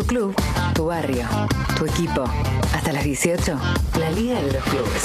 Tu 0.00 0.06
club, 0.06 0.34
tu 0.74 0.86
barrio, 0.86 1.26
tu 1.76 1.84
equipo. 1.84 2.24
Hasta 2.74 2.90
las 2.90 3.04
18, 3.04 3.54
la 3.98 4.10
Liga 4.12 4.40
de 4.40 4.50
los 4.50 4.64
Clubes. 4.64 5.02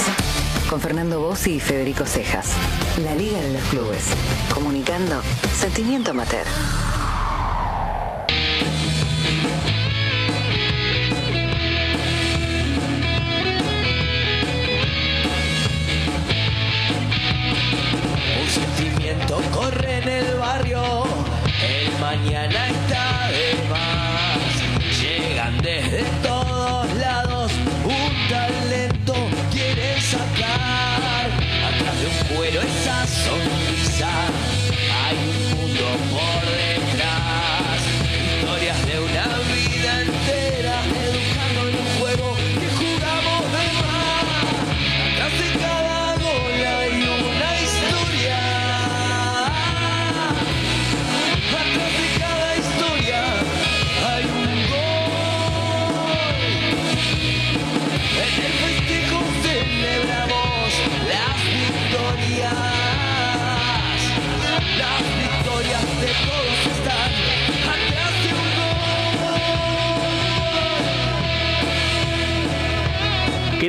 Con 0.70 0.80
Fernando 0.80 1.20
Bossi 1.20 1.56
y 1.56 1.60
Federico 1.60 2.06
Cejas. 2.06 2.52
La 3.04 3.14
Liga 3.14 3.38
de 3.38 3.52
los 3.52 3.62
Clubes. 3.64 4.06
Comunicando 4.54 5.20
sentimiento 5.54 6.12
amateur. 6.12 6.46
Un 18.40 18.48
sentimiento 18.48 19.42
corre 19.52 19.98
en 19.98 20.08
el 20.08 20.38
barrio, 20.38 21.04
el 21.62 22.00
mañana 22.00 22.65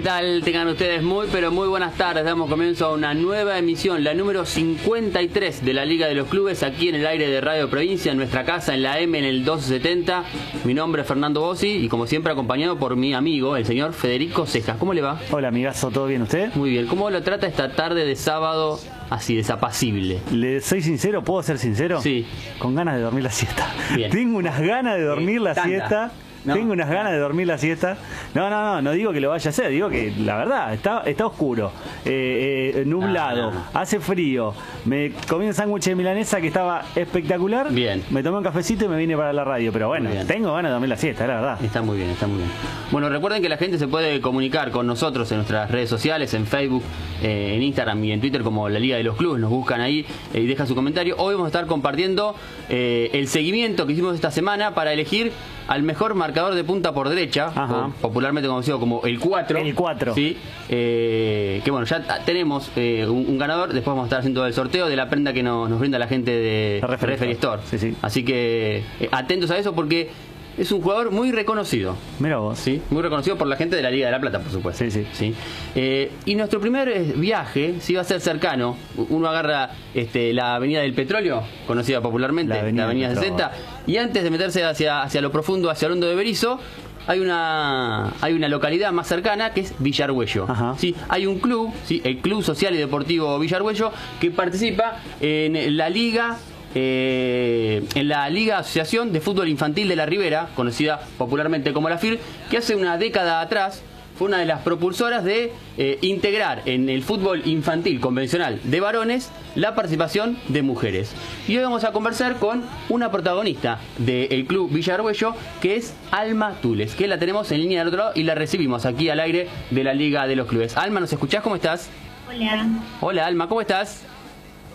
tal? 0.07 0.41
Tengan 0.41 0.69
ustedes 0.69 1.03
muy, 1.03 1.27
pero 1.33 1.51
muy 1.51 1.67
buenas 1.67 1.95
tardes. 1.95 2.23
Damos 2.23 2.49
comienzo 2.49 2.85
a 2.85 2.93
una 2.93 3.13
nueva 3.13 3.57
emisión, 3.57 4.05
la 4.05 4.13
número 4.13 4.45
53 4.45 5.65
de 5.65 5.73
la 5.73 5.83
Liga 5.83 6.07
de 6.07 6.15
los 6.15 6.29
Clubes, 6.29 6.63
aquí 6.63 6.87
en 6.87 6.95
el 6.95 7.05
aire 7.05 7.27
de 7.27 7.41
Radio 7.41 7.69
Provincia, 7.69 8.13
en 8.13 8.17
nuestra 8.17 8.45
casa, 8.45 8.73
en 8.73 8.83
la 8.83 9.01
M, 9.01 9.19
en 9.19 9.25
el 9.25 9.39
1270. 9.39 10.23
Mi 10.63 10.73
nombre 10.73 11.01
es 11.01 11.07
Fernando 11.09 11.41
Bossi 11.41 11.67
y, 11.67 11.89
como 11.89 12.07
siempre, 12.07 12.31
acompañado 12.31 12.79
por 12.79 12.95
mi 12.95 13.13
amigo, 13.13 13.57
el 13.57 13.65
señor 13.65 13.91
Federico 13.91 14.45
Cejas. 14.45 14.77
¿Cómo 14.77 14.93
le 14.93 15.01
va? 15.01 15.19
Hola 15.29 15.49
amigazo, 15.49 15.91
¿todo 15.91 16.05
bien 16.05 16.21
usted? 16.21 16.55
Muy 16.55 16.69
bien. 16.69 16.87
¿Cómo 16.87 17.09
lo 17.09 17.21
trata 17.21 17.45
esta 17.45 17.73
tarde 17.73 18.05
de 18.05 18.15
sábado 18.15 18.79
así, 19.09 19.35
desapacible? 19.35 20.21
Le 20.31 20.61
soy 20.61 20.81
sincero, 20.81 21.21
¿puedo 21.21 21.43
ser 21.43 21.57
sincero? 21.57 21.99
Sí. 22.01 22.25
Con 22.59 22.75
ganas 22.75 22.95
de 22.95 23.01
dormir 23.01 23.23
la 23.23 23.31
siesta. 23.31 23.73
Bien. 23.93 24.09
Tengo 24.11 24.37
unas 24.37 24.61
ganas 24.61 24.95
de 24.95 25.03
dormir 25.03 25.41
la 25.41 25.53
siesta. 25.53 26.13
No. 26.45 26.53
Tengo 26.53 26.73
unas 26.73 26.89
ganas 26.89 27.11
de 27.11 27.19
dormir 27.19 27.47
la 27.47 27.57
siesta. 27.57 27.97
No, 28.33 28.49
no, 28.49 28.63
no, 28.63 28.81
no 28.81 28.91
digo 28.91 29.11
que 29.11 29.19
lo 29.19 29.29
vaya 29.29 29.49
a 29.49 29.51
hacer, 29.51 29.69
digo 29.69 29.89
que 29.89 30.13
la 30.19 30.37
verdad, 30.37 30.73
está, 30.73 31.01
está 31.05 31.25
oscuro, 31.25 31.71
eh, 32.05 32.71
eh, 32.75 32.83
nublado, 32.85 33.51
No, 33.51 33.59
no. 33.59 33.63
hace 33.73 33.99
frío. 33.99 34.53
Me 34.85 35.11
comí 35.27 35.45
un 35.47 35.53
sándwich 35.53 35.85
de 35.85 35.95
milanesa 35.95 36.39
que 36.39 36.47
estaba 36.47 36.83
espectacular. 36.95 37.71
Bien. 37.71 38.03
Me 38.11 38.23
tomé 38.23 38.37
un 38.37 38.43
cafecito 38.43 38.85
y 38.85 38.87
me 38.87 38.97
vine 38.97 39.17
para 39.17 39.33
la 39.33 39.43
radio. 39.43 39.71
Pero 39.73 39.87
bueno, 39.89 40.09
tengo 40.27 40.53
ganas 40.53 40.69
de 40.69 40.73
dormir 40.73 40.89
la 40.89 40.97
siesta, 40.97 41.27
la 41.27 41.35
verdad. 41.35 41.63
Está 41.63 41.81
muy 41.81 41.97
bien, 41.97 42.09
está 42.11 42.27
muy 42.27 42.37
bien. 42.37 42.49
Bueno, 42.91 43.09
recuerden 43.09 43.41
que 43.41 43.49
la 43.49 43.57
gente 43.57 43.77
se 43.77 43.87
puede 43.87 44.21
comunicar 44.21 44.71
con 44.71 44.87
nosotros 44.87 45.29
en 45.31 45.37
nuestras 45.37 45.69
redes 45.69 45.89
sociales, 45.89 46.33
en 46.33 46.45
Facebook, 46.45 46.83
eh, 47.21 47.55
en 47.55 47.63
Instagram 47.63 48.03
y 48.05 48.11
en 48.13 48.21
Twitter 48.21 48.41
como 48.43 48.69
la 48.69 48.79
Liga 48.79 48.97
de 48.97 49.03
los 49.03 49.17
Clubes. 49.17 49.41
Nos 49.41 49.49
buscan 49.49 49.81
ahí 49.81 50.05
y 50.33 50.45
dejan 50.45 50.67
su 50.67 50.75
comentario. 50.75 51.15
Hoy 51.17 51.33
vamos 51.33 51.47
a 51.47 51.49
estar 51.49 51.65
compartiendo 51.67 52.35
el 52.69 53.27
seguimiento 53.27 53.85
que 53.85 53.93
hicimos 53.93 54.15
esta 54.15 54.31
semana 54.31 54.73
para 54.73 54.93
elegir 54.93 55.31
al 55.67 55.83
mejor 55.83 56.15
marcador 56.15 56.55
de 56.55 56.63
punta 56.63 56.93
por 56.93 57.09
derecha, 57.09 57.47
Ajá. 57.53 57.89
popularmente 58.01 58.47
conocido 58.47 58.79
como 58.79 59.03
el 59.05 59.19
4. 59.19 59.59
El 59.59 59.75
cuatro. 59.75 60.13
Sí. 60.15 60.37
eh, 60.69 61.61
que 61.63 61.71
bueno, 61.71 61.85
ya 61.85 62.01
tenemos 62.25 62.71
eh, 62.75 63.05
un, 63.07 63.25
un 63.27 63.37
ganador. 63.37 63.73
Después 63.73 63.87
vamos 63.87 64.03
a 64.03 64.07
estar 64.07 64.19
haciendo 64.19 64.45
el 64.45 64.53
sorteo 64.53 64.87
de 64.87 64.95
la 64.95 65.09
prenda 65.09 65.33
que 65.33 65.43
nos, 65.43 65.69
nos 65.69 65.79
brinda 65.79 65.99
la 65.99 66.07
gente 66.07 66.31
de 66.31 66.79
Referee 66.81 67.13
Referee 67.15 67.33
Store. 67.33 67.61
Store. 67.61 67.79
Sí, 67.79 67.91
sí. 67.91 67.97
Así 68.01 68.23
que 68.23 68.83
eh, 68.99 69.09
atentos 69.11 69.51
a 69.51 69.57
eso 69.57 69.73
porque 69.73 70.09
es 70.57 70.71
un 70.71 70.81
jugador 70.81 71.11
muy 71.11 71.31
reconocido. 71.31 71.95
Mira 72.19 72.37
vos. 72.37 72.57
Sí, 72.57 72.81
muy 72.89 73.01
reconocido 73.01 73.37
por 73.37 73.47
la 73.47 73.55
gente 73.55 73.75
de 73.75 73.81
la 73.81 73.91
Liga 73.91 74.07
de 74.07 74.11
la 74.11 74.19
Plata, 74.19 74.39
por 74.39 74.51
supuesto. 74.51 74.83
Sí, 74.89 75.05
sí. 75.13 75.33
Eh, 75.75 76.11
y 76.25 76.35
nuestro 76.35 76.59
primer 76.59 76.89
eh, 76.89 77.13
viaje 77.15 77.75
sí 77.79 77.93
va 77.93 78.01
a 78.01 78.03
ser 78.03 78.21
cercano. 78.21 78.75
Uno 79.09 79.27
agarra 79.27 79.71
este, 79.93 80.33
la 80.33 80.55
Avenida 80.55 80.81
del 80.81 80.93
Petróleo, 80.93 81.43
conocida 81.67 82.01
popularmente, 82.01 82.53
La 82.73 82.85
Avenida 82.85 83.09
del 83.09 83.17
60, 83.17 83.51
y 83.85 83.97
antes 83.97 84.23
de 84.23 84.29
meterse 84.31 84.63
hacia, 84.63 85.03
hacia 85.03 85.21
lo 85.21 85.31
profundo, 85.31 85.69
hacia 85.69 85.87
Hondo 85.87 86.07
de 86.07 86.15
Berizo, 86.15 86.59
hay 87.05 87.19
una, 87.19 88.13
hay 88.21 88.33
una 88.33 88.49
localidad 88.49 88.91
más 88.91 89.07
cercana 89.07 89.53
que 89.53 89.61
es 89.61 89.73
Villargüello. 89.79 90.45
Ajá. 90.49 90.75
Sí, 90.77 90.93
hay 91.07 91.25
un 91.25 91.39
club, 91.39 91.71
sí, 91.85 92.01
el 92.03 92.17
Club 92.17 92.43
Social 92.43 92.75
y 92.75 92.77
Deportivo 92.77 93.39
Villargüello, 93.39 93.91
que 94.19 94.31
participa 94.31 94.97
en 95.21 95.77
la 95.77 95.89
Liga 95.89 96.37
eh, 96.79 97.83
en 97.95 98.07
la 98.07 98.29
Liga 98.29 98.59
Asociación 98.59 99.11
de 99.11 99.19
Fútbol 99.19 99.47
Infantil 99.47 99.87
de 99.87 99.95
la 99.95 100.05
Ribera, 100.05 100.49
conocida 100.55 100.99
popularmente 101.17 101.73
como 101.73 101.89
la 101.89 101.97
FIR, 101.97 102.19
que 102.51 102.57
hace 102.57 102.75
una 102.75 102.99
década 102.99 103.41
atrás 103.41 103.81
fue 104.15 104.27
una 104.27 104.37
de 104.37 104.45
las 104.45 104.61
propulsoras 104.61 105.23
de 105.23 105.51
eh, 105.77 105.97
integrar 106.01 106.61
en 106.65 106.89
el 106.89 107.01
fútbol 107.01 107.41
infantil 107.45 107.99
convencional 107.99 108.59
de 108.63 108.79
varones 108.79 109.31
la 109.55 109.73
participación 109.73 110.37
de 110.49 110.61
mujeres. 110.61 111.13
Y 111.47 111.57
hoy 111.57 111.63
vamos 111.63 111.83
a 111.83 111.91
conversar 111.91 112.35
con 112.35 112.63
una 112.89 113.09
protagonista 113.09 113.79
del 113.97 114.45
club 114.45 114.71
Villargüello, 114.71 115.33
que 115.59 115.77
es 115.77 115.95
Alma 116.11 116.53
Tules, 116.61 116.93
que 116.93 117.07
la 117.07 117.17
tenemos 117.17 117.51
en 117.51 117.61
línea 117.61 117.79
del 117.79 117.87
otro 117.87 117.99
lado 117.99 118.11
y 118.13 118.21
la 118.21 118.35
recibimos 118.35 118.85
aquí 118.85 119.09
al 119.09 119.19
aire 119.19 119.47
de 119.71 119.83
la 119.83 119.95
Liga 119.95 120.27
de 120.27 120.35
los 120.35 120.47
Clubes. 120.47 120.77
Alma, 120.77 120.99
¿nos 120.99 121.11
escuchás? 121.11 121.41
¿Cómo 121.41 121.55
estás? 121.55 121.89
Hola, 122.29 122.67
Hola 123.01 123.25
Alma, 123.25 123.47
¿cómo 123.47 123.61
estás? 123.61 124.05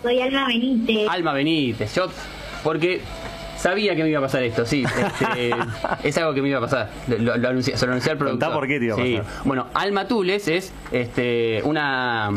Soy 0.03 0.21
Alma 0.21 0.47
Benítez. 0.47 1.09
Alma 1.09 1.33
Benítez, 1.33 1.95
yo 1.95 2.07
porque 2.63 3.01
sabía 3.57 3.95
que 3.95 4.03
me 4.03 4.09
iba 4.09 4.19
a 4.19 4.21
pasar 4.21 4.43
esto, 4.43 4.65
sí, 4.65 4.83
este, 4.83 5.51
es 6.03 6.17
algo 6.17 6.33
que 6.33 6.41
me 6.41 6.49
iba 6.49 6.59
a 6.59 6.61
pasar. 6.61 6.89
Lo, 7.07 7.37
lo 7.37 7.49
anuncié, 7.49 7.77
se 7.77 7.85
lo 7.85 7.93
anuncié 7.93 8.11
al 8.11 8.17
productor. 8.17 8.53
Por 8.53 8.67
qué 8.67 8.79
te 8.79 8.85
iba 8.85 8.95
a 8.95 8.97
Sí. 8.97 9.19
Bueno, 9.45 9.67
Alma 9.73 10.07
Tules 10.07 10.47
es 10.47 10.71
este, 10.91 11.61
una 11.63 12.31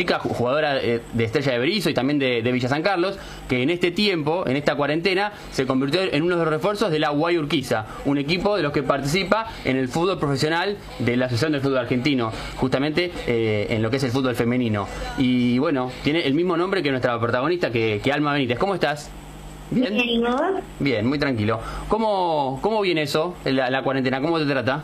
chica 0.00 0.18
ju- 0.18 0.30
jugadora 0.34 0.78
eh, 0.80 1.00
de 1.12 1.24
Estrella 1.24 1.52
de 1.52 1.58
Berizo 1.58 1.90
y 1.90 1.94
también 1.94 2.18
de, 2.18 2.40
de 2.42 2.52
Villa 2.52 2.68
San 2.68 2.82
Carlos, 2.82 3.18
que 3.48 3.62
en 3.62 3.70
este 3.70 3.90
tiempo, 3.90 4.44
en 4.46 4.56
esta 4.56 4.74
cuarentena, 4.74 5.32
se 5.50 5.66
convirtió 5.66 6.00
en 6.02 6.22
uno 6.22 6.36
de 6.36 6.44
los 6.44 6.50
refuerzos 6.52 6.90
de 6.90 6.98
la 6.98 7.10
Guay 7.10 7.36
Urquiza, 7.38 7.86
un 8.06 8.16
equipo 8.18 8.56
de 8.56 8.62
los 8.62 8.72
que 8.72 8.82
participa 8.82 9.46
en 9.64 9.76
el 9.76 9.88
fútbol 9.88 10.18
profesional 10.18 10.76
de 10.98 11.16
la 11.16 11.26
Asociación 11.26 11.52
del 11.52 11.60
Fútbol 11.60 11.78
Argentino, 11.78 12.32
justamente 12.56 13.12
eh, 13.26 13.66
en 13.70 13.82
lo 13.82 13.90
que 13.90 13.96
es 13.98 14.04
el 14.04 14.10
fútbol 14.10 14.34
femenino. 14.34 14.88
Y 15.18 15.58
bueno, 15.58 15.90
tiene 16.02 16.20
el 16.26 16.34
mismo 16.34 16.56
nombre 16.56 16.82
que 16.82 16.90
nuestra 16.90 17.18
protagonista, 17.20 17.70
que, 17.70 18.00
que 18.02 18.12
Alma 18.12 18.32
Benítez. 18.32 18.58
¿Cómo 18.58 18.74
estás? 18.74 19.10
Bien. 19.70 19.94
Bien, 20.80 21.06
muy 21.06 21.18
tranquilo. 21.18 21.60
¿Cómo, 21.88 22.58
cómo 22.62 22.80
viene 22.80 23.02
eso, 23.02 23.36
la, 23.44 23.70
la 23.70 23.82
cuarentena? 23.82 24.20
¿Cómo 24.20 24.38
te 24.38 24.46
trata? 24.46 24.82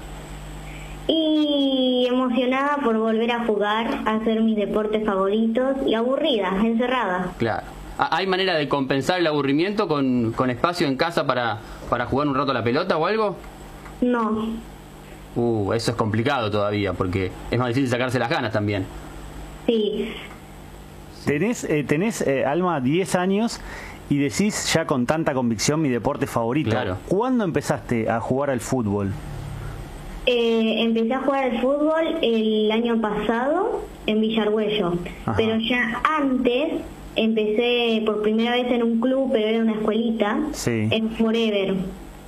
Y 1.08 2.06
emocionada 2.10 2.78
por 2.82 2.98
volver 2.98 3.30
a 3.30 3.44
jugar, 3.46 4.02
a 4.06 4.14
hacer 4.16 4.40
mis 4.40 4.56
deportes 4.56 5.04
favoritos 5.04 5.76
y 5.86 5.94
aburrida, 5.94 6.50
encerrada. 6.64 7.32
Claro. 7.38 7.66
¿Hay 7.98 8.26
manera 8.26 8.54
de 8.56 8.68
compensar 8.68 9.20
el 9.20 9.26
aburrimiento 9.26 9.88
con, 9.88 10.32
con 10.32 10.50
espacio 10.50 10.86
en 10.86 10.96
casa 10.96 11.26
para, 11.26 11.58
para 11.88 12.06
jugar 12.06 12.28
un 12.28 12.34
rato 12.34 12.50
a 12.50 12.54
la 12.54 12.62
pelota 12.64 12.96
o 12.96 13.06
algo? 13.06 13.36
No, 14.00 14.46
Uh, 15.38 15.74
eso 15.74 15.90
es 15.90 15.96
complicado 15.98 16.50
todavía, 16.50 16.94
porque 16.94 17.30
es 17.50 17.58
más 17.58 17.68
difícil 17.68 17.90
sacarse 17.90 18.18
las 18.18 18.30
ganas 18.30 18.54
también. 18.54 18.86
sí, 19.66 20.10
Tenés, 21.26 21.64
eh, 21.64 21.84
tenés 21.84 22.22
eh, 22.22 22.46
Alma, 22.46 22.80
10 22.80 23.14
años 23.16 23.60
y 24.08 24.16
decís 24.16 24.72
ya 24.72 24.86
con 24.86 25.04
tanta 25.04 25.34
convicción 25.34 25.82
mi 25.82 25.90
deporte 25.90 26.26
favorito. 26.26 26.70
Claro. 26.70 26.96
¿Cuándo 27.06 27.44
empezaste 27.44 28.08
a 28.08 28.18
jugar 28.18 28.48
al 28.48 28.60
fútbol? 28.60 29.12
Eh, 30.26 30.82
empecé 30.82 31.14
a 31.14 31.20
jugar 31.20 31.44
al 31.44 31.60
fútbol 31.60 32.18
el 32.20 32.70
año 32.72 33.00
pasado 33.00 33.84
en 34.06 34.20
Villargüello, 34.20 34.94
Ajá. 35.24 35.34
pero 35.36 35.56
ya 35.58 36.00
antes 36.18 36.72
empecé 37.14 38.02
por 38.04 38.22
primera 38.22 38.52
vez 38.52 38.70
en 38.72 38.82
un 38.82 39.00
club, 39.00 39.30
pero 39.32 39.46
era 39.46 39.58
una 39.62 39.72
escuelita, 39.72 40.38
Sí. 40.52 40.88
en 40.90 41.10
Forever, 41.10 41.74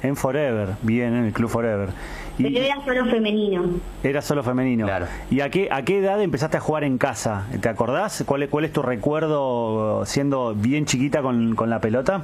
En 0.01 0.15
Forever, 0.15 0.69
bien, 0.83 1.13
en 1.17 1.25
el 1.25 1.33
Club 1.33 1.51
Forever. 1.51 1.89
pero 2.37 2.49
Y 2.51 2.57
era 2.57 2.77
solo 2.85 3.05
femenino. 3.07 3.65
era 4.05 4.23
solo 4.23 4.45
femenino. 4.45 4.87
Claro. 4.87 5.07
¿Y 5.29 5.41
a 5.41 5.51
qué, 5.51 5.67
a 5.73 5.83
qué 5.83 5.99
edad 5.99 6.23
empezaste 6.23 6.57
a 6.57 6.61
jugar 6.61 6.85
en 6.85 6.99
casa? 6.99 7.47
¿Te 7.61 7.69
acordás? 7.69 8.23
¿Cuál, 8.25 8.45
es- 8.45 8.49
cuál 8.49 8.65
es 8.65 8.73
tu 8.73 8.81
recuerdo 8.83 10.05
siendo 10.07 10.55
bien 10.55 10.87
chiquita 10.87 11.21
con, 11.21 11.57
con 11.57 11.69
la 11.69 11.81
pelota? 11.81 12.23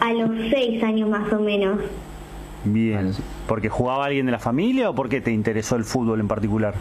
A 0.00 0.12
los 0.14 0.30
seis 0.48 0.82
años 0.82 1.10
más 1.10 1.30
o 1.30 1.40
menos. 1.40 1.78
Bien. 2.66 3.12
¿Porque 3.46 3.68
jugaba 3.68 4.04
alguien 4.06 4.26
de 4.26 4.32
la 4.32 4.38
familia 4.38 4.90
o 4.90 4.94
porque 4.94 5.20
te 5.20 5.30
interesó 5.32 5.76
el 5.76 5.84
fútbol 5.84 6.20
en 6.20 6.28
particular? 6.28 6.74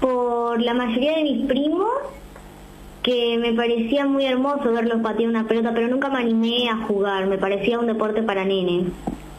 Por 0.00 0.60
la 0.60 0.74
mayoría 0.74 1.16
de 1.16 1.22
mis 1.22 1.46
primos, 1.46 1.88
que 3.02 3.38
me 3.38 3.52
parecía 3.52 4.06
muy 4.06 4.24
hermoso 4.26 4.72
verlos 4.72 5.00
patear 5.02 5.28
una 5.30 5.44
pelota, 5.48 5.72
pero 5.74 5.88
nunca 5.88 6.08
me 6.08 6.18
animé 6.18 6.68
a 6.68 6.76
jugar, 6.86 7.26
me 7.26 7.38
parecía 7.38 7.78
un 7.78 7.86
deporte 7.86 8.22
para 8.22 8.44
nene. 8.44 8.84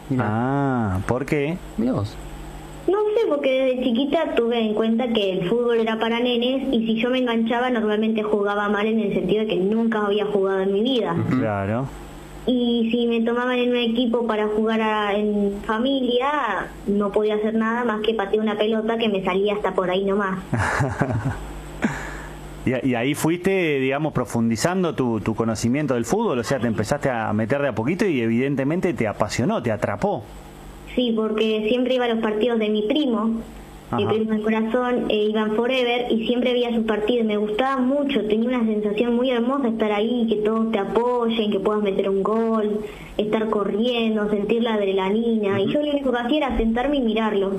Mirá, 0.10 0.26
Ah, 0.28 1.00
¿por 1.08 1.26
qué? 1.26 1.58
mirá 1.78 1.94
vos. 1.94 2.16
No 2.88 2.98
sé, 3.16 3.28
porque 3.30 3.50
desde 3.50 3.84
chiquita 3.84 4.36
tuve 4.36 4.60
en 4.60 4.74
cuenta 4.74 5.08
que 5.14 5.32
el 5.32 5.48
fútbol 5.50 5.80
era 5.80 5.98
para 6.00 6.20
nenes 6.20 6.68
y 6.74 6.86
si 6.86 6.96
yo 7.02 7.10
me 7.10 7.20
enganchaba 7.20 7.70
normalmente 7.70 8.24
jugaba 8.24 8.68
mal 8.68 8.86
en 8.88 9.00
el 9.00 9.14
sentido 9.14 9.42
de 9.44 9.48
que 9.48 9.56
nunca 9.56 10.06
había 10.06 10.26
jugado 10.26 10.60
en 10.62 10.74
mi 10.74 10.82
vida. 10.82 11.16
Claro. 11.30 11.86
Y 12.46 12.90
si 12.92 13.08
me 13.08 13.22
tomaban 13.22 13.58
en 13.58 13.70
un 13.72 13.78
equipo 13.78 14.28
para 14.28 14.48
jugar 14.48 14.82
a- 14.82 15.14
en 15.16 15.54
familia, 15.66 16.68
no 16.88 17.12
podía 17.12 17.36
hacer 17.36 17.54
nada 17.54 17.84
más 17.86 18.02
que 18.02 18.14
patear 18.14 18.42
una 18.44 18.58
pelota 18.58 18.98
que 18.98 19.08
me 19.10 19.24
salía 19.24 19.54
hasta 19.54 19.74
por 19.74 19.90
ahí 19.90 20.04
nomás. 20.04 20.40
Y, 22.66 22.92
y 22.92 22.96
ahí 22.96 23.14
fuiste, 23.14 23.78
digamos, 23.82 24.14
profundizando 24.14 24.96
tu, 24.96 25.20
tu 25.20 25.36
conocimiento 25.36 25.96
del 25.96 26.06
fútbol, 26.06 26.40
o 26.40 26.44
sea, 26.46 26.60
te 26.60 26.68
empezaste 26.68 27.10
a 27.10 27.34
meter 27.34 27.62
de 27.62 27.68
a 27.68 27.76
poquito 27.76 28.06
y 28.06 28.22
evidentemente 28.22 28.94
te 28.94 29.06
apasionó, 29.06 29.62
te 29.62 29.70
atrapó. 29.70 30.24
Sí, 30.96 31.12
porque 31.14 31.66
siempre 31.68 31.96
iba 31.96 32.06
a 32.06 32.08
los 32.08 32.20
partidos 32.20 32.60
de 32.60 32.70
mi 32.70 32.84
primo, 32.84 33.42
mi 33.96 34.06
primo 34.06 34.32
del 34.32 34.42
corazón, 34.42 35.06
e 35.10 35.26
iban 35.26 35.56
forever 35.56 36.12
y 36.12 36.28
siempre 36.28 36.54
veía 36.54 36.74
sus 36.74 36.86
partidos. 36.86 37.26
Me 37.26 37.38
gustaba 37.38 37.78
mucho, 37.82 38.26
tenía 38.26 38.50
una 38.50 38.66
sensación 38.66 39.16
muy 39.16 39.30
hermosa 39.30 39.68
estar 39.68 39.92
ahí, 39.92 40.28
que 40.28 40.38
todos 40.38 40.72
te 40.72 40.80
apoyen, 40.80 41.52
que 41.52 41.60
puedas 41.60 41.84
meter 41.84 42.10
un 42.10 42.24
gol, 42.24 42.80
estar 43.18 43.50
corriendo, 43.50 44.30
sentir 44.30 44.64
la 44.64 44.76
adrenalina. 44.76 45.60
Y 45.62 45.72
yo 45.72 45.82
lo 45.82 45.92
único 45.92 46.12
que 46.12 46.18
hacía 46.18 46.38
era 46.38 46.58
sentarme 46.58 46.98
y 46.98 47.02
mirarlo. 47.02 47.52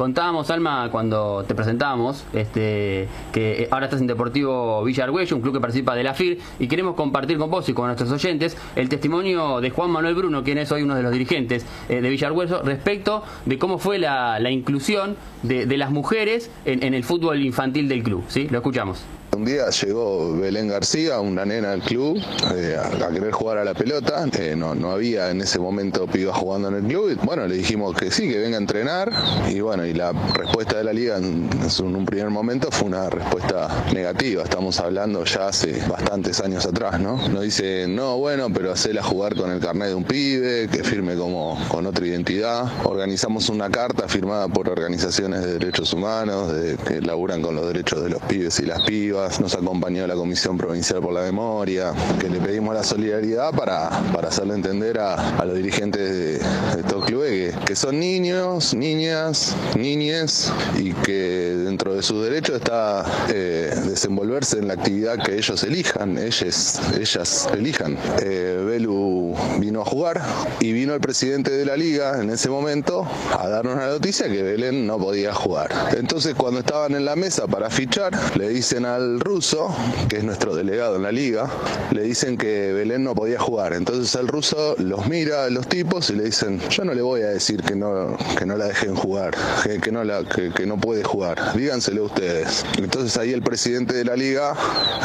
Contábamos, 0.00 0.48
Alma, 0.48 0.88
cuando 0.90 1.44
te 1.46 1.54
presentamos, 1.54 2.24
este, 2.32 3.06
que 3.34 3.64
eh, 3.64 3.68
ahora 3.70 3.84
estás 3.84 4.00
en 4.00 4.06
Deportivo 4.06 4.82
Villa 4.82 5.04
un 5.10 5.42
club 5.42 5.52
que 5.52 5.60
participa 5.60 5.94
de 5.94 6.02
la 6.02 6.14
FIR, 6.14 6.38
y 6.58 6.68
queremos 6.68 6.94
compartir 6.94 7.36
con 7.36 7.50
vos 7.50 7.68
y 7.68 7.74
con 7.74 7.84
nuestros 7.84 8.10
oyentes 8.10 8.56
el 8.76 8.88
testimonio 8.88 9.60
de 9.60 9.68
Juan 9.68 9.90
Manuel 9.90 10.14
Bruno, 10.14 10.42
quien 10.42 10.56
es 10.56 10.72
hoy 10.72 10.84
uno 10.84 10.94
de 10.94 11.02
los 11.02 11.12
dirigentes 11.12 11.66
eh, 11.90 12.00
de 12.00 12.08
Villa 12.08 12.30
respecto 12.64 13.24
de 13.44 13.58
cómo 13.58 13.76
fue 13.76 13.98
la, 13.98 14.40
inclusión 14.50 15.16
de, 15.42 15.66
de 15.66 15.76
las 15.76 15.90
mujeres 15.90 16.50
en, 16.64 16.82
en 16.82 16.94
el 16.94 17.04
fútbol 17.04 17.42
infantil 17.42 17.86
del 17.86 18.02
club. 18.02 18.24
¿sí? 18.28 18.48
Lo 18.48 18.56
escuchamos. 18.56 19.04
Un 19.36 19.44
día 19.44 19.70
llegó 19.70 20.36
Belén 20.36 20.68
García, 20.68 21.20
una 21.20 21.44
nena 21.44 21.70
del 21.70 21.82
club, 21.82 22.20
eh, 22.54 22.76
a, 22.76 23.08
querer 23.10 23.30
jugar 23.30 23.58
a 23.58 23.64
la 23.64 23.74
pelota. 23.74 24.26
Eh, 24.38 24.54
no, 24.56 24.74
no 24.74 24.90
había 24.90 25.30
en 25.30 25.40
ese 25.40 25.58
momento 25.58 26.06
pibas 26.06 26.36
jugando 26.36 26.68
en 26.68 26.74
el 26.74 26.82
club. 26.84 27.18
Bueno, 27.22 27.46
le 27.46 27.56
dijimos 27.56 27.94
que 27.94 28.10
sí, 28.10 28.28
que 28.28 28.38
venga 28.38 28.56
a 28.56 28.60
entrenar. 28.60 29.12
Y 29.48 29.60
bueno, 29.60 29.86
y 29.86 29.94
la 29.94 30.12
respuesta 30.34 30.78
de 30.78 30.84
la 30.84 30.92
liga 30.92 31.16
en, 31.16 31.48
un 31.80 32.06
primer 32.06 32.28
momento 32.30 32.70
fue 32.70 32.88
una 32.88 33.08
respuesta 33.08 33.86
negativa. 33.94 34.42
Estamos 34.42 34.78
hablando 34.80 35.24
ya 35.24 35.48
hace 35.48 35.80
bastantes 35.88 36.40
años 36.40 36.66
atrás, 36.66 37.00
¿no? 37.00 37.28
Nos 37.28 37.42
dice, 37.42 37.86
no, 37.88 38.18
bueno, 38.18 38.48
pero 38.52 38.72
hacela 38.72 39.02
jugar 39.02 39.36
con 39.36 39.50
el 39.50 39.60
carnet 39.60 39.88
de 39.88 39.94
un 39.94 40.04
pibe, 40.04 40.68
que 40.68 40.82
firme 40.82 41.14
como 41.14 41.58
con 41.68 41.86
otra 41.86 42.04
identidad. 42.04 42.64
Organizamos 42.84 43.48
una 43.48 43.70
carta 43.70 44.08
firmada 44.08 44.48
por 44.48 44.68
organizaciones 44.68 45.42
de 45.42 45.54
derechos 45.54 45.92
humanos, 45.92 46.52
que 46.86 47.00
laburan 47.00 47.40
con 47.40 47.54
los 47.54 47.66
derechos 47.66 48.02
de 48.02 48.10
los 48.10 48.20
pibes 48.22 48.58
y 48.60 48.66
las 48.66 48.82
pibas. 48.82 49.19
Nos 49.40 49.54
acompañó 49.54 50.06
la 50.06 50.14
Comisión 50.14 50.56
Provincial 50.56 51.00
por 51.00 51.12
la 51.12 51.20
Memoria, 51.20 51.92
que 52.18 52.30
le 52.30 52.40
pedimos 52.40 52.74
la 52.74 52.82
solidaridad 52.82 53.52
para, 53.52 53.90
para 54.12 54.28
hacerle 54.28 54.54
entender 54.54 54.98
a, 54.98 55.38
a 55.38 55.44
los 55.44 55.56
dirigentes 55.56 56.00
de, 56.00 56.38
de 56.38 56.80
estos 56.80 57.04
clubes 57.04 57.30
que, 57.54 57.64
que 57.66 57.76
son 57.76 58.00
niños, 58.00 58.74
niñas, 58.74 59.54
niñes 59.76 60.50
y 60.78 60.92
que 60.92 61.54
dentro 61.56 61.94
de 61.94 62.02
sus 62.02 62.24
derechos 62.24 62.56
está 62.56 63.04
eh, 63.28 63.74
desenvolverse 63.86 64.58
en 64.58 64.68
la 64.68 64.74
actividad 64.74 65.22
que 65.22 65.36
ellos 65.36 65.62
elijan, 65.64 66.16
ellas, 66.16 66.80
ellas 66.98 67.48
elijan. 67.52 67.98
Eh, 68.22 68.64
Belu 68.66 69.34
vino 69.58 69.82
a 69.82 69.84
jugar 69.84 70.22
y 70.60 70.72
vino 70.72 70.94
el 70.94 71.00
presidente 71.00 71.50
de 71.50 71.64
la 71.64 71.76
liga 71.76 72.20
en 72.20 72.30
ese 72.30 72.48
momento 72.48 73.06
a 73.38 73.48
darnos 73.48 73.76
la 73.76 73.88
noticia 73.88 74.28
que 74.28 74.42
Belén 74.42 74.86
no 74.86 74.98
podía 74.98 75.34
jugar. 75.34 75.70
Entonces 75.96 76.34
cuando 76.34 76.60
estaban 76.60 76.94
en 76.94 77.04
la 77.04 77.16
mesa 77.16 77.46
para 77.46 77.68
fichar, 77.70 78.12
le 78.36 78.48
dicen 78.48 78.84
al 78.84 79.09
ruso, 79.18 79.74
que 80.08 80.18
es 80.18 80.24
nuestro 80.24 80.54
delegado 80.54 80.96
en 80.96 81.02
la 81.02 81.10
liga, 81.10 81.50
le 81.90 82.02
dicen 82.02 82.36
que 82.36 82.72
Belén 82.72 83.02
no 83.02 83.14
podía 83.14 83.40
jugar. 83.40 83.72
Entonces 83.72 84.14
el 84.14 84.28
ruso 84.28 84.76
los 84.78 85.06
mira 85.08 85.44
a 85.44 85.50
los 85.50 85.66
tipos 85.66 86.10
y 86.10 86.14
le 86.14 86.24
dicen, 86.24 86.60
yo 86.68 86.84
no 86.84 86.94
le 86.94 87.02
voy 87.02 87.22
a 87.22 87.28
decir 87.28 87.62
que 87.62 87.74
no, 87.74 88.16
que 88.38 88.46
no 88.46 88.56
la 88.56 88.66
dejen 88.66 88.94
jugar, 88.94 89.34
que, 89.64 89.80
que 89.80 89.90
no 89.90 90.04
la, 90.04 90.22
que, 90.24 90.52
que 90.52 90.66
no 90.66 90.76
puede 90.76 91.02
jugar, 91.02 91.56
díganselo 91.56 92.04
ustedes. 92.04 92.64
Entonces 92.78 93.16
ahí 93.16 93.32
el 93.32 93.42
presidente 93.42 93.94
de 93.94 94.04
la 94.04 94.14
liga 94.14 94.54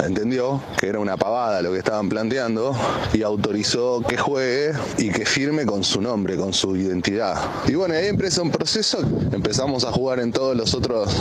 entendió 0.06 0.62
que 0.78 0.88
era 0.88 1.00
una 1.00 1.18
pavada 1.18 1.62
lo 1.62 1.72
que 1.72 1.80
estaban 1.80 2.10
planteando 2.10 2.76
y 3.14 3.24
autorizó 3.24 4.02
que 4.02 4.18
juegue 4.18 4.74
y 4.98 5.10
que 5.10 5.26
firme 5.26 5.66
con 5.66 5.84
su 5.84 6.02
nombre, 6.02 6.36
con 6.36 6.54
su 6.54 6.76
identidad. 6.76 7.36
Y 7.68 7.76
bueno, 7.76 7.96
ahí 7.96 8.08
empieza 8.08 8.42
un 8.42 8.52
proceso, 8.52 9.00
empezamos 9.32 9.86
a 9.86 9.92
jugar 9.92 10.20
en 10.20 10.32
todos 10.32 10.56
los 10.56 10.74
otros 10.74 11.16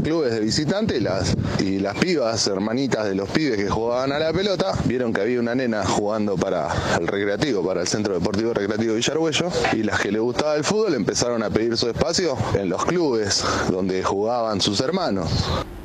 clubes 0.00 0.32
de 0.32 0.40
visitantes 0.40 0.98
y 0.98 1.00
las, 1.00 1.36
y 1.60 1.78
las 1.78 1.96
pibas, 1.98 2.46
hermanitas 2.46 3.04
de 3.06 3.14
los 3.14 3.28
pibes 3.28 3.56
que 3.56 3.68
jugaban 3.68 4.12
a 4.12 4.18
la 4.18 4.32
pelota, 4.32 4.72
vieron 4.84 5.12
que 5.12 5.20
había 5.20 5.40
una 5.40 5.54
nena 5.54 5.84
jugando 5.84 6.36
para 6.36 6.68
el 6.98 7.06
recreativo, 7.06 7.64
para 7.64 7.80
el 7.80 7.86
Centro 7.88 8.14
Deportivo 8.14 8.54
Recreativo 8.54 8.94
Villargüello, 8.94 9.48
y 9.72 9.82
las 9.82 10.00
que 10.00 10.12
le 10.12 10.18
gustaba 10.18 10.54
el 10.56 10.64
fútbol 10.64 10.94
empezaron 10.94 11.42
a 11.42 11.50
pedir 11.50 11.76
su 11.76 11.88
espacio 11.88 12.36
en 12.54 12.68
los 12.68 12.84
clubes 12.84 13.44
donde 13.70 14.02
jugaban 14.02 14.60
sus 14.60 14.80
hermanos. 14.80 15.30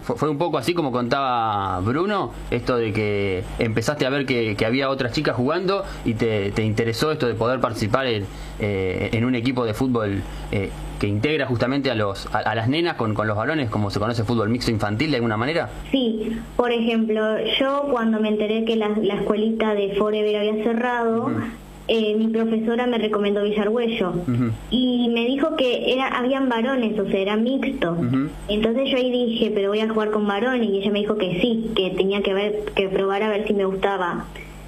Fue, 0.03 0.29
un 0.29 0.37
poco 0.37 0.57
así 0.57 0.73
como 0.73 0.91
contaba 0.91 1.79
Bruno, 1.79 2.33
esto 2.51 2.75
de 2.75 2.91
que 2.91 3.43
empezaste 3.57 4.05
a 4.05 4.09
ver 4.09 4.25
que, 4.25 4.55
que 4.57 4.65
había 4.65 4.89
otras 4.89 5.13
chicas 5.13 5.35
jugando 5.35 5.85
y 6.03 6.15
te, 6.15 6.51
te 6.51 6.63
interesó 6.63 7.09
esto 7.11 7.25
de 7.25 7.35
poder 7.35 7.61
participar 7.61 8.07
en, 8.07 8.25
eh, 8.59 9.09
en 9.13 9.23
un 9.23 9.33
equipo 9.33 9.65
de 9.65 9.73
fútbol 9.73 10.21
eh, 10.51 10.71
que 11.03 11.09
integra 11.09 11.45
justamente 11.47 11.91
a, 11.91 11.95
los, 11.95 12.33
a, 12.33 12.37
a 12.37 12.55
las 12.55 12.69
nenas 12.69 12.93
con, 12.95 13.13
con 13.13 13.27
los 13.27 13.35
varones, 13.35 13.69
como 13.69 13.89
se 13.89 13.99
conoce 13.99 14.23
fútbol 14.23 14.47
mixto 14.47 14.71
infantil 14.71 15.11
de 15.11 15.17
alguna 15.17 15.35
manera. 15.35 15.69
Sí, 15.91 16.31
por 16.55 16.71
ejemplo, 16.71 17.19
yo 17.59 17.89
cuando 17.91 18.21
me 18.21 18.29
enteré 18.29 18.63
que 18.63 18.77
la, 18.77 18.87
la 19.01 19.15
escuelita 19.15 19.73
de 19.73 19.95
Forever 19.95 20.37
había 20.37 20.63
cerrado, 20.63 21.29
eh, 21.89 22.15
mi 22.17 22.29
profesora 22.29 22.87
me 22.87 22.99
recomendó 22.99 23.43
Villargüello 23.43 24.11
Ujú. 24.11 24.51
y 24.71 25.09
me 25.13 25.25
dijo 25.25 25.57
que 25.57 25.91
era 25.91 26.07
habían 26.07 26.47
varones, 26.47 26.97
o 26.97 27.05
sea, 27.05 27.19
era 27.19 27.35
mixto. 27.35 27.97
Entonces 28.47 28.89
yo 28.89 28.95
ahí 28.95 29.11
dije, 29.11 29.51
pero 29.53 29.71
voy 29.71 29.81
a 29.81 29.89
jugar 29.89 30.11
con 30.11 30.25
varones 30.25 30.69
y 30.69 30.77
ella 30.77 30.91
me 30.91 30.99
dijo 30.99 31.17
que 31.17 31.41
sí, 31.41 31.69
que 31.75 31.89
tenía 31.97 32.21
que 32.21 32.33
ver 32.33 32.59
que 32.75 32.87
probar 32.87 33.23
a 33.23 33.27
ver 33.29 33.45
si 33.45 33.53
me 33.53 33.65
gustaba. 33.65 34.23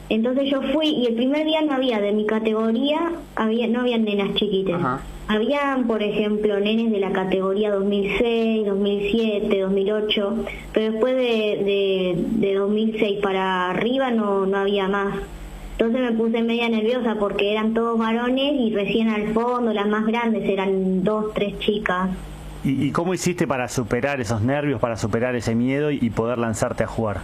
Entonces 0.10 0.50
yo 0.52 0.62
fui 0.74 0.88
y 0.88 1.08
el 1.08 1.16
primer 1.16 1.46
día 1.46 1.62
no 1.62 1.74
había 1.74 2.00
de 2.00 2.12
mi 2.12 2.26
categoría, 2.26 3.12
había 3.36 3.68
no 3.68 3.82
habían 3.82 4.04
nenas 4.06 4.36
chiquitas. 4.36 4.76
Ajá. 4.76 5.02
Habían, 5.28 5.88
por 5.88 6.04
ejemplo, 6.04 6.60
nenes 6.60 6.92
de 6.92 7.00
la 7.00 7.12
categoría 7.12 7.72
2006, 7.72 8.68
2007, 8.68 9.60
2008, 9.60 10.36
pero 10.72 10.92
después 10.92 11.16
de, 11.16 11.24
de, 11.24 12.48
de 12.48 12.54
2006 12.54 13.22
para 13.24 13.72
arriba 13.72 14.12
no, 14.12 14.46
no 14.46 14.58
había 14.58 14.88
más. 14.88 15.16
Entonces 15.72 16.00
me 16.00 16.12
puse 16.12 16.44
media 16.44 16.70
nerviosa 16.70 17.16
porque 17.20 17.52
eran 17.52 17.74
todos 17.74 17.98
varones 17.98 18.54
y 18.54 18.72
recién 18.74 19.10
al 19.10 19.34
fondo, 19.34 19.74
las 19.74 19.88
más 19.88 20.06
grandes 20.06 20.48
eran 20.48 21.04
dos, 21.04 21.34
tres 21.34 21.58
chicas. 21.58 22.12
¿Y, 22.64 22.86
y 22.86 22.92
cómo 22.92 23.16
hiciste 23.16 23.48
para 23.48 23.68
superar 23.68 24.22
esos 24.22 24.42
nervios, 24.44 24.80
para 24.80 24.96
superar 24.96 25.36
ese 25.36 25.56
miedo 25.56 25.90
y, 25.90 25.98
y 26.02 26.12
poder 26.12 26.38
lanzarte 26.38 26.84
a 26.84 26.88
jugar? 26.88 27.22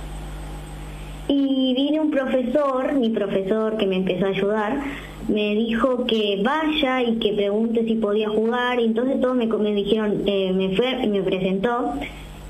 Y 1.33 1.73
vino 1.75 2.01
un 2.01 2.11
profesor, 2.11 2.91
mi 2.91 3.09
profesor 3.09 3.77
que 3.77 3.88
me 3.88 3.95
empezó 3.95 4.25
a 4.25 4.29
ayudar, 4.29 4.81
me 5.29 5.55
dijo 5.55 6.05
que 6.05 6.41
vaya 6.43 7.03
y 7.03 7.19
que 7.19 7.31
pregunte 7.31 7.85
si 7.85 7.95
podía 7.95 8.27
jugar. 8.27 8.81
Y 8.81 8.83
entonces 8.83 9.21
todos 9.21 9.38
me, 9.38 9.73
dijeron, 9.73 10.23
eh, 10.25 10.51
me 10.51 10.75
fue 10.75 11.01
y 11.01 11.07
me 11.07 11.21
presentó. 11.21 11.93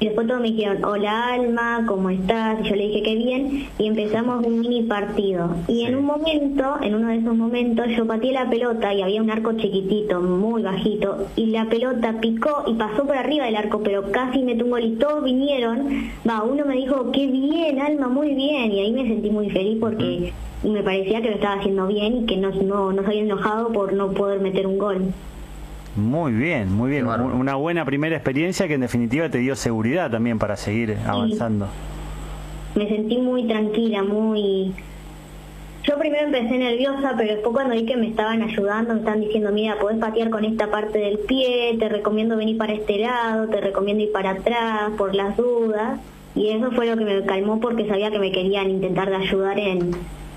Y 0.02 0.06
después 0.06 0.26
todos 0.26 0.42
me 0.42 0.48
dijeron, 0.48 0.84
hola 0.84 1.36
Alma, 1.36 1.86
¿cómo 1.88 2.10
estás? 2.10 2.60
Y 2.62 2.70
yo 2.70 2.76
le 2.76 2.88
dije 2.88 3.04
que 3.04 3.16
bien. 3.18 3.68
Y 3.78 3.86
empezamos 3.86 4.44
un 4.44 4.62
mini 4.62 4.82
partido. 4.82 5.52
Y 5.68 5.84
en 5.84 5.96
un 5.96 6.06
momento, 6.06 6.78
en 6.82 6.96
uno 6.96 7.10
de 7.10 7.18
esos 7.18 7.38
momentos, 7.38 7.86
yo 7.96 8.08
pateé 8.08 8.32
la 8.32 8.50
pelota 8.50 8.92
y 8.96 9.04
había 9.04 9.22
un 9.22 9.30
arco 9.30 9.54
chiquitito, 9.54 10.20
muy 10.20 10.64
bajito. 10.64 11.28
Y 11.36 11.46
la 11.52 11.66
pelota 11.66 12.20
picó 12.20 12.64
y 12.66 12.74
pasó 12.74 13.06
por 13.06 13.16
arriba 13.16 13.46
del 13.46 13.58
arco, 13.58 13.82
pero 13.84 14.12
casi 14.12 14.42
me 14.42 14.56
tumbó 14.56 14.80
y 14.80 14.94
todos 14.94 15.24
vinieron. 15.24 16.10
Va, 16.28 16.42
uno 16.42 16.66
me 16.66 16.78
dijo, 16.78 17.12
qué 17.12 17.28
bien, 17.28 17.80
Alma, 17.80 18.08
muy 18.08 18.34
bien. 18.34 18.72
Y 18.72 18.80
ahí 18.80 18.92
me 18.94 19.08
sentí 19.08 19.30
muy 19.30 19.52
feliz 19.52 19.78
porque 19.80 20.34
me 20.64 20.82
parecía 20.82 21.22
que 21.22 21.30
lo 21.30 21.36
estaba 21.36 21.60
haciendo 21.60 21.86
bien 21.86 22.24
y 22.24 22.26
que 22.26 22.38
no, 22.38 22.50
no, 22.50 22.92
no 22.92 23.04
se 23.04 23.08
había 23.08 23.22
enojado 23.22 23.72
por 23.72 23.94
no 23.94 24.10
poder 24.14 24.40
meter 24.40 24.66
un 24.66 24.80
gol. 24.80 25.14
Muy 25.96 26.32
bien, 26.32 26.72
muy 26.72 26.90
bien. 26.90 27.08
Una 27.08 27.56
buena 27.56 27.86
primera 27.86 28.16
experiencia 28.16 28.68
que 28.68 28.76
en 28.76 28.82
definitiva 28.82 29.30
te 29.30 29.40
dio 29.40 29.56
seguridad 29.56 30.10
también 30.10 30.40
para 30.40 30.56
seguir 30.56 30.98
avanzando. 31.06 31.68
Me 32.76 32.88
sentí 32.88 33.18
muy 33.18 33.48
tranquila, 33.48 34.02
muy 34.02 34.74
yo 35.84 35.98
primero 35.98 36.26
empecé 36.26 36.60
nerviosa, 36.60 37.16
pero 37.18 37.34
después 37.34 37.54
cuando 37.54 37.74
vi 37.74 37.86
que 37.86 37.98
me 37.98 38.08
estaban 38.08 38.44
ayudando, 38.44 38.94
me 38.94 39.00
estaban 39.00 39.22
diciendo, 39.22 39.52
mira, 39.52 39.80
podés 39.80 39.98
patear 39.98 40.30
con 40.30 40.46
esta 40.46 40.70
parte 40.70 41.00
del 41.00 41.18
pie, 41.18 41.76
te 41.80 41.90
recomiendo 41.90 42.38
venir 42.38 42.58
para 42.58 42.74
este 42.74 43.00
lado, 43.00 43.48
te 43.48 43.60
recomiendo 43.62 44.04
ir 44.04 44.12
para 44.12 44.32
atrás 44.32 44.92
por 44.96 45.16
las 45.16 45.36
dudas. 45.36 46.00
Y 46.36 46.50
eso 46.50 46.72
fue 46.72 46.86
lo 46.86 46.98
que 46.98 47.06
me 47.06 47.26
calmó 47.26 47.60
porque 47.60 47.88
sabía 47.88 48.12
que 48.12 48.20
me 48.20 48.32
querían 48.32 48.70
intentar 48.70 49.10
de 49.10 49.16
ayudar 49.16 49.58
en, 49.58 49.92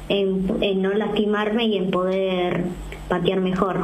en, 0.08 0.82
no 0.82 0.92
lastimarme 0.94 1.66
y 1.66 1.76
en 1.76 1.90
poder 1.90 2.64
patear 3.08 3.40
mejor. 3.40 3.80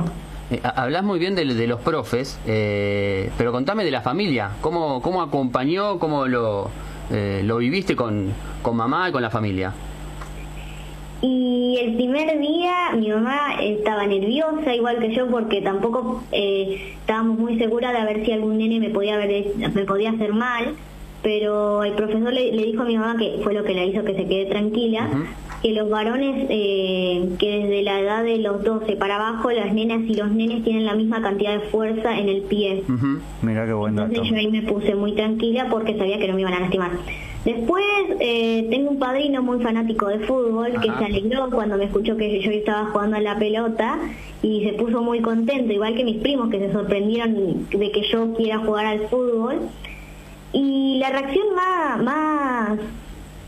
Eh, 0.51 0.61
hablas 0.63 1.05
muy 1.05 1.19
bien 1.19 1.35
de, 1.35 1.45
los 1.45 1.81
profes, 1.81 2.39
eh, 2.47 3.31
pero 3.39 3.53
contame 3.53 3.85
de 3.85 3.91
la 3.91 4.01
familia. 4.01 4.51
¿Cómo, 4.61 5.01
cómo 5.03 5.23
acompañó, 5.23 5.99
cómo 5.99 6.27
lo, 6.27 6.71
eh, 7.11 7.43
lo 7.45 7.59
viviste 7.59 7.95
con, 7.95 8.33
con 8.63 8.77
mamá 8.77 9.09
y 9.09 9.13
con 9.13 9.23
la 9.23 9.31
familia? 9.31 9.73
Y 11.23 11.79
el 11.83 11.97
primer 11.97 12.39
día 12.41 12.93
mi 12.95 13.11
mamá 13.11 13.57
estaba 13.61 14.07
nerviosa, 14.07 14.75
igual 14.75 14.99
que 15.01 15.15
yo, 15.15 15.27
porque 15.27 15.61
tampoco 15.61 16.23
eh, 16.33 16.95
estábamos 17.01 17.39
muy 17.39 17.59
seguras 17.59 17.93
de 17.93 18.05
ver 18.05 18.25
si 18.25 18.33
algún 18.33 18.57
nene 18.57 18.81
me 18.81 18.89
podía, 18.89 19.19
ver, 19.19 19.45
me 19.57 19.85
podía 19.85 20.11
hacer 20.11 20.33
mal. 20.33 20.75
Pero 21.23 21.85
el 21.85 21.93
profesor 21.93 22.33
le, 22.33 22.51
dijo 22.51 22.83
a 22.83 22.87
mi 22.87 22.97
mamá, 22.97 23.19
que 23.19 23.41
fue 23.45 23.53
lo 23.53 23.63
que 23.63 23.75
le 23.75 23.87
hizo 23.87 24.03
que 24.05 24.15
se 24.15 24.27
quede 24.27 24.47
tranquila, 24.47 25.07
que 25.63 25.73
los 25.73 25.91
varones, 25.91 26.47
eh, 26.49 27.31
que 27.39 27.59
desde 27.59 27.83
la 27.83 28.01
edad 28.01 28.25
de 28.25 28.39
los 28.39 28.65
12 28.65 28.97
para 28.97 29.17
abajo, 29.17 29.51
las 29.51 29.75
nenas 29.75 30.01
y 30.09 30.15
los 30.15 30.31
nenes 30.31 30.65
tienen 30.65 30.87
la 30.87 30.95
misma 30.95 31.21
cantidad 31.21 31.53
de 31.53 31.61
fuerza 31.69 32.19
en 32.19 32.29
el 32.29 32.43
pie. 32.43 32.83
Mira 33.43 33.67
qué 33.67 33.73
bueno. 33.73 34.05
Entonces 34.05 34.31
yo 34.31 34.37
ahí 34.37 34.49
me 34.49 34.63
puse 34.63 34.95
muy 34.95 35.13
tranquila 35.13 35.69
porque 35.71 35.99
sabía 35.99 36.19
que 36.19 36.29
no 36.29 36.35
me 36.35 36.41
iban 36.41 36.55
a 36.55 36.61
lastimar. 36.61 36.93
Después 37.45 37.85
eh, 38.21 38.67
tengo 38.71 38.91
un 38.91 38.99
padrino 38.99 39.43
muy 39.43 39.63
fanático 39.63 40.09
de 40.09 40.21
fútbol 40.21 40.73
que 40.81 40.91
se 40.99 41.05
alegró 41.05 41.49
cuando 41.51 41.77
me 41.77 41.85
escuchó 41.85 42.17
que 42.17 42.41
yo 42.41 42.51
estaba 42.51 42.87
jugando 42.87 43.17
a 43.17 43.21
la 43.21 43.39
pelota 43.39 43.99
y 44.43 44.65
se 44.65 44.75
puso 44.75 45.03
muy 45.03 45.21
contento, 45.21 45.73
igual 45.73 45.95
que 45.95 46.05
mis 46.05 46.19
primos 46.19 46.51
que 46.51 46.59
se 46.59 46.73
sorprendieron 46.73 47.69
de 47.71 47.91
que 47.91 48.03
yo 48.11 48.35
quiera 48.35 48.59
jugar 48.59 48.87
al 48.87 49.01
fútbol. 49.09 49.57
Y 50.53 50.99
la 50.99 51.11
reacción 51.11 51.55
más, 51.55 52.03
más 52.03 52.79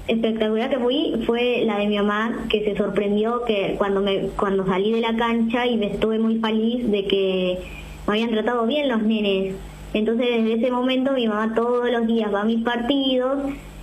espectacular 0.09 0.71
que 0.71 0.79
fui 0.79 1.23
fue 1.27 1.63
la 1.65 1.79
de 1.79 1.87
mi 1.87 1.97
mamá, 1.97 2.47
que 2.49 2.65
se 2.65 2.77
sorprendió 2.77 3.45
que 3.45 3.77
cuando, 3.79 4.01
me, 4.01 4.29
cuando 4.39 4.67
salí 4.67 4.93
de 4.93 5.01
la 5.01 5.17
cancha 5.17 5.67
y 5.67 5.77
me 5.77 5.93
estuve 5.93 6.19
muy 6.19 6.39
feliz 6.39 6.91
de 6.91 7.07
que 7.07 7.59
me 8.07 8.15
habían 8.15 8.31
tratado 8.31 8.67
bien 8.67 8.89
los 8.89 9.03
nenes. 9.03 9.55
Entonces 9.95 10.27
desde 10.27 10.55
ese 10.55 10.71
momento 10.71 11.13
mi 11.13 11.29
mamá 11.29 11.55
todos 11.55 11.91
los 11.91 12.07
días 12.07 12.33
va 12.33 12.41
a 12.41 12.45
mis 12.45 12.63
partidos 12.63 13.39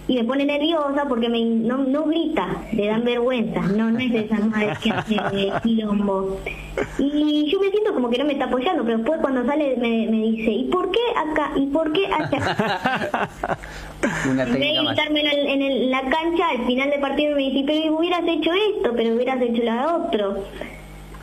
y 0.09 0.15
me 0.15 0.23
pone 0.23 0.43
nerviosa 0.43 1.05
porque 1.07 1.29
me, 1.29 1.45
no, 1.45 1.77
no 1.77 2.05
grita, 2.05 2.47
le 2.73 2.87
dan 2.87 3.03
vergüenza, 3.03 3.61
no, 3.61 3.91
no 3.91 3.99
es 3.99 4.11
de 4.11 4.21
esas 4.21 4.43
madres 4.43 4.79
que 4.79 4.89
hace 4.89 5.51
quilombo. 5.61 6.39
Y 6.97 7.47
yo 7.51 7.59
me 7.59 7.69
siento 7.69 7.93
como 7.93 8.09
que 8.09 8.17
no 8.17 8.25
me 8.25 8.33
está 8.33 8.45
apoyando, 8.45 8.83
pero 8.83 8.97
después 8.97 9.19
cuando 9.21 9.45
sale 9.45 9.77
me, 9.77 10.07
me 10.09 10.17
dice, 10.17 10.49
¿y 10.49 10.63
por 10.63 10.89
qué 10.89 10.99
acá? 11.15 11.51
¿Y 11.55 11.67
por 11.67 11.93
qué 11.93 12.07
allá? 12.07 13.29
Una 14.31 14.43
en 14.43 14.53
vez 14.53 14.59
de 14.59 14.79
gritarme 14.83 15.19
en, 15.19 15.61
en, 15.61 15.91
la 15.91 16.01
cancha, 16.01 16.49
al 16.57 16.65
final 16.65 16.89
del 16.89 17.01
partido 17.01 17.35
me 17.35 17.43
dice, 17.43 17.63
pero 17.67 17.95
hubieras 17.95 18.23
hecho 18.27 18.51
esto, 18.51 18.93
pero 18.95 19.13
hubieras 19.13 19.39
hecho 19.43 19.61
la 19.61 19.95
otro. 19.95 20.43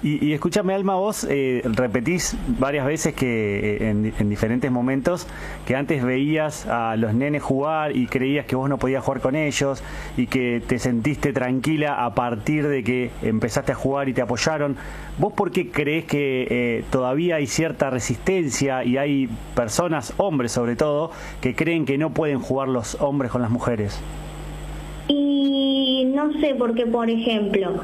Y, 0.02 0.34
escúchame, 0.34 0.74
Alma, 0.74 0.94
vos 0.96 1.26
eh, 1.28 1.62
repetís 1.64 2.36
varias 2.58 2.84
veces 2.86 3.14
que 3.14 3.78
eh, 3.80 3.88
en, 3.88 4.28
diferentes 4.28 4.70
momentos 4.70 5.26
que 5.66 5.74
antes 5.74 6.04
veías 6.04 6.66
a 6.66 6.96
los 6.96 7.14
nenes 7.14 7.42
jugar 7.42 7.96
y 7.96 8.06
creías 8.06 8.44
que 8.44 8.56
vos 8.56 8.68
no 8.68 8.76
podías 8.76 9.02
jugar 9.02 9.22
con 9.22 9.36
ellos 9.36 9.82
y 10.18 10.26
que 10.26 10.62
te 10.66 10.78
sentiste 10.78 11.32
tranquila 11.32 12.04
a 12.04 12.14
partir 12.14 12.68
de 12.68 12.84
que 12.84 13.10
empezaste 13.22 13.72
a 13.72 13.74
jugar 13.74 14.10
y 14.10 14.12
te 14.12 14.20
apoyaron. 14.20 14.76
¿Vos 15.18 15.32
por 15.32 15.50
qué 15.50 15.70
crees 15.70 16.04
que 16.04 16.46
eh, 16.50 16.84
todavía 16.90 17.36
hay 17.36 17.46
cierta 17.46 17.88
resistencia 17.88 18.84
y 18.84 18.98
hay 18.98 19.30
personas, 19.54 20.12
hombres 20.18 20.52
sobre 20.52 20.76
todo, 20.76 21.10
que 21.40 21.54
creen 21.54 21.86
que 21.86 21.96
no 21.96 22.10
pueden 22.10 22.40
jugar 22.40 22.68
los 22.68 23.00
hombres 23.00 23.30
con 23.30 23.40
las 23.40 23.50
mujeres? 23.50 23.98
Y 25.08 26.12
no 26.14 26.32
sé, 26.34 26.54
porque 26.54 26.84
por 26.84 27.08
ejemplo, 27.08 27.80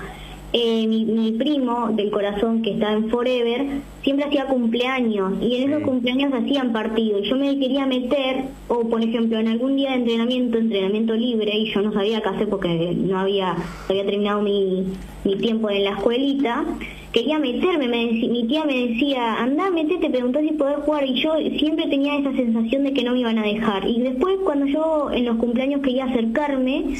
eh, 0.52 0.87
mi, 0.87 1.32
primo 1.32 1.88
del 1.92 2.11
corazón 2.11 2.62
que 2.62 2.73
está 2.73 2.92
en 2.92 3.09
Forever 3.09 3.80
siempre 4.02 4.26
hacía 4.26 4.47
cumpleaños 4.47 5.35
y 5.40 5.56
en 5.56 5.73
esos 5.73 5.82
cumpleaños 5.85 6.32
hacían 6.32 6.73
partidos. 6.73 7.28
Yo 7.28 7.37
me 7.37 7.59
quería 7.59 7.87
meter, 7.87 8.44
o 8.68 8.88
por 8.88 9.02
ejemplo, 9.02 9.38
en 9.38 9.49
algún 9.49 9.76
día 9.76 9.90
de 9.90 9.97
entrenamiento, 9.97 10.59
entrenamiento 10.59 11.14
libre, 11.14 11.56
y 11.56 11.73
yo 11.73 11.82
no 11.82 11.92
sabía 11.92 12.21
qué 12.21 12.28
hacer 12.28 12.49
porque 12.49 12.94
no 12.97 13.18
había, 13.18 13.56
había 13.88 14.04
terminado 14.04 14.42
mi, 14.42 14.85
mi 15.25 15.37
tiempo 15.37 15.71
en 15.71 15.85
la 15.85 15.90
escuelita 15.92 16.64
quería 17.12 17.38
meterme, 17.38 17.88
mi 17.88 18.47
tía 18.49 18.64
me 18.64 18.88
decía, 18.88 19.37
anda, 19.37 19.71
metete, 19.71 20.09
preguntó 20.09 20.40
si 20.40 20.52
poder 20.52 20.76
jugar 20.80 21.04
y 21.04 21.23
yo 21.23 21.35
siempre 21.59 21.87
tenía 21.88 22.18
esa 22.18 22.32
sensación 22.32 22.85
de 22.85 22.94
que 22.94 23.04
no 23.04 23.12
me 23.12 23.21
iban 23.21 23.38
a 23.38 23.42
dejar. 23.42 23.87
Y 23.87 24.00
después 24.00 24.38
cuando 24.44 24.66
yo 24.66 25.11
en 25.12 25.26
los 25.26 25.37
cumpleaños 25.37 25.82
quería 25.82 26.06
acercarme, 26.06 26.94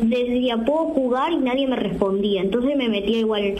decía, 0.00 0.58
¿puedo 0.58 0.84
jugar? 0.86 1.32
Y 1.32 1.38
nadie 1.38 1.66
me 1.66 1.76
respondía, 1.76 2.42
entonces 2.42 2.76
me 2.76 2.88
metía 2.88 3.18
igual. 3.18 3.54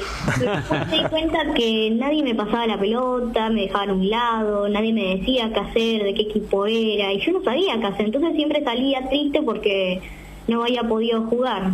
me 0.90 0.98
di 0.98 1.04
cuenta 1.08 1.54
que 1.54 1.90
nadie 1.90 2.22
me 2.22 2.34
pasaba 2.34 2.66
la 2.66 2.78
pelota, 2.84 3.50
me 3.50 3.62
dejaban 3.62 3.90
a 3.90 3.92
un 3.94 4.08
lado, 4.08 4.68
nadie 4.68 4.92
me 4.92 5.16
decía 5.16 5.50
qué 5.52 5.60
hacer, 5.60 6.04
de 6.04 6.14
qué 6.14 6.22
equipo 6.22 6.66
era, 6.66 7.12
y 7.12 7.20
yo 7.20 7.32
no 7.32 7.42
sabía 7.42 7.78
qué 7.80 7.86
hacer, 7.86 8.06
entonces 8.06 8.34
siempre 8.34 8.62
salía 8.62 9.08
triste 9.08 9.42
porque 9.42 10.00
no 10.48 10.62
había 10.62 10.82
podido 10.82 11.22
jugar 11.22 11.72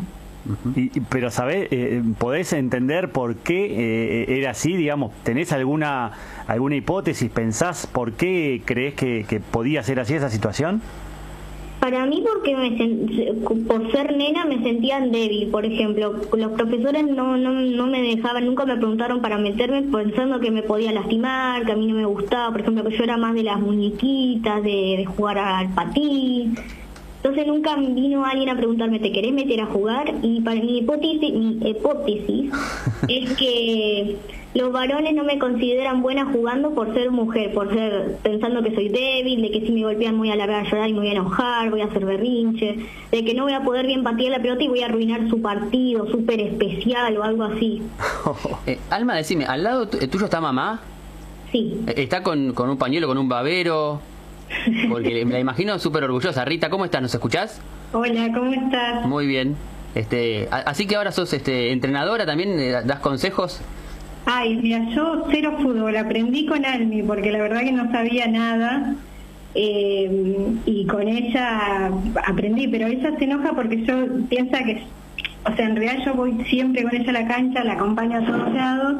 pero, 1.08 1.30
¿sabés? 1.30 1.68
Eh, 1.70 2.02
¿Podés 2.18 2.52
entender 2.52 3.10
por 3.12 3.36
qué 3.36 4.24
eh, 4.24 4.38
era 4.38 4.50
así? 4.50 4.74
Digamos, 4.76 5.12
¿tenés 5.22 5.52
alguna, 5.52 6.12
alguna 6.46 6.76
hipótesis? 6.76 7.30
¿Pensás 7.30 7.86
por 7.86 8.12
qué 8.12 8.62
crees 8.64 8.94
que, 8.94 9.42
podía 9.50 9.82
ser 9.82 10.00
así 10.00 10.14
esa 10.14 10.30
situación? 10.30 10.80
Para 11.80 12.04
mí 12.06 12.22
porque 12.24 12.54
por 13.66 13.90
ser 13.90 14.14
nena 14.14 14.44
me 14.44 14.62
sentían 14.62 15.10
débil, 15.10 15.48
por 15.48 15.64
ejemplo, 15.64 16.14
los 16.36 16.52
profesores 16.52 17.06
no, 17.06 17.38
no, 17.38 17.52
no 17.52 17.86
me 17.86 18.02
dejaban, 18.02 18.44
nunca 18.44 18.66
me 18.66 18.76
preguntaron 18.76 19.22
para 19.22 19.38
meterme 19.38 19.82
pensando 19.82 20.40
que 20.40 20.50
me 20.50 20.62
podía 20.62 20.92
lastimar, 20.92 21.64
que 21.64 21.72
a 21.72 21.76
mí 21.76 21.86
no 21.86 21.94
me 21.94 22.04
gustaba, 22.04 22.52
por 22.52 22.60
ejemplo, 22.60 22.84
que 22.84 22.96
yo 22.96 23.04
era 23.04 23.16
más 23.16 23.34
de 23.34 23.44
las 23.44 23.58
muñequitas, 23.58 24.62
de, 24.62 24.96
de 24.98 25.04
jugar 25.06 25.38
al 25.38 25.72
patín, 25.74 26.54
entonces 27.22 27.46
nunca 27.46 27.76
vino 27.76 28.24
alguien 28.24 28.48
a 28.48 28.56
preguntarme, 28.56 28.98
¿te 28.98 29.12
querés 29.12 29.34
meter 29.34 29.60
a 29.60 29.66
jugar? 29.66 30.14
Y 30.22 30.40
para 30.40 30.58
mi 30.58 30.78
hipótesis, 30.78 31.32
mi 31.34 31.58
hipótesis 31.68 32.50
es 33.08 33.32
que 33.34 34.16
los 34.52 34.72
varones 34.72 35.14
no 35.14 35.22
me 35.22 35.38
consideran 35.38 36.02
buena 36.02 36.24
jugando 36.26 36.74
por 36.74 36.92
ser 36.92 37.10
mujer, 37.10 37.54
por 37.54 37.72
ser 37.72 38.16
pensando 38.22 38.62
que 38.62 38.74
soy 38.74 38.88
débil, 38.88 39.42
de 39.42 39.50
que 39.52 39.60
si 39.64 39.72
me 39.72 39.84
golpean 39.84 40.16
muy 40.16 40.30
a 40.30 40.36
largar 40.36 40.66
a 40.66 40.68
llorar 40.68 40.88
y 40.88 40.92
me 40.92 41.00
voy 41.00 41.08
a 41.08 41.12
enojar, 41.12 41.70
voy 41.70 41.82
a 41.82 41.84
hacer 41.84 42.04
berrinche, 42.04 42.78
de 43.12 43.24
que 43.24 43.34
no 43.34 43.44
voy 43.44 43.52
a 43.52 43.62
poder 43.62 43.86
bien 43.86 44.02
patear 44.02 44.32
la 44.32 44.42
pelota 44.42 44.64
y 44.64 44.68
voy 44.68 44.82
a 44.82 44.86
arruinar 44.86 45.28
su 45.28 45.40
partido 45.40 46.08
súper 46.10 46.40
especial 46.40 47.16
o 47.16 47.22
algo 47.22 47.44
así. 47.44 47.82
Eh, 48.66 48.78
Alma, 48.90 49.14
decime, 49.14 49.46
¿al 49.46 49.62
lado 49.62 49.88
tuyo 49.88 50.24
está 50.24 50.40
mamá? 50.40 50.80
Sí. 51.50 51.80
Eh, 51.86 51.94
¿Está 51.96 52.22
con, 52.22 52.52
con 52.52 52.68
un 52.68 52.76
pañuelo, 52.76 53.06
con 53.06 53.16
un 53.16 53.28
babero? 53.28 54.00
Porque 54.90 55.24
me 55.24 55.32
la 55.32 55.40
imagino 55.40 55.78
súper 55.78 56.04
orgullosa. 56.04 56.44
Rita, 56.44 56.68
¿cómo 56.70 56.84
estás? 56.84 57.00
¿Nos 57.02 57.14
escuchás? 57.14 57.60
Hola, 57.92 58.30
¿cómo 58.34 58.52
estás? 58.52 59.06
Muy 59.06 59.26
bien. 59.26 59.56
Este, 59.94 60.48
así 60.50 60.86
que 60.86 60.96
ahora 60.96 61.12
sos 61.12 61.32
este, 61.32 61.72
entrenadora 61.72 62.26
también, 62.26 62.58
eh, 62.58 62.70
das 62.84 63.00
consejos. 63.00 63.60
Ay, 64.32 64.56
mira, 64.62 64.88
yo 64.94 65.24
cero 65.32 65.56
fútbol, 65.60 65.96
aprendí 65.96 66.46
con 66.46 66.64
Almi 66.64 67.02
porque 67.02 67.32
la 67.32 67.42
verdad 67.42 67.62
que 67.62 67.72
no 67.72 67.90
sabía 67.90 68.28
nada 68.28 68.94
eh, 69.56 70.46
y 70.66 70.86
con 70.86 71.08
ella 71.08 71.90
aprendí, 72.28 72.68
pero 72.68 72.86
ella 72.86 73.10
se 73.18 73.24
enoja 73.24 73.52
porque 73.54 73.84
yo 73.84 73.96
piensa 74.28 74.62
que 74.62 74.84
o 75.44 75.56
sea, 75.56 75.66
en 75.66 75.74
realidad 75.74 76.04
yo 76.04 76.14
voy 76.14 76.36
siempre 76.44 76.84
con 76.84 76.94
ella 76.94 77.10
a 77.10 77.12
la 77.12 77.26
cancha, 77.26 77.64
la 77.64 77.72
acompaño 77.72 78.18
a 78.18 78.24
todos 78.24 78.54
lados, 78.54 78.96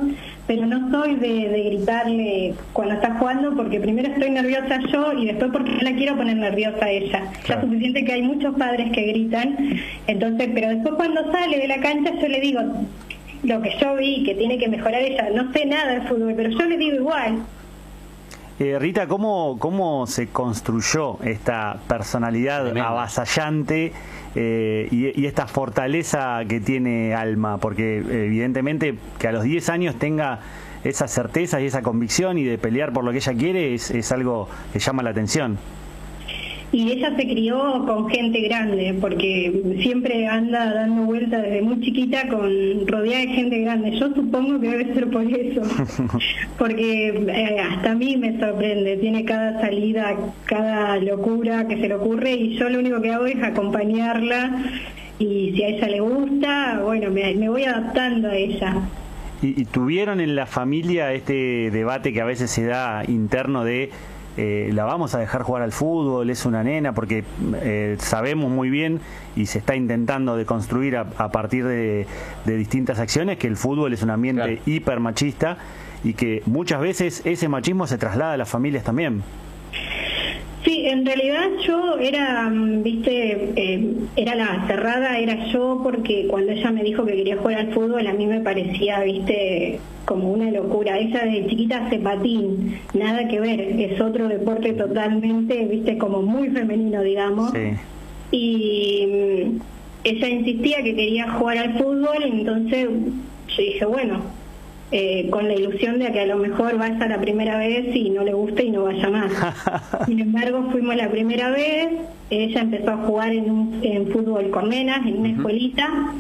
pero 0.49 0.67
no 0.67 0.91
soy 0.91 1.15
de, 1.15 1.65
gritarle 1.67 2.55
cuando 2.73 2.95
está 2.95 3.15
jugando 3.15 3.55
porque 3.55 3.79
primero 3.79 4.09
estoy 4.09 4.31
nerviosa 4.31 4.81
yo 4.91 5.13
y 5.13 5.27
después 5.27 5.53
porque 5.53 5.71
no 5.71 5.83
la 5.83 5.93
quiero 5.93 6.17
poner 6.17 6.39
nerviosa 6.39 6.87
a 6.87 6.91
ella. 6.91 7.31
Ya 7.47 7.55
es 7.55 7.61
suficiente 7.61 8.05
que 8.05 8.13
hay 8.15 8.23
muchos 8.23 8.57
padres 8.57 8.91
que 8.91 9.03
gritan, 9.03 9.57
entonces, 10.09 10.51
pero 10.55 10.71
después 10.71 10.95
cuando 10.95 11.31
sale 11.31 11.57
de 11.57 11.69
la 11.69 11.79
cancha 11.79 12.15
yo 12.21 12.27
le 12.27 12.41
digo 12.41 12.61
lo 13.43 13.63
que 13.63 13.77
yo 13.81 13.97
vi, 13.97 14.25
que 14.25 14.35
tiene 14.35 14.59
que 14.59 14.69
mejorar 14.69 15.03
ella, 15.03 15.29
no 15.35 15.53
sé 15.53 15.67
nada 15.67 15.93
de 15.93 16.01
fútbol, 16.03 16.35
pero 16.37 16.51
yo 16.51 16.65
le 16.65 16.77
digo 16.77 16.97
igual. 16.97 17.43
Eh, 18.59 18.79
Rita, 18.79 19.07
¿cómo, 19.07 19.57
¿cómo 19.59 20.07
se 20.07 20.29
construyó 20.29 21.19
esta 21.23 21.79
personalidad 21.89 22.77
avasallante 22.77 23.93
eh, 24.35 24.87
y, 24.91 25.25
esta 25.25 25.47
fortaleza 25.47 26.43
que 26.47 26.61
tiene 26.61 27.15
Alma, 27.15 27.57
porque 27.57 27.97
evidentemente 27.99 28.97
que 29.19 29.29
a 29.29 29.33
los 29.33 29.45
10 29.45 29.69
años 29.71 29.95
tenga 29.97 30.41
esa 30.85 31.09
certeza 31.09 31.61
y 31.61 31.67
esa 31.67 31.83
convicción 31.83 32.39
y 32.39 32.45
de 32.45 32.59
pelear 32.59 32.93
por 32.93 33.03
lo 33.03 33.13
que 33.13 33.19
ella 33.19 33.35
quiere 33.35 33.75
es, 33.75 34.13
algo 34.13 34.49
que 34.73 34.79
llama 34.79 35.03
la 35.03 35.11
atención. 35.11 35.59
Y 36.73 36.93
ella 36.93 37.15
se 37.17 37.23
crió 37.23 37.85
con 37.87 38.09
gente 38.09 38.41
grande, 38.43 38.97
porque 39.01 39.79
siempre 39.83 40.27
anda 40.27 40.73
dando 40.73 41.03
vueltas 41.03 41.43
desde 41.43 41.63
muy 41.63 41.81
chiquita 41.81 42.29
con 42.29 42.87
rodeada 42.87 43.21
de 43.21 43.29
gente 43.29 43.59
grande. 43.61 43.99
Yo 43.99 44.15
supongo 44.15 44.61
que 44.61 44.69
debe 44.69 44.95
ser 44.95 45.11
por 45.11 45.23
eso, 45.23 45.63
porque 46.59 47.09
eh, 47.09 47.61
hasta 47.61 47.91
a 47.91 47.95
mí 47.95 48.17
me 48.17 48.39
sorprende, 48.39 48.97
tiene 48.99 49.25
cada 49.25 49.61
salida, 49.61 50.17
cada 50.45 50.97
locura 50.99 51.67
que 51.67 51.77
se 51.77 51.89
le 51.89 51.95
ocurre 51.95 52.33
y 52.33 52.57
yo 52.57 52.69
lo 52.69 52.79
único 52.79 53.01
que 53.01 53.11
hago 53.11 53.27
es 53.27 53.43
acompañarla 53.43 54.65
y 55.19 55.53
si 55.55 55.63
a 55.65 55.69
ella 55.69 55.89
le 55.89 56.01
gusta, 56.01 56.81
bueno, 56.85 57.11
me, 57.11 57.35
me 57.35 57.49
voy 57.49 57.65
adaptando 57.65 58.29
a 58.29 58.37
ella. 58.37 58.77
¿Y, 59.43 59.65
tuvieron 59.65 60.21
en 60.21 60.37
la 60.37 60.47
familia 60.47 61.13
este 61.13 61.71
debate 61.71 62.13
que 62.13 62.21
a 62.21 62.27
veces 62.27 62.51
se 62.51 62.65
da 62.67 63.05
interno 63.09 63.65
de 63.65 63.91
eh, 64.43 64.73
la 64.73 64.85
vamos 64.85 65.15
a 65.15 65.19
dejar 65.19 65.43
jugar 65.43 65.63
al 65.63 65.71
fútbol, 65.71 66.31
es 66.31 66.47
una 66.47 66.65
nena, 66.65 66.95
porque 66.95 67.25
eh, 67.57 67.97
sabemos 67.99 68.51
muy 68.51 68.71
bien 68.71 68.99
y 69.37 69.45
se 69.45 69.59
está 69.59 69.77
intentando 69.77 70.35
de 70.35 70.47
construir 70.47 70.97
a, 70.97 71.05
partir 71.31 71.67
de, 71.67 72.07
distintas 72.47 73.01
acciones 73.01 73.37
que 73.37 73.49
el 73.49 73.59
fútbol 73.59 73.93
es 73.93 74.03
un 74.03 74.09
ambiente 74.09 74.63
hiper 74.65 74.99
machista 74.99 75.59
y 76.05 76.15
que 76.15 76.43
muchas 76.47 76.81
veces 76.81 77.21
ese 77.27 77.49
machismo 77.49 77.87
se 77.87 77.99
traslada 77.99 78.33
a 78.33 78.37
las 78.39 78.49
familias 78.49 78.83
también. 78.83 79.23
Sí, 80.65 80.83
en 80.87 81.07
realidad 81.07 81.49
yo 81.67 81.99
era, 81.99 82.51
mm, 82.51 82.83
viste, 82.83 83.53
eh, 83.57 83.95
era 84.17 84.35
la 84.35 84.67
cerrada, 84.67 85.19
era 85.19 85.47
yo 85.47 85.81
porque 85.83 86.27
cuando 86.29 86.53
ella 86.53 86.71
me 86.71 86.83
dijo 86.83 87.07
que 87.07 87.15
quería 87.15 87.39
jugar 87.39 87.61
al 87.61 87.73
fútbol 87.73 88.07
a 88.07 88.13
mí 88.13 88.27
me 88.27 88.41
parecía, 88.41 89.01
viste, 89.01 89.81
como 90.05 90.31
una 90.31 90.51
locura. 90.51 90.99
Ella 90.99 91.25
de 91.25 91.47
chiquita 91.47 91.87
hace 91.87 91.99
patín, 91.99 92.79
nada 92.93 93.27
que 93.27 93.41
ver, 93.41 93.61
es 93.61 94.01
otro 94.01 94.29
deporte 94.29 94.75
totalmente, 94.75 95.65
viste, 95.65 95.97
como 95.97 96.21
muy 96.21 96.51
femenino, 96.51 97.03
digamos. 97.03 97.53
Y 98.31 99.07
mm, 99.07 99.61
ella 100.05 100.29
insistía 100.29 100.83
que 100.83 100.95
quería 100.95 101.33
jugar 101.33 101.57
al 101.57 101.79
fútbol, 101.79 102.23
entonces 102.23 102.87
yo 103.49 103.63
dije, 103.63 103.85
bueno, 103.87 104.21
eh, 104.93 105.29
con 105.31 105.47
la 105.47 105.55
ilusión 105.55 106.01
de 106.01 106.11
que 106.11 106.21
a 106.21 106.27
lo 106.27 106.37
mejor 106.37 106.77
vaya 106.77 107.07
la 107.07 107.21
primera 107.21 107.59
vez 107.59 107.95
y 107.95 108.11
no 108.11 108.25
le 108.25 108.33
guste 108.33 108.65
y 108.65 108.71
no 108.71 108.85
vaya 108.85 109.09
más. 109.09 109.33
Sin 110.07 110.19
embargo, 110.19 110.67
fuimos 110.73 110.97
la 110.97 111.09
primera 111.09 111.51
vez, 111.51 111.91
ella 112.29 112.61
empezó 112.61 112.91
a 112.91 112.97
jugar 112.97 113.33
en, 113.33 113.51
un, 113.51 113.81
en 113.83 114.09
fútbol 114.09 114.51
con 114.51 114.69
nenas, 114.69 115.07
en 115.07 115.19
una 115.19 115.29
escuelita, 115.31 116.13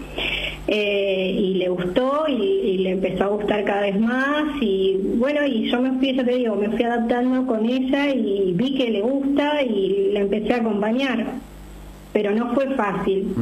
eh, 0.68 1.36
y 1.36 1.54
le 1.54 1.68
gustó 1.68 2.28
y, 2.28 2.78
le 2.78 2.90
empezó 2.92 3.24
a 3.24 3.28
gustar 3.28 3.64
cada 3.64 3.82
vez 3.82 3.98
más 3.98 4.44
y 4.60 4.98
bueno, 5.16 5.44
y 5.44 5.68
yo 5.68 5.82
me 5.82 5.98
fui, 5.98 6.14
ya 6.14 6.24
te 6.24 6.36
digo, 6.36 6.54
me 6.54 6.70
fui 6.70 6.84
adaptando 6.84 7.46
con 7.46 7.66
ella 7.66 8.08
y 8.08 8.52
vi 8.54 8.76
que 8.76 8.90
le 8.90 9.00
gusta 9.00 9.62
y 9.62 10.12
la 10.12 10.20
empecé 10.20 10.54
a 10.54 10.58
acompañar, 10.58 11.26
pero 12.12 12.30
no 12.30 12.54
fue 12.54 12.68
fácil 12.74 13.34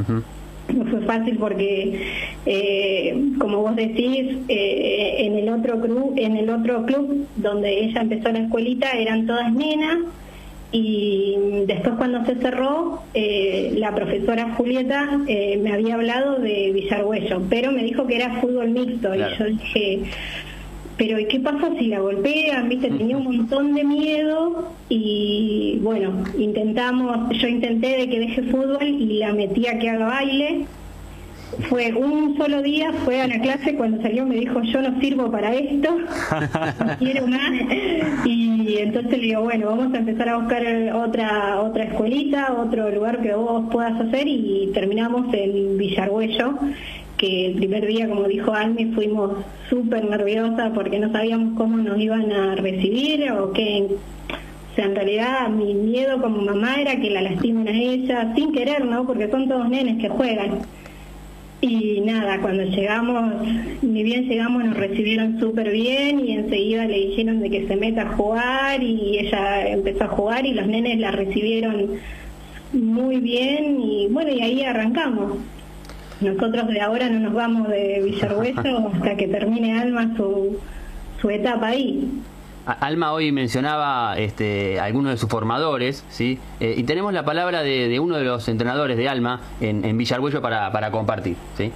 no 0.75 0.85
fue 0.87 1.01
fácil 1.01 1.37
porque 1.39 2.01
eh, 2.47 3.17
como 3.39 3.63
vos 3.63 3.77
decís 3.77 4.37
eh, 4.49 5.17
en 5.19 5.37
el 5.37 5.49
otro 5.49 5.81
club 5.81 6.15
en 6.17 6.37
el 6.37 6.51
otro 6.51 6.85
club 6.85 7.27
donde 7.37 7.85
ella 7.85 8.03
empezó 8.03 8.31
la 8.31 8.41
escuelita 8.41 8.93
eran 8.93 9.27
todas 9.27 9.53
nenas 9.53 9.99
y 10.71 11.37
después 11.67 11.95
cuando 11.97 12.25
se 12.27 12.35
cerró 12.37 13.03
eh, 13.15 13.73
la 13.77 13.95
profesora 13.95 14.55
Julieta 14.55 15.19
me 15.27 15.73
había 15.73 15.95
hablado 15.95 16.39
de 16.39 16.73
Villarhuello 16.73 17.43
pero 17.49 17.73
me 17.73 17.83
dijo 17.83 18.07
que 18.07 18.17
era 18.17 18.41
fútbol 18.41 18.71
mixto 18.71 19.15
y 19.15 19.19
yo 19.19 19.45
dije 19.47 20.01
pero 20.99 21.19
¿y 21.19 21.27
qué 21.27 21.39
pasa 21.39 21.71
si 21.79 21.87
la 21.87 22.01
golpean? 22.01 22.69
¿Viste? 22.69 22.91
Tenía 22.91 23.17
un 23.17 23.25
montón 23.25 23.75
de 23.75 23.85
miedo 23.85 24.73
y 24.89 25.79
bueno, 25.81 26.25
intentamos, 26.37 27.31
yo 27.39 27.47
intenté 27.47 27.99
de 27.99 28.11
que 28.11 28.19
deje 28.19 28.43
fútbol 28.43 28.83
y 28.83 29.19
la 29.19 29.33
metí 29.33 29.69
a 29.69 29.79
que 29.79 29.89
haga 29.89 30.07
baile. 30.07 30.67
Fue 31.69 31.93
un 31.95 32.37
solo 32.37 32.63
día, 32.63 32.93
fue 33.05 33.23
a 33.23 33.27
la 33.27 33.41
clase, 33.41 33.75
cuando 33.75 34.03
salió 34.03 34.27
me 34.27 34.37
dijo, 34.37 34.61
yo 34.63 34.83
no 34.83 35.01
sirvo 35.01 35.31
para 35.31 35.55
esto, 35.55 35.97
no 36.85 36.99
quiero 36.99 37.27
más. 37.27 37.53
Y 38.27 38.77
entonces 38.79 39.13
le 39.13 39.19
digo, 39.19 39.43
bueno, 39.43 39.69
vamos 39.69 39.95
a 39.95 39.99
empezar 39.99 40.29
a 40.29 40.37
buscar 40.37 40.63
otra 40.95 41.61
otra 41.61 41.85
escuelita, 41.85 42.53
otro 42.53 42.91
lugar 42.91 43.23
que 43.23 43.35
vos 43.35 43.65
puedas 43.73 43.99
hacer 43.99 44.29
y 44.29 44.71
terminamos 44.75 45.33
en 45.33 45.79
Villarhuello 45.79 46.59
que 47.19 47.47
el 47.47 47.55
primer 47.55 47.87
día, 47.87 48.09
como 48.09 48.25
dijo 48.29 48.55
Almi, 48.55 48.87
fuimos 48.93 49.33
súper 49.69 50.09
nerviosas 50.09 50.71
porque 50.73 50.99
no 50.99 51.13
sabíamos 51.13 51.59
cómo 51.59 51.77
nos 51.77 52.01
iban 52.01 52.33
a 52.33 52.55
recibir 52.55 53.31
o 53.33 53.53
qué. 53.53 53.89
O 53.91 54.75
sea, 54.75 54.87
en 54.87 54.95
realidad 54.95 55.49
mi 55.51 55.75
miedo 55.75 56.23
como 56.23 56.41
mamá 56.41 56.77
era 56.77 56.97
que 56.97 57.11
la 57.11 57.21
lastimen 57.21 57.69
a 57.69 57.73
ella 57.73 58.33
sin 58.35 58.53
querer, 58.53 58.85
¿no? 58.85 59.07
Porque 59.07 59.29
son 59.29 59.49
todos 59.49 59.69
nenes 59.69 60.01
que 60.01 60.09
juegan. 60.09 60.61
Y 61.61 62.01
nada, 62.03 62.41
cuando 62.41 62.63
llegamos, 62.63 63.35
ni 63.83 64.05
bien 64.05 64.29
llegamos, 64.29 64.65
nos 64.65 64.77
recibieron 64.77 65.41
súper 65.41 65.73
bien 65.73 66.25
y 66.25 66.33
enseguida 66.35 66.87
le 66.87 66.99
dijeron 67.09 67.41
de 67.41 67.51
que 67.51 67.67
se 67.67 67.75
meta 67.75 68.03
a 68.03 68.17
jugar 68.17 68.81
y 68.81 69.19
ella 69.19 69.69
empezó 69.69 70.05
a 70.05 70.09
jugar 70.09 70.47
y 70.47 70.55
los 70.55 70.69
nenes 70.69 71.01
la 71.01 71.11
recibieron 71.11 71.99
muy 72.73 73.17
bien 73.17 73.81
y 73.81 74.07
bueno, 74.09 74.31
y 74.31 74.41
ahí 74.41 74.63
arrancamos. 74.63 75.39
Nosotros 76.21 76.67
de 76.69 76.81
ahora 76.81 77.09
no 77.09 77.21
nos 77.21 77.35
vamos 77.35 77.69
de 77.69 78.03
Villarhueso 78.05 78.91
hasta 78.95 79.17
que 79.17 79.29
termine 79.29 79.79
Alma 79.79 80.15
su, 80.17 80.59
su 81.21 81.31
etapa 81.31 81.69
ahí. 81.69 82.09
Alma 82.67 83.13
hoy 83.13 83.33
mencionaba 83.33 84.19
este, 84.19 84.79
algunos 84.79 85.13
de 85.13 85.17
sus 85.17 85.31
formadores, 85.31 86.05
¿sí? 86.11 86.39
Eh, 86.61 86.75
y 86.77 86.83
tenemos 86.83 87.15
la 87.15 87.25
palabra 87.25 87.63
de, 87.63 87.99
uno 87.99 88.17
de 88.17 88.25
los 88.25 88.47
entrenadores 88.49 88.99
de 88.99 89.09
Alma 89.09 89.41
en, 89.61 89.87
en 89.87 89.99
para, 90.43 90.71
para 90.71 90.91
compartir, 90.91 91.37
¿sí? 91.57 91.73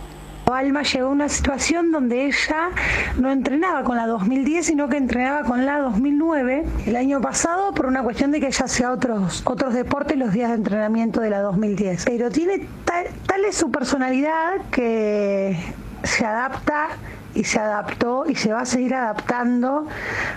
Alma 0.46 0.82
llegó 0.82 1.08
a 1.08 1.10
una 1.10 1.28
situación 1.28 1.92
donde 1.92 2.26
ella 2.26 2.70
no 3.18 3.30
entrenaba 3.30 3.84
con 3.84 3.96
la 3.96 4.06
2010, 4.06 4.66
sino 4.66 4.88
que 4.88 4.96
entrenaba 4.96 5.44
con 5.44 5.64
la 5.64 5.78
2009 5.78 6.64
el 6.86 6.96
año 6.96 7.20
pasado 7.20 7.72
por 7.72 7.86
una 7.86 8.02
cuestión 8.02 8.32
de 8.32 8.40
que 8.40 8.48
ella 8.48 8.64
hacía 8.64 8.90
otros, 8.92 9.42
otros 9.44 9.72
deportes 9.74 10.18
los 10.18 10.32
días 10.32 10.50
de 10.50 10.56
entrenamiento 10.56 11.20
de 11.20 11.30
la 11.30 11.40
2010. 11.40 12.04
Pero 12.04 12.30
tiene 12.30 12.66
tal, 12.84 13.06
tal 13.26 13.44
es 13.44 13.56
su 13.56 13.70
personalidad 13.70 14.60
que 14.70 15.56
se 16.02 16.26
adapta 16.26 16.88
y 17.34 17.44
se 17.44 17.58
adaptó 17.58 18.24
y 18.28 18.34
se 18.34 18.52
va 18.52 18.60
a 18.60 18.66
seguir 18.66 18.94
adaptando 18.94 19.86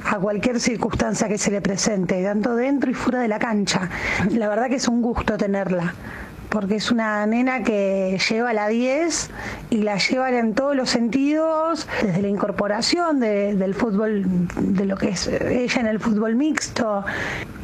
a 0.05 0.17
cualquier 0.17 0.59
circunstancia 0.59 1.27
que 1.27 1.37
se 1.37 1.51
le 1.51 1.61
presente, 1.61 2.23
tanto 2.23 2.55
dentro 2.55 2.89
y 2.89 2.93
fuera 2.93 3.19
de 3.19 3.27
la 3.27 3.39
cancha. 3.39 3.89
La 4.31 4.47
verdad 4.47 4.69
que 4.69 4.75
es 4.75 4.87
un 4.87 5.01
gusto 5.01 5.35
tenerla 5.37 5.93
porque 6.49 6.75
es 6.75 6.91
una 6.91 7.25
nena 7.25 7.63
que 7.63 8.19
lleva 8.29 8.53
la 8.53 8.67
10 8.67 9.29
y 9.69 9.77
la 9.77 9.97
lleva 9.97 10.29
en 10.29 10.53
todos 10.53 10.75
los 10.75 10.89
sentidos, 10.89 11.87
desde 12.01 12.21
la 12.21 12.27
incorporación 12.27 13.19
del 13.19 13.73
fútbol, 13.73 14.23
de 14.59 14.85
lo 14.85 14.97
que 14.97 15.09
es 15.09 15.27
ella 15.27 15.81
en 15.81 15.87
el 15.87 15.99
fútbol 15.99 16.35
mixto, 16.35 17.03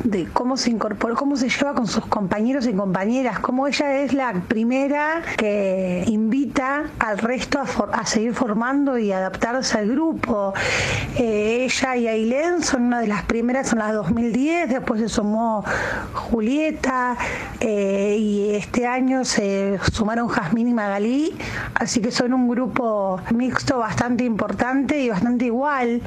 de 0.03 0.27
cómo 0.33 0.57
se 0.57 0.71
incorpora, 0.71 1.15
cómo 1.15 1.35
se 1.35 1.49
lleva 1.49 1.73
con 1.73 1.87
sus 1.87 2.05
compañeros 2.05 2.65
y 2.67 2.73
compañeras, 2.73 3.39
cómo 3.39 3.67
ella 3.67 3.99
es 3.99 4.13
la 4.13 4.33
primera 4.47 5.21
que 5.37 6.03
invita 6.07 6.83
al 6.99 7.17
resto 7.17 7.59
a, 7.59 8.05
seguir 8.05 8.33
formando 8.33 8.97
y 8.97 9.11
adaptarse 9.11 9.77
al 9.77 9.89
grupo. 9.89 10.53
Eh, 11.17 11.65
ella 11.65 11.95
y 11.95 12.07
Ailén 12.07 12.63
son 12.63 12.83
una 12.83 13.01
de 13.01 13.07
las 13.07 13.23
primeras, 13.23 13.69
son 13.69 13.79
las 13.79 13.93
2010, 13.93 14.69
después 14.69 15.01
se 15.01 15.09
sumó 15.09 15.63
Julieta 16.13 17.17
eh, 17.59 18.17
y 18.19 18.55
este 18.55 18.70
año 18.87 19.25
se 19.25 19.79
sumaron 19.91 20.27
Jazmín 20.27 20.67
y 20.69 20.73
Magalí, 20.73 21.35
así 21.75 22.01
que 22.01 22.11
son 22.11 22.33
un 22.33 22.47
grupo 22.47 23.19
mixto 23.31 23.77
bastante 23.77 24.23
importante 24.23 24.99
y 25.01 25.09
bastante 25.09 25.45
igual 25.45 26.01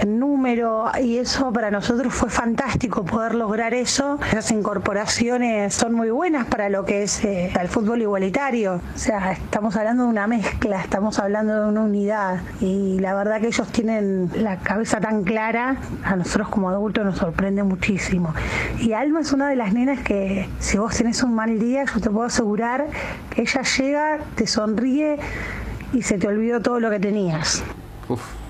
en 0.00 0.18
número 0.18 0.90
y 1.00 1.18
eso 1.18 1.52
para 1.52 1.70
nosotros 1.70 2.12
fue 2.12 2.30
fantástico 2.30 3.04
poder 3.04 3.34
lograr 3.34 3.74
eso. 3.74 4.18
Esas 4.28 4.50
incorporaciones 4.50 5.74
son 5.74 5.92
muy 5.94 6.10
buenas 6.10 6.46
para 6.46 6.68
lo 6.68 6.84
que 6.84 7.02
es 7.02 7.24
eh, 7.24 7.52
el 7.60 7.68
fútbol 7.68 8.02
igualitario. 8.02 8.80
O 8.94 8.98
sea, 8.98 9.32
estamos 9.32 9.76
hablando 9.76 10.04
de 10.04 10.08
una 10.10 10.26
mezcla, 10.26 10.80
estamos 10.80 11.18
hablando 11.18 11.62
de 11.62 11.68
una 11.68 11.82
unidad 11.82 12.40
y 12.60 12.98
la 13.00 13.14
verdad 13.14 13.40
que 13.40 13.48
ellos 13.48 13.68
tienen 13.68 14.30
la 14.34 14.58
cabeza 14.58 15.00
tan 15.00 15.24
clara, 15.24 15.76
a 16.04 16.16
nosotros 16.16 16.48
como 16.48 16.68
adultos 16.68 17.04
nos 17.04 17.18
sorprende 17.18 17.62
muchísimo. 17.62 18.34
Y 18.78 18.92
Alma 18.92 19.20
es 19.20 19.32
una 19.32 19.48
de 19.48 19.56
las 19.56 19.72
nenas 19.72 20.00
que 20.00 20.48
si 20.58 20.78
vos 20.78 20.96
tenés 20.96 21.22
un 21.22 21.34
mal 21.34 21.58
día, 21.58 21.84
yo 21.84 22.00
te 22.00 22.10
puedo 22.10 22.26
asegurar 22.26 22.86
que 23.30 23.42
ella 23.42 23.62
llega, 23.62 24.18
te 24.34 24.46
sonríe 24.46 25.18
y 25.92 26.02
se 26.02 26.18
te 26.18 26.26
olvidó 26.26 26.60
todo 26.60 26.80
lo 26.80 26.90
que 26.90 26.98
tenías. 26.98 27.62
Uf 28.08 28.43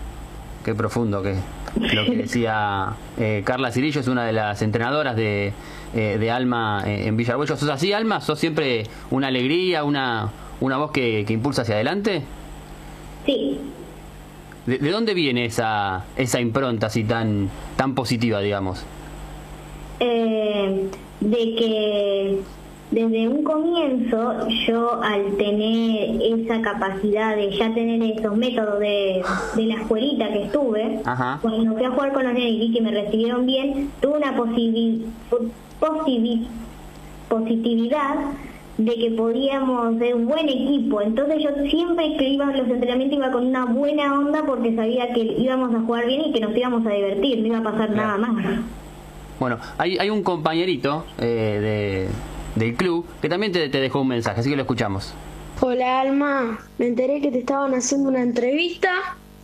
qué 0.65 0.75
profundo 0.75 1.23
que 1.23 1.37
lo 1.77 2.05
que 2.05 2.17
decía 2.17 2.95
eh, 3.19 3.43
Carla 3.45 3.71
Cirillo 3.71 4.01
es 4.01 4.09
una 4.09 4.25
de 4.25 4.33
las 4.33 4.63
entrenadoras 4.63 5.15
de, 5.15 5.53
eh, 5.95 6.31
Alma 6.31 6.83
eh, 6.87 7.07
en 7.07 7.17
Villarhuello. 7.17 7.57
¿Sos 7.57 7.69
así, 7.69 7.93
Alma? 7.93 8.21
¿Sos 8.21 8.39
siempre 8.39 8.85
una 9.11 9.29
alegría, 9.29 9.85
una, 9.85 10.31
una 10.61 10.77
voz 10.79 10.91
que, 10.91 11.25
impulsa 11.29 11.63
hacia 11.63 11.77
adelante? 11.77 12.23
Sí. 13.27 13.61
¿De, 14.67 14.91
dónde 14.91 15.15
viene 15.15 15.45
esa, 15.45 16.05
esa 16.17 16.41
impronta 16.41 16.87
así 16.87 17.05
tan, 17.05 17.51
tan 17.77 17.95
positiva, 17.95 18.41
digamos? 18.41 18.85
de 20.01 21.55
que 21.55 22.41
desde 22.91 23.27
un 23.29 23.43
comienzo 23.43 24.47
yo 24.67 25.03
al 25.03 25.37
tener 25.37 26.21
esa 26.23 26.61
capacidad 26.63 27.35
de 27.35 27.51
ya 27.57 27.73
tener 27.75 28.01
esos 28.19 28.37
métodos 28.37 28.79
de, 28.79 29.23
de 29.57 29.63
la 29.67 29.75
escuelita 29.77 30.29
que 30.33 30.45
estuve, 30.45 31.01
Ajá. 31.05 31.39
cuando 31.43 31.75
fui 31.75 31.85
a 31.85 31.91
jugar 31.91 32.13
con 32.13 32.25
los 32.25 32.33
nenes 32.35 32.53
y 32.53 32.73
que 32.73 32.81
me 32.81 32.91
recibieron 32.93 33.47
bien, 33.47 33.91
tuve 34.01 34.19
una 34.19 34.37
posibil- 34.37 35.03
po- 35.29 35.41
posibil- 35.81 36.47
positividad 37.29 38.17
de 38.77 38.95
que 38.97 39.11
podíamos 39.13 39.99
ser 39.99 40.15
un 40.17 40.27
buen 40.27 40.49
equipo. 40.49 41.01
Entonces 41.01 41.43
yo 41.43 41.51
siempre 41.71 42.17
que 42.17 42.29
iba 42.29 42.49
a 42.49 42.57
los 42.57 42.69
entrenamientos 42.69 43.19
iba 43.19 43.31
con 43.31 43.47
una 43.47 43.65
buena 43.67 44.19
onda 44.19 44.43
porque 44.47 44.75
sabía 44.75 45.13
que 45.13 45.21
íbamos 45.21 45.75
a 45.75 45.81
jugar 45.81 46.07
bien 46.07 46.23
y 46.27 46.33
que 46.33 46.41
nos 46.41 46.57
íbamos 46.57 46.85
a 46.87 46.91
divertir, 46.91 47.39
no 47.41 47.47
iba 47.47 47.59
a 47.59 47.63
pasar 47.63 47.91
nada 47.91 48.19
más. 48.19 48.45
Bueno, 49.41 49.59
hay, 49.79 49.97
hay 49.99 50.11
un 50.11 50.23
compañerito 50.23 51.05
eh, 51.19 52.07
de, 52.07 52.09
del 52.55 52.75
club 52.75 53.07
que 53.21 53.29
también 53.29 53.53
te, 53.53 53.69
dejó 53.69 54.01
un 54.01 54.09
mensaje, 54.09 54.41
así 54.41 54.51
que 54.51 54.57
lo 54.57 54.63
escuchamos. 54.63 55.15
Hola 55.61 56.01
Alma, 56.01 56.59
me 56.79 56.87
enteré 56.87 57.21
que 57.21 57.31
te 57.31 57.39
estaban 57.39 57.75
haciendo 57.75 58.09
una 58.09 58.23
entrevista 58.23 58.91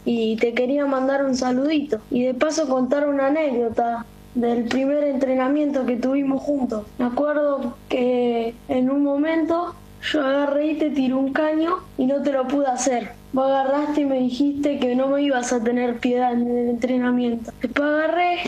y 0.05 0.37
te 0.37 0.55
quería 0.55 0.87
mandar 0.87 1.25
un 1.25 1.37
saludito 1.37 2.01
y 2.11 2.25
de 2.25 2.35
paso 2.35 2.69
contar 2.69 3.09
una 3.09 3.29
anécdota 3.29 4.05
del 4.35 4.65
primer 4.65 5.05
entrenamiento 5.05 5.87
que 5.87 5.97
tuvimos 5.97 6.43
juntos. 6.43 6.87
Me 6.99 7.07
acuerdo 7.07 7.77
que 7.89 8.55
en 8.69 8.91
un 8.91 9.03
momento 9.03 9.75
yo 10.13 10.25
agarré 10.25 10.73
y 10.73 10.75
te 10.77 10.91
tiré 10.91 11.15
un 11.15 11.33
caño 11.33 11.77
y 11.99 12.07
no 12.07 12.23
te 12.23 12.33
lo 12.33 12.47
pude 12.49 12.67
hacer. 12.67 13.13
Vos 13.33 13.47
agarraste 13.47 14.01
y 14.01 14.05
me 14.07 14.19
dijiste 14.19 14.79
que 14.79 14.97
no 14.97 15.09
me 15.09 15.23
ibas 15.23 15.53
a 15.53 15.63
tener 15.63 15.99
piedad 15.99 16.33
en 16.33 16.49
el 16.49 16.69
entrenamiento. 16.71 17.53
Después 17.61 17.89
agarré 17.89 18.39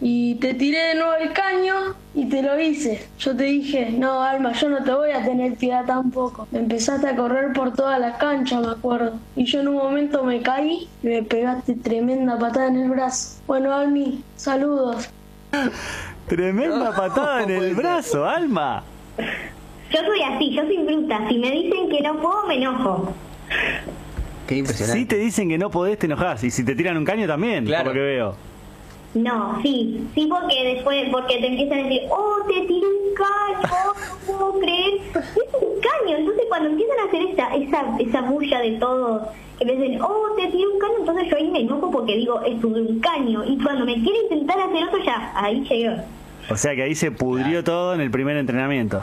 y 0.00 0.36
te 0.36 0.54
tiré 0.54 0.78
de 0.78 0.94
nuevo 0.94 1.14
el 1.14 1.32
caño 1.32 1.74
y 2.14 2.26
te 2.28 2.42
lo 2.42 2.58
hice. 2.60 3.08
Yo 3.18 3.36
te 3.36 3.44
dije, 3.44 3.90
no, 3.90 4.22
Alma, 4.22 4.52
yo 4.52 4.68
no 4.68 4.82
te 4.84 4.92
voy 4.92 5.10
a 5.10 5.24
tener 5.24 5.54
piedad 5.54 5.84
tampoco. 5.86 6.46
Empezaste 6.52 7.08
a 7.08 7.16
correr 7.16 7.52
por 7.52 7.72
toda 7.74 7.98
la 7.98 8.16
cancha, 8.18 8.60
me 8.60 8.68
acuerdo. 8.68 9.18
Y 9.36 9.44
yo 9.44 9.60
en 9.60 9.68
un 9.68 9.74
momento 9.76 10.22
me 10.24 10.40
caí 10.40 10.88
y 11.02 11.06
me 11.06 11.22
pegaste 11.22 11.74
tremenda 11.74 12.38
patada 12.38 12.68
en 12.68 12.76
el 12.76 12.90
brazo. 12.90 13.40
Bueno, 13.46 13.72
Almi, 13.74 14.22
saludos. 14.36 15.08
Tremenda 16.26 16.94
patada 16.94 17.42
en 17.44 17.50
el 17.50 17.74
brazo, 17.74 18.24
Alma. 18.24 18.84
Yo 19.90 19.98
soy 20.04 20.22
así, 20.22 20.54
yo 20.54 20.62
soy 20.62 20.78
bruta. 20.84 21.26
Si 21.28 21.38
me 21.38 21.50
dicen 21.50 21.88
que 21.88 22.00
no 22.02 22.16
puedo, 22.20 22.46
me 22.46 22.56
enojo. 22.56 23.12
Qué 24.46 24.56
impresionante. 24.56 24.98
Si 25.00 25.06
te 25.06 25.16
dicen 25.16 25.48
que 25.48 25.58
no 25.58 25.70
podés, 25.70 25.98
te 25.98 26.06
enojás. 26.06 26.44
Y 26.44 26.50
si 26.50 26.64
te 26.64 26.74
tiran 26.74 26.96
un 26.98 27.04
caño 27.04 27.26
también, 27.26 27.64
Claro. 27.64 27.84
por 27.86 27.94
lo 27.94 28.00
que 28.00 28.06
veo. 28.06 28.36
No, 29.14 29.58
sí, 29.62 30.06
sí 30.14 30.26
porque 30.28 30.74
después, 30.74 31.08
porque 31.10 31.38
te 31.38 31.46
empiezan 31.46 31.78
a 31.80 31.82
decir, 31.84 32.02
oh, 32.10 32.36
te 32.46 32.60
tiré 32.66 32.86
un 32.86 33.14
caño, 33.14 33.68
no 34.26 34.38
puedo 34.38 34.60
creer. 34.60 34.94
Es 35.14 35.54
un 35.54 35.80
caño, 35.80 36.16
entonces 36.18 36.44
cuando 36.48 36.68
empiezan 36.68 36.98
a 36.98 37.04
hacer 37.04 37.22
esa, 37.22 37.54
esa, 37.56 37.98
esa 37.98 38.20
bulla 38.22 38.60
de 38.60 38.72
todos, 38.72 39.22
que 39.58 39.64
me 39.64 39.72
dicen, 39.72 40.00
oh, 40.02 40.34
te 40.36 40.46
tiré 40.48 40.66
un 40.66 40.78
caño, 40.78 40.94
entonces 41.00 41.30
yo 41.30 41.36
ahí 41.36 41.50
me 41.50 41.60
enojo 41.60 41.90
porque 41.90 42.16
digo, 42.16 42.40
es 42.42 42.62
un 42.62 43.00
caño. 43.00 43.44
Y 43.44 43.58
cuando 43.62 43.84
me 43.86 43.94
quiere 43.94 44.18
intentar 44.24 44.60
hacer 44.60 44.84
otro, 44.84 45.02
ya, 45.04 45.32
ahí 45.34 45.64
llegó. 45.68 45.96
O 46.50 46.56
sea 46.56 46.74
que 46.74 46.82
ahí 46.82 46.94
se 46.94 47.10
pudrió 47.10 47.64
todo 47.64 47.94
en 47.94 48.00
el 48.00 48.10
primer 48.10 48.36
entrenamiento. 48.36 49.02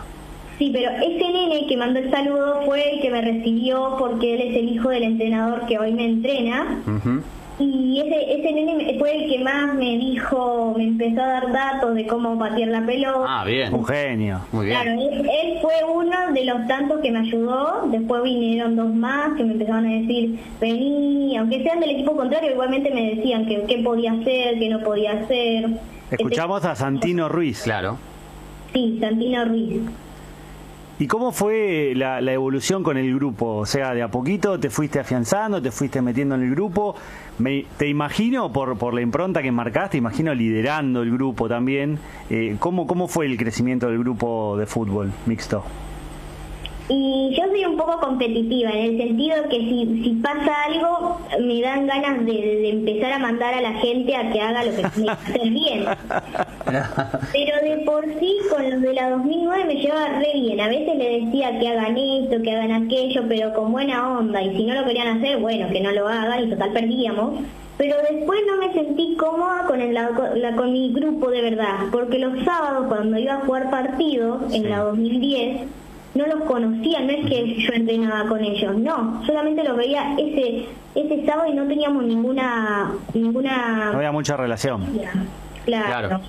Sí, 0.58 0.72
pero 0.74 0.90
ese 0.90 1.32
nene 1.32 1.68
que 1.68 1.76
mandó 1.76 2.00
el 2.00 2.10
saludo 2.10 2.62
fue 2.66 2.94
el 2.94 3.02
que 3.02 3.10
me 3.10 3.22
recibió 3.22 3.98
porque 4.00 4.36
él 4.36 4.42
es 4.42 4.58
el 4.58 4.70
hijo 4.70 4.90
del 4.90 5.04
entrenador 5.04 5.66
que 5.68 5.78
hoy 5.78 5.94
me 5.94 6.06
entrena. 6.06 6.82
Y 7.58 8.02
ese, 8.02 8.40
ese 8.40 8.52
nene 8.52 8.98
fue 9.00 9.16
el 9.16 9.32
que 9.32 9.42
más 9.42 9.74
me 9.76 9.98
dijo, 9.98 10.74
me 10.76 10.84
empezó 10.84 11.22
a 11.22 11.28
dar 11.28 11.52
datos 11.54 11.96
de 11.96 12.06
cómo 12.06 12.38
patear 12.38 12.68
la 12.68 12.86
pelota. 12.86 13.26
Ah, 13.28 13.46
bien. 13.46 13.74
Un 13.74 13.86
genio. 13.86 14.42
Muy 14.52 14.66
bien. 14.66 14.82
Claro, 14.82 15.00
él, 15.00 15.20
él 15.22 15.58
fue 15.62 15.74
uno 15.90 16.34
de 16.34 16.44
los 16.44 16.68
tantos 16.68 17.00
que 17.00 17.12
me 17.12 17.20
ayudó. 17.20 17.88
Después 17.88 18.24
vinieron 18.24 18.76
dos 18.76 18.94
más 18.94 19.38
que 19.38 19.46
me 19.46 19.54
empezaron 19.54 19.86
a 19.86 19.90
decir, 19.90 20.38
vení, 20.60 21.38
aunque 21.38 21.64
sean 21.64 21.80
del 21.80 21.92
equipo 21.92 22.18
contrario, 22.18 22.52
igualmente 22.52 22.92
me 22.94 23.16
decían 23.16 23.46
que 23.46 23.64
qué 23.64 23.78
podía 23.78 24.12
hacer, 24.12 24.60
qué 24.60 24.70
no 24.70 24.82
podía 24.82 25.14
hacer. 25.14 25.70
Escuchamos 26.12 26.66
a 26.66 26.76
Santino 26.76 27.30
Ruiz. 27.30 27.64
Claro. 27.64 27.98
Sí, 28.74 28.98
Santino 29.00 29.46
Ruiz. 29.46 29.82
¿Y 30.98 31.08
cómo 31.08 31.34
fue 31.34 31.92
la, 31.94 32.22
la 32.22 32.32
evolución 32.32 32.82
con 32.82 32.96
el 32.98 33.14
grupo? 33.14 33.58
O 33.58 33.66
sea, 33.66 33.94
de 33.94 34.02
a 34.02 34.08
poquito 34.08 34.58
te 34.58 34.70
fuiste 34.70 34.98
afianzando, 34.98 35.62
te 35.62 35.70
fuiste 35.70 36.02
metiendo 36.02 36.36
en 36.36 36.44
el 36.44 36.52
grupo. 36.52 36.96
Me- 37.38 37.66
te 37.78 37.88
imagino, 37.88 38.52
por, 38.54 38.78
por 38.78 38.94
la 38.94 39.02
impronta 39.02 39.42
que 39.42 39.52
marcaste, 39.52 39.98
imagino 39.98 40.34
liderando 40.34 41.02
el 41.02 41.12
grupo 41.12 41.50
también. 41.50 42.00
Eh, 42.30 42.56
¿cómo, 42.60 42.88
¿Cómo 42.88 43.08
fue 43.08 43.26
el 43.26 43.38
crecimiento 43.38 43.88
del 43.88 44.00
grupo 44.00 44.56
de 44.58 44.66
fútbol 44.66 45.12
mixto? 45.26 45.64
Y 46.88 47.34
yo 47.36 47.46
soy 47.48 47.66
un 47.66 47.78
poco 47.78 48.00
competitiva 48.00 48.70
en 48.70 48.78
el 48.92 48.98
sentido 48.98 49.36
que 49.50 49.58
si, 49.58 50.02
si 50.04 50.10
pasa 50.22 50.54
algo 50.68 51.18
me 51.42 51.60
dan 51.62 51.88
ganas 51.88 52.24
de, 52.28 52.34
de 52.34 52.70
empezar 52.70 53.12
a 53.14 53.18
mandar 53.20 53.56
a 53.56 53.62
la 53.62 53.74
gente 53.74 54.16
a 54.16 54.32
que 54.32 54.40
haga 54.40 54.64
lo 54.66 54.70
que 54.72 54.82
que 54.84 55.10
hacer 55.10 55.50
bien. 55.50 55.86
Pero 57.34 57.56
de 57.64 57.78
por 57.86 58.06
sí 58.20 58.38
con 58.52 58.70
los 58.70 58.82
de 58.82 58.94
la 58.94 59.10
2009 59.12 59.66
me 59.66 59.76
llevaba 59.76 60.20
re 60.20 60.32
bien. 60.36 60.60
A 60.62 60.68
veces 60.68 60.96
le 60.98 61.22
decía 61.26 61.58
que 61.60 61.68
hagan 61.70 61.98
esto, 61.98 62.42
que 62.44 62.52
hagan 62.52 62.84
aquello, 62.86 63.24
pero 63.28 63.54
con 63.54 63.72
buena 63.72 64.18
onda. 64.18 64.42
Y 64.44 64.56
si 64.56 64.66
no 64.66 64.76
lo 64.76 64.86
querían 64.86 65.18
hacer, 65.18 65.38
bueno, 65.38 65.68
que 65.72 65.80
no 65.82 65.92
lo 65.92 66.08
hagan 66.08 66.44
y 66.44 66.50
total 66.52 66.72
perdíamos. 66.72 67.40
Pero 67.78 67.96
después 68.10 68.40
no 68.48 68.58
me 68.58 68.74
sentí 68.74 69.16
cómoda 69.16 69.66
con, 69.68 69.82
el, 69.82 69.94
la- 69.94 70.12
la- 70.36 70.56
con 70.56 70.72
mi 70.72 70.92
grupo 70.94 71.30
de 71.30 71.42
verdad. 71.42 71.76
Porque 71.92 72.20
los 72.20 72.44
sábados 72.44 72.86
cuando 72.88 73.18
iba 73.18 73.34
a 73.36 73.40
jugar 73.42 73.70
partidos 73.70 74.54
en 74.54 74.70
la 74.70 74.80
2010 74.80 75.62
no 76.16 76.26
los 76.28 76.44
conocía, 76.46 77.02
no 77.02 77.12
es 77.12 77.26
que 77.26 77.56
yo 77.60 77.74
entrenaba 77.74 78.28
con 78.28 78.44
ellos, 78.44 78.78
no, 78.78 79.22
solamente 79.26 79.64
los 79.64 79.78
veía 79.78 80.16
ese 80.18 80.66
ese 80.96 81.26
sábado 81.26 81.52
y 81.52 81.54
no 81.54 81.68
teníamos 81.68 82.04
ninguna 82.04 82.94
ninguna 83.14 83.92
No 83.92 83.98
había 83.98 84.12
mucha 84.12 84.38
relación. 84.38 84.82
claro. 85.66 86.08
Claro. 86.08 86.22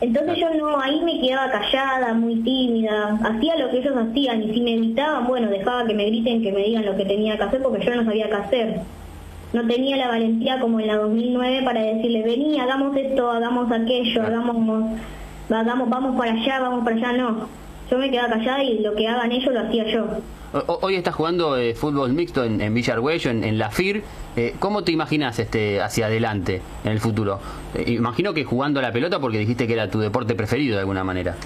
Entonces 0.00 0.38
yo 0.38 0.48
no, 0.54 0.80
ahí 0.80 1.02
me 1.04 1.20
quedaba 1.20 1.50
callada, 1.50 2.14
muy 2.14 2.36
tímida, 2.36 3.18
hacía 3.22 3.56
lo 3.56 3.68
que 3.70 3.78
ellos 3.80 3.94
hacían 3.94 4.42
y 4.42 4.54
si 4.54 4.60
me 4.62 4.76
gritaban, 4.76 5.26
bueno, 5.26 5.48
dejaba 5.48 5.86
que 5.86 5.92
me 5.92 6.06
griten, 6.06 6.42
que 6.42 6.52
me 6.52 6.62
digan 6.62 6.86
lo 6.86 6.96
que 6.96 7.04
tenía 7.04 7.36
que 7.36 7.42
hacer 7.42 7.62
porque 7.62 7.84
yo 7.84 7.94
no 7.94 8.04
sabía 8.04 8.28
qué 8.28 8.34
hacer. 8.34 8.80
No 9.52 9.66
tenía 9.66 9.96
la 9.96 10.08
valentía 10.08 10.58
como 10.58 10.80
en 10.80 10.86
la 10.86 10.96
2009 10.96 11.62
para 11.64 11.82
decirle, 11.82 12.22
vení, 12.22 12.58
hagamos 12.58 12.96
esto, 12.96 13.30
hagamos 13.30 13.70
aquello, 13.70 14.22
hagamos, 14.22 14.84
hagamos, 15.50 15.90
vamos 15.90 16.16
para 16.16 16.32
allá, 16.32 16.60
vamos 16.60 16.84
para 16.84 16.96
allá, 16.96 17.12
no. 17.12 17.59
Yo 17.90 17.98
me 17.98 18.10
quedaba 18.10 18.28
callada 18.34 18.62
y 18.62 18.78
lo 18.80 18.94
que 18.94 19.06
hagan 19.08 19.32
ellos 19.32 19.52
lo 19.52 19.60
hacía 19.60 19.84
yo. 19.90 20.06
Hoy 20.80 20.96
estás 20.96 21.14
jugando 21.14 21.56
eh, 21.56 21.74
fútbol 21.74 22.12
mixto 22.12 22.44
en, 22.44 22.60
en 22.60 22.74
Villa 22.74 22.96
en, 23.24 23.44
en 23.44 23.58
la 23.58 23.70
FIR. 23.70 24.02
Eh, 24.36 24.54
¿Cómo 24.58 24.82
te 24.84 24.92
imaginas 24.92 25.38
este, 25.38 25.80
hacia 25.80 26.06
adelante 26.06 26.60
en 26.84 26.92
el 26.92 27.00
futuro? 27.00 27.38
Eh, 27.74 27.84
imagino 27.92 28.32
que 28.34 28.44
jugando 28.44 28.80
a 28.80 28.82
la 28.82 28.92
pelota 28.92 29.18
porque 29.20 29.38
dijiste 29.38 29.66
que 29.66 29.72
era 29.74 29.88
tu 29.90 29.98
deporte 30.00 30.34
preferido 30.34 30.74
de 30.74 30.80
alguna 30.80 31.04
manera. 31.04 31.36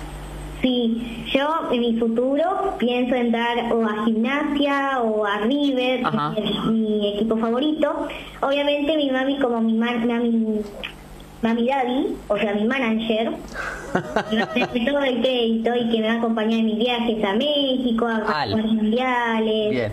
Sí, 0.62 1.24
yo 1.34 1.46
en 1.70 1.80
mi 1.80 1.98
futuro 1.98 2.74
pienso 2.78 3.14
entrar 3.14 3.70
o 3.70 3.84
a 3.86 4.04
gimnasia 4.06 5.00
o 5.02 5.26
a 5.26 5.38
River, 5.40 6.00
que 6.00 6.06
Ajá. 6.06 6.34
es 6.38 6.64
mi 6.72 7.14
equipo 7.16 7.36
favorito. 7.36 8.06
Obviamente 8.40 8.96
mi 8.96 9.10
mami 9.10 9.38
como 9.38 9.60
mi 9.60 9.74
ma- 9.74 9.92
mami, 9.92 10.60
mami 11.44 11.68
daddy, 11.68 12.16
o 12.28 12.36
sea 12.38 12.54
mi 12.54 12.64
manager, 12.64 13.30
me 14.32 14.38
va 14.38 14.42
a 14.42 14.64
hacer 14.64 14.84
todo 14.86 15.02
el 15.02 15.20
crédito 15.20 15.76
y 15.76 15.90
que 15.90 16.00
me 16.00 16.08
va 16.08 16.14
a 16.14 16.16
acompañar 16.16 16.60
en 16.60 16.66
mis 16.66 16.78
viajes 16.78 17.22
a 17.22 17.34
México, 17.34 18.06
a 18.06 18.20
jugar 18.20 18.66
mundiales. 18.66 19.70
Bien. 19.70 19.92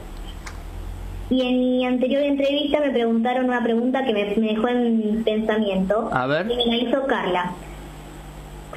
Y 1.29 1.41
en 1.41 1.59
mi 1.59 1.85
anterior 1.85 2.23
entrevista 2.23 2.79
me 2.79 2.89
preguntaron 2.89 3.45
una 3.45 3.63
pregunta 3.63 4.03
que 4.05 4.13
me, 4.13 4.35
me 4.35 4.47
dejó 4.53 4.67
en 4.69 5.23
pensamiento. 5.23 6.09
A 6.11 6.25
ver. 6.25 6.49
Y 6.49 6.55
me 6.55 6.65
la 6.65 6.75
hizo 6.75 7.05
Carla. 7.05 7.51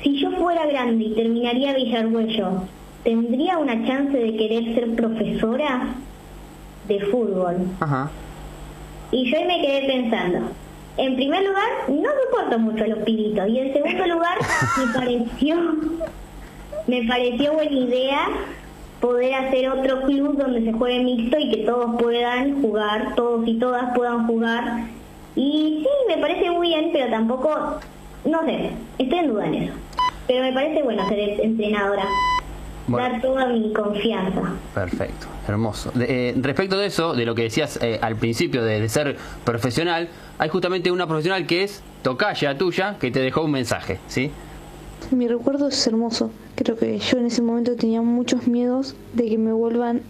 Si 0.02 0.20
yo 0.20 0.30
fuera 0.32 0.66
grande 0.66 1.04
y 1.04 1.14
terminaría 1.14 1.74
Villargüello, 1.74 2.64
¿tendría 3.02 3.58
una 3.58 3.86
chance 3.86 4.16
de 4.16 4.36
querer 4.36 4.74
ser 4.74 4.94
profesora 4.94 5.94
de 6.86 7.00
fútbol? 7.06 7.56
Ajá. 7.80 8.10
Y 9.10 9.30
yo 9.30 9.38
ahí 9.38 9.44
me 9.46 9.60
quedé 9.60 9.86
pensando. 9.86 10.40
En 10.96 11.16
primer 11.16 11.42
lugar, 11.44 11.68
no 11.88 12.08
soporto 12.24 12.58
mucho 12.58 12.84
a 12.84 12.86
los 12.86 12.98
pibitos. 13.00 13.48
Y 13.48 13.58
en 13.58 13.72
segundo 13.72 14.06
lugar, 14.06 14.38
me 14.78 14.92
pareció, 14.94 15.56
me 16.86 17.02
pareció 17.08 17.52
buena 17.52 17.72
idea 17.72 18.28
poder 19.00 19.34
hacer 19.34 19.68
otro 19.68 20.02
club 20.02 20.36
donde 20.38 20.64
se 20.64 20.72
juegue 20.72 21.04
mixto 21.04 21.38
y 21.38 21.50
que 21.50 21.56
todos 21.58 22.00
puedan 22.00 22.62
jugar, 22.62 23.14
todos 23.16 23.46
y 23.46 23.58
todas 23.58 23.94
puedan 23.94 24.26
jugar. 24.26 24.86
Y 25.36 25.82
sí, 25.82 26.14
me 26.14 26.20
parece 26.22 26.50
muy 26.50 26.68
bien, 26.68 26.90
pero 26.92 27.10
tampoco, 27.10 27.80
no 28.24 28.44
sé, 28.44 28.70
estoy 28.98 29.18
en 29.18 29.28
duda 29.28 29.46
en 29.46 29.54
eso. 29.54 29.72
Pero 30.26 30.42
me 30.42 30.52
parece 30.52 30.82
bueno 30.82 31.06
ser 31.08 31.40
entrenadora, 31.40 32.06
Bueno. 32.86 33.08
dar 33.08 33.22
toda 33.22 33.46
mi 33.48 33.72
confianza. 33.72 34.42
Perfecto, 34.74 35.26
hermoso. 35.48 35.90
De- 35.94 36.30
eh, 36.30 36.34
respecto 36.36 36.76
de 36.76 36.86
eso, 36.86 37.14
de 37.14 37.24
lo 37.24 37.34
que 37.34 37.42
decías 37.44 37.78
eh, 37.82 37.98
al 38.02 38.16
principio 38.16 38.62
de, 38.64 38.80
de 38.80 38.88
ser 38.88 39.16
profesional, 39.44 40.08
hay 40.38 40.48
justamente 40.50 40.90
una 40.90 41.06
profesional 41.06 41.46
que 41.46 41.62
es 41.64 41.82
tocaya 42.02 42.58
tuya 42.58 42.96
que 43.00 43.10
te 43.10 43.20
dejó 43.20 43.42
un 43.42 43.52
mensaje, 43.52 43.98
¿sí? 44.08 44.30
mi 45.10 45.28
recuerdo 45.28 45.68
es 45.68 45.86
hermoso. 45.86 46.30
Creo 46.56 46.76
que 46.76 46.98
yo 46.98 47.18
en 47.18 47.26
ese 47.26 47.42
momento 47.42 47.76
tenía 47.76 48.00
muchos 48.00 48.46
miedos 48.48 48.94
de 49.12 49.28
que 49.28 49.36
me 49.38 49.52
vuelvan 49.52 50.00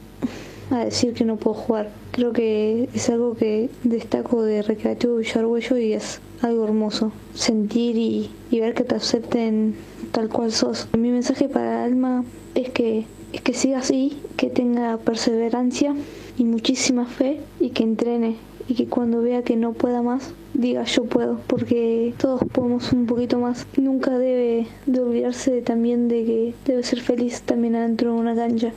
a 0.71 0.85
decir 0.85 1.15
que 1.15 1.25
no 1.25 1.37
puedo 1.37 1.55
jugar. 1.55 1.91
Creo 2.13 2.33
que 2.33 2.89
es 2.95 3.11
algo 3.11 3.35
que 3.35 3.71
destaco 3.83 4.43
de 4.45 4.63
Recreativo 4.63 5.17
Villarhuello 5.17 5.77
y 5.79 5.93
es 5.95 6.21
algo 6.43 6.65
hermoso. 6.65 7.11
Sentir 7.35 7.97
y, 7.97 8.31
y 8.53 8.61
ver 8.61 8.75
que 8.75 8.85
te 8.85 8.95
acepten 8.95 9.75
tal 10.15 10.29
cual 10.29 10.53
sos. 10.53 10.87
Mi 10.97 11.11
mensaje 11.11 11.49
para 11.49 11.83
Alma 11.83 12.25
es 12.55 12.71
que, 12.71 13.05
es 13.33 13.41
que 13.41 13.53
siga 13.53 13.79
así, 13.79 14.17
que 14.37 14.49
tenga 14.49 14.97
perseverancia 14.99 15.93
y 16.39 16.45
muchísima 16.45 17.05
fe 17.05 17.41
y 17.59 17.71
que 17.71 17.83
entrene 17.83 18.37
y 18.69 18.75
que 18.75 18.87
cuando 18.87 19.23
vea 19.23 19.43
que 19.43 19.57
no 19.57 19.73
pueda 19.73 20.03
más 20.03 20.33
diga 20.55 20.85
yo 20.85 21.05
puedo 21.05 21.41
porque 21.49 22.15
todos 22.17 22.41
podemos 22.51 22.93
un 22.93 23.07
poquito 23.07 23.39
más 23.39 23.67
nunca 23.77 24.17
debe 24.17 24.67
de 24.87 25.01
olvidarse 25.01 25.61
también 25.61 26.09
de 26.09 26.25
que 26.25 26.55
debe 26.65 26.83
ser 26.83 27.01
feliz 27.01 27.43
también 27.43 27.77
adentro 27.77 28.15
de 28.15 28.21
una 28.21 28.35
cancha 28.35 28.73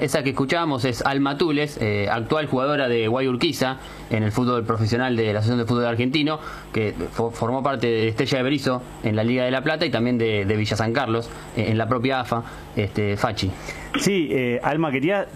esa 0.00 0.22
que 0.22 0.30
escuchábamos 0.30 0.84
es 0.84 1.02
Alma 1.02 1.38
Tules, 1.38 1.78
eh, 1.80 2.08
actual 2.10 2.46
jugadora 2.46 2.88
de 2.88 3.08
Guayurquiza 3.08 3.78
en 4.10 4.22
el 4.22 4.32
fútbol 4.32 4.64
profesional 4.64 5.16
de 5.16 5.32
la 5.32 5.38
Asociación 5.40 5.58
de 5.58 5.66
Fútbol 5.66 5.86
Argentino, 5.86 6.38
que 6.72 6.94
formó 7.12 7.62
parte 7.62 7.86
de 7.86 8.08
Estrella 8.08 8.38
de 8.38 8.44
Berizo 8.44 8.82
en 9.02 9.16
la 9.16 9.24
Liga 9.24 9.44
de 9.44 9.50
la 9.50 9.62
Plata 9.62 9.86
y 9.86 9.90
también 9.90 10.18
de, 10.18 10.44
Villa 10.44 10.76
San 10.76 10.92
Carlos, 10.92 11.30
eh, 11.56 11.66
en 11.68 11.78
la 11.78 11.88
propia 11.88 12.20
AFA, 12.20 12.44
este, 12.76 13.16
Fachi. 13.16 13.50
Sí, 13.98 14.28
eh, 14.30 14.60
Alma, 14.62 14.90
quería 14.90 15.26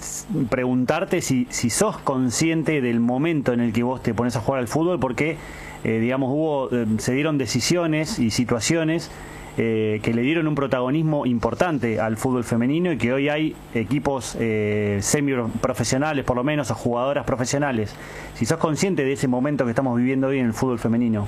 preguntarte 0.50 1.20
si, 1.20 1.46
si 1.50 1.70
sos 1.70 1.98
consciente 1.98 2.80
del 2.80 3.00
momento 3.00 3.52
en 3.52 3.60
el 3.60 3.72
que 3.72 3.82
vos 3.82 4.02
te 4.02 4.14
pones 4.14 4.36
a 4.36 4.40
jugar 4.40 4.60
al 4.60 4.68
fútbol, 4.68 4.98
porque, 4.98 5.36
digamos, 5.84 6.30
hubo, 6.32 6.68
se 6.98 7.12
dieron 7.12 7.38
decisiones 7.38 8.18
y 8.18 8.30
situaciones 8.30 9.10
eh, 9.58 10.00
que 10.02 10.12
le 10.12 10.22
dieron 10.22 10.46
un 10.46 10.54
protagonismo 10.54 11.24
importante 11.24 11.98
al 11.98 12.16
fútbol 12.16 12.44
femenino 12.44 12.92
y 12.92 12.98
que 12.98 13.12
hoy 13.12 13.28
hay 13.28 13.56
equipos 13.74 14.36
eh, 14.38 14.98
semi-profesionales, 15.00 16.24
por 16.24 16.36
lo 16.36 16.44
menos, 16.44 16.70
o 16.70 16.74
jugadoras 16.74 17.24
profesionales. 17.24 17.94
Si 18.34 18.44
sos 18.44 18.58
consciente 18.58 19.04
de 19.04 19.12
ese 19.12 19.28
momento 19.28 19.64
que 19.64 19.70
estamos 19.70 19.96
viviendo 19.96 20.26
hoy 20.28 20.40
en 20.40 20.46
el 20.46 20.52
fútbol 20.52 20.78
femenino. 20.78 21.26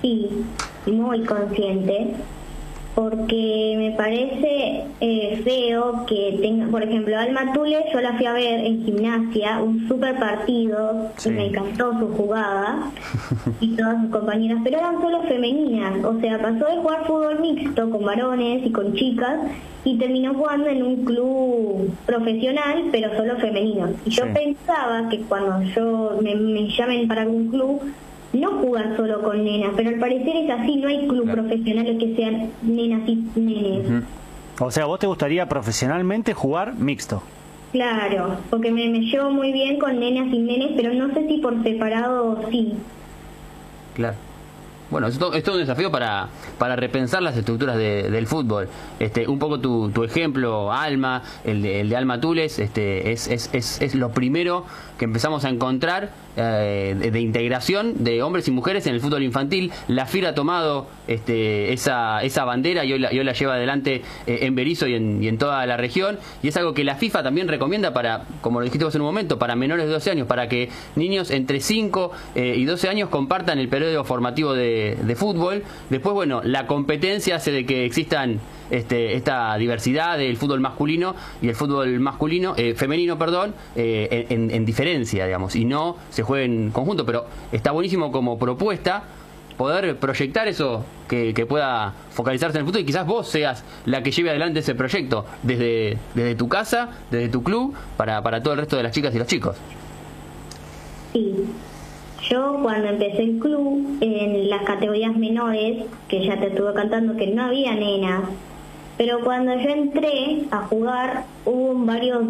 Sí, 0.00 0.28
muy 0.86 1.24
consciente 1.24 2.14
porque 2.98 3.74
me 3.78 3.92
parece 3.92 4.82
eh, 5.00 5.40
feo 5.44 6.04
que 6.04 6.36
tenga, 6.42 6.66
por 6.66 6.82
ejemplo, 6.82 7.16
Alma 7.16 7.52
Tule, 7.52 7.84
yo 7.92 8.00
la 8.00 8.14
fui 8.14 8.26
a 8.26 8.32
ver 8.32 8.58
en 8.66 8.84
gimnasia, 8.84 9.62
un 9.62 9.86
super 9.86 10.18
partido, 10.18 11.08
y 11.24 11.28
me 11.28 11.46
encantó 11.46 11.96
su 11.96 12.08
jugada 12.08 12.90
y 13.60 13.76
todas 13.76 14.02
sus 14.02 14.10
compañeras, 14.10 14.58
pero 14.64 14.78
eran 14.78 15.00
solo 15.00 15.22
femeninas, 15.22 16.04
o 16.04 16.18
sea, 16.18 16.42
pasó 16.42 16.66
de 16.66 16.78
jugar 16.78 17.06
fútbol 17.06 17.38
mixto 17.38 17.88
con 17.88 18.04
varones 18.04 18.66
y 18.66 18.72
con 18.72 18.92
chicas 18.94 19.38
y 19.84 19.96
terminó 19.96 20.34
jugando 20.34 20.66
en 20.66 20.82
un 20.82 21.04
club 21.04 21.94
profesional, 22.04 22.86
pero 22.90 23.16
solo 23.16 23.36
femenino. 23.36 23.90
Y 24.06 24.10
yo 24.10 24.24
pensaba 24.34 25.08
que 25.08 25.20
cuando 25.20 25.62
yo 25.70 26.18
me, 26.20 26.34
me 26.34 26.66
llamen 26.66 27.06
para 27.06 27.22
algún 27.22 27.46
club, 27.46 27.80
no 28.32 28.50
jugar 28.60 28.96
solo 28.96 29.22
con 29.22 29.44
nenas, 29.44 29.72
pero 29.76 29.90
al 29.90 29.98
parecer 29.98 30.36
es 30.36 30.50
así, 30.50 30.76
no 30.76 30.88
hay 30.88 31.06
club 31.06 31.30
profesionales 31.30 31.96
que 31.98 32.14
sean 32.14 32.50
nenas 32.62 33.08
y 33.08 33.24
nenes. 33.36 34.04
O 34.60 34.70
sea, 34.70 34.86
¿vos 34.86 34.98
te 34.98 35.06
gustaría 35.06 35.48
profesionalmente 35.48 36.34
jugar 36.34 36.74
mixto? 36.74 37.22
Claro, 37.72 38.36
porque 38.50 38.70
me, 38.70 38.88
me 38.88 39.00
llevo 39.00 39.30
muy 39.30 39.52
bien 39.52 39.78
con 39.78 39.98
nenas 40.00 40.32
y 40.32 40.38
nenes, 40.38 40.72
pero 40.76 40.94
no 40.94 41.12
sé 41.14 41.26
si 41.28 41.38
por 41.38 41.62
separado 41.62 42.40
sí. 42.50 42.74
Claro. 43.94 44.16
Bueno, 44.90 45.06
esto, 45.08 45.34
es 45.34 45.46
un 45.46 45.58
desafío 45.58 45.90
para, 45.90 46.28
para 46.56 46.74
repensar 46.74 47.20
las 47.22 47.36
estructuras 47.36 47.76
del 47.76 48.26
fútbol. 48.26 48.68
Este, 48.98 49.28
un 49.28 49.38
poco 49.38 49.60
tu, 49.60 49.90
tu 49.90 50.02
ejemplo, 50.02 50.72
Alma, 50.72 51.22
el 51.44 51.60
de, 51.60 51.82
el 51.82 51.90
de 51.90 51.96
Alma 51.96 52.18
Tules, 52.18 52.58
este, 52.58 53.12
es, 53.12 53.28
es, 53.28 53.50
es, 53.52 53.82
es 53.82 53.94
lo 53.94 54.12
primero 54.12 54.64
que 54.98 55.04
empezamos 55.04 55.44
a 55.44 55.48
encontrar 55.48 56.10
eh, 56.36 56.94
de, 57.12 57.20
integración 57.20 58.04
de 58.04 58.22
hombres 58.22 58.46
y 58.48 58.50
mujeres 58.50 58.86
en 58.86 58.94
el 58.94 59.00
fútbol 59.00 59.22
infantil. 59.22 59.72
La 59.86 60.06
FIRA 60.06 60.30
ha 60.30 60.34
tomado 60.34 60.86
este, 61.06 61.72
esa, 61.72 62.22
esa 62.22 62.44
bandera 62.44 62.84
y 62.84 62.92
hoy 62.92 62.98
la, 62.98 63.10
la 63.10 63.32
lleva 63.32 63.54
adelante 63.54 64.02
eh, 64.26 64.38
en 64.42 64.54
Berizo 64.54 64.86
y 64.86 64.94
en, 64.94 65.22
y 65.22 65.28
en, 65.28 65.38
toda 65.38 65.64
la 65.66 65.76
región. 65.76 66.18
Y 66.42 66.48
es 66.48 66.56
algo 66.56 66.74
que 66.74 66.84
la 66.84 66.96
FIFA 66.96 67.22
también 67.22 67.48
recomienda 67.48 67.92
para, 67.94 68.24
como 68.40 68.60
lo 68.60 68.64
dijiste 68.64 68.84
vos 68.84 68.94
en 68.94 69.00
un 69.00 69.06
momento, 69.06 69.38
para 69.38 69.56
menores 69.56 69.86
de 69.86 69.92
12 69.92 70.10
años, 70.10 70.26
para 70.26 70.48
que 70.48 70.68
niños 70.96 71.30
entre 71.30 71.60
5 71.60 72.12
eh, 72.34 72.54
y 72.56 72.64
12 72.64 72.88
años 72.88 73.08
compartan 73.08 73.58
el 73.58 73.68
periodo 73.68 74.04
formativo 74.04 74.54
de, 74.54 74.98
de 75.00 75.16
fútbol. 75.16 75.62
Después, 75.90 76.14
bueno, 76.14 76.40
la 76.44 76.66
competencia 76.66 77.36
hace 77.36 77.52
de 77.52 77.64
que 77.64 77.84
existan 77.84 78.40
este, 78.70 79.14
esta 79.14 79.56
diversidad 79.56 80.18
del 80.18 80.36
fútbol 80.36 80.60
masculino 80.60 81.14
y 81.42 81.48
el 81.48 81.54
fútbol 81.54 82.00
masculino, 82.00 82.54
eh, 82.56 82.74
femenino, 82.74 83.18
perdón, 83.18 83.54
eh, 83.76 84.26
en, 84.28 84.64
diferencia, 84.64 85.26
digamos, 85.26 85.56
y 85.56 85.64
no 85.64 85.96
se 86.10 86.22
juegue 86.22 86.44
en 86.44 86.70
conjunto, 86.70 87.06
pero 87.06 87.26
está 87.52 87.70
buenísimo 87.70 88.12
como 88.12 88.38
propuesta 88.38 89.04
poder 89.56 89.96
proyectar 89.96 90.46
eso 90.46 90.84
que, 91.08 91.34
pueda 91.48 91.94
focalizarse 92.10 92.58
en 92.58 92.60
el 92.60 92.66
futuro 92.66 92.82
y 92.82 92.86
quizás 92.86 93.06
vos 93.06 93.28
seas 93.28 93.64
la 93.86 94.02
que 94.02 94.12
lleve 94.12 94.30
adelante 94.30 94.60
ese 94.60 94.74
proyecto 94.74 95.24
desde, 95.42 95.98
desde 96.14 96.34
tu 96.36 96.48
casa, 96.48 96.90
desde 97.10 97.28
tu 97.28 97.42
club, 97.42 97.74
para, 97.96 98.22
para 98.22 98.42
todo 98.42 98.54
el 98.54 98.60
resto 98.60 98.76
de 98.76 98.84
las 98.84 98.92
chicas 98.92 99.14
y 99.14 99.18
los 99.18 99.26
chicos. 99.26 99.56
Sí. 101.12 101.34
Yo 102.28 102.58
cuando 102.62 102.88
empecé 102.88 103.22
el 103.22 103.38
club, 103.38 103.98
en 104.00 104.50
las 104.50 104.62
categorías 104.62 105.16
menores, 105.16 105.84
que 106.08 106.26
ya 106.26 106.38
te 106.38 106.48
estuve 106.48 106.74
cantando 106.74 107.16
que 107.16 107.28
no 107.28 107.44
había 107.44 107.74
nenas, 107.74 108.24
pero 108.98 109.20
cuando 109.20 109.54
yo 109.54 109.70
entré 109.70 110.42
a 110.50 110.66
jugar 110.66 111.24
hubo 111.46 111.72
varios 111.86 112.24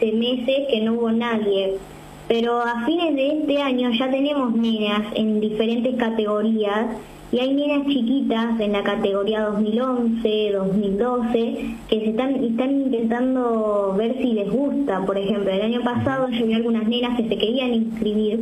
meses 0.00 0.66
que 0.68 0.80
no 0.82 0.94
hubo 0.94 1.12
nadie. 1.12 1.78
Pero 2.26 2.60
a 2.60 2.84
fines 2.84 3.14
de 3.14 3.38
este 3.38 3.62
año 3.62 3.90
ya 3.90 4.10
tenemos 4.10 4.52
nenas 4.54 5.02
en 5.14 5.40
diferentes 5.40 5.94
categorías 5.96 6.96
y 7.30 7.38
hay 7.38 7.54
nenas 7.54 7.86
chiquitas 7.86 8.58
en 8.58 8.72
la 8.72 8.82
categoría 8.82 9.42
2011, 9.42 10.52
2012 10.52 11.76
que 11.88 12.00
se 12.00 12.10
están, 12.10 12.44
están 12.44 12.70
intentando 12.72 13.94
ver 13.96 14.16
si 14.18 14.32
les 14.32 14.50
gusta. 14.50 15.06
Por 15.06 15.16
ejemplo, 15.16 15.52
el 15.52 15.62
año 15.62 15.82
pasado 15.82 16.28
yo 16.30 16.46
vi 16.46 16.54
algunas 16.54 16.86
nenas 16.88 17.16
que 17.16 17.28
se 17.28 17.38
querían 17.38 17.74
inscribir, 17.74 18.40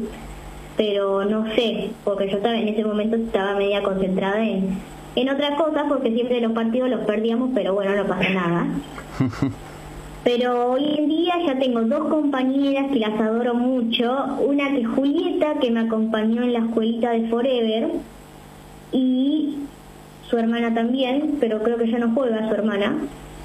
pero 0.79 1.25
no 1.27 1.46
sé, 1.55 1.90
porque 2.05 2.31
yo 2.31 2.38
estaba 2.38 2.57
en 2.59 2.68
ese 2.68 2.85
momento 2.85 3.16
estaba 3.16 3.55
media 3.55 3.83
concentrada 3.83 4.42
en 4.42 4.79
en 5.16 5.29
otras 5.29 5.61
cosas, 5.61 5.85
porque 5.88 6.12
siempre 6.12 6.40
los 6.40 6.53
partidos 6.53 6.90
los 6.90 7.01
perdíamos, 7.01 7.51
pero 7.55 7.75
bueno, 7.75 7.96
no 7.96 8.07
pasa 8.07 8.29
nada. 8.31 8.66
Pero 10.23 10.73
hoy 10.73 10.85
en 10.99 11.09
día 11.09 11.35
ya 11.46 11.59
tengo 11.59 11.81
dos 11.81 12.09
compañeras 12.09 12.90
que 12.92 12.99
las 12.99 13.18
adoro 13.18 13.55
mucho, 13.55 14.12
una 14.46 14.70
que 14.70 14.83
es 14.83 14.87
Julieta, 14.87 15.55
que 15.61 15.70
me 15.70 15.81
acompañó 15.81 16.42
en 16.42 16.53
la 16.53 16.59
escuelita 16.59 17.12
de 17.12 17.29
Forever, 17.29 17.90
y 18.92 19.57
su 20.29 20.37
hermana 20.37 20.75
también, 20.75 21.38
pero 21.40 21.62
creo 21.62 21.79
que 21.79 21.90
ya 21.90 21.99
no 21.99 22.12
juega 22.14 22.49
su 22.49 22.55
hermana, 22.55 22.99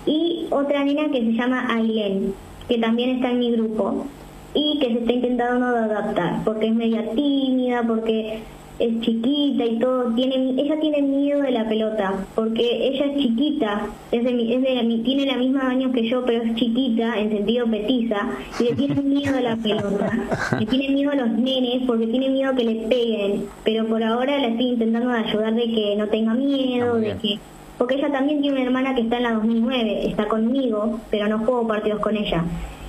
y 0.05 0.47
otra 0.49 0.83
nena 0.83 1.09
que 1.11 1.21
se 1.21 1.31
llama 1.31 1.65
Aileen, 1.73 2.33
que 2.67 2.77
también 2.77 3.11
está 3.11 3.31
en 3.31 3.39
mi 3.39 3.51
grupo, 3.53 4.05
y 4.53 4.77
que 4.79 4.87
se 4.87 4.99
está 4.99 5.13
intentando 5.13 5.65
adaptar, 5.65 6.43
porque 6.43 6.67
es 6.67 6.75
media 6.75 7.09
tímida, 7.11 7.83
porque 7.87 8.39
es 8.79 8.99
chiquita 9.01 9.65
y 9.65 9.79
todo, 9.79 10.13
tiene, 10.15 10.61
ella 10.61 10.79
tiene 10.79 11.01
miedo 11.01 11.41
de 11.41 11.51
la 11.51 11.67
pelota, 11.67 12.13
porque 12.35 12.87
ella 12.87 13.05
es 13.05 13.17
chiquita, 13.17 13.87
es 14.11 14.23
de, 14.23 14.55
es 14.55 14.61
de 14.61 15.01
tiene 15.03 15.25
la 15.25 15.37
misma 15.37 15.69
años 15.69 15.93
que 15.93 16.09
yo, 16.09 16.25
pero 16.25 16.43
es 16.43 16.55
chiquita, 16.55 17.17
en 17.17 17.29
sentido 17.29 17.67
petiza, 17.67 18.29
y 18.59 18.63
le 18.63 18.75
tiene 18.75 19.01
miedo 19.01 19.37
a 19.37 19.41
la 19.41 19.55
pelota, 19.55 20.11
le 20.59 20.65
tiene 20.65 20.89
miedo 20.89 21.11
a 21.11 21.15
los 21.15 21.29
nenes, 21.29 21.83
porque 21.87 22.07
tiene 22.07 22.29
miedo 22.29 22.55
que 22.55 22.63
le 22.63 22.75
peguen, 22.87 23.45
pero 23.63 23.85
por 23.85 24.03
ahora 24.03 24.39
la 24.39 24.47
estoy 24.47 24.67
intentando 24.67 25.09
ayudar 25.09 25.53
de 25.53 25.71
que 25.71 25.95
no 25.97 26.07
tenga 26.07 26.33
miedo, 26.33 26.95
de 26.95 27.15
que 27.17 27.39
porque 27.77 27.95
ella 27.95 28.09
también 28.09 28.41
tiene 28.41 28.55
una 28.55 28.65
hermana 28.65 28.95
que 28.95 29.01
está 29.01 29.17
en 29.17 29.23
la 29.23 29.33
2009, 29.33 30.07
está 30.07 30.29
conmigo, 30.29 30.99
pero 31.11 31.27
no 31.27 31.39
juego 31.39 31.67
partidos 31.67 31.99
con 31.99 32.15
ella 32.15 32.45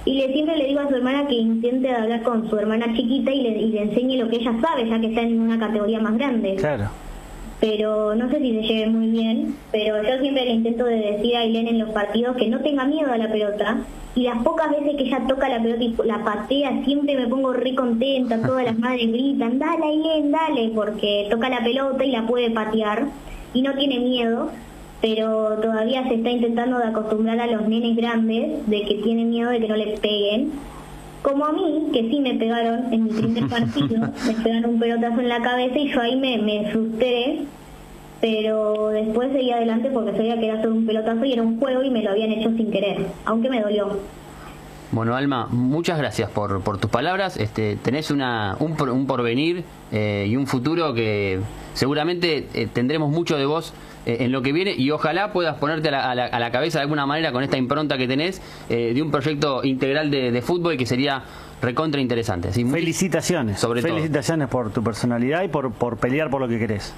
y 0.07 0.15
le 0.15 0.33
siempre 0.33 0.57
le 0.57 0.67
digo 0.69 0.81
a 0.81 0.89
su 0.89 0.95
hermana 0.95 1.27
que 1.27 1.35
intente 1.35 1.91
hablar 1.91 2.23
con 2.23 2.49
su 2.49 2.57
hermana 2.57 2.95
chiquita 2.95 3.33
y 3.33 3.43
le, 3.43 3.59
y 3.59 3.73
le 3.73 3.83
enseñe 3.83 4.17
lo 4.17 4.29
que 4.29 4.37
ella 4.37 4.55
sabe, 4.63 4.89
ya 4.89 5.01
que 5.01 5.09
está 5.09 5.23
en 5.23 5.41
una 5.41 5.59
categoría 5.59 5.99
más 5.99 6.17
grande. 6.17 6.55
Claro. 6.55 6.85
Pero 7.61 8.15
no 8.15 8.31
sé 8.31 8.39
si 8.39 8.55
se 8.55 8.63
lleve 8.63 8.87
muy 8.91 9.09
bien, 9.11 9.57
pero 9.73 10.01
yo 10.03 10.21
siempre 10.21 10.45
le 10.45 10.53
intento 10.53 10.85
de 10.85 10.97
decir 10.97 11.37
a 11.37 11.41
Ailén 11.41 11.67
en 11.67 11.81
los 11.81 11.91
partidos 11.91 12.37
que 12.37 12.47
no 12.49 12.61
tenga 12.61 12.85
miedo 12.85 13.13
a 13.13 13.19
la 13.19 13.33
pelota 13.33 13.79
y 14.15 14.23
las 14.23 14.43
pocas 14.45 14.71
veces 14.71 14.95
que 14.97 15.05
ella 15.05 15.23
toca 15.27 15.49
la 15.49 15.61
pelota 15.61 15.83
y 15.83 15.97
la 16.05 16.23
patea 16.23 16.85
siempre 16.85 17.17
me 17.17 17.27
pongo 17.27 17.53
re 17.53 17.75
contenta, 17.75 18.41
todas 18.47 18.65
las 18.65 18.79
madres 18.79 19.09
gritan, 19.09 19.59
dale 19.59 19.87
Ailén, 19.87 20.31
dale, 20.31 20.71
porque 20.73 21.27
toca 21.31 21.49
la 21.49 21.65
pelota 21.65 22.05
y 22.05 22.13
la 22.13 22.27
puede 22.27 22.51
patear 22.51 23.07
y 23.55 23.63
no 23.63 23.75
tiene 23.75 23.99
miedo 23.99 24.53
pero 25.01 25.59
todavía 25.61 26.07
se 26.09 26.15
está 26.15 26.31
intentando 26.31 26.79
de 26.79 26.85
acostumbrar 26.85 27.39
a 27.41 27.47
los 27.47 27.69
nenes 27.69 27.97
grandes 27.97 28.67
de 28.67 28.83
que 28.83 28.95
tienen 28.97 29.31
miedo 29.31 29.51
de 29.51 29.61
que 29.61 29.69
no 29.69 29.77
les 29.77 30.01
peguen. 30.01 30.53
Como 31.23 31.45
a 31.45 31.53
mí, 31.53 31.89
que 31.93 32.09
sí 32.09 32.21
me 32.21 32.35
pegaron 32.35 32.93
en 32.93 33.05
mi 33.05 33.11
primer 33.11 33.49
partido, 33.49 34.09
me 34.27 34.35
pegaron 34.43 34.71
un 34.71 34.81
pelotazo 34.81 35.21
en 35.21 35.29
la 35.29 35.43
cabeza 35.43 35.79
y 35.79 35.93
yo 35.93 36.01
ahí 36.01 36.17
me, 36.17 36.39
me 36.39 36.71
frustré 36.71 37.47
pero 38.21 38.89
después 38.89 39.31
seguí 39.33 39.51
adelante 39.51 39.91
porque 39.93 40.13
sabía 40.13 40.39
que 40.39 40.47
era 40.47 40.63
solo 40.63 40.77
un 40.77 40.87
pelotazo 40.87 41.25
y 41.25 41.33
era 41.33 41.43
un 41.43 41.59
juego 41.59 41.83
y 41.83 41.91
me 41.91 42.03
lo 42.03 42.11
habían 42.11 42.33
hecho 42.33 42.51
sin 42.57 42.71
querer, 42.71 43.07
aunque 43.25 43.51
me 43.51 43.61
dolió. 43.61 43.99
Bueno, 44.93 45.17
Alma, 45.17 45.49
muchas 45.51 45.99
gracias 45.99 46.31
por, 46.31 46.63
por 46.63 46.79
tus 46.79 46.91
palabras. 46.91 47.37
Este, 47.37 47.77
tenés 47.77 48.11
una, 48.11 48.57
un, 48.61 48.81
un 48.89 49.07
porvenir 49.07 49.65
eh, 49.93 50.27
y 50.29 50.37
un 50.37 50.47
futuro 50.47 50.95
que 50.95 51.41
seguramente 51.75 52.47
eh, 52.55 52.69
tendremos 52.73 53.11
mucho 53.11 53.37
de 53.37 53.47
vos 53.47 53.75
en 54.07 54.33
lo 54.33 54.41
que 54.43 54.53
viene 54.53 54.73
y 54.77 54.91
ojalá 54.91 55.33
puedas 55.33 55.57
ponerte 55.57 55.89
a 55.89 55.93
la, 55.93 56.11
a 56.11 56.15
la- 56.15 56.27
a 56.27 56.39
la 56.41 56.51
cabeza 56.51 56.79
de 56.79 56.83
alguna 56.85 57.07
manera 57.07 57.33
con 57.33 57.43
esta 57.43 57.57
impronta 57.59 57.99
que 57.99 58.07
tenés 58.07 58.41
eh, 58.71 58.93
de 58.95 59.03
un 59.03 59.11
proyecto 59.11 59.65
integral 59.65 60.11
de, 60.11 60.31
de 60.31 60.43
fútbol 60.43 60.77
que 60.77 60.87
sería 60.87 61.23
recontra 61.61 62.01
interesante. 62.01 62.49
Así, 62.49 62.65
Felicitaciones. 62.65 63.59
Sobre 63.59 63.81
todo. 63.83 63.93
Felicitaciones 63.95 64.49
por 64.49 64.71
tu 64.73 64.83
personalidad 64.83 65.43
y 65.43 65.49
por, 65.49 65.73
por 65.73 65.97
pelear 65.97 66.31
por 66.31 66.41
lo 66.41 66.49
que 66.49 66.59
querés. 66.59 66.95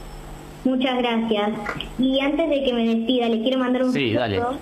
Muchas 0.64 0.98
gracias. 0.98 1.50
Y 1.98 2.20
antes 2.20 2.50
de 2.50 2.64
que 2.64 2.72
me 2.72 2.84
despida, 2.86 3.28
le 3.28 3.40
quiero 3.42 3.58
mandar 3.60 3.84
un 3.84 3.92
Sí, 3.92 4.12
saludo 4.12 4.20
dale. 4.20 4.58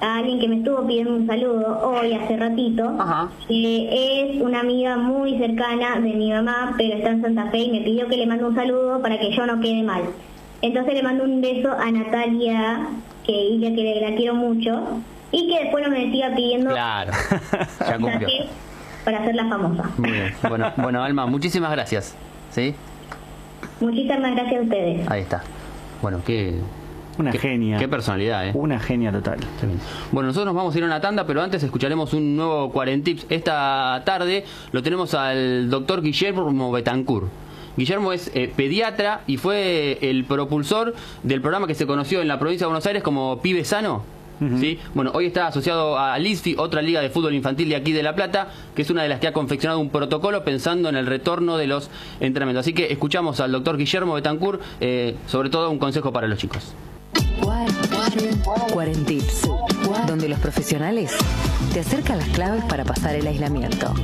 a 0.00 0.18
alguien 0.18 0.38
que 0.38 0.46
me 0.48 0.56
estuvo 0.58 0.86
pidiendo 0.86 1.14
un 1.14 1.26
saludo 1.26 1.80
hoy, 1.82 2.12
hace 2.12 2.36
ratito. 2.36 2.84
Ajá. 3.00 3.28
que 3.48 4.34
es 4.36 4.40
una 4.42 4.60
amiga 4.60 4.96
muy 4.98 5.38
cercana 5.38 5.94
de 5.98 6.12
mi 6.14 6.30
mamá, 6.30 6.74
pero 6.76 6.96
está 6.98 7.10
en 7.10 7.22
Santa 7.22 7.50
Fe 7.50 7.58
y 7.60 7.70
me 7.72 7.80
pidió 7.80 8.06
que 8.06 8.16
le 8.18 8.26
mande 8.26 8.44
un 8.44 8.54
saludo 8.54 9.00
para 9.00 9.18
que 9.18 9.32
yo 9.34 9.46
no 9.46 9.58
quede 9.60 9.82
mal. 9.82 10.02
Entonces 10.62 10.94
le 10.94 11.02
mando 11.02 11.24
un 11.24 11.40
beso 11.40 11.70
a 11.70 11.90
Natalia, 11.90 12.88
que 13.24 13.32
ella 13.32 13.74
que 13.74 14.00
la 14.00 14.16
quiero 14.16 14.34
mucho, 14.34 15.00
y 15.30 15.48
que 15.48 15.64
después 15.64 15.84
no 15.84 15.90
me 15.90 16.10
siga 16.10 16.34
pidiendo 16.34 16.70
Claro, 16.70 17.12
ya 17.80 17.98
para 19.04 19.20
hacerla 19.20 19.48
famosa. 19.48 19.90
Muy 19.96 20.10
bien. 20.10 20.34
Bueno, 20.48 20.72
bueno, 20.76 21.02
Alma, 21.02 21.26
muchísimas 21.26 21.70
gracias. 21.70 22.14
¿Sí? 22.50 22.74
Muchísimas 23.80 24.34
gracias 24.34 24.60
a 24.60 24.62
ustedes. 24.62 25.10
Ahí 25.10 25.22
está. 25.22 25.42
Bueno, 26.02 26.20
qué, 26.26 26.58
Una 27.18 27.30
qué, 27.30 27.38
genia. 27.38 27.78
qué 27.78 27.88
personalidad, 27.88 28.48
¿eh? 28.48 28.52
Una 28.54 28.78
genia 28.78 29.10
total. 29.10 29.38
Bueno, 30.12 30.26
nosotros 30.28 30.46
nos 30.46 30.54
vamos 30.54 30.74
a 30.74 30.78
ir 30.78 30.84
a 30.84 30.88
una 30.88 31.00
tanda, 31.00 31.26
pero 31.26 31.40
antes 31.40 31.62
escucharemos 31.62 32.12
un 32.12 32.36
nuevo 32.36 32.70
Cuarentips. 32.70 33.26
Esta 33.30 34.02
tarde 34.04 34.44
lo 34.72 34.82
tenemos 34.82 35.14
al 35.14 35.70
doctor 35.70 36.02
Guillermo 36.02 36.70
Betancourt. 36.70 37.28
Guillermo 37.78 38.12
es 38.12 38.30
eh, 38.34 38.52
pediatra 38.54 39.22
y 39.28 39.36
fue 39.36 39.98
el 40.02 40.24
propulsor 40.24 40.96
del 41.22 41.40
programa 41.40 41.68
que 41.68 41.76
se 41.76 41.86
conoció 41.86 42.20
en 42.20 42.26
la 42.26 42.38
provincia 42.38 42.64
de 42.64 42.70
Buenos 42.70 42.84
Aires 42.86 43.04
como 43.04 43.40
Pibe 43.40 43.64
Sano. 43.64 44.02
¿sí? 44.58 44.78
Bueno, 44.94 45.12
hoy 45.14 45.26
está 45.26 45.46
asociado 45.46 45.96
a 45.96 46.18
LISFI, 46.18 46.56
otra 46.58 46.82
liga 46.82 47.00
de 47.00 47.08
fútbol 47.08 47.34
infantil 47.34 47.68
de 47.68 47.76
aquí 47.76 47.92
de 47.92 48.02
La 48.02 48.16
Plata, 48.16 48.48
que 48.74 48.82
es 48.82 48.90
una 48.90 49.04
de 49.04 49.08
las 49.08 49.20
que 49.20 49.28
ha 49.28 49.32
confeccionado 49.32 49.78
un 49.78 49.90
protocolo 49.90 50.44
pensando 50.44 50.88
en 50.88 50.96
el 50.96 51.06
retorno 51.06 51.56
de 51.56 51.68
los 51.68 51.88
entrenamientos. 52.18 52.64
Así 52.64 52.72
que 52.72 52.92
escuchamos 52.92 53.38
al 53.38 53.52
doctor 53.52 53.76
Guillermo 53.76 54.14
Betancourt, 54.14 54.60
eh, 54.80 55.14
sobre 55.28 55.48
todo 55.48 55.70
un 55.70 55.78
consejo 55.78 56.12
para 56.12 56.26
los 56.26 56.38
chicos. 56.38 56.74
Cuarentips, 58.72 59.48
donde 60.08 60.28
los 60.28 60.40
profesionales 60.40 61.16
te 61.72 61.80
acercan 61.80 62.18
las 62.18 62.28
claves 62.30 62.64
para 62.64 62.84
pasar 62.84 63.14
el 63.14 63.26
aislamiento. 63.26 63.94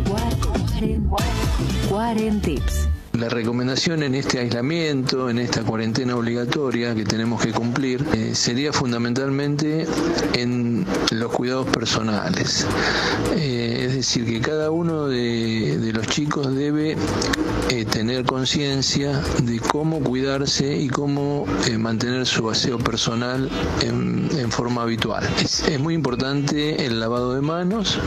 Cuarentips. 1.89 2.89
La 3.15 3.29
recomendación 3.29 4.03
en 4.03 4.17
este 4.17 4.41
aislamiento, 4.41 5.31
en 5.31 5.39
esta 5.39 5.63
cuarentena 5.63 6.17
obligatoria 6.17 6.97
que 6.97 7.05
tenemos 7.05 7.41
que 7.41 7.53
cumplir, 7.53 8.05
eh, 8.13 8.35
sería 8.35 8.73
fundamentalmente 8.73 9.87
en 10.33 10.85
los 11.13 11.31
cuidados 11.31 11.69
personales. 11.69 12.67
Eh, 13.37 13.85
es 13.87 13.95
decir, 13.95 14.25
que 14.25 14.41
cada 14.41 14.73
uno 14.73 15.07
de, 15.07 15.93
los 15.95 16.09
chicos 16.09 16.57
debe 16.57 16.97
eh, 17.71 17.85
tener 17.85 18.25
conciencia 18.25 19.23
de 19.45 19.61
cómo 19.61 20.01
cuidarse 20.01 20.77
y 20.77 20.89
cómo 20.89 21.47
mantener 21.79 22.27
su 22.27 22.51
aseo 22.51 22.79
personal 22.79 23.49
en, 23.81 24.25
forma 24.51 24.83
habitual. 24.83 25.25
Es, 25.43 25.67
es 25.69 25.81
muy 25.81 25.95
importante 25.95 26.85
el 26.85 27.01
lavado 27.01 27.35
de 27.35 27.41
manos, 27.41 27.99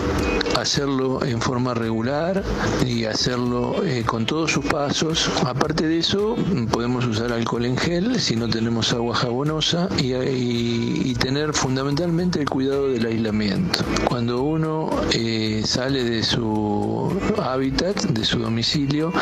hacerlo 0.58 1.24
en 1.26 1.42
forma 1.42 1.74
regular 1.74 2.44
y 2.86 3.06
hacerlo 3.06 3.76
con 4.06 4.26
todos 4.26 4.52
sus 4.52 4.66
pasos. 4.66 4.97
Aparte 5.46 5.86
de 5.86 6.00
eso, 6.00 6.36
podemos 6.72 7.06
usar 7.06 7.32
alcohol 7.32 7.66
en 7.66 7.78
gel 7.78 8.20
si 8.20 8.36
no 8.36 8.50
tenemos 8.50 8.94
agua 8.94 9.14
jabonosa 9.14 9.90
y 10.00 11.14
tener 11.16 11.54
fundamentalmente 11.54 12.40
el 12.40 12.50
cuidado 12.50 12.90
del 12.90 13.06
aislamiento. 13.06 13.80
Cuando 14.06 14.42
uno 14.42 14.90
eh, 15.12 15.62
sale 15.66 16.04
de 16.04 16.24
su 16.24 17.16
hábitat, 17.44 18.06
de 18.06 18.26
su 18.26 18.40
domicilio, 18.40 19.14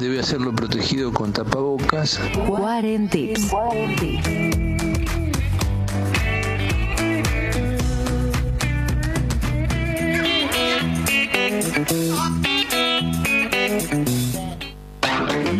debe 0.00 0.18
hacerlo 0.18 0.52
protegido 0.52 1.12
con 1.12 1.32
tapabocas, 1.32 2.18
Cuarentips. 2.48 3.52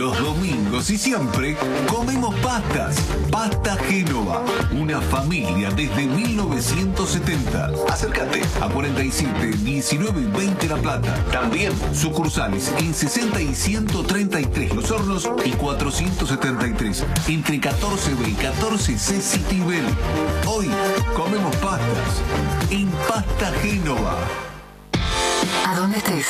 Los 0.00 0.18
domingos 0.18 0.88
y 0.88 0.96
siempre 0.96 1.58
comemos 1.86 2.34
pastas. 2.36 2.96
Pasta 3.30 3.76
Génova. 3.76 4.42
Una 4.72 4.98
familia 4.98 5.70
desde 5.72 6.06
1970. 6.06 7.70
Acércate 7.86 8.40
a 8.62 8.68
47, 8.70 9.58
19 9.58 10.22
y 10.22 10.24
20 10.24 10.68
La 10.68 10.76
Plata. 10.76 11.14
También 11.30 11.74
sucursales 11.92 12.72
en 12.78 12.94
60 12.94 13.42
y 13.42 13.54
133 13.54 14.74
Los 14.74 14.90
Hornos 14.90 15.28
y 15.44 15.50
473 15.50 17.04
entre 17.28 17.60
14B 17.60 18.26
y 18.26 18.36
14C 18.36 19.20
City 19.20 19.60
Bell. 19.60 19.84
Hoy 20.46 20.70
comemos 21.14 21.54
pastas 21.56 22.22
en 22.70 22.88
Pasta 23.06 23.52
Génova. 23.60 24.16
A 25.66 25.76
donde 25.76 25.98
estés. 25.98 26.26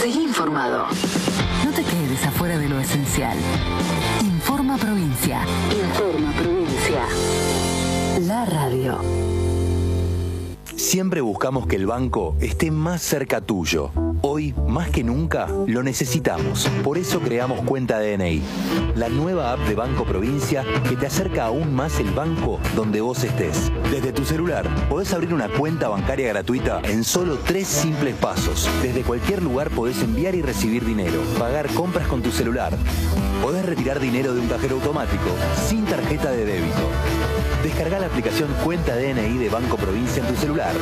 Seguí 0.00 0.22
informado. 0.22 0.86
No 1.72 1.78
te 1.78 1.84
quedes 1.84 2.22
afuera 2.26 2.58
de 2.58 2.68
lo 2.68 2.78
esencial. 2.78 3.34
Informa 4.20 4.76
Provincia. 4.76 5.40
Informa 5.70 6.30
Provincia. 6.32 7.06
La 8.28 8.44
radio. 8.44 8.98
Siempre 10.76 11.22
buscamos 11.22 11.66
que 11.66 11.76
el 11.76 11.86
banco 11.86 12.36
esté 12.40 12.70
más 12.70 13.00
cerca 13.00 13.40
tuyo. 13.40 13.90
Hoy, 14.24 14.54
más 14.68 14.88
que 14.90 15.02
nunca, 15.02 15.48
lo 15.66 15.82
necesitamos. 15.82 16.68
Por 16.84 16.96
eso 16.96 17.18
creamos 17.18 17.60
Cuenta 17.62 17.98
DNI, 17.98 18.40
la 18.94 19.08
nueva 19.08 19.52
app 19.52 19.58
de 19.66 19.74
Banco 19.74 20.04
Provincia 20.04 20.64
que 20.88 20.94
te 20.94 21.06
acerca 21.06 21.46
aún 21.46 21.74
más 21.74 21.98
el 21.98 22.08
banco 22.12 22.60
donde 22.76 23.00
vos 23.00 23.24
estés. 23.24 23.72
Desde 23.90 24.12
tu 24.12 24.24
celular, 24.24 24.68
podés 24.88 25.12
abrir 25.12 25.34
una 25.34 25.48
cuenta 25.48 25.88
bancaria 25.88 26.28
gratuita 26.28 26.80
en 26.84 27.02
solo 27.02 27.36
tres 27.44 27.66
simples 27.66 28.14
pasos. 28.14 28.70
Desde 28.80 29.02
cualquier 29.02 29.42
lugar 29.42 29.70
podés 29.70 30.00
enviar 30.00 30.36
y 30.36 30.42
recibir 30.42 30.84
dinero, 30.84 31.20
pagar 31.36 31.66
compras 31.74 32.06
con 32.06 32.22
tu 32.22 32.30
celular. 32.30 32.72
Podés 33.42 33.66
retirar 33.66 33.98
dinero 33.98 34.34
de 34.34 34.40
un 34.40 34.46
cajero 34.46 34.76
automático 34.76 35.30
sin 35.68 35.84
tarjeta 35.84 36.30
de 36.30 36.44
débito. 36.44 37.31
Descarga 37.62 38.00
la 38.00 38.06
aplicación 38.06 38.48
Cuenta 38.64 38.96
DNI 38.96 39.38
de 39.38 39.48
Banco 39.48 39.76
Provincia 39.76 40.20
en 40.20 40.28
tu 40.28 40.40
celular 40.40 40.72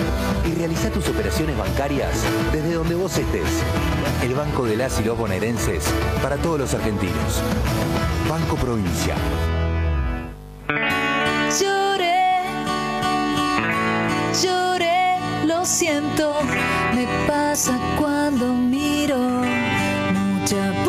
y 0.47 0.55
realiza 0.55 0.88
tus 0.90 1.07
operaciones 1.09 1.59
bancarias 1.59 2.25
desde 2.53 2.73
donde 2.73 2.95
vos 2.95 3.19
estés. 3.19 3.62
El 4.23 4.35
Banco 4.35 4.64
de 4.64 4.77
las 4.77 4.99
y 4.99 5.05
los 5.05 5.19
bonaerenses 5.19 5.85
para 6.23 6.37
todos 6.38 6.59
los 6.59 6.73
argentinos. 6.73 7.43
Banco 8.31 8.57
Provincia. 8.57 9.14
Lloré, 11.61 12.40
lloré, 14.43 15.19
lo 15.47 15.66
siento, 15.66 16.33
me 16.95 17.07
pasa 17.27 17.79
cuando 17.99 18.55
miro 18.55 19.19
mucha 19.19 20.80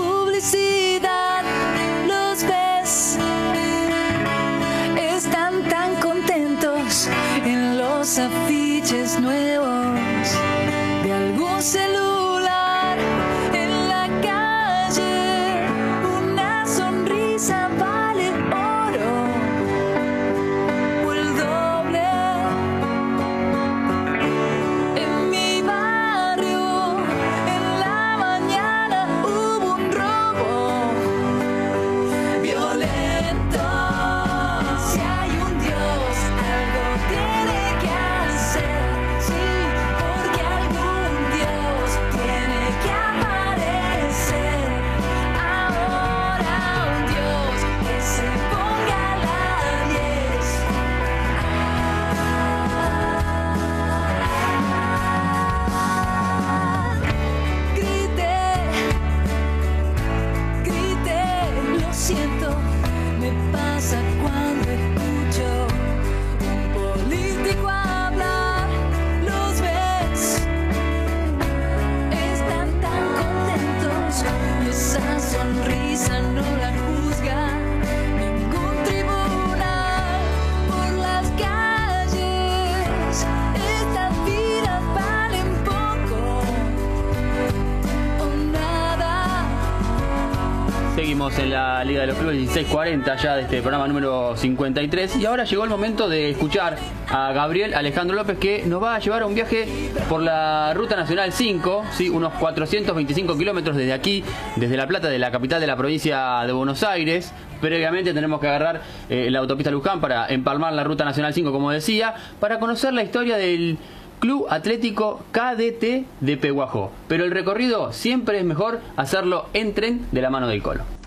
En 91.21 91.51
la 91.51 91.83
Liga 91.83 92.01
de 92.01 92.07
los 92.07 92.17
Clubes 92.17 92.35
1640 92.35 93.15
ya 93.17 93.35
de 93.35 93.43
este 93.43 93.61
programa 93.61 93.87
número 93.87 94.35
53 94.35 95.17
y 95.17 95.25
ahora 95.27 95.43
llegó 95.43 95.63
el 95.63 95.69
momento 95.69 96.09
de 96.09 96.31
escuchar 96.31 96.79
a 97.09 97.31
Gabriel 97.31 97.75
Alejandro 97.75 98.15
López 98.15 98.39
que 98.39 98.63
nos 98.65 98.81
va 98.81 98.95
a 98.95 98.99
llevar 98.99 99.21
a 99.21 99.27
un 99.27 99.35
viaje 99.35 99.67
por 100.09 100.23
la 100.23 100.73
Ruta 100.73 100.95
Nacional 100.95 101.31
5, 101.31 101.83
¿sí? 101.91 102.09
unos 102.09 102.33
425 102.33 103.37
kilómetros 103.37 103.77
desde 103.77 103.93
aquí, 103.93 104.23
desde 104.55 104.75
La 104.75 104.87
Plata, 104.87 105.09
de 105.09 105.19
la 105.19 105.29
capital 105.29 105.61
de 105.61 105.67
la 105.67 105.75
provincia 105.75 106.41
de 106.47 106.53
Buenos 106.53 106.81
Aires. 106.81 107.31
Previamente 107.61 108.15
tenemos 108.15 108.39
que 108.39 108.47
agarrar 108.47 108.81
eh, 109.07 109.29
la 109.29 109.39
autopista 109.39 109.69
Luján 109.69 110.01
para 110.01 110.27
empalmar 110.27 110.73
la 110.73 110.83
Ruta 110.83 111.05
Nacional 111.05 111.35
5, 111.35 111.51
como 111.51 111.69
decía, 111.69 112.15
para 112.39 112.57
conocer 112.59 112.93
la 112.93 113.03
historia 113.03 113.37
del 113.37 113.77
Club 114.19 114.47
Atlético 114.49 115.23
KDT 115.31 115.83
de 116.19 116.37
Peguajó. 116.37 116.91
Pero 117.07 117.25
el 117.25 117.31
recorrido 117.31 117.93
siempre 117.93 118.39
es 118.39 118.43
mejor 118.43 118.79
hacerlo 118.97 119.45
en 119.53 119.75
tren 119.75 120.07
de 120.11 120.21
la 120.23 120.31
mano 120.31 120.47
del 120.47 120.63
Colo. 120.63 121.00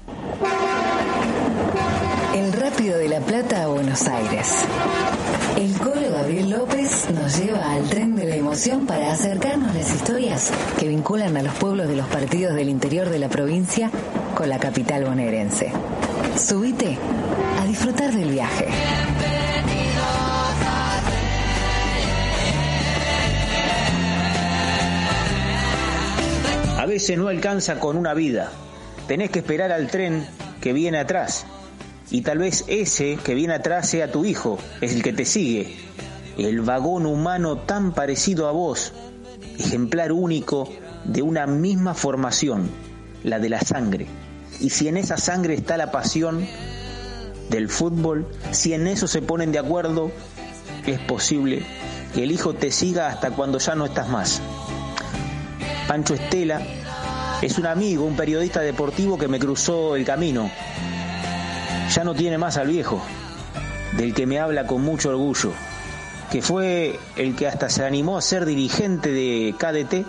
El 2.34 2.52
Rápido 2.52 2.98
de 2.98 3.08
la 3.08 3.20
Plata 3.20 3.64
a 3.64 3.66
Buenos 3.68 4.06
Aires. 4.08 4.64
El 5.56 5.72
Colo 5.78 6.10
Gabriel 6.10 6.50
López 6.50 7.08
nos 7.10 7.38
lleva 7.38 7.72
al 7.72 7.88
tren 7.88 8.16
de 8.16 8.24
la 8.24 8.36
emoción 8.36 8.86
para 8.86 9.12
acercarnos 9.12 9.74
las 9.74 9.94
historias 9.94 10.50
que 10.78 10.88
vinculan 10.88 11.36
a 11.36 11.42
los 11.42 11.54
pueblos 11.54 11.88
de 11.88 11.96
los 11.96 12.06
partidos 12.08 12.54
del 12.54 12.68
interior 12.68 13.10
de 13.10 13.20
la 13.20 13.28
provincia 13.28 13.90
con 14.34 14.48
la 14.48 14.58
capital 14.58 15.04
bonaerense. 15.04 15.70
Subite 16.36 16.98
a 17.60 17.64
disfrutar 17.66 18.12
del 18.12 18.30
viaje. 18.30 18.66
A 26.76 26.86
veces 26.86 27.16
no 27.16 27.28
alcanza 27.28 27.78
con 27.78 27.96
una 27.96 28.14
vida. 28.14 28.50
Tenés 29.06 29.30
que 29.30 29.40
esperar 29.40 29.70
al 29.72 29.88
tren 29.88 30.26
que 30.60 30.72
viene 30.72 30.98
atrás. 30.98 31.46
Y 32.10 32.22
tal 32.22 32.38
vez 32.38 32.64
ese 32.68 33.18
que 33.22 33.34
viene 33.34 33.54
atrás 33.54 33.88
sea 33.88 34.10
tu 34.10 34.24
hijo, 34.24 34.58
es 34.80 34.94
el 34.94 35.02
que 35.02 35.12
te 35.12 35.24
sigue. 35.24 35.76
El 36.38 36.60
vagón 36.62 37.06
humano 37.06 37.58
tan 37.58 37.92
parecido 37.92 38.48
a 38.48 38.52
vos, 38.52 38.92
ejemplar 39.58 40.12
único 40.12 40.68
de 41.04 41.22
una 41.22 41.46
misma 41.46 41.94
formación, 41.94 42.70
la 43.22 43.38
de 43.38 43.48
la 43.48 43.60
sangre. 43.60 44.06
Y 44.60 44.70
si 44.70 44.88
en 44.88 44.96
esa 44.96 45.16
sangre 45.16 45.54
está 45.54 45.76
la 45.76 45.90
pasión 45.90 46.46
del 47.50 47.68
fútbol, 47.68 48.26
si 48.52 48.72
en 48.72 48.86
eso 48.86 49.06
se 49.06 49.22
ponen 49.22 49.52
de 49.52 49.58
acuerdo, 49.58 50.10
es 50.86 50.98
posible 51.00 51.62
que 52.14 52.22
el 52.22 52.32
hijo 52.32 52.54
te 52.54 52.70
siga 52.70 53.08
hasta 53.08 53.30
cuando 53.30 53.58
ya 53.58 53.74
no 53.74 53.86
estás 53.86 54.08
más. 54.08 54.40
Pancho 55.88 56.14
Estela 56.14 56.60
es 57.42 57.58
un 57.58 57.66
amigo, 57.66 58.04
un 58.04 58.16
periodista 58.16 58.60
deportivo 58.60 59.18
que 59.18 59.28
me 59.28 59.38
cruzó 59.38 59.96
el 59.96 60.04
camino. 60.04 60.50
Ya 61.90 62.04
no 62.04 62.14
tiene 62.14 62.38
más 62.38 62.56
al 62.56 62.68
viejo, 62.68 63.02
del 63.96 64.14
que 64.14 64.26
me 64.26 64.38
habla 64.38 64.66
con 64.66 64.82
mucho 64.82 65.10
orgullo, 65.10 65.52
que 66.30 66.42
fue 66.42 66.98
el 67.16 67.36
que 67.36 67.46
hasta 67.46 67.68
se 67.68 67.84
animó 67.84 68.16
a 68.16 68.22
ser 68.22 68.46
dirigente 68.46 69.12
de 69.12 69.54
KDT 69.58 70.06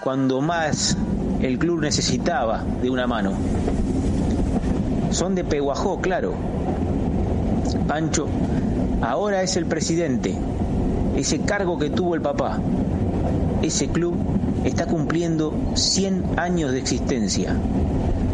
cuando 0.00 0.40
más 0.40 0.96
el 1.40 1.58
club 1.58 1.80
necesitaba 1.80 2.64
de 2.82 2.90
una 2.90 3.06
mano. 3.06 3.32
Son 5.10 5.34
de 5.34 5.44
Peguajó, 5.44 6.00
claro. 6.00 6.34
Pancho 7.88 8.28
ahora 9.02 9.42
es 9.42 9.56
el 9.56 9.66
presidente, 9.66 10.34
ese 11.16 11.40
cargo 11.40 11.78
que 11.78 11.90
tuvo 11.90 12.14
el 12.14 12.22
papá. 12.22 12.58
Ese 13.62 13.88
club 13.88 14.14
está 14.66 14.86
cumpliendo 14.86 15.54
100 15.74 16.38
años 16.38 16.72
de 16.72 16.78
existencia, 16.78 17.54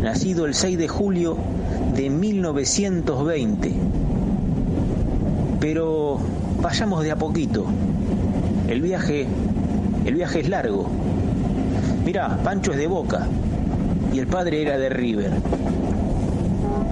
nacido 0.01 0.47
el 0.47 0.55
6 0.55 0.79
de 0.79 0.89
julio 0.89 1.37
de 1.95 2.09
1920. 2.09 3.73
Pero 5.61 6.19
vayamos 6.61 7.05
de 7.05 7.11
a 7.11 7.17
poquito. 7.17 7.67
El 8.67 8.81
viaje, 8.81 9.27
el 10.07 10.15
viaje 10.15 10.41
es 10.41 10.49
largo. 10.49 10.89
Mira, 12.05 12.39
Pancho 12.43 12.73
es 12.73 12.79
de 12.79 12.87
Boca 12.87 13.27
y 14.13 14.19
el 14.19 14.27
padre 14.27 14.63
era 14.63 14.79
de 14.79 14.89
River. 14.89 15.33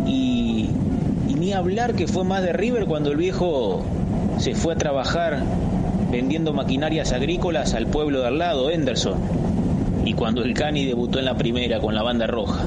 Y, 0.07 0.71
y 1.29 1.35
ni 1.35 1.53
hablar 1.53 1.95
que 1.95 2.07
fue 2.07 2.25
más 2.25 2.43
de 2.43 2.53
River 2.53 2.85
cuando 2.85 3.11
el 3.11 3.17
viejo 3.17 3.83
se 4.39 4.55
fue 4.55 4.75
a 4.75 4.77
trabajar 4.77 5.43
vendiendo 6.11 6.53
maquinarias 6.53 7.13
agrícolas 7.13 7.75
al 7.75 7.87
pueblo 7.87 8.21
de 8.21 8.29
al 8.29 8.39
lado, 8.39 8.71
Henderson, 8.71 9.19
y 10.05 10.15
cuando 10.15 10.43
el 10.43 10.55
Cani 10.55 10.85
debutó 10.85 11.19
en 11.19 11.25
la 11.27 11.37
primera 11.37 11.81
con 11.81 11.95
la 11.95 12.03
banda 12.03 12.27
roja. 12.27 12.65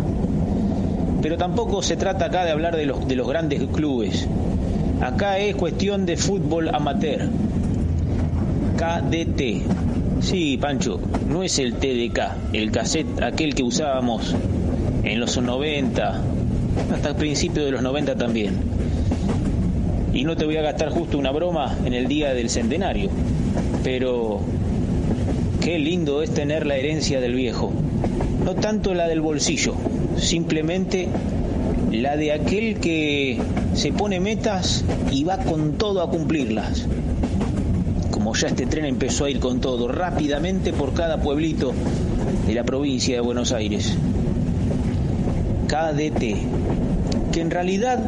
Pero 1.22 1.38
tampoco 1.38 1.82
se 1.82 1.96
trata 1.96 2.26
acá 2.26 2.46
de 2.46 2.52
hablar 2.52 2.76
de 2.76 2.86
los, 2.86 3.08
de 3.08 3.16
los 3.16 3.28
grandes 3.28 3.62
clubes. 3.72 4.28
Acá 5.02 5.38
es 5.38 5.56
cuestión 5.56 6.06
de 6.06 6.18
fútbol 6.18 6.70
amateur. 6.74 7.30
KDT. 8.78 10.22
Sí, 10.22 10.58
Pancho, 10.58 11.00
no 11.28 11.44
es 11.44 11.60
el 11.60 11.76
TDK, 11.76 12.54
el 12.54 12.72
cassette 12.72 13.22
aquel 13.22 13.56
que 13.56 13.64
usábamos 13.64 14.36
en 15.04 15.20
los 15.20 15.42
90, 15.42 16.22
hasta 16.94 17.10
el 17.10 17.16
principio 17.16 17.66
de 17.66 17.72
los 17.72 17.82
90 17.82 18.16
también. 18.16 18.56
Y 20.14 20.24
no 20.26 20.36
te 20.38 20.46
voy 20.46 20.58
a 20.58 20.62
gastar 20.62 20.90
justo 20.90 21.18
una 21.18 21.32
broma 21.32 21.76
en 21.86 21.94
el 21.94 22.08
día 22.08 22.34
del 22.34 22.50
centenario, 22.50 23.10
pero 23.84 24.42
qué 25.60 25.80
lindo 25.80 26.22
es 26.22 26.32
tener 26.32 26.68
la 26.68 26.76
herencia 26.76 27.20
del 27.20 27.34
viejo. 27.34 27.72
No 28.46 28.54
tanto 28.54 28.94
la 28.94 29.08
del 29.08 29.22
bolsillo, 29.22 29.74
simplemente 30.18 31.08
la 31.92 32.16
de 32.16 32.32
aquel 32.32 32.80
que 32.80 33.40
se 33.74 33.92
pone 33.92 34.20
metas 34.20 34.86
y 35.12 35.24
va 35.24 35.38
con 35.38 35.74
todo 35.74 36.02
a 36.02 36.10
cumplirlas. 36.10 36.86
Como 38.12 38.36
ya 38.36 38.48
este 38.48 38.66
tren 38.68 38.86
empezó 38.86 39.26
a 39.26 39.32
ir 39.32 39.40
con 39.40 39.62
todo, 39.62 39.88
rápidamente 39.88 40.74
por 40.74 40.94
cada 40.94 41.22
pueblito 41.22 41.74
de 42.46 42.54
la 42.54 42.64
provincia 42.64 43.16
de 43.16 43.22
Buenos 43.22 43.52
Aires. 43.52 43.98
KDT, 45.68 47.32
que 47.32 47.42
en 47.42 47.50
realidad 47.50 48.00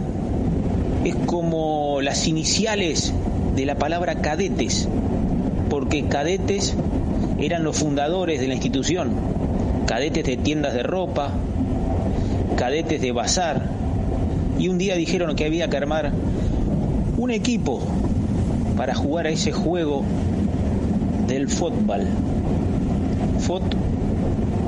es 1.06 1.16
como 1.28 2.02
las 2.02 2.28
iniciales 2.28 3.14
de 3.56 3.66
la 3.66 3.76
palabra 3.76 4.16
cadetes, 4.16 4.90
porque 5.70 6.06
cadetes 6.06 6.76
eran 7.40 7.64
los 7.64 7.78
fundadores 7.78 8.42
de 8.42 8.48
la 8.48 8.56
institución, 8.56 9.12
cadetes 9.86 10.26
de 10.26 10.36
tiendas 10.36 10.74
de 10.74 10.82
ropa, 10.82 11.30
cadetes 12.58 13.02
de 13.02 13.12
bazar, 13.12 13.70
y 14.58 14.68
un 14.68 14.80
día 14.80 14.96
dijeron 14.96 15.36
que 15.36 15.46
había 15.46 15.70
que 15.70 15.78
armar 15.78 16.12
un 17.18 17.30
equipo 17.30 17.82
para 18.76 18.96
jugar 18.96 19.28
a 19.28 19.30
ese 19.30 19.52
juego 19.52 20.04
del 21.28 21.50
fútbol. 21.50 22.02
Fot, 23.40 23.64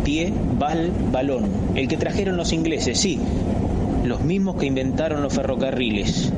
pie, 0.03 0.31
bal, 0.59 0.91
balón. 1.11 1.45
El 1.73 1.87
que 1.87 1.97
trajeron 1.97 2.37
los 2.37 2.53
ingleses, 2.53 2.99
sí, 2.99 3.19
los 4.07 4.21
mismos 4.21 4.55
que 4.55 4.65
inventaron 4.65 5.21
los 5.21 5.33
ferrocarriles. 5.33 6.31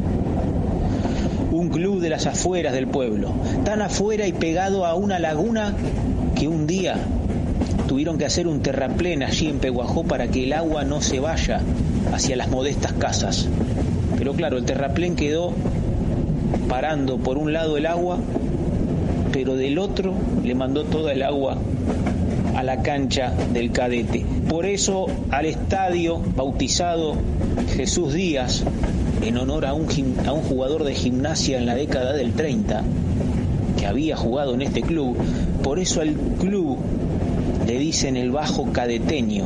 Un 1.51 1.69
club 1.69 1.99
de 1.99 2.09
las 2.09 2.25
afueras 2.25 2.73
del 2.73 2.87
pueblo, 2.87 3.31
tan 3.63 3.81
afuera 3.81 4.27
y 4.27 4.33
pegado 4.33 4.85
a 4.85 4.95
una 4.95 5.19
laguna 5.19 5.73
que 6.35 6.47
un 6.47 6.67
día 6.67 6.95
tuvieron 7.87 8.17
que 8.17 8.25
hacer 8.25 8.47
un 8.47 8.61
terraplén 8.61 9.23
allí 9.23 9.47
en 9.47 9.59
Peguajó 9.59 10.03
para 10.03 10.27
que 10.27 10.43
el 10.43 10.53
agua 10.53 10.83
no 10.83 11.01
se 11.01 11.19
vaya 11.19 11.61
hacia 12.13 12.35
las 12.35 12.49
modestas 12.49 12.93
casas. 12.93 13.47
Pero 14.17 14.33
claro, 14.33 14.57
el 14.57 14.65
terraplén 14.65 15.15
quedó 15.15 15.53
parando 16.67 17.17
por 17.17 17.37
un 17.37 17.51
lado 17.51 17.77
el 17.77 17.87
agua, 17.87 18.19
pero 19.31 19.55
del 19.55 19.79
otro 19.79 20.13
le 20.43 20.55
mandó 20.55 20.83
toda 20.83 21.13
el 21.13 21.23
agua 21.23 21.57
a 22.59 22.63
la 22.63 22.81
cancha 22.81 23.31
del 23.53 23.71
cadete. 23.71 24.25
Por 24.49 24.65
eso 24.65 25.07
al 25.31 25.45
estadio 25.45 26.19
bautizado 26.35 27.15
Jesús 27.77 28.13
Díaz, 28.13 28.65
en 29.21 29.37
honor 29.37 29.65
a 29.65 29.73
un, 29.73 29.87
jugador 29.87 30.83
de 30.83 30.93
gimnasia 30.93 31.57
en 31.57 31.65
la 31.65 31.75
década 31.75 32.11
del 32.11 32.33
30, 32.33 32.83
que 33.77 33.85
había 33.85 34.17
jugado 34.17 34.55
en 34.55 34.61
este 34.61 34.81
club, 34.81 35.15
por 35.63 35.79
eso 35.79 36.01
al 36.01 36.15
club 36.37 36.79
le 37.65 37.79
dicen 37.79 38.17
el 38.17 38.29
bajo 38.29 38.73
cadeteño. 38.73 39.45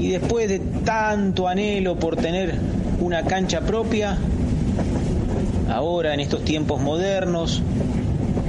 Y 0.00 0.10
después 0.10 0.48
de 0.48 0.58
tanto 0.58 1.46
anhelo 1.46 2.00
por 2.00 2.16
tener 2.16 2.52
una 3.00 3.22
cancha 3.22 3.60
propia, 3.60 4.18
ahora 5.70 6.14
en 6.14 6.18
estos 6.18 6.44
tiempos 6.44 6.80
modernos, 6.80 7.62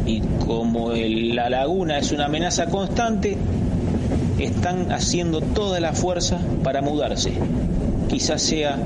y 0.05 0.21
como 0.45 0.91
la 0.93 1.49
laguna 1.49 1.97
es 1.97 2.11
una 2.11 2.25
amenaza 2.25 2.67
constante, 2.67 3.37
están 4.39 4.91
haciendo 4.91 5.41
toda 5.41 5.79
la 5.79 5.93
fuerza 5.93 6.39
para 6.63 6.81
mudarse. 6.81 7.33
Quizás 8.09 8.41
sea 8.41 8.77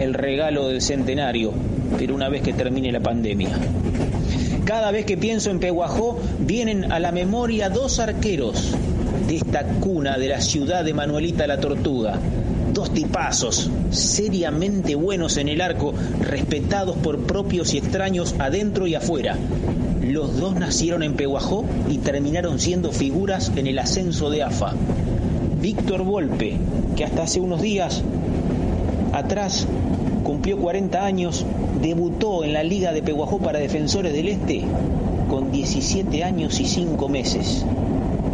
el 0.00 0.14
regalo 0.14 0.68
del 0.68 0.82
centenario, 0.82 1.52
pero 1.98 2.14
una 2.14 2.28
vez 2.28 2.42
que 2.42 2.52
termine 2.52 2.92
la 2.92 3.00
pandemia. 3.00 3.50
Cada 4.64 4.90
vez 4.90 5.04
que 5.04 5.16
pienso 5.16 5.50
en 5.50 5.60
Peguajó, 5.60 6.18
vienen 6.40 6.90
a 6.90 6.98
la 6.98 7.12
memoria 7.12 7.70
dos 7.70 8.00
arqueros 8.00 8.74
de 9.28 9.36
esta 9.36 9.64
cuna 9.64 10.18
de 10.18 10.28
la 10.28 10.40
ciudad 10.40 10.84
de 10.84 10.92
Manuelita 10.92 11.46
la 11.46 11.60
Tortuga. 11.60 12.18
Dos 12.72 12.92
tipazos, 12.92 13.70
seriamente 13.90 14.96
buenos 14.96 15.36
en 15.36 15.48
el 15.48 15.60
arco, 15.60 15.94
respetados 16.20 16.96
por 16.96 17.20
propios 17.26 17.74
y 17.74 17.78
extraños 17.78 18.34
adentro 18.38 18.86
y 18.86 18.96
afuera. 18.96 19.36
Los 20.08 20.38
dos 20.38 20.54
nacieron 20.54 21.02
en 21.02 21.14
Peguajó 21.14 21.64
y 21.90 21.98
terminaron 21.98 22.60
siendo 22.60 22.92
figuras 22.92 23.50
en 23.56 23.66
el 23.66 23.76
ascenso 23.80 24.30
de 24.30 24.44
AFA. 24.44 24.72
Víctor 25.60 26.04
Volpe, 26.04 26.58
que 26.94 27.04
hasta 27.04 27.24
hace 27.24 27.40
unos 27.40 27.60
días 27.60 28.04
atrás 29.12 29.66
cumplió 30.22 30.58
40 30.58 31.04
años, 31.04 31.44
debutó 31.82 32.44
en 32.44 32.52
la 32.52 32.62
Liga 32.62 32.92
de 32.92 33.02
Peguajó 33.02 33.38
para 33.38 33.58
Defensores 33.58 34.12
del 34.12 34.28
Este 34.28 34.62
con 35.28 35.50
17 35.50 36.22
años 36.22 36.60
y 36.60 36.66
5 36.66 37.08
meses. 37.08 37.64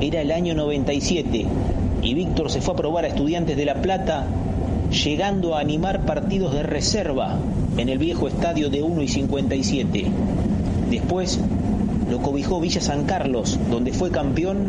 Era 0.03 0.20
el 0.20 0.31
año 0.31 0.55
97 0.55 1.47
y 2.03 2.14
Víctor 2.14 2.51
se 2.51 2.61
fue 2.61 2.75
a 2.75 2.77
probar 2.77 3.07
a 3.07 3.09
Estudiantes 3.09 3.57
de 3.57 3.64
La 3.64 3.81
Plata, 3.81 4.27
llegando 4.91 5.55
a 5.55 5.61
animar 5.61 6.05
partidos 6.05 6.53
de 6.53 6.64
reserva 6.64 7.39
en 7.79 7.89
el 7.89 7.97
viejo 7.97 8.29
estadio 8.29 8.68
de 8.68 8.83
1 8.83 9.03
y 9.03 9.09
57. 9.09 10.05
Después 10.91 11.41
lo 12.12 12.20
cobijó 12.20 12.60
Villa 12.60 12.82
San 12.82 13.04
Carlos, 13.04 13.58
donde 13.70 13.90
fue 13.94 14.10
campeón 14.10 14.66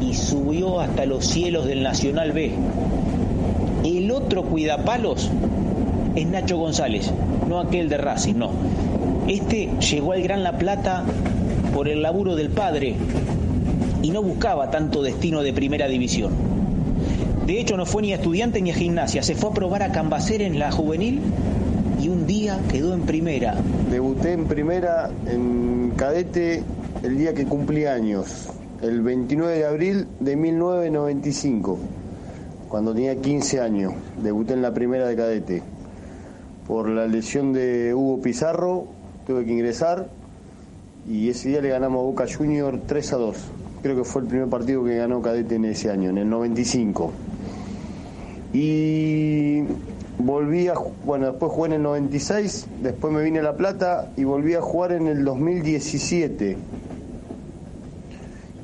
y 0.00 0.14
subió 0.14 0.78
hasta 0.78 1.06
los 1.06 1.26
cielos 1.26 1.66
del 1.66 1.82
Nacional 1.82 2.30
B. 2.30 2.52
El 3.82 4.12
otro 4.12 4.44
cuidapalos 4.44 5.28
es 6.14 6.24
Nacho 6.28 6.56
González, 6.56 7.10
no 7.48 7.58
aquel 7.58 7.88
de 7.88 7.96
Racing, 7.96 8.36
no. 8.36 8.50
Este 9.26 9.70
llegó 9.90 10.12
al 10.12 10.22
Gran 10.22 10.44
La 10.44 10.56
Plata 10.56 11.02
por 11.74 11.88
el 11.88 12.00
laburo 12.00 12.36
del 12.36 12.50
padre 12.50 12.94
y 14.00 14.10
no 14.10 14.22
buscaba 14.22 14.70
tanto 14.70 15.02
destino 15.02 15.42
de 15.42 15.52
primera 15.52 15.88
división. 15.88 16.30
De 17.44 17.60
hecho, 17.60 17.76
no 17.76 17.86
fue 17.86 18.02
ni 18.02 18.12
a 18.12 18.16
estudiante 18.16 18.62
ni 18.62 18.70
a 18.70 18.74
gimnasia, 18.74 19.24
se 19.24 19.34
fue 19.34 19.50
a 19.50 19.52
probar 19.52 19.82
a 19.82 19.90
Cambacer 19.90 20.42
en 20.42 20.60
la 20.60 20.70
juvenil 20.70 21.20
y 22.00 22.08
un 22.08 22.28
día 22.28 22.60
quedó 22.70 22.94
en 22.94 23.00
primera. 23.00 23.56
Debuté 23.90 24.34
en 24.34 24.46
primera 24.46 25.10
en 25.26 25.92
cadete 25.96 26.62
el 27.04 27.18
día 27.18 27.34
que 27.34 27.44
cumplí 27.44 27.84
años, 27.84 28.48
el 28.80 29.02
29 29.02 29.58
de 29.58 29.66
abril 29.66 30.06
de 30.20 30.36
1995, 30.36 31.78
cuando 32.70 32.94
tenía 32.94 33.20
15 33.20 33.60
años. 33.60 33.92
Debuté 34.22 34.54
en 34.54 34.62
la 34.62 34.72
primera 34.72 35.06
de 35.06 35.14
cadete. 35.14 35.62
Por 36.66 36.88
la 36.88 37.06
lesión 37.06 37.52
de 37.52 37.92
Hugo 37.92 38.22
Pizarro 38.22 38.86
tuve 39.26 39.44
que 39.44 39.52
ingresar 39.52 40.08
y 41.06 41.28
ese 41.28 41.50
día 41.50 41.60
le 41.60 41.68
ganamos 41.68 42.00
a 42.00 42.04
Boca 42.04 42.24
Junior 42.26 42.80
3 42.86 43.12
a 43.12 43.16
2. 43.16 43.36
Creo 43.82 43.96
que 43.96 44.04
fue 44.04 44.22
el 44.22 44.28
primer 44.28 44.48
partido 44.48 44.82
que 44.82 44.96
ganó 44.96 45.20
cadete 45.20 45.56
en 45.56 45.66
ese 45.66 45.90
año, 45.90 46.08
en 46.08 46.16
el 46.16 46.30
95. 46.30 47.12
Y 48.54 49.62
volví 50.16 50.68
a, 50.68 50.74
bueno, 51.04 51.26
después 51.26 51.52
jugué 51.52 51.66
en 51.66 51.74
el 51.74 51.82
96, 51.82 52.66
después 52.82 53.12
me 53.12 53.22
vine 53.22 53.40
a 53.40 53.42
La 53.42 53.56
Plata 53.58 54.10
y 54.16 54.24
volví 54.24 54.54
a 54.54 54.62
jugar 54.62 54.92
en 54.92 55.06
el 55.06 55.22
2017. 55.22 56.56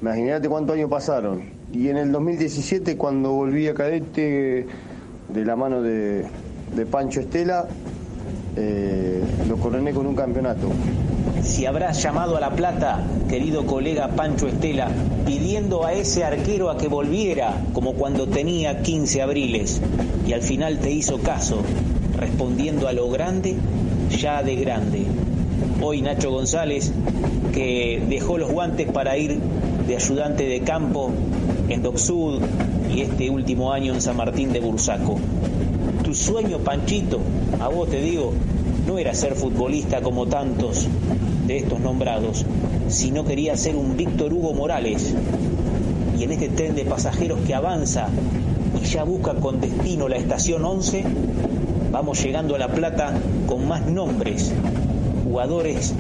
Imagínate 0.03 0.49
cuántos 0.49 0.77
años 0.77 0.89
pasaron. 0.89 1.43
Y 1.73 1.89
en 1.89 1.99
el 1.99 2.11
2017, 2.11 2.97
cuando 2.97 3.33
volví 3.33 3.69
a 3.69 3.75
cadete 3.75 4.67
de 5.29 5.45
la 5.45 5.57
mano 5.57 5.83
de, 5.83 6.27
Pancho 6.91 7.21
Estela, 7.21 7.69
eh, 8.57 9.23
lo 9.47 9.57
coroné 9.59 9.93
con 9.93 10.07
un 10.07 10.15
campeonato. 10.15 10.69
Si 11.43 11.67
habrás 11.67 12.03
llamado 12.03 12.37
a 12.37 12.41
La 12.41 12.51
Plata, 12.51 13.05
querido 13.29 13.67
colega 13.67 14.09
Pancho 14.09 14.49
Estela, 14.49 14.89
pidiendo 15.27 15.85
a 15.85 15.93
ese 15.93 16.25
arquero 16.25 16.71
a 16.71 16.79
que 16.79 16.89
volviera, 16.89 17.55
como 17.75 17.95
cuando 17.95 18.27
tenía 18.27 18.83
15 18.83 19.21
abriles, 19.21 19.83
y 20.27 20.33
al 20.33 20.43
final 20.43 20.79
te 20.79 20.91
hizo 20.91 21.19
caso, 21.19 21.63
respondiendo 22.17 22.89
a 22.89 22.93
lo 22.95 23.11
grande, 23.11 23.57
ya 24.11 24.43
de 24.43 24.57
grande. 24.57 25.05
Hoy 25.83 26.01
Nacho 26.03 26.31
González, 26.31 26.93
que 27.53 28.03
dejó 28.09 28.39
los 28.39 28.51
guantes 28.51 28.91
para 28.91 29.17
ir 29.17 29.39
de 29.91 29.97
ayudante 29.97 30.45
de 30.45 30.61
campo 30.61 31.11
en 31.69 31.83
Doc 31.83 31.97
Sud 31.97 32.41
y 32.95 33.01
este 33.01 33.29
último 33.29 33.73
año 33.73 33.93
en 33.93 34.01
San 34.01 34.17
Martín 34.17 34.53
de 34.53 34.61
Bursaco. 34.61 35.19
Tu 36.05 36.15
sueño, 36.15 36.59
Panchito, 36.59 37.19
a 37.59 37.67
vos 37.67 37.91
te 37.91 38.01
digo, 38.01 38.33
no 38.87 38.99
era 38.99 39.13
ser 39.15 39.35
futbolista 39.35 40.01
como 40.01 40.27
tantos 40.27 40.87
de 41.49 41.57
estos 41.57 41.81
nombrados, 41.81 42.47
sino 42.87 43.25
quería 43.25 43.57
ser 43.57 43.75
un 43.75 43.97
Víctor 43.97 44.33
Hugo 44.33 44.55
Morales. 44.55 45.13
Y 46.17 46.23
en 46.23 46.31
este 46.31 46.51
tren 46.51 46.77
de 46.77 46.85
pasajeros 46.85 47.41
que 47.45 47.57
avanza 47.57 48.07
y 48.81 48.87
ya 48.87 49.03
busca 49.03 49.35
con 49.35 49.61
destino 49.61 50.07
la 50.07 50.19
estación 50.19 50.65
11, 50.65 51.03
vamos 51.91 52.23
llegando 52.23 52.55
a 52.55 52.59
La 52.61 52.69
Plata 52.69 53.13
con 53.49 53.67
más 53.67 53.85
nombres, 53.87 54.53
jugadores 55.31 55.95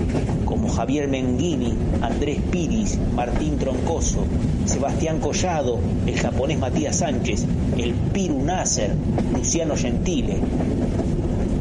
como 0.44 0.68
Javier 0.68 1.06
Menghini, 1.06 1.72
Andrés 2.02 2.40
Piris, 2.50 2.98
Martín 3.14 3.58
Troncoso, 3.58 4.24
Sebastián 4.64 5.20
Collado, 5.20 5.78
el 6.04 6.18
japonés 6.18 6.58
Matías 6.58 6.96
Sánchez, 6.96 7.46
el 7.78 7.94
Piru 7.94 8.42
Nasser, 8.42 8.92
Luciano 9.32 9.76
Gentile. 9.76 10.36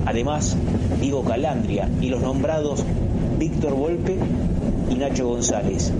Además, 0.08 0.58
Diego 1.00 1.24
Calandria 1.24 1.88
y 2.02 2.10
los 2.10 2.22
nombrados 2.22 2.84
Víctor 3.38 3.76
Volpe 3.76 4.18
y 4.90 4.96
Nacho 4.96 5.28
González, 5.28 5.94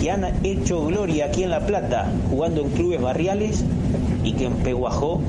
que 0.00 0.12
han 0.12 0.24
hecho 0.44 0.86
gloria 0.86 1.26
aquí 1.26 1.42
en 1.42 1.50
La 1.50 1.66
Plata 1.66 2.12
jugando 2.30 2.60
en 2.60 2.70
clubes 2.70 3.00
barriales 3.00 3.64
y 4.22 4.34
que 4.34 4.44
en 4.44 4.52
Peguajó 4.52 5.20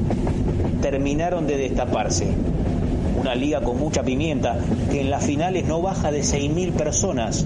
terminaron 0.84 1.48
de 1.48 1.58
destaparse. 1.58 2.28
Una 3.22 3.36
liga 3.36 3.62
con 3.62 3.78
mucha 3.78 4.02
pimienta 4.02 4.58
que 4.90 5.00
en 5.00 5.12
las 5.12 5.24
finales 5.24 5.68
no 5.68 5.80
baja 5.80 6.12
de 6.12 6.22
6.000 6.22 6.72
personas, 6.72 7.46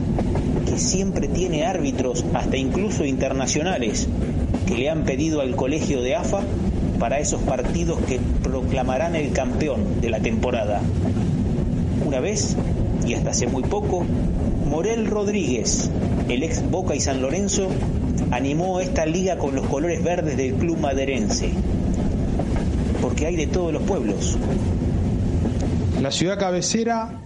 que 0.66 0.80
siempre 0.80 1.28
tiene 1.28 1.66
árbitros, 1.66 2.24
hasta 2.34 2.56
incluso 2.56 3.04
internacionales, 3.04 4.08
que 4.66 4.78
le 4.78 4.90
han 4.90 5.04
pedido 5.04 5.42
al 5.42 5.58
colegio 5.58 6.02
de 6.02 6.16
AFA 6.16 6.44
para 6.98 7.20
esos 7.20 7.42
partidos 7.42 8.00
que 8.08 8.22
proclamarán 8.42 9.18
el 9.18 9.34
campeón 9.34 10.00
de 10.00 10.10
la 10.10 10.22
temporada. 10.22 10.80
Una 12.06 12.22
vez, 12.22 12.56
y 13.06 13.14
hasta 13.14 13.32
hace 13.32 13.48
muy 13.48 13.64
poco, 13.64 14.06
Morel 14.70 15.08
Rodríguez, 15.08 15.90
el 16.30 16.44
ex 16.44 16.72
Boca 16.72 16.96
y 16.96 17.02
San 17.02 17.22
Lorenzo, 17.22 17.68
animó 18.32 18.80
esta 18.80 19.06
liga 19.06 19.38
con 19.38 19.56
los 19.56 19.68
colores 19.68 20.02
verdes 20.02 20.38
del 20.38 20.54
club 20.54 20.80
maderense. 20.80 21.50
Porque 23.02 23.26
hay 23.26 23.36
de 23.36 23.48
todos 23.48 23.74
los 23.74 23.84
pueblos. 23.84 24.38
La 26.02 26.12
ciudad 26.12 26.38
cabecera 26.38 27.22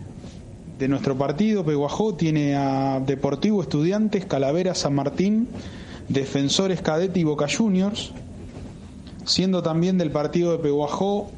de 0.77 0.87
nuestro 0.87 1.17
partido, 1.17 1.65
Peguajó, 1.65 2.13
tiene 2.13 2.55
a 2.55 3.01
Deportivo 3.05 3.61
Estudiantes, 3.61 4.25
Calavera, 4.25 4.75
San 4.75 4.93
Martín, 4.93 5.47
Defensores 6.07 6.81
Cadete 6.81 7.19
y 7.19 7.23
Boca 7.23 7.47
Juniors, 7.49 8.11
siendo 9.25 9.63
también 9.63 9.97
del 9.97 10.11
partido 10.11 10.51
de 10.51 10.59
Peguajó 10.59 11.31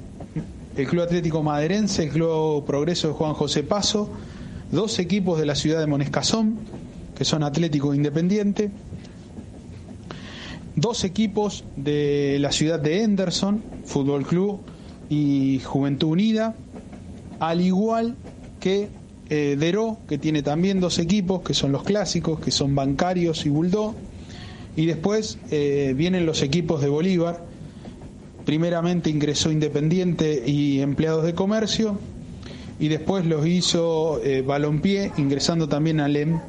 el 0.76 0.88
Club 0.88 1.04
Atlético 1.04 1.42
Maderense, 1.42 2.04
el 2.04 2.10
Club 2.10 2.66
Progreso 2.66 3.08
de 3.08 3.14
Juan 3.14 3.34
José 3.34 3.64
Paso, 3.64 4.10
dos 4.72 5.00
equipos 5.00 5.40
de 5.40 5.46
la 5.46 5.56
ciudad 5.56 5.80
de 5.80 5.88
Monescazón, 5.88 6.60
que 7.18 7.26
son 7.26 7.44
Atlético 7.44 7.94
e 7.94 7.96
Independiente, 7.96 8.72
dos 10.76 11.06
equipos 11.06 11.64
de 11.78 12.38
la 12.42 12.52
ciudad 12.52 12.80
de 12.80 13.04
Henderson, 13.04 13.64
Fútbol 13.86 14.26
Club 14.26 14.60
y 15.10 15.60
Juventud 15.64 16.10
Unida, 16.10 16.56
al 17.42 17.60
igual 17.60 18.16
que 18.60 18.88
eh, 19.30 19.58
Deró, 19.60 19.98
que 20.08 20.20
tiene 20.20 20.44
también 20.44 20.80
dos 20.80 21.00
equipos, 21.00 21.42
que 21.42 21.56
son 21.56 21.72
los 21.72 21.84
clásicos, 21.84 22.40
que 22.40 22.52
son 22.52 22.76
Bancarios 22.76 23.48
y 23.48 23.50
Bulldó, 23.50 23.96
y 24.76 24.86
después 24.86 25.40
eh, 25.50 25.94
vienen 25.98 26.28
los 26.28 26.44
equipos 26.44 26.82
de 26.82 26.90
Bolívar, 26.90 27.44
primeramente 28.46 29.10
ingresó 29.10 29.52
Independiente 29.52 30.44
y 30.46 30.82
Empleados 30.82 31.26
de 31.26 31.34
Comercio, 31.34 31.98
y 32.80 32.90
después 32.90 33.26
los 33.26 33.48
hizo 33.48 34.22
eh, 34.24 34.44
Balompié, 34.44 35.12
ingresando 35.18 35.68
también 35.68 36.00
a 36.00 36.08
LEM 36.08 36.40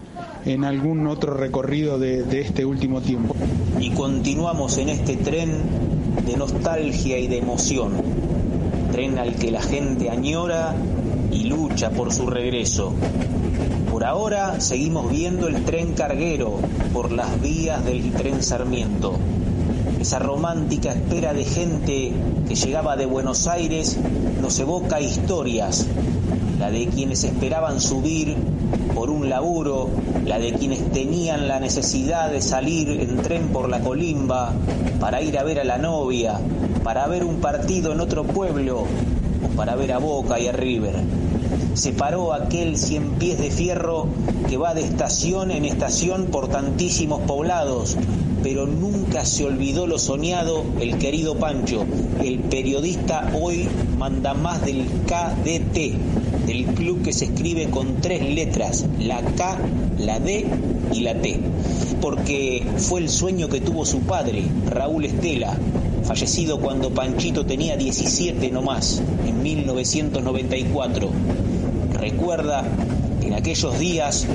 en 0.45 0.65
algún 0.65 1.07
otro 1.07 1.33
recorrido 1.35 1.99
de 1.99 2.41
este 2.41 2.67
último 2.67 3.01
tiempo. 3.01 3.35
Y 3.81 3.93
continuamos 3.93 4.77
en 4.77 4.91
este 4.91 5.17
tren 5.17 5.53
de 6.27 6.37
nostalgia 6.37 7.19
y 7.19 7.29
de 7.29 7.39
emoción. 7.39 8.22
Tren 8.93 9.19
al 9.19 9.35
que 9.37 9.51
la 9.51 9.63
gente 9.63 10.11
añora 10.11 10.77
y 11.31 11.45
lucha 11.45 11.91
por 11.91 12.13
su 12.13 12.27
regreso. 12.27 12.93
Por 13.91 14.05
ahora 14.05 14.61
seguimos 14.61 15.11
viendo 15.11 15.49
el 15.49 15.65
tren 15.65 15.95
carguero 15.95 16.59
por 16.93 17.11
las 17.11 17.41
vías 17.41 17.83
del 17.87 18.13
tren 18.13 18.43
Sarmiento. 18.43 19.15
Esa 19.99 20.19
romántica 20.19 20.93
espera 20.93 21.33
de 21.33 21.45
gente 21.45 22.13
que 22.47 22.55
llegaba 22.55 22.97
de 22.97 23.07
Buenos 23.07 23.47
Aires 23.47 23.97
nos 24.43 24.59
evoca 24.59 25.01
historias, 25.01 25.87
la 26.63 26.71
de 26.71 26.87
quienes 26.87 27.25
esperaban 27.25 27.81
subir 27.81 28.37
por 28.95 29.11
un 29.11 29.29
laburo, 29.29 29.91
la 30.25 30.39
de 30.39 30.53
quienes 30.53 30.93
tenían 30.93 31.49
la 31.49 31.59
necesidad 31.59 32.31
de 32.31 32.41
salir 32.41 32.89
en 32.89 33.17
tren 33.17 33.49
por 33.49 33.69
la 33.69 33.81
colimba 33.81 34.53
para 35.01 35.21
ir 35.23 35.37
a 35.41 35.43
ver 35.43 35.59
a 35.59 35.65
la 35.65 35.79
novia, 35.79 36.39
para 36.85 37.09
ver 37.09 37.25
un 37.25 37.41
partido 37.41 37.91
en 37.91 37.99
otro 37.99 38.23
pueblo 38.23 38.83
o 38.83 39.57
para 39.57 39.75
ver 39.75 39.91
a 39.91 39.99
Boca 39.99 40.39
y 40.39 40.47
a 40.47 40.53
River. 40.53 40.95
Se 41.75 41.93
paró 41.93 42.33
aquel 42.33 42.77
cien 42.77 43.15
pies 43.15 43.41
de 43.41 43.51
fierro 43.51 44.07
que 44.49 44.57
va 44.57 44.73
de 44.73 44.83
estación 44.83 45.51
en 45.51 45.65
estación 45.65 46.27
por 46.27 46.47
tantísimos 46.47 47.23
poblados, 47.23 47.97
pero 48.43 48.67
nunca 48.67 49.25
se 49.25 49.45
olvidó 49.45 49.89
lo 49.89 49.99
soñado 49.99 50.63
el 50.81 50.99
querido 50.99 51.35
Pancho, 51.37 51.85
el 52.23 52.39
periodista 52.39 53.33
hoy 53.41 53.69
manda 53.99 54.35
más 54.35 54.65
del 54.65 54.85
KDT, 55.07 56.22
del 56.47 56.67
club 56.67 57.03
que 57.03 57.13
se 57.13 57.27
escribe 57.27 57.71
con 57.71 58.01
tres 58.01 58.23
letras, 58.35 58.87
la 58.99 59.23
K, 59.23 59.59
la 59.99 60.19
D 60.19 60.47
y 60.93 61.01
la 61.01 61.15
T, 61.15 61.41
porque 62.01 62.65
fue 62.79 63.01
el 63.01 63.09
sueño 63.09 63.49
que 63.49 63.61
tuvo 63.61 63.85
su 63.85 64.01
padre, 64.01 64.45
Raúl 64.69 65.05
Estela, 65.05 65.57
fallecido 66.05 66.59
cuando 66.61 66.91
Panchito 66.91 67.47
tenía 67.47 67.77
17 67.77 68.51
nomás, 68.51 69.03
en 69.27 69.43
1994. 69.43 71.11
Recuerda 71.95 72.65
que 73.21 73.29
en 73.29 73.35
aquellos 73.35 73.79
días, 73.79 74.27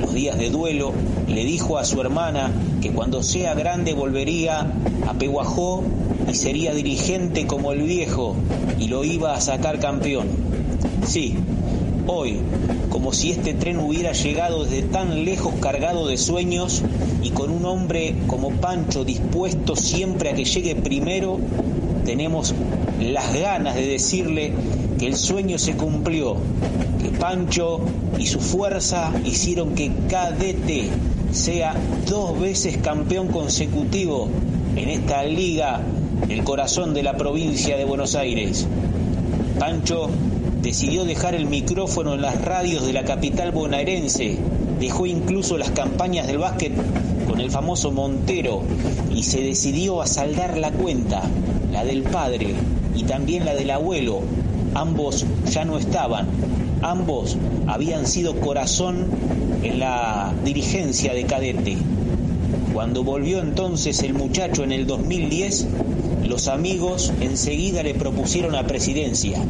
los 0.00 0.14
días 0.14 0.38
de 0.38 0.50
duelo, 0.50 0.92
le 1.28 1.44
dijo 1.44 1.78
a 1.78 1.84
su 1.84 2.00
hermana 2.00 2.50
que 2.80 2.92
cuando 2.92 3.22
sea 3.22 3.54
grande 3.54 3.92
volvería 3.92 4.72
a 5.06 5.14
Peguajó 5.14 5.82
y 6.30 6.34
sería 6.34 6.72
dirigente 6.72 7.46
como 7.46 7.72
el 7.72 7.82
viejo 7.82 8.34
y 8.78 8.88
lo 8.88 9.04
iba 9.04 9.34
a 9.34 9.40
sacar 9.40 9.78
campeón. 9.78 10.55
Sí, 11.06 11.34
hoy, 12.08 12.38
como 12.90 13.12
si 13.12 13.30
este 13.30 13.54
tren 13.54 13.78
hubiera 13.78 14.10
llegado 14.10 14.64
desde 14.64 14.82
tan 14.82 15.24
lejos 15.24 15.54
cargado 15.60 16.08
de 16.08 16.16
sueños 16.16 16.82
y 17.22 17.30
con 17.30 17.50
un 17.50 17.64
hombre 17.64 18.16
como 18.26 18.50
Pancho 18.50 19.04
dispuesto 19.04 19.76
siempre 19.76 20.30
a 20.30 20.34
que 20.34 20.44
llegue 20.44 20.74
primero, 20.74 21.38
tenemos 22.04 22.54
las 23.00 23.32
ganas 23.34 23.76
de 23.76 23.86
decirle 23.86 24.52
que 24.98 25.06
el 25.06 25.14
sueño 25.14 25.58
se 25.58 25.76
cumplió, 25.76 26.36
que 27.00 27.10
Pancho 27.10 27.80
y 28.18 28.26
su 28.26 28.40
fuerza 28.40 29.12
hicieron 29.24 29.76
que 29.76 29.90
KDT 29.90 31.32
sea 31.32 31.74
dos 32.08 32.38
veces 32.40 32.78
campeón 32.78 33.28
consecutivo 33.28 34.28
en 34.74 34.88
esta 34.88 35.22
liga, 35.22 35.82
el 36.28 36.42
corazón 36.42 36.94
de 36.94 37.04
la 37.04 37.16
provincia 37.16 37.76
de 37.76 37.84
Buenos 37.84 38.16
Aires. 38.16 38.66
Pancho 39.60 40.10
decidió 40.66 41.04
dejar 41.04 41.36
el 41.36 41.46
micrófono 41.46 42.14
en 42.14 42.22
las 42.22 42.42
radios 42.42 42.84
de 42.84 42.92
la 42.92 43.04
capital 43.04 43.52
bonaerense, 43.52 44.36
dejó 44.80 45.06
incluso 45.06 45.56
las 45.58 45.70
campañas 45.70 46.26
del 46.26 46.38
básquet 46.38 46.72
con 47.24 47.40
el 47.40 47.52
famoso 47.52 47.92
Montero 47.92 48.62
y 49.14 49.22
se 49.22 49.42
decidió 49.42 50.02
a 50.02 50.08
saldar 50.08 50.58
la 50.58 50.72
cuenta, 50.72 51.22
la 51.70 51.84
del 51.84 52.02
padre 52.02 52.48
y 52.96 53.04
también 53.04 53.44
la 53.44 53.54
del 53.54 53.70
abuelo. 53.70 54.22
Ambos 54.74 55.24
ya 55.48 55.64
no 55.64 55.78
estaban, 55.78 56.26
ambos 56.82 57.36
habían 57.68 58.04
sido 58.04 58.34
corazón 58.40 59.06
en 59.62 59.78
la 59.78 60.34
dirigencia 60.44 61.14
de 61.14 61.26
cadete. 61.26 61.76
Cuando 62.74 63.04
volvió 63.04 63.38
entonces 63.38 64.02
el 64.02 64.14
muchacho 64.14 64.64
en 64.64 64.72
el 64.72 64.88
2010, 64.88 65.68
los 66.26 66.48
amigos 66.48 67.12
enseguida 67.20 67.84
le 67.84 67.94
propusieron 67.94 68.54
la 68.54 68.66
presidencia. 68.66 69.40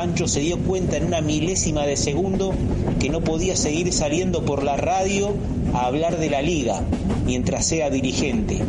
Pancho 0.00 0.26
se 0.26 0.40
dio 0.40 0.56
cuenta 0.56 0.96
en 0.96 1.04
una 1.04 1.20
milésima 1.20 1.84
de 1.84 1.94
segundo 1.94 2.54
que 2.98 3.10
no 3.10 3.20
podía 3.20 3.54
seguir 3.54 3.92
saliendo 3.92 4.46
por 4.46 4.62
la 4.62 4.78
radio 4.78 5.34
a 5.74 5.84
hablar 5.84 6.18
de 6.18 6.30
la 6.30 6.40
liga 6.40 6.80
mientras 7.26 7.66
sea 7.66 7.90
dirigente. 7.90 8.60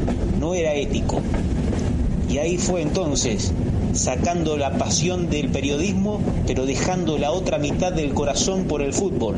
No 0.42 0.56
era 0.56 0.74
ético. 0.74 1.22
Y 2.30 2.40
ahí 2.40 2.58
fue 2.58 2.82
entonces, 2.82 3.54
sacando 3.94 4.58
la 4.58 4.72
pasión 4.78 5.30
del 5.30 5.48
periodismo, 5.48 6.20
pero 6.48 6.66
dejando 6.66 7.18
la 7.18 7.32
otra 7.32 7.60
mitad 7.60 7.94
del 7.94 8.14
corazón 8.14 8.66
por 8.66 8.82
el 8.82 8.92
fútbol. 8.92 9.38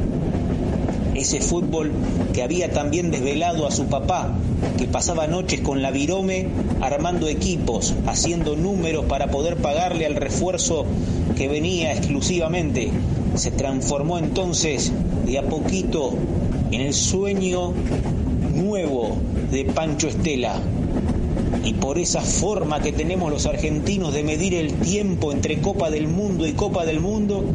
Ese 1.14 1.42
fútbol 1.42 1.92
que 2.34 2.42
había 2.42 2.72
también 2.72 3.12
desvelado 3.12 3.68
a 3.68 3.72
su 3.72 3.86
papá, 3.86 4.34
que 4.80 4.86
pasaba 4.86 5.28
noches 5.28 5.62
con 5.62 5.84
la 5.84 5.92
virome 5.92 6.48
armando 6.82 7.28
equipos, 7.28 7.94
haciendo 8.08 8.56
números 8.56 9.06
para 9.06 9.28
poder 9.28 9.58
pagarle 9.58 10.08
al 10.08 10.16
refuerzo 10.16 10.88
que 11.36 11.48
venía 11.48 11.94
exclusivamente. 11.94 12.90
Se 13.36 13.52
transformó 13.52 14.18
entonces 14.18 14.92
de 15.26 15.40
a 15.40 15.44
poquito 15.44 16.14
en 16.72 16.82
el 16.82 16.94
sueño 16.94 17.74
nuevo 18.54 19.18
de 19.52 19.66
Pancho 19.66 20.08
Estela. 20.08 20.60
Y 21.64 21.74
por 21.76 21.98
esa 21.98 22.22
forma 22.22 22.82
que 22.82 22.92
tenemos 22.92 23.32
los 23.32 23.46
argentinos 23.46 24.14
de 24.14 24.24
medir 24.24 24.54
el 24.54 24.74
tiempo 24.74 25.32
entre 25.32 25.60
Copa 25.62 25.90
del 25.90 26.08
Mundo 26.08 26.46
y 26.46 26.54
Copa 26.54 26.86
del 26.86 27.00
Mundo, 27.00 27.46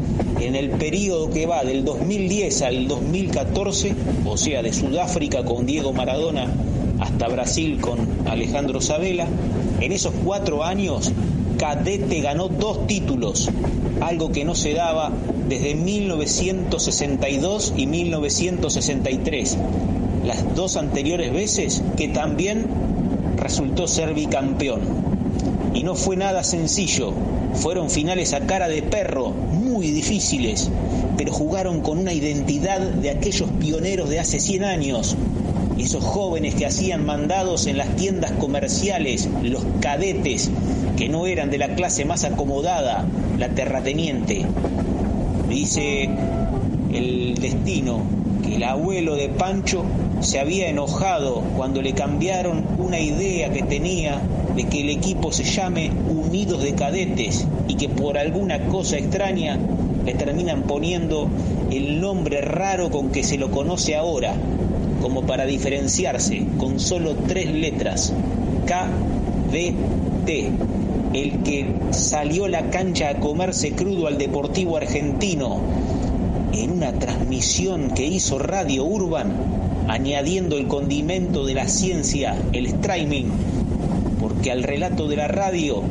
en 0.41 0.55
el 0.55 0.71
periodo 0.71 1.31
que 1.31 1.47
va 1.47 1.65
del 1.65 1.85
2010 1.85 2.63
al 2.63 2.89
2014, 2.89 3.95
o 4.25 4.37
sea, 4.37 4.63
de 4.63 4.73
Sudáfrica 4.73 5.45
con 5.45 5.67
Diego 5.67 5.93
Maradona 5.93 6.47
hasta 7.01 7.29
Brasil 7.29 7.81
con 7.81 7.99
Alejandro 8.27 8.81
Sabela, 8.81 9.27
en 9.81 9.93
esos 9.93 10.15
cuatro 10.25 10.65
años 10.65 11.13
Cadete 11.59 12.21
ganó 12.21 12.49
dos 12.49 12.87
títulos, 12.87 13.51
algo 14.01 14.31
que 14.31 14.45
no 14.45 14.55
se 14.55 14.75
daba 14.75 15.11
desde 15.49 15.75
1962 15.75 17.75
y 17.77 17.89
1963, 17.89 19.59
las 20.25 20.55
dos 20.55 20.77
anteriores 20.77 21.33
veces 21.33 21.83
que 21.97 22.07
también 22.09 22.67
resultó 23.37 23.89
ser 23.89 24.15
bicampeón. 24.15 24.83
Y 25.75 25.83
no 25.83 25.97
fue 25.97 26.17
nada 26.17 26.45
sencillo, 26.45 27.13
fueron 27.55 27.91
finales 27.91 28.35
a 28.35 28.47
cara 28.47 28.69
de 28.69 28.83
perro, 28.83 29.31
muy 29.31 29.91
difíciles, 29.91 30.71
pero 31.17 31.33
jugaron 31.33 31.81
con 31.81 31.99
una 31.99 32.13
identidad 32.13 32.79
de 32.81 33.11
aquellos 33.11 33.51
pioneros 33.59 34.09
de 34.09 34.21
hace 34.21 34.39
100 34.39 34.63
años, 34.65 35.17
esos 35.77 36.05
jóvenes 36.05 36.55
que 36.55 36.67
hacían 36.67 37.05
mandados 37.05 37.67
en 37.67 37.79
las 37.79 37.97
tiendas 37.97 38.31
comerciales, 38.33 39.29
los 39.43 39.65
cadetes, 39.81 40.51
que 40.99 41.09
no 41.09 41.29
eran 41.29 41.49
de 41.49 41.59
la 41.59 41.77
clase 41.77 42.05
más 42.05 42.25
acomodada, 42.25 43.05
la 43.39 43.51
terrateniente. 43.51 44.45
Dice 45.49 46.11
el 46.93 47.37
destino 47.37 48.01
que 48.45 48.57
el 48.57 48.65
abuelo 48.65 49.15
de 49.15 49.29
Pancho 49.29 49.85
se 50.21 50.41
había 50.41 50.69
enojado 50.69 51.45
cuando 51.57 51.83
le 51.83 51.93
cambiaron 51.93 52.65
una 52.79 52.99
idea 52.99 53.53
que 53.53 53.63
tenía 53.63 54.21
de 54.57 54.65
que 54.65 54.81
el 54.81 54.91
equipo 54.91 55.31
se 55.31 55.45
llame 55.45 55.93
Unidos 56.09 56.65
de 56.65 56.75
Cadetes 56.75 57.47
y 57.69 57.77
que 57.77 57.89
por 57.89 58.19
alguna 58.19 58.67
cosa 58.67 58.99
extraña 58.99 59.57
le 60.05 60.15
terminan 60.15 60.63
poniendo 60.63 61.29
el 61.71 62.01
nombre 62.01 62.41
raro 62.41 62.91
con 62.91 63.11
que 63.11 63.23
se 63.23 63.39
lo 63.39 63.53
conoce 63.53 63.95
ahora, 63.95 64.35
como 65.01 65.23
para 65.23 65.47
diferenciarse, 65.47 66.45
con 66.59 66.81
solo 66.81 67.15
tres 67.15 67.53
letras, 67.53 68.13
KDT, 68.67 69.69
el 71.15 71.43
que 71.43 71.67
salió 71.91 72.49
la 72.49 72.71
cancha 72.71 73.11
a 73.11 73.21
comerse 73.21 73.73
crudo 73.73 74.07
al 74.07 74.19
Deportivo 74.19 74.77
Argentino 74.77 75.61
en 76.53 76.71
una 76.71 76.93
transmisión 76.93 77.91
que 77.91 78.07
hizo 78.07 78.39
Radio 78.39 78.85
Urban, 78.85 79.33
añadiendo 79.89 80.57
el 80.57 80.67
condimento 80.67 81.45
de 81.47 81.55
la 81.55 81.69
ciencia, 81.69 82.37
el 82.53 82.67
streaming, 82.67 83.27
porque 84.21 84.51
al 84.51 84.63
relato 84.63 85.09
de 85.09 85.17
la 85.17 85.29
radio 85.29 85.83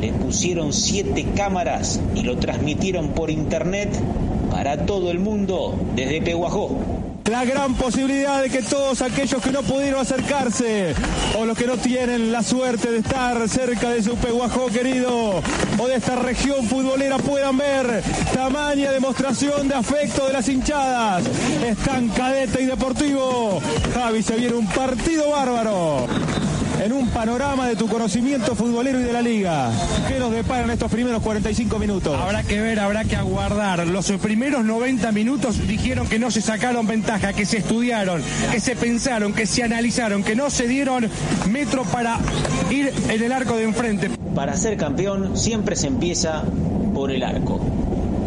le 0.00 0.12
pusieron 0.12 0.72
siete 0.72 1.26
cámaras 1.36 2.00
y 2.14 2.22
lo 2.22 2.38
transmitieron 2.38 3.08
por 3.08 3.30
internet 3.30 3.90
para 4.50 4.86
todo 4.86 5.10
el 5.10 5.18
mundo 5.18 5.74
desde 5.94 6.22
Peguajó. 6.22 6.99
La 7.26 7.44
gran 7.44 7.74
posibilidad 7.74 8.42
de 8.42 8.50
que 8.50 8.62
todos 8.62 9.02
aquellos 9.02 9.40
que 9.42 9.52
no 9.52 9.62
pudieron 9.62 10.00
acercarse 10.00 10.94
o 11.38 11.44
los 11.44 11.56
que 11.56 11.66
no 11.66 11.76
tienen 11.76 12.32
la 12.32 12.42
suerte 12.42 12.90
de 12.90 12.98
estar 12.98 13.48
cerca 13.48 13.90
de 13.90 14.02
su 14.02 14.16
Peguajó 14.16 14.66
querido 14.66 15.42
o 15.78 15.86
de 15.86 15.94
esta 15.94 16.16
región 16.16 16.66
futbolera 16.66 17.18
puedan 17.18 17.56
ver 17.56 18.02
tamaña 18.34 18.90
demostración 18.90 19.68
de 19.68 19.74
afecto 19.74 20.26
de 20.26 20.32
las 20.32 20.48
hinchadas. 20.48 21.24
Están 21.64 22.08
cadete 22.08 22.62
y 22.62 22.66
deportivo. 22.66 23.60
Javi 23.94 24.22
se 24.22 24.36
viene 24.36 24.54
un 24.54 24.66
partido 24.66 25.30
bárbaro. 25.30 26.06
En 26.80 26.92
un 26.92 27.08
panorama 27.08 27.68
de 27.68 27.76
tu 27.76 27.86
conocimiento 27.86 28.54
futbolero 28.54 29.00
y 29.00 29.02
de 29.02 29.12
la 29.12 29.20
liga. 29.20 29.70
¿Qué 30.08 30.18
nos 30.18 30.32
deparan 30.32 30.70
estos 30.70 30.90
primeros 30.90 31.22
45 31.22 31.78
minutos? 31.78 32.18
Habrá 32.18 32.42
que 32.42 32.58
ver, 32.60 32.80
habrá 32.80 33.04
que 33.04 33.16
aguardar. 33.16 33.86
Los 33.86 34.10
primeros 34.12 34.64
90 34.64 35.12
minutos 35.12 35.66
dijeron 35.66 36.08
que 36.08 36.18
no 36.18 36.30
se 36.30 36.40
sacaron 36.40 36.86
ventaja, 36.86 37.34
que 37.34 37.44
se 37.44 37.58
estudiaron, 37.58 38.22
que 38.50 38.60
se 38.60 38.76
pensaron, 38.76 39.34
que 39.34 39.46
se 39.46 39.62
analizaron, 39.62 40.22
que 40.22 40.34
no 40.34 40.48
se 40.48 40.66
dieron 40.68 41.08
metro 41.50 41.84
para 41.84 42.18
ir 42.70 42.92
en 43.08 43.22
el 43.22 43.32
arco 43.32 43.56
de 43.56 43.64
enfrente. 43.64 44.10
Para 44.34 44.56
ser 44.56 44.78
campeón 44.78 45.36
siempre 45.36 45.76
se 45.76 45.86
empieza 45.86 46.44
por 46.94 47.10
el 47.10 47.22
arco. 47.22 47.60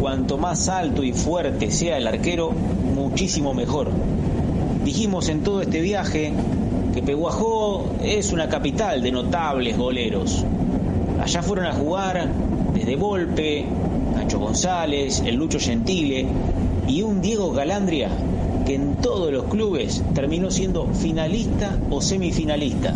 Cuanto 0.00 0.38
más 0.38 0.68
alto 0.68 1.02
y 1.02 1.12
fuerte 1.12 1.72
sea 1.72 1.96
el 1.96 2.06
arquero, 2.06 2.52
muchísimo 2.52 3.52
mejor. 3.52 3.90
Dijimos 4.84 5.28
en 5.28 5.42
todo 5.42 5.62
este 5.62 5.80
viaje 5.80 6.32
que 6.94 7.02
Peguajó 7.02 7.84
es 8.04 8.32
una 8.32 8.48
capital 8.48 9.02
de 9.02 9.10
notables 9.10 9.76
goleros. 9.76 10.44
Allá 11.20 11.42
fueron 11.42 11.66
a 11.66 11.72
jugar 11.72 12.30
desde 12.72 12.94
Volpe, 12.94 13.64
Nacho 14.14 14.38
González, 14.38 15.20
el 15.26 15.34
Lucho 15.34 15.58
Gentile 15.58 16.24
y 16.86 17.02
un 17.02 17.20
Diego 17.20 17.50
Galandria 17.50 18.10
que 18.64 18.76
en 18.76 18.94
todos 18.96 19.32
los 19.32 19.44
clubes 19.44 20.04
terminó 20.14 20.52
siendo 20.52 20.86
finalista 20.86 21.76
o 21.90 22.00
semifinalista. 22.00 22.94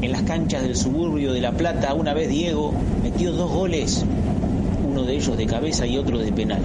En 0.00 0.10
las 0.10 0.22
canchas 0.22 0.62
del 0.62 0.74
suburbio 0.74 1.34
de 1.34 1.42
La 1.42 1.52
Plata, 1.52 1.92
una 1.92 2.14
vez 2.14 2.30
Diego 2.30 2.72
metió 3.02 3.32
dos 3.32 3.52
goles, 3.52 4.02
uno 4.90 5.02
de 5.02 5.14
ellos 5.14 5.36
de 5.36 5.44
cabeza 5.44 5.86
y 5.86 5.98
otro 5.98 6.18
de 6.18 6.32
penal, 6.32 6.62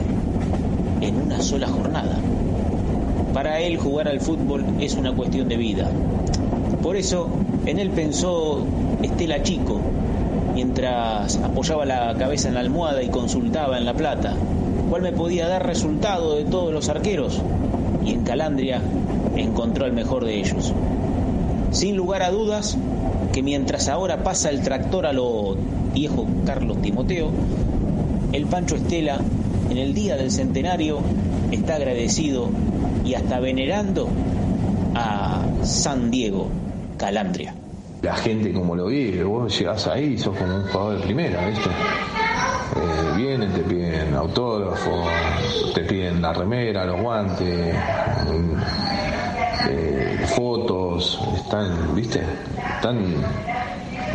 en 1.02 1.22
una 1.22 1.42
sola 1.42 1.68
jornada. 1.68 2.18
Para 3.38 3.60
él 3.60 3.78
jugar 3.78 4.08
al 4.08 4.20
fútbol 4.20 4.66
es 4.80 4.96
una 4.96 5.14
cuestión 5.14 5.48
de 5.48 5.58
vida. 5.58 5.92
Por 6.82 6.96
eso 6.96 7.30
en 7.68 7.78
él 7.78 7.92
pensó 7.92 8.66
Estela 9.04 9.44
Chico, 9.44 9.80
mientras 10.56 11.38
apoyaba 11.38 11.86
la 11.86 12.16
cabeza 12.18 12.48
en 12.48 12.56
la 12.56 12.62
almohada 12.62 13.04
y 13.04 13.10
consultaba 13.10 13.78
en 13.78 13.86
La 13.86 13.94
Plata, 13.94 14.34
cuál 14.90 15.04
me 15.04 15.12
podía 15.12 15.48
dar 15.48 15.68
resultado 15.68 16.36
de 16.36 16.46
todos 16.46 16.74
los 16.74 16.90
arqueros. 16.90 17.40
Y 18.04 18.14
en 18.14 18.24
Calandria 18.24 18.82
encontró 19.36 19.86
el 19.86 19.94
mejor 19.94 20.26
de 20.26 20.40
ellos. 20.40 20.74
Sin 21.70 21.96
lugar 21.96 22.24
a 22.24 22.32
dudas, 22.32 22.76
que 23.34 23.44
mientras 23.44 23.88
ahora 23.88 24.24
pasa 24.24 24.50
el 24.50 24.64
tractor 24.64 25.06
a 25.06 25.14
lo 25.14 25.56
viejo 25.94 26.26
Carlos 26.44 26.82
Timoteo, 26.82 27.30
el 28.34 28.48
Pancho 28.48 28.78
Estela, 28.78 29.20
en 29.70 29.78
el 29.78 29.94
día 29.94 30.18
del 30.18 30.32
centenario, 30.32 31.02
está 31.52 31.76
agradecido 31.76 32.50
y 33.08 33.16
hasta 33.16 33.40
venerando 33.40 34.10
a 34.94 35.42
San 35.64 36.12
Diego 36.12 36.50
Calandria. 36.98 37.56
La 38.02 38.16
gente 38.16 38.52
como 38.52 38.76
lo 38.76 38.88
vive, 38.88 39.24
vos 39.24 39.58
llegás 39.58 39.88
ahí 39.88 40.18
sos 40.18 40.36
como 40.36 40.56
un 40.58 40.64
jugador 40.64 40.98
de 40.98 41.04
primera, 41.04 41.48
¿viste? 41.48 41.70
Eh, 41.70 43.16
vienen, 43.16 43.54
te 43.54 43.62
piden 43.62 44.14
autógrafos, 44.14 45.08
te 45.74 45.82
piden 45.84 46.22
la 46.22 46.34
remera, 46.34 46.86
los 46.86 47.02
guantes, 47.02 47.76
eh, 49.70 50.26
fotos, 50.36 51.20
están, 51.38 51.96
¿viste? 51.96 52.22
Están. 52.76 53.16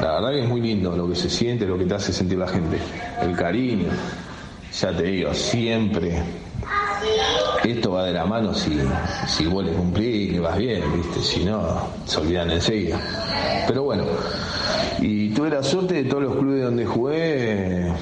La 0.02 0.12
verdad 0.14 0.30
que 0.32 0.42
es 0.42 0.48
muy 0.48 0.60
lindo 0.60 0.94
lo 0.94 1.08
que 1.08 1.14
se 1.14 1.30
siente, 1.30 1.64
lo 1.64 1.78
que 1.78 1.86
te 1.86 1.94
hace 1.94 2.12
sentir 2.12 2.36
la 2.36 2.48
gente, 2.48 2.76
el 3.22 3.34
cariño. 3.34 3.88
Ya 4.80 4.94
te 4.94 5.02
digo, 5.02 5.32
siempre 5.32 6.22
esto 7.64 7.92
va 7.92 8.04
de 8.04 8.12
la 8.12 8.24
mano 8.24 8.54
si, 8.54 8.78
si 9.26 9.46
vos 9.46 9.64
le 9.64 9.72
cumplís 9.72 10.34
y 10.34 10.38
vas 10.38 10.58
bien, 10.58 10.82
¿viste? 10.96 11.20
Si 11.20 11.44
no, 11.44 11.88
se 12.06 12.18
olvidan 12.18 12.50
enseguida. 12.50 13.00
Pero 13.66 13.84
bueno, 13.84 14.04
y 15.00 15.30
tuve 15.30 15.50
la 15.50 15.62
suerte 15.62 15.94
de 15.94 16.04
todos 16.04 16.22
los 16.22 16.36
clubes 16.36 16.62
donde 16.62 16.86
jugué. 16.86 17.92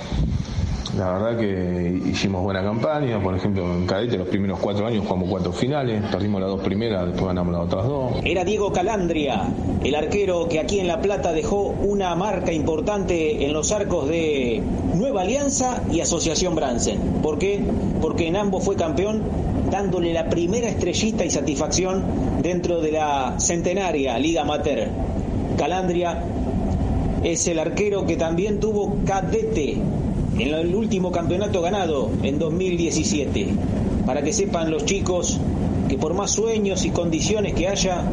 La 1.00 1.12
verdad 1.12 1.38
que 1.38 1.98
hicimos 2.10 2.42
buena 2.42 2.62
campaña, 2.62 3.22
por 3.22 3.34
ejemplo 3.34 3.64
en 3.64 3.86
Cadete 3.86 4.18
los 4.18 4.28
primeros 4.28 4.58
cuatro 4.58 4.86
años 4.86 5.02
jugamos 5.06 5.30
cuatro 5.30 5.50
finales, 5.50 6.02
perdimos 6.12 6.42
las 6.42 6.50
dos 6.50 6.60
primeras, 6.60 7.06
después 7.06 7.24
ganamos 7.24 7.54
las 7.54 7.62
otras 7.62 7.86
dos. 7.86 8.12
Era 8.22 8.44
Diego 8.44 8.70
Calandria, 8.70 9.48
el 9.82 9.94
arquero 9.94 10.46
que 10.46 10.60
aquí 10.60 10.78
en 10.78 10.86
La 10.86 11.00
Plata 11.00 11.32
dejó 11.32 11.68
una 11.68 12.14
marca 12.16 12.52
importante 12.52 13.46
en 13.46 13.54
los 13.54 13.72
arcos 13.72 14.10
de 14.10 14.62
Nueva 14.94 15.22
Alianza 15.22 15.82
y 15.90 16.00
Asociación 16.00 16.54
Bransen. 16.54 16.98
¿Por 17.22 17.38
qué? 17.38 17.64
Porque 18.02 18.28
en 18.28 18.36
ambos 18.36 18.62
fue 18.62 18.76
campeón 18.76 19.22
dándole 19.70 20.12
la 20.12 20.28
primera 20.28 20.68
estrellita 20.68 21.24
y 21.24 21.30
satisfacción 21.30 22.04
dentro 22.42 22.82
de 22.82 22.92
la 22.92 23.36
centenaria 23.40 24.18
Liga 24.18 24.42
Amateur. 24.42 24.88
Calandria 25.56 26.22
es 27.22 27.48
el 27.48 27.58
arquero 27.58 28.04
que 28.04 28.18
también 28.18 28.60
tuvo 28.60 28.98
cadete 29.06 29.78
en 30.40 30.54
el 30.54 30.74
último 30.74 31.12
campeonato 31.12 31.60
ganado 31.60 32.10
en 32.22 32.38
2017. 32.38 33.48
Para 34.06 34.22
que 34.22 34.32
sepan 34.32 34.70
los 34.70 34.86
chicos 34.86 35.38
que 35.88 35.98
por 35.98 36.14
más 36.14 36.30
sueños 36.30 36.84
y 36.86 36.90
condiciones 36.90 37.52
que 37.52 37.68
haya, 37.68 38.04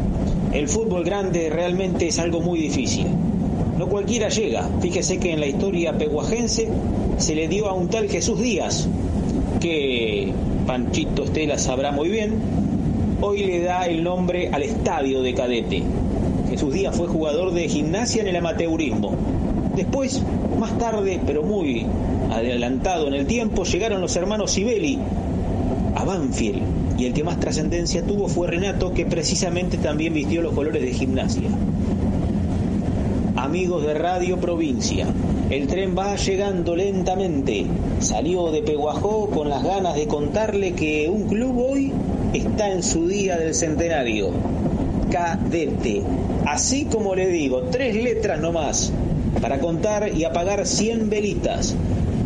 el 0.52 0.68
fútbol 0.68 1.06
grande 1.06 1.50
realmente 1.50 2.08
es 2.08 2.20
algo 2.20 2.42
muy 2.42 2.60
difícil. 2.60 3.08
No 3.78 3.88
cualquiera 3.88 4.28
llega. 4.28 4.70
Fíjese 4.82 5.20
que 5.20 5.32
en 5.32 5.40
la 5.40 5.48
historia 5.48 5.98
peguajense 5.98 6.68
se 7.18 7.36
le 7.36 7.48
dio 7.48 7.70
a 7.70 7.74
un 7.74 7.88
tal 7.88 8.10
Jesús 8.10 8.40
Díaz, 8.40 8.90
que 9.62 10.34
Panchito 10.66 11.24
Estela 11.24 11.58
sabrá 11.58 11.92
muy 11.92 12.10
bien, 12.10 12.34
hoy 13.22 13.44
le 13.46 13.62
da 13.62 13.86
el 13.88 14.04
nombre 14.04 14.50
al 14.52 14.64
estadio 14.64 15.22
de 15.22 15.34
cadete. 15.34 15.82
Jesús 16.50 16.74
Díaz 16.74 16.96
fue 16.96 17.08
jugador 17.08 17.54
de 17.54 17.70
gimnasia 17.70 18.22
en 18.22 18.28
el 18.28 18.36
amateurismo. 18.36 19.16
Después, 19.76 20.24
más 20.58 20.78
tarde, 20.78 21.20
pero 21.26 21.44
muy 21.44 21.86
adelantado 22.32 23.08
en 23.08 23.14
el 23.14 23.26
tiempo, 23.26 23.64
llegaron 23.64 24.02
los 24.02 24.16
hermanos 24.16 24.52
Sibeli 24.52 25.00
a 25.96 26.04
Banfield. 26.04 26.62
Y 26.98 27.06
el 27.06 27.14
que 27.14 27.24
más 27.24 27.40
trascendencia 27.40 28.04
tuvo 28.04 28.28
fue 28.28 28.48
Renato, 28.48 28.94
que 28.94 29.06
precisamente 29.06 29.78
también 29.78 30.14
vistió 30.14 30.42
los 30.42 30.54
colores 30.54 30.82
de 30.82 30.92
gimnasia. 30.92 31.50
Amigos 33.36 33.86
de 33.86 33.94
Radio 33.94 34.38
Provincia, 34.38 35.06
el 35.52 35.68
tren 35.68 35.96
va 35.96 36.16
llegando 36.16 36.76
lentamente. 36.76 37.68
Salió 38.00 38.52
de 38.52 38.64
Peguajó 38.64 39.30
con 39.30 39.50
las 39.50 39.64
ganas 39.64 39.96
de 39.96 40.08
contarle 40.08 40.74
que 40.74 41.08
un 41.08 41.28
club 41.28 41.56
hoy 41.58 41.94
está 42.34 42.72
en 42.72 42.82
su 42.82 43.08
día 43.08 43.38
del 43.38 43.54
centenario. 43.54 44.32
Cadete. 45.12 46.02
Así 46.48 46.86
como 46.86 47.14
le 47.14 47.28
digo, 47.28 47.62
tres 47.72 47.96
letras 47.96 48.40
nomás 48.40 48.92
para 49.42 49.60
contar 49.60 50.12
y 50.16 50.24
apagar 50.24 50.66
100 50.66 51.10
velitas. 51.10 51.76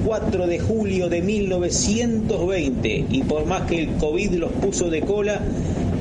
4 0.05 0.47
de 0.47 0.59
julio 0.59 1.09
de 1.09 1.21
1920 1.21 3.05
y 3.09 3.23
por 3.23 3.45
más 3.45 3.63
que 3.63 3.83
el 3.83 3.89
COVID 3.97 4.33
los 4.33 4.51
puso 4.51 4.89
de 4.89 5.01
cola, 5.01 5.41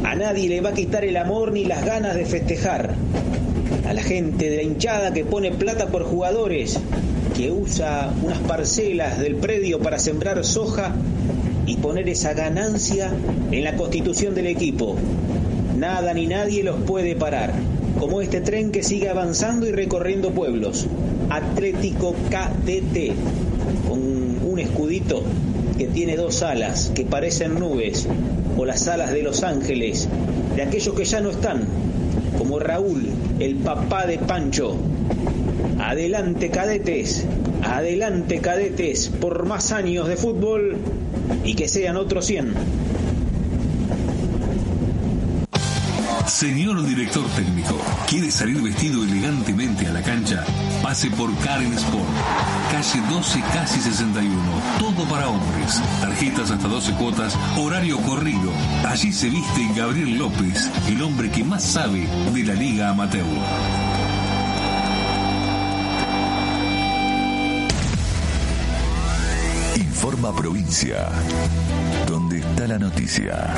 a 0.05 0.15
nadie 0.15 0.49
le 0.49 0.61
va 0.61 0.71
a 0.71 0.75
quitar 0.75 1.05
el 1.05 1.17
amor 1.17 1.53
ni 1.53 1.65
las 1.65 1.85
ganas 1.85 2.15
de 2.15 2.25
festejar. 2.25 2.95
A 3.87 3.93
la 3.93 4.03
gente 4.03 4.49
de 4.49 4.57
la 4.57 4.63
hinchada 4.63 5.13
que 5.13 5.25
pone 5.25 5.51
plata 5.51 5.89
por 5.89 6.05
jugadores, 6.05 6.79
que 7.37 7.51
usa 7.51 8.13
unas 8.23 8.39
parcelas 8.39 9.19
del 9.19 9.37
predio 9.37 9.81
para 9.81 9.99
sembrar 9.99 10.45
soja 10.45 10.95
y 11.67 11.77
poner 11.77 12.09
esa 12.09 12.35
ganancia 12.35 13.13
en 13.51 13.65
la 13.65 13.77
constitución 13.77 14.35
del 14.35 14.47
equipo. 14.47 14.97
Nada 15.77 16.15
ni 16.15 16.27
nadie 16.27 16.63
los 16.63 16.81
puede 16.83 17.17
parar, 17.17 17.53
como 18.01 18.23
este 18.23 18.41
tren 18.41 18.73
que 18.73 18.83
sigue 18.83 19.11
avanzando 19.11 19.67
y 19.69 19.73
recorriendo 19.73 20.31
pueblos. 20.31 20.87
Atlético 21.29 22.15
KDT, 22.31 23.13
con 23.87 24.01
un 24.51 24.59
escudito 24.59 25.23
que 25.77 25.87
tiene 25.87 26.17
dos 26.17 26.43
alas 26.43 26.91
que 26.95 27.05
parecen 27.05 27.61
nubes, 27.61 28.09
o 28.57 28.65
las 28.65 28.89
alas 28.89 29.13
de 29.13 29.23
los 29.23 29.43
ángeles, 29.43 30.09
de 30.57 30.63
aquellos 30.63 30.95
que 30.95 31.05
ya 31.05 31.21
no 31.21 31.31
están, 31.31 31.67
como 32.39 32.59
Raúl, 32.59 33.07
el 33.39 33.57
papá 33.57 34.07
de 34.07 34.17
Pancho. 34.17 34.77
Adelante 35.79 36.49
cadetes, 36.49 37.27
adelante 37.63 38.39
cadetes, 38.39 39.11
por 39.21 39.45
más 39.45 39.73
años 39.73 40.09
de 40.09 40.17
fútbol 40.17 40.79
y 41.45 41.55
que 41.55 41.69
sean 41.69 41.99
otros 41.99 42.25
100. 42.25 42.55
Señor 46.41 46.83
director 46.87 47.23
técnico, 47.37 47.77
¿quiere 48.09 48.31
salir 48.31 48.63
vestido 48.63 49.05
elegantemente 49.05 49.87
a 49.87 49.93
la 49.93 50.01
cancha? 50.01 50.43
Pase 50.83 51.11
por 51.11 51.37
Karen 51.41 51.71
Sport, 51.75 52.09
calle 52.73 53.03
12, 53.11 53.41
casi 53.53 53.79
61, 53.79 54.35
todo 54.79 55.05
para 55.07 55.29
hombres. 55.29 55.83
Tarjetas 56.01 56.51
hasta 56.51 56.67
12 56.67 56.93
cuotas, 56.95 57.37
horario 57.59 57.99
corrido. 57.99 58.51
Allí 58.89 59.13
se 59.13 59.29
viste 59.29 59.69
Gabriel 59.77 60.17
López, 60.17 60.71
el 60.89 61.03
hombre 61.03 61.31
que 61.31 61.45
más 61.45 61.63
sabe 61.63 62.09
de 62.33 62.43
la 62.43 62.55
Liga 62.55 62.89
Amateur. 62.89 63.23
Informa 69.77 70.35
Provincia, 70.35 71.07
donde 72.07 72.39
está 72.39 72.67
la 72.67 72.79
noticia. 72.79 73.55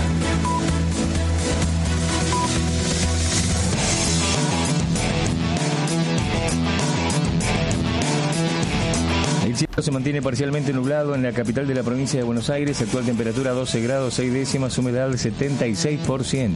El 9.53 9.59
cielo 9.59 9.83
se 9.83 9.91
mantiene 9.91 10.23
parcialmente 10.23 10.73
nublado 10.73 11.15
en 11.15 11.23
la 11.23 11.33
capital 11.33 11.67
de 11.67 11.75
la 11.75 11.83
provincia 11.83 12.19
de 12.19 12.25
Buenos 12.25 12.49
Aires, 12.49 12.81
actual 12.81 13.05
temperatura 13.05 13.51
12 13.51 13.83
grados 13.83 14.15
6 14.15 14.33
décimas, 14.33 14.79
humedad 14.79 15.11
del 15.11 15.19
76%. 15.19 16.55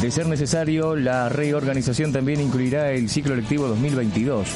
De 0.00 0.10
ser 0.10 0.26
necesario, 0.28 0.96
la 0.96 1.28
reorganización 1.28 2.12
también 2.14 2.40
incluirá 2.40 2.92
el 2.92 3.10
ciclo 3.10 3.36
lectivo 3.36 3.68
2022. 3.68 4.48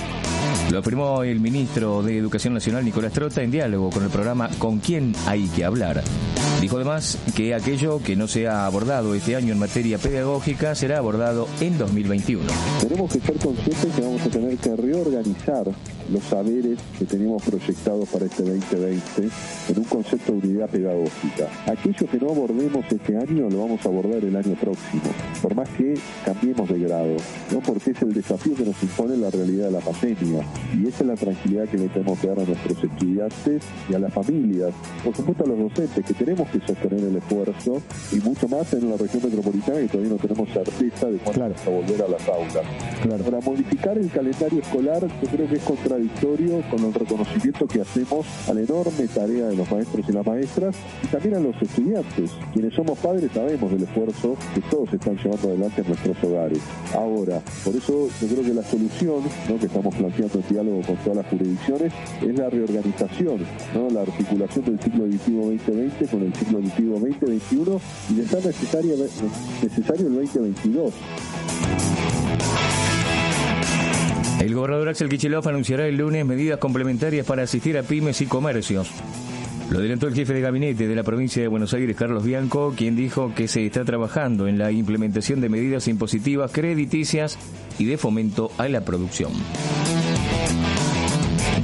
Lo 0.71 0.79
afirmó 0.79 1.23
el 1.25 1.41
ministro 1.41 2.03
de 2.03 2.17
Educación 2.17 2.55
Nacional 2.55 2.83
Nicolás 2.83 3.13
Trota 3.13 3.43
en 3.43 3.51
diálogo 3.51 3.91
con 3.91 4.03
el 4.03 4.09
programa 4.09 4.49
Con 4.59 4.79
quién 4.79 5.15
hay 5.27 5.47
que 5.49 5.67
hablar. 5.67 6.03
Dijo 6.61 6.77
además 6.77 7.19
que 7.37 7.55
aquello 7.55 8.01
que 8.03 8.17
no 8.17 8.27
se 8.27 8.49
ha 8.49 8.67
abordado 8.67 9.15
este 9.15 9.37
año 9.37 9.53
en 9.53 9.59
materia 9.59 9.99
pedagógica 9.99 10.75
será 10.75 10.99
abordado 10.99 11.49
en 11.61 11.77
2021. 11.77 12.45
Tenemos 12.81 13.13
que 13.13 13.21
ser 13.21 13.37
conscientes 13.37 13.95
que 13.95 14.01
vamos 14.01 14.23
a 14.23 14.29
tener 14.29 14.57
que 14.57 14.75
reorganizar 14.75 15.67
los 16.13 16.23
saberes 16.25 16.79
que 16.99 17.05
tenemos 17.05 17.43
proyectados 17.43 18.09
para 18.09 18.27
este 18.27 18.43
2020 18.43 19.29
en 19.69 19.79
un 19.79 19.85
concepto 19.85 20.33
de 20.33 20.39
unidad 20.39 20.69
pedagógica. 20.69 21.49
Aquello 21.67 22.07
que 22.11 22.19
no 22.19 22.31
abordemos 22.31 22.85
este 22.91 23.17
año 23.17 23.49
lo 23.51 23.61
vamos 23.61 23.85
a 23.85 23.89
abordar 23.89 24.25
el 24.25 24.37
año 24.37 24.55
próximo, 24.55 25.03
por 25.43 25.55
más 25.55 25.69
que 25.71 25.95
cambiemos 26.25 26.69
de 26.69 26.79
grado, 26.81 27.17
¿no? 27.53 27.61
porque 27.61 27.91
es 27.91 28.03
el 28.03 28.13
desafío 28.13 28.55
que 28.55 28.65
nos 28.65 28.83
impone 28.83 29.17
la 29.17 29.31
realidad 29.31 29.67
de 29.67 29.73
la 29.73 29.81
pandemia 29.81 30.43
y 30.77 30.87
esa 30.87 31.03
es 31.03 31.07
la 31.07 31.15
tranquilidad 31.15 31.69
que 31.69 31.79
le 31.79 31.89
tenemos 31.89 32.19
que 32.19 32.29
dar 32.29 32.41
a 32.41 32.45
nuestros 32.45 32.85
estudiantes 32.85 33.63
y 33.89 33.95
a 33.95 33.99
las 33.99 34.13
familias, 34.13 34.73
por 35.05 35.15
supuesto 35.15 35.45
a 35.45 35.49
los 35.49 35.59
docentes 35.59 36.05
que 36.05 36.15
tenemos 36.15 36.49
que 36.51 36.61
sostener 36.61 37.01
el 37.01 37.17
esfuerzo 37.17 37.83
y 38.13 38.17
mucho 38.17 38.49
más 38.49 38.73
en 38.75 38.91
la 38.91 38.97
región 38.97 39.23
metropolitana 39.25 39.79
que 39.81 39.89
todavía 39.89 40.13
no 40.13 40.19
tenemos 40.19 40.49
certeza 40.51 41.07
de 41.07 41.19
cuándo 41.19 41.43
vamos 41.43 41.67
a 41.67 41.71
volver 41.71 42.03
a 42.03 42.09
las 42.09 42.29
aulas. 42.29 43.25
Para 43.25 43.41
modificar 43.41 43.99
el 43.99 44.11
calendario 44.11 44.61
escolar 44.61 45.07
yo 45.23 45.29
creo 45.29 45.49
que 45.49 45.57
es 45.57 45.63
contradictorio 45.97 46.63
con 46.71 46.85
el 46.85 46.93
reconocimiento 46.93 47.67
que 47.67 47.81
hacemos 47.81 48.27
a 48.49 48.53
la 48.53 48.61
enorme 48.61 49.09
tarea 49.15 49.47
de 49.47 49.57
los 49.57 49.71
maestros 49.71 50.05
y 50.07 50.13
las 50.13 50.27
maestras 50.27 50.77
y 51.03 51.07
también 51.07 51.37
a 51.37 51.41
los 51.41 51.57
estudiantes. 51.63 52.31
Quienes 52.53 52.75
somos 52.75 52.99
padres 52.99 53.31
sabemos 53.33 53.71
del 53.71 53.83
esfuerzo 53.85 54.37
que 54.55 54.61
todos 54.63 54.93
están 54.93 55.17
llevando 55.17 55.49
adelante 55.49 55.81
en 55.81 55.89
nuestros 55.89 56.25
hogares. 56.25 56.59
Ahora, 56.95 57.41
por 57.65 57.75
eso 57.75 58.09
yo 58.21 58.29
creo 58.29 58.43
que 58.43 58.55
la 58.55 58.63
solución 58.63 59.23
¿no? 59.49 59.59
que 59.59 59.67
estamos 59.67 59.95
planteando 59.95 60.39
en 60.39 60.49
diálogo 60.49 60.83
con 60.83 60.97
todas 60.97 61.17
las 61.17 61.27
jurisdicciones 61.27 61.93
es 62.21 62.39
la 62.39 62.51
reorganización, 62.51 63.41
¿no? 63.75 63.91
la 63.91 64.03
articulación 64.03 64.65
del 64.67 64.81
ciclo 64.81 65.07
editivo 65.07 65.47
2020 65.47 66.07
con 66.07 66.23
el 66.23 66.35
ciclo 66.35 66.59
editivo 66.59 66.99
2021 66.99 67.81
y 68.11 68.15
de 68.15 68.23
necesaria, 68.23 68.95
necesario 69.63 70.07
el 70.09 70.15
2022. 70.15 70.93
El 74.47 74.55
gobernador 74.55 74.91
Axel 74.91 75.09
Kicillof 75.09 75.45
anunciará 75.49 75.89
el 75.89 75.97
lunes 75.97 76.25
medidas 76.25 76.61
complementarias 76.61 77.27
para 77.27 77.43
asistir 77.43 77.77
a 77.77 77.83
pymes 77.83 78.21
y 78.21 78.27
comercios. 78.27 78.89
Lo 79.71 79.81
adelantó 79.81 80.07
el 80.07 80.15
jefe 80.15 80.35
de 80.35 80.41
gabinete 80.41 80.87
de 80.87 80.95
la 80.95 81.03
provincia 81.03 81.43
de 81.43 81.49
Buenos 81.49 81.75
Aires, 81.75 81.97
Carlos 81.97 82.23
Bianco, 82.23 82.73
quien 82.77 82.95
dijo 82.95 83.35
que 83.35 83.49
se 83.49 83.67
está 83.67 83.85
trabajando 83.85 84.47
en 84.47 84.57
la 84.57 84.71
implementación 84.71 85.41
de 85.41 85.49
medidas 85.49 85.89
impositivas 85.89 86.53
crediticias 86.53 87.37
y 87.77 87.87
de 87.87 87.99
fomento 87.99 88.53
a 88.57 88.69
la 88.69 88.83
producción. 88.83 89.33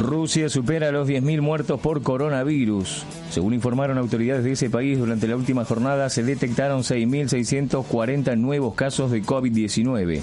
Rusia 0.01 0.49
supera 0.49 0.91
los 0.91 1.09
10.000 1.09 1.41
muertos 1.41 1.81
por 1.81 2.03
coronavirus. 2.03 3.05
Según 3.31 3.55
informaron 3.55 3.97
autoridades 3.97 4.43
de 4.43 4.53
ese 4.53 4.71
país, 4.71 4.99
durante 4.99 5.29
la 5.29 5.37
última 5.37 5.65
jornada 5.65 6.11
se 6.11 6.25
detectaron 6.25 6.81
6.640 6.81 8.37
nuevos 8.37 8.75
casos 8.75 9.13
de 9.13 9.23
COVID-19. 9.23 10.21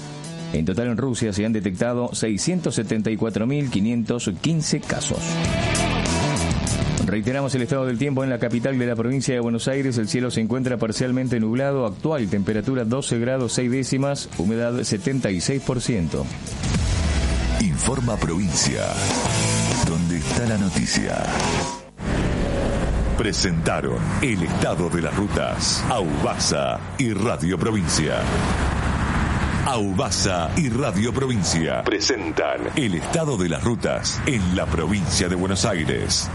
En 0.52 0.64
total 0.64 0.88
en 0.88 0.96
Rusia 0.96 1.32
se 1.32 1.46
han 1.46 1.52
detectado 1.52 2.10
674.515 2.10 4.80
casos. 4.80 5.18
Reiteramos 7.06 7.54
el 7.54 7.62
estado 7.62 7.86
del 7.86 7.98
tiempo 7.98 8.22
en 8.22 8.30
la 8.30 8.38
capital 8.38 8.78
de 8.78 8.86
la 8.86 8.94
provincia 8.94 9.34
de 9.34 9.40
Buenos 9.40 9.66
Aires. 9.68 9.98
El 9.98 10.08
cielo 10.08 10.30
se 10.30 10.40
encuentra 10.40 10.76
parcialmente 10.76 11.40
nublado. 11.40 11.86
Actual 11.86 12.28
temperatura 12.28 12.84
12 12.84 13.18
grados 13.18 13.52
6 13.54 13.70
décimas. 13.70 14.28
Humedad 14.38 14.74
76%. 14.74 16.24
Informa 17.62 18.16
Provincia. 18.16 18.84
Donde 19.88 20.18
está 20.18 20.46
la 20.46 20.58
noticia. 20.58 21.16
Presentaron 23.18 23.98
el 24.22 24.44
estado 24.44 24.88
de 24.88 25.02
las 25.02 25.16
rutas. 25.16 25.84
Aubasa 25.90 26.78
y 26.96 27.12
Radio 27.12 27.58
Provincia. 27.58 28.20
Aubasa 29.70 30.50
y 30.56 30.68
Radio 30.68 31.12
Provincia 31.12 31.84
presentan 31.84 32.60
el 32.74 32.96
estado 32.96 33.36
de 33.36 33.48
las 33.48 33.62
rutas 33.62 34.20
en 34.26 34.56
la 34.56 34.66
provincia 34.66 35.28
de 35.28 35.36
Buenos 35.36 35.64
Aires. 35.64 36.28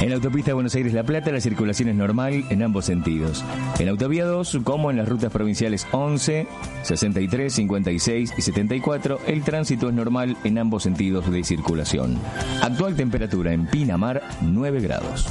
En 0.00 0.08
la 0.08 0.14
autopista 0.14 0.54
Buenos 0.54 0.74
Aires-La 0.74 1.02
Plata 1.02 1.32
la 1.32 1.42
circulación 1.42 1.90
es 1.90 1.96
normal 1.96 2.46
en 2.48 2.62
ambos 2.62 2.86
sentidos. 2.86 3.44
En 3.78 3.90
Autovía 3.90 4.24
2, 4.24 4.60
como 4.64 4.90
en 4.90 4.96
las 4.96 5.06
rutas 5.06 5.30
provinciales 5.30 5.86
11, 5.92 6.46
63, 6.82 7.52
56 7.52 8.32
y 8.38 8.40
74, 8.40 9.20
el 9.26 9.42
tránsito 9.42 9.90
es 9.90 9.94
normal 9.94 10.34
en 10.44 10.56
ambos 10.56 10.82
sentidos 10.82 11.30
de 11.30 11.44
circulación. 11.44 12.18
Actual 12.62 12.96
temperatura 12.96 13.52
en 13.52 13.66
Pinamar 13.66 14.22
9 14.40 14.80
grados. 14.80 15.26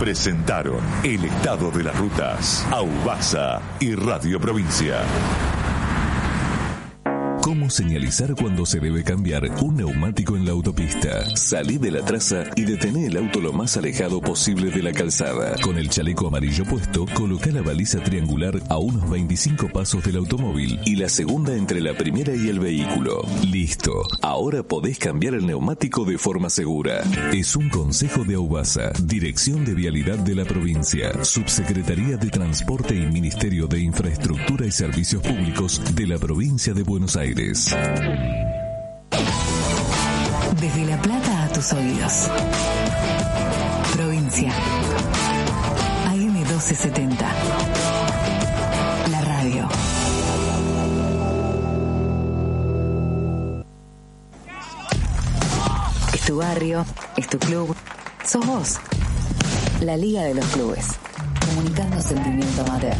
Presentaron 0.00 0.80
el 1.04 1.26
estado 1.26 1.70
de 1.70 1.84
las 1.84 1.98
rutas. 1.98 2.66
Aubasa 2.70 3.60
y 3.80 3.94
Radio 3.94 4.40
Provincia. 4.40 5.02
¿Cómo 7.50 7.68
señalizar 7.68 8.36
cuando 8.36 8.64
se 8.64 8.78
debe 8.78 9.02
cambiar 9.02 9.42
un 9.60 9.78
neumático 9.78 10.36
en 10.36 10.44
la 10.44 10.52
autopista? 10.52 11.28
Salí 11.34 11.78
de 11.78 11.90
la 11.90 12.04
traza 12.04 12.44
y 12.54 12.62
detené 12.62 13.06
el 13.06 13.16
auto 13.16 13.40
lo 13.40 13.52
más 13.52 13.76
alejado 13.76 14.20
posible 14.20 14.70
de 14.70 14.80
la 14.84 14.92
calzada. 14.92 15.56
Con 15.60 15.76
el 15.76 15.88
chaleco 15.88 16.28
amarillo 16.28 16.64
puesto, 16.64 17.06
coloca 17.12 17.50
la 17.50 17.60
baliza 17.60 17.98
triangular 18.04 18.54
a 18.68 18.78
unos 18.78 19.10
25 19.10 19.68
pasos 19.70 20.04
del 20.04 20.18
automóvil 20.18 20.78
y 20.84 20.94
la 20.94 21.08
segunda 21.08 21.56
entre 21.56 21.80
la 21.80 21.92
primera 21.94 22.32
y 22.36 22.46
el 22.46 22.60
vehículo. 22.60 23.22
Listo. 23.44 23.94
Ahora 24.22 24.62
podés 24.62 25.00
cambiar 25.00 25.34
el 25.34 25.44
neumático 25.44 26.04
de 26.04 26.18
forma 26.18 26.50
segura. 26.50 27.02
Es 27.32 27.56
un 27.56 27.68
consejo 27.68 28.22
de 28.22 28.36
Aubasa, 28.36 28.92
Dirección 29.02 29.64
de 29.64 29.74
Vialidad 29.74 30.18
de 30.18 30.36
la 30.36 30.44
Provincia, 30.44 31.24
Subsecretaría 31.24 32.16
de 32.16 32.30
Transporte 32.30 32.94
y 32.94 33.06
Ministerio 33.08 33.66
de 33.66 33.80
Infraestructura 33.80 34.66
y 34.66 34.70
Servicios 34.70 35.20
Públicos 35.20 35.82
de 35.96 36.06
la 36.06 36.16
Provincia 36.16 36.72
de 36.74 36.84
Buenos 36.84 37.16
Aires. 37.16 37.39
Desde 37.40 37.72
La 40.84 41.00
Plata 41.00 41.44
a 41.44 41.48
tus 41.48 41.72
oídos. 41.72 42.28
Provincia. 43.94 44.52
AM 46.08 46.34
1270. 46.34 47.32
La 49.10 49.20
radio. 49.22 49.66
Es 56.12 56.20
tu 56.26 56.36
barrio, 56.36 56.84
es 57.16 57.26
tu 57.26 57.38
club, 57.38 57.74
sos 58.22 58.46
vos. 58.46 58.76
La 59.80 59.96
Liga 59.96 60.24
de 60.24 60.34
los 60.34 60.44
Clubes. 60.48 60.88
Comunicando 61.46 62.02
sentimiento 62.02 62.60
amateur. 62.66 62.98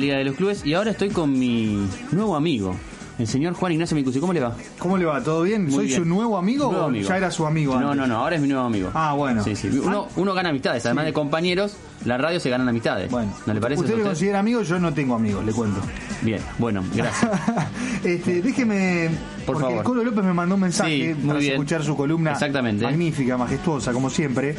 Liga 0.00 0.16
de 0.16 0.24
los 0.24 0.34
Clubes 0.34 0.64
y 0.66 0.74
ahora 0.74 0.90
estoy 0.92 1.10
con 1.10 1.38
mi 1.38 1.86
nuevo 2.12 2.34
amigo. 2.36 2.74
El 3.18 3.26
señor 3.26 3.52
Juan 3.52 3.72
Ignacio 3.72 3.94
Micusi, 3.94 4.18
¿cómo 4.18 4.32
le 4.32 4.40
va? 4.40 4.56
¿Cómo 4.78 4.96
le 4.96 5.04
va? 5.04 5.22
¿Todo 5.22 5.42
bien? 5.42 5.64
Muy 5.64 5.72
¿Soy 5.74 5.86
bien. 5.88 5.98
su 5.98 6.04
nuevo 6.06 6.38
amigo, 6.38 6.70
Nuevo 6.70 6.86
o 6.86 6.88
amigo. 6.88 7.06
ya 7.06 7.18
era 7.18 7.30
su 7.30 7.46
amigo 7.46 7.74
No, 7.78 7.90
antes? 7.90 7.96
no, 7.98 8.06
no, 8.06 8.16
ahora 8.16 8.36
es 8.36 8.40
mi 8.42 8.48
nuevo 8.48 8.64
amigo. 8.64 8.90
Ah, 8.94 9.12
bueno. 9.12 9.44
Sí, 9.44 9.54
sí. 9.54 9.68
Uno, 9.68 10.08
uno 10.16 10.32
gana 10.32 10.48
amistades, 10.48 10.86
además 10.86 11.04
de 11.04 11.12
compañeros, 11.12 11.76
la 12.06 12.16
radio 12.16 12.40
se 12.40 12.48
ganan 12.48 12.66
amistades. 12.70 13.10
Bueno, 13.10 13.30
¿no 13.44 13.52
le 13.52 13.60
parece? 13.60 13.82
Usted 13.82 13.92
usted? 13.96 14.06
considera 14.06 14.38
amigo, 14.38 14.62
yo 14.62 14.78
no 14.78 14.94
tengo 14.94 15.16
amigos, 15.16 15.44
le 15.44 15.52
cuento. 15.52 15.80
Bien, 16.22 16.40
bueno, 16.58 16.82
gracias. 16.94 17.30
Este, 18.04 18.40
déjeme, 18.40 19.10
Por 19.44 19.56
porque 19.56 19.60
favor. 19.64 19.78
el 19.78 19.84
Colo 19.84 20.04
López 20.04 20.24
me 20.24 20.32
mandó 20.32 20.54
un 20.54 20.62
mensaje 20.62 21.14
Sí, 21.14 21.22
bien. 21.22 21.42
escuchar 21.52 21.84
su 21.84 21.94
columna 21.94 22.32
Exactamente. 22.32 22.82
magnífica, 22.84 23.36
majestuosa, 23.36 23.92
como 23.92 24.08
siempre. 24.08 24.54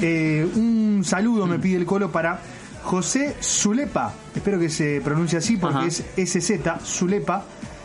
Eh, 0.00 0.48
un 0.54 1.02
saludo 1.04 1.46
me 1.46 1.58
pide 1.58 1.76
el 1.76 1.84
Colo 1.84 2.10
para 2.10 2.40
José 2.88 3.36
Zulepa, 3.42 4.14
espero 4.34 4.58
que 4.58 4.70
se 4.70 5.02
pronuncie 5.04 5.36
así 5.36 5.58
porque 5.58 5.76
Ajá. 5.76 5.86
es 5.86 6.02
SZ, 6.16 6.52
Zulepa. 6.82 7.44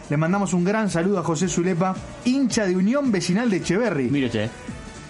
Le 0.10 0.16
mandamos 0.16 0.54
un 0.54 0.64
gran 0.64 0.90
saludo 0.90 1.20
a 1.20 1.24
José 1.24 1.50
Zulepa, 1.50 1.94
hincha 2.24 2.66
de 2.66 2.78
Unión 2.78 3.12
Vecinal 3.12 3.50
de 3.50 3.58
Echeverry. 3.58 4.06
Mire 4.10 4.28
usted. 4.28 4.50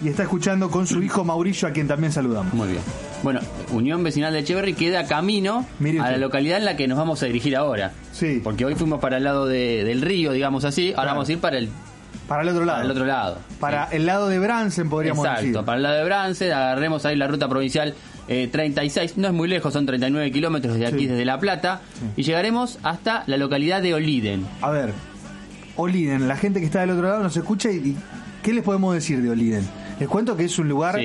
Y 0.02 0.08
está 0.08 0.24
escuchando 0.24 0.68
con 0.68 0.88
su 0.88 1.00
hijo 1.00 1.22
Mauricio, 1.22 1.68
a 1.68 1.70
quien 1.70 1.86
también 1.86 2.12
saludamos. 2.12 2.52
Muy 2.54 2.66
bien. 2.70 2.80
Bueno, 3.22 3.38
Unión 3.70 4.02
Vecinal 4.02 4.32
de 4.32 4.40
Echeverry 4.40 4.74
queda 4.74 5.06
camino 5.06 5.64
a 6.02 6.10
la 6.10 6.18
localidad 6.18 6.58
en 6.58 6.64
la 6.64 6.76
que 6.76 6.88
nos 6.88 6.98
vamos 6.98 7.22
a 7.22 7.26
dirigir 7.26 7.54
ahora. 7.54 7.92
Sí. 8.10 8.40
Porque 8.42 8.64
hoy 8.64 8.74
fuimos 8.74 8.98
para 9.00 9.18
el 9.18 9.22
lado 9.24 9.46
de- 9.46 9.84
del 9.84 10.02
río, 10.02 10.32
digamos 10.32 10.64
así, 10.64 10.88
ahora 10.88 10.94
Claro. 11.02 11.10
vamos 11.10 11.28
a 11.28 11.32
ir 11.34 11.38
para 11.38 11.58
el, 11.58 11.68
Para 12.26 12.42
el 12.42 12.48
otro 12.48 12.64
lado. 12.64 12.78
para 12.78 12.84
el 12.84 12.90
otro 12.90 13.04
lado. 13.06 13.38
Para 13.60 13.84
el 13.92 14.06
lado 14.06 14.28
de 14.28 14.40
Bransen, 14.40 14.90
podríamos 14.90 15.24
Exacto, 15.24 15.46
decir. 15.46 15.64
para 15.64 15.76
el 15.76 15.82
lado 15.84 15.96
de 15.98 16.04
Brance, 16.04 16.52
agarremos 16.52 17.04
ahí 17.06 17.14
la 17.14 17.28
ruta 17.28 17.48
provincial 17.48 17.94
eh, 18.28 18.48
36, 18.50 19.16
no 19.16 19.28
es 19.28 19.34
muy 19.34 19.48
lejos, 19.48 19.72
son 19.72 19.86
39 19.86 20.30
kilómetros 20.32 20.76
de 20.78 20.86
aquí 20.86 21.00
Sí. 21.00 21.06
desde 21.06 21.24
La 21.24 21.38
Plata, 21.38 21.80
y 22.16 22.22
llegaremos 22.22 22.78
hasta 22.82 23.24
la 23.26 23.36
localidad 23.36 23.82
de 23.82 23.94
Oliden. 23.94 24.46
A 24.62 24.70
ver, 24.70 24.92
Oliden, 25.76 26.28
la 26.28 26.36
gente 26.36 26.60
que 26.60 26.66
está 26.66 26.80
del 26.80 26.90
otro 26.90 27.08
lado 27.08 27.22
nos 27.22 27.36
escucha 27.36 27.70
y, 27.70 27.76
y 27.76 27.96
¿qué 28.42 28.52
les 28.52 28.62
podemos 28.62 28.94
decir 28.94 29.20
de 29.22 29.30
Oliden? 29.30 29.64
Les 29.98 30.08
cuento 30.08 30.36
que 30.36 30.44
es 30.44 30.58
un 30.58 30.68
lugar 30.68 30.98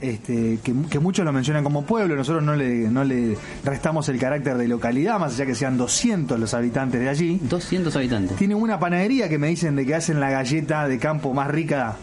este, 0.00 0.58
que, 0.62 0.72
que 0.88 0.98
muchos 1.00 1.24
lo 1.24 1.32
mencionan 1.32 1.64
como 1.64 1.84
pueblo, 1.84 2.14
nosotros 2.14 2.42
no 2.44 2.54
le, 2.54 2.88
no 2.88 3.02
le 3.04 3.36
restamos 3.64 4.08
el 4.08 4.18
carácter 4.18 4.56
de 4.56 4.68
localidad, 4.68 5.18
más 5.18 5.34
allá 5.34 5.46
que 5.46 5.54
sean 5.56 5.76
200 5.76 6.38
los 6.38 6.54
habitantes 6.54 7.00
de 7.00 7.08
allí. 7.08 7.40
200 7.42 7.94
habitantes. 7.96 8.36
Tiene 8.36 8.54
una 8.54 8.78
panadería 8.78 9.28
que 9.28 9.38
me 9.38 9.48
dicen 9.48 9.74
de 9.76 9.84
que 9.84 9.94
hacen 9.96 10.20
la 10.20 10.30
galleta 10.30 10.86
de 10.86 10.98
campo 10.98 11.34
más 11.34 11.48
rica 11.48 11.96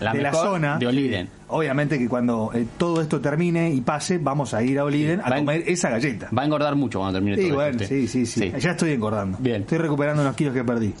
La 0.00 0.12
de 0.12 0.22
la 0.22 0.32
zona. 0.32 0.78
de 0.78 0.86
Oliden. 0.86 1.28
Obviamente 1.48 1.98
que 1.98 2.08
cuando 2.08 2.50
eh, 2.54 2.66
todo 2.78 3.00
esto 3.02 3.20
termine 3.20 3.70
y 3.72 3.80
pase, 3.80 4.18
vamos 4.18 4.54
a 4.54 4.62
ir 4.62 4.78
a 4.78 4.84
Oliden 4.84 5.20
a 5.22 5.28
en- 5.36 5.44
comer 5.44 5.64
esa 5.66 5.90
galleta. 5.90 6.28
Va 6.36 6.42
a 6.42 6.44
engordar 6.46 6.74
mucho 6.76 6.98
cuando 7.00 7.18
termine 7.18 7.36
Sí, 7.36 7.48
todo 7.48 7.54
bueno, 7.56 7.70
esto. 7.80 7.84
sí, 7.88 8.04
usted. 8.04 8.24
sí, 8.24 8.26
sí, 8.26 8.52
Ya 8.58 8.70
estoy 8.72 8.92
engordando. 8.92 9.36
Bien. 9.40 9.62
Estoy 9.62 9.78
recuperando 9.78 10.22
unos 10.22 10.34
kilos 10.36 10.54
que 10.54 10.64
perdí. 10.64 10.94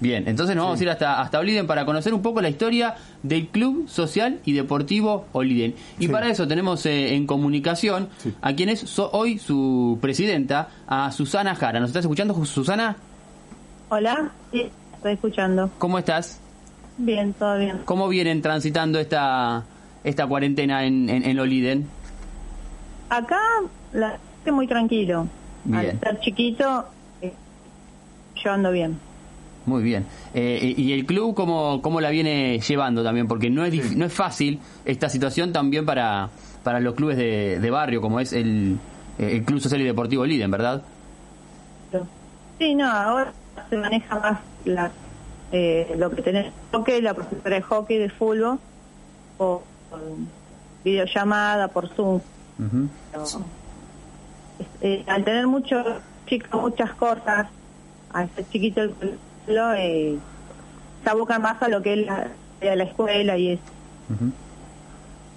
Bien, 0.00 0.24
entonces 0.26 0.54
nos 0.56 0.64
vamos 0.66 0.80
a 0.80 0.82
ir 0.82 0.90
hasta, 0.90 1.20
hasta 1.22 1.38
Oliden 1.38 1.66
para 1.66 1.86
conocer 1.86 2.12
un 2.12 2.20
poco 2.20 2.42
la 2.42 2.48
historia 2.50 2.94
del 3.22 3.46
Club 3.48 3.88
Social 3.88 4.40
y 4.44 4.52
Deportivo 4.52 5.26
Oliden. 5.32 5.74
Y 5.98 6.08
para 6.08 6.28
eso 6.28 6.46
tenemos 6.48 6.84
eh, 6.84 7.14
en 7.14 7.26
comunicación 7.26 8.08
a 8.42 8.52
quien 8.54 8.68
es 8.68 8.80
so- 8.80 9.10
hoy 9.12 9.38
su 9.38 9.98
presidenta, 10.02 10.68
a 10.86 11.10
Susana 11.12 11.54
Jara. 11.54 11.80
¿Nos 11.80 11.90
estás 11.90 12.04
escuchando, 12.04 12.44
Susana? 12.44 12.96
Hola, 13.88 14.32
sí, 14.52 14.68
estoy 14.96 15.12
escuchando. 15.12 15.70
¿Cómo 15.78 15.98
estás? 15.98 16.40
Bien, 16.96 17.32
todo 17.32 17.58
bien. 17.58 17.80
¿Cómo 17.84 18.08
vienen 18.08 18.40
transitando 18.42 18.98
esta, 18.98 19.64
esta 20.04 20.26
cuarentena 20.26 20.84
en, 20.84 21.10
en, 21.10 21.24
en 21.24 21.38
Oliden? 21.40 21.86
Acá 23.10 23.40
la 23.92 24.10
gente 24.36 24.52
muy 24.52 24.66
tranquilo. 24.66 25.26
Bien. 25.64 25.90
Al 25.90 26.00
ser 26.00 26.20
chiquito, 26.20 26.84
eh, 27.20 27.32
yo 28.42 28.52
ando 28.52 28.70
bien. 28.70 28.98
Muy 29.66 29.82
bien. 29.82 30.04
Eh, 30.34 30.74
y 30.76 30.92
el 30.92 31.06
club 31.06 31.34
cómo, 31.34 31.80
cómo 31.80 32.00
la 32.00 32.10
viene 32.10 32.60
llevando 32.60 33.02
también? 33.02 33.26
Porque 33.26 33.48
no 33.50 33.64
es, 33.64 33.72
dif- 33.72 33.96
no 33.96 34.04
es 34.04 34.12
fácil 34.12 34.60
esta 34.84 35.08
situación 35.08 35.52
también 35.52 35.86
para, 35.86 36.28
para 36.62 36.80
los 36.80 36.94
clubes 36.94 37.16
de, 37.16 37.58
de 37.60 37.70
barrio, 37.70 38.00
como 38.02 38.20
es 38.20 38.32
el, 38.34 38.78
el 39.18 39.42
Club 39.44 39.60
Social 39.60 39.80
y 39.80 39.84
Deportivo 39.84 40.26
Liden, 40.26 40.50
¿verdad? 40.50 40.82
Sí, 42.58 42.74
no, 42.74 42.90
ahora 42.90 43.32
se 43.70 43.76
maneja 43.76 44.18
más 44.18 44.38
la, 44.66 44.90
eh, 45.56 45.94
lo 45.96 46.10
que 46.10 46.20
tenés 46.20 46.52
hockey, 46.72 47.00
la 47.00 47.14
profesora 47.14 47.54
de 47.54 47.62
hockey, 47.62 47.98
de 47.98 48.10
fútbol, 48.10 48.58
o 49.38 49.62
por 49.88 50.00
videollamada, 50.82 51.68
por 51.68 51.88
Zoom. 51.90 52.20
Pero, 53.12 53.24
eh, 54.80 55.04
al 55.06 55.22
tener 55.22 55.46
muchos 55.46 55.86
chicos, 56.26 56.60
muchas 56.60 56.92
cosas, 56.94 57.46
al 58.12 58.28
ser 58.30 58.48
chiquito 58.48 58.82
el 58.82 58.90
pueblo, 58.90 59.74
eh, 59.74 60.18
se 61.04 61.10
abocan 61.10 61.40
más 61.42 61.62
a 61.62 61.68
lo 61.68 61.82
que 61.82 62.00
es 62.00 62.06
la, 62.06 62.30
a 62.60 62.74
la 62.74 62.84
escuela 62.84 63.38
y 63.38 63.50
eso. 63.52 63.62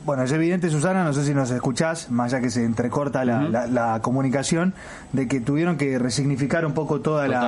Bueno, 0.08 0.24
es 0.24 0.32
evidente, 0.32 0.70
Susana, 0.70 1.04
no 1.04 1.12
sé 1.12 1.26
si 1.26 1.34
nos 1.34 1.52
escuchás, 1.52 2.10
más 2.10 2.32
allá 2.34 2.42
que 2.42 2.50
se 2.50 2.64
entrecorta 2.64 3.26
la, 3.26 3.42
la- 3.50 3.68
la 3.68 4.00
comunicación, 4.02 4.74
de 5.12 5.28
que 5.28 5.42
tuvieron 5.42 5.76
que 5.76 6.00
resignificar 6.00 6.66
un 6.66 6.74
poco 6.74 7.02
toda 7.02 7.28
la, 7.28 7.40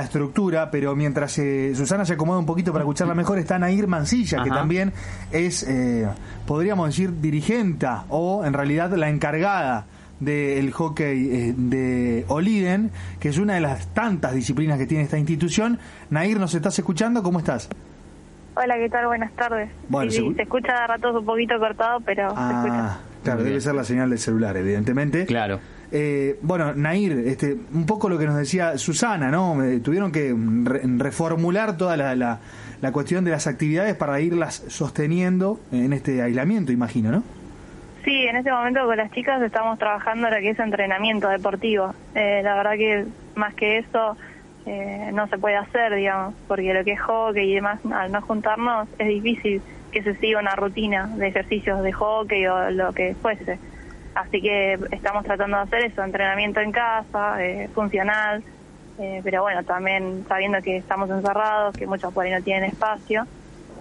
estructura, 0.00 0.70
pero 0.70 0.96
mientras 0.96 1.36
eh, 1.38 1.74
Susana 1.76 2.06
se 2.06 2.14
acomoda 2.14 2.38
un 2.38 2.46
poquito 2.46 2.72
para 2.72 2.84
escucharla 2.84 3.14
mejor, 3.14 3.38
está 3.38 3.58
Nair 3.58 3.86
Mancilla, 3.86 4.42
que 4.42 4.48
también 4.56 4.92
es, 5.30 5.62
eh, 5.68 6.08
podríamos 6.46 6.88
decir, 6.88 7.20
dirigenta 7.20 8.04
o 8.08 8.46
en 8.46 8.54
realidad 8.54 8.90
la 8.94 9.10
encargada 9.10 9.84
del 10.18 10.72
hockey 10.72 11.28
eh, 11.30 11.54
de 11.54 12.24
Oliden, 12.28 12.92
que 13.20 13.28
es 13.28 13.36
una 13.36 13.56
de 13.56 13.60
las 13.60 13.88
tantas 13.88 14.32
disciplinas 14.32 14.78
que 14.78 14.86
tiene 14.86 15.04
esta 15.04 15.18
institución. 15.18 15.78
Nair, 16.08 16.40
¿nos 16.40 16.54
estás 16.54 16.78
escuchando? 16.78 17.22
¿Cómo 17.22 17.40
estás? 17.40 17.68
Hola, 18.56 18.76
¿qué 18.78 18.88
tal? 18.88 19.06
Buenas 19.06 19.32
tardes. 19.32 19.68
Bueno, 19.88 20.10
Sí, 20.10 20.16
seguro- 20.18 20.36
se 20.36 20.42
escucha 20.42 20.80
de 20.80 20.86
ratos 20.86 21.14
un 21.16 21.26
poquito 21.26 21.58
cortado, 21.58 22.00
pero 22.00 22.28
se 22.30 22.34
escucha. 22.52 22.84
Ah, 22.86 22.98
claro, 23.22 23.42
debe 23.44 23.60
ser 23.60 23.74
la 23.74 23.84
señal 23.84 24.08
del 24.10 24.18
celular, 24.18 24.56
evidentemente. 24.56 25.26
Claro. 25.26 25.60
Eh, 25.92 26.38
bueno, 26.42 26.74
Nair, 26.74 27.12
este, 27.26 27.56
un 27.72 27.86
poco 27.86 28.08
lo 28.08 28.18
que 28.18 28.26
nos 28.26 28.36
decía 28.36 28.76
Susana, 28.78 29.30
¿no? 29.30 29.62
Eh, 29.62 29.78
tuvieron 29.80 30.10
que 30.10 30.34
re- 30.64 30.80
reformular 30.96 31.76
toda 31.76 31.96
la, 31.96 32.14
la- 32.16 32.40
la 32.80 32.92
cuestión 32.92 33.24
de 33.24 33.30
las 33.30 33.46
actividades 33.46 33.94
para 33.94 34.20
irlas 34.20 34.64
sosteniendo 34.68 35.60
en 35.70 35.92
este 35.92 36.22
aislamiento, 36.22 36.72
imagino, 36.72 37.10
¿no? 37.10 37.22
Sí, 38.04 38.22
en 38.24 38.36
este 38.36 38.50
momento 38.52 38.84
con 38.86 38.96
las 38.96 39.10
chicas 39.12 39.42
estamos 39.42 39.78
trabajando 39.78 40.30
lo 40.30 40.36
que 40.36 40.50
es 40.50 40.58
entrenamiento 40.58 41.28
deportivo. 41.28 41.94
Eh, 42.14 42.40
la 42.42 42.54
verdad 42.54 42.72
que 42.76 43.04
más 43.34 43.54
que 43.54 43.78
eso 43.78 44.16
eh, 44.66 45.10
no 45.12 45.28
se 45.28 45.38
puede 45.38 45.56
hacer, 45.56 45.94
digamos, 45.94 46.34
porque 46.48 46.74
lo 46.74 46.84
que 46.84 46.92
es 46.92 47.00
hockey 47.00 47.50
y 47.50 47.54
demás, 47.54 47.78
al 47.92 48.10
no 48.10 48.20
juntarnos, 48.20 48.88
es 48.98 49.08
difícil 49.08 49.62
que 49.92 50.02
se 50.02 50.14
siga 50.16 50.40
una 50.40 50.56
rutina 50.56 51.06
de 51.06 51.28
ejercicios 51.28 51.82
de 51.82 51.92
hockey 51.92 52.46
o 52.46 52.70
lo 52.70 52.92
que 52.92 53.14
fuese. 53.14 53.58
Así 54.14 54.40
que 54.40 54.78
estamos 54.90 55.24
tratando 55.24 55.56
de 55.58 55.62
hacer 55.62 55.84
eso, 55.84 56.02
entrenamiento 56.02 56.60
en 56.60 56.72
casa, 56.72 57.42
eh, 57.44 57.68
funcional, 57.74 58.42
eh, 58.98 59.20
pero 59.22 59.42
bueno, 59.42 59.62
también 59.62 60.24
sabiendo 60.26 60.60
que 60.62 60.78
estamos 60.78 61.10
encerrados, 61.10 61.76
que 61.76 61.86
muchos 61.86 62.12
por 62.12 62.24
ahí 62.24 62.32
no 62.32 62.42
tienen 62.42 62.64
espacio, 62.64 63.26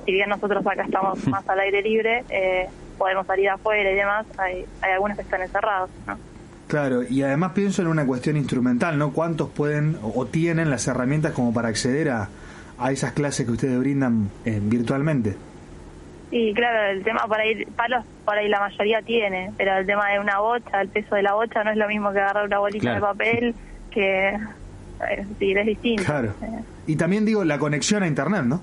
si 0.05 0.11
bien 0.11 0.29
nosotros 0.29 0.65
acá 0.67 0.83
estamos 0.83 1.25
más 1.29 1.47
al 1.49 1.59
aire 1.61 1.81
libre, 1.81 2.23
eh, 2.29 2.67
podemos 2.97 3.25
salir 3.25 3.49
afuera 3.49 3.89
y 3.89 3.95
demás, 3.95 4.25
hay, 4.37 4.65
hay 4.81 4.91
algunos 4.91 5.17
que 5.17 5.23
están 5.23 5.41
encerrados, 5.41 5.89
¿no? 6.05 6.17
Claro, 6.67 7.03
y 7.03 7.21
además 7.21 7.51
pienso 7.53 7.81
en 7.83 7.87
una 7.89 8.05
cuestión 8.05 8.37
instrumental, 8.37 8.97
¿no? 8.97 9.11
¿Cuántos 9.13 9.49
pueden 9.49 9.97
o, 10.01 10.25
tienen 10.25 10.69
las 10.69 10.87
herramientas 10.87 11.31
como 11.33 11.53
para 11.53 11.67
acceder 11.69 12.09
a, 12.09 12.29
a 12.79 12.91
esas 12.91 13.11
clases 13.13 13.45
que 13.45 13.51
ustedes 13.51 13.77
brindan 13.77 14.29
eh, 14.45 14.59
virtualmente? 14.61 15.35
Y 16.31 16.53
claro, 16.55 16.91
el 16.91 17.03
tema 17.03 17.21
por 17.27 17.39
ahí, 17.39 17.63
palos 17.75 18.03
por 18.25 18.35
ahí 18.35 18.49
la 18.49 18.59
mayoría 18.59 19.01
tiene, 19.03 19.51
pero 19.57 19.77
el 19.77 19.85
tema 19.85 20.09
de 20.09 20.19
una 20.19 20.39
bocha, 20.39 20.81
el 20.81 20.87
peso 20.89 21.15
de 21.15 21.21
la 21.21 21.33
bocha 21.35 21.63
no 21.63 21.69
es 21.71 21.77
lo 21.77 21.87
mismo 21.87 22.11
que 22.11 22.19
agarrar 22.19 22.47
una 22.47 22.57
bolita 22.59 22.81
Claro. 22.81 22.95
de 22.95 23.01
papel, 23.13 23.55
que 23.91 24.29
es 25.11 25.29
decir, 25.29 25.57
es 25.59 25.65
distinto. 25.67 26.03
Claro. 26.03 26.33
Eh, 26.41 26.61
Y 26.87 26.95
también 26.95 27.25
digo 27.25 27.43
la 27.45 27.59
conexión 27.59 28.01
a 28.01 28.07
Internet, 28.07 28.43
¿no? 28.45 28.61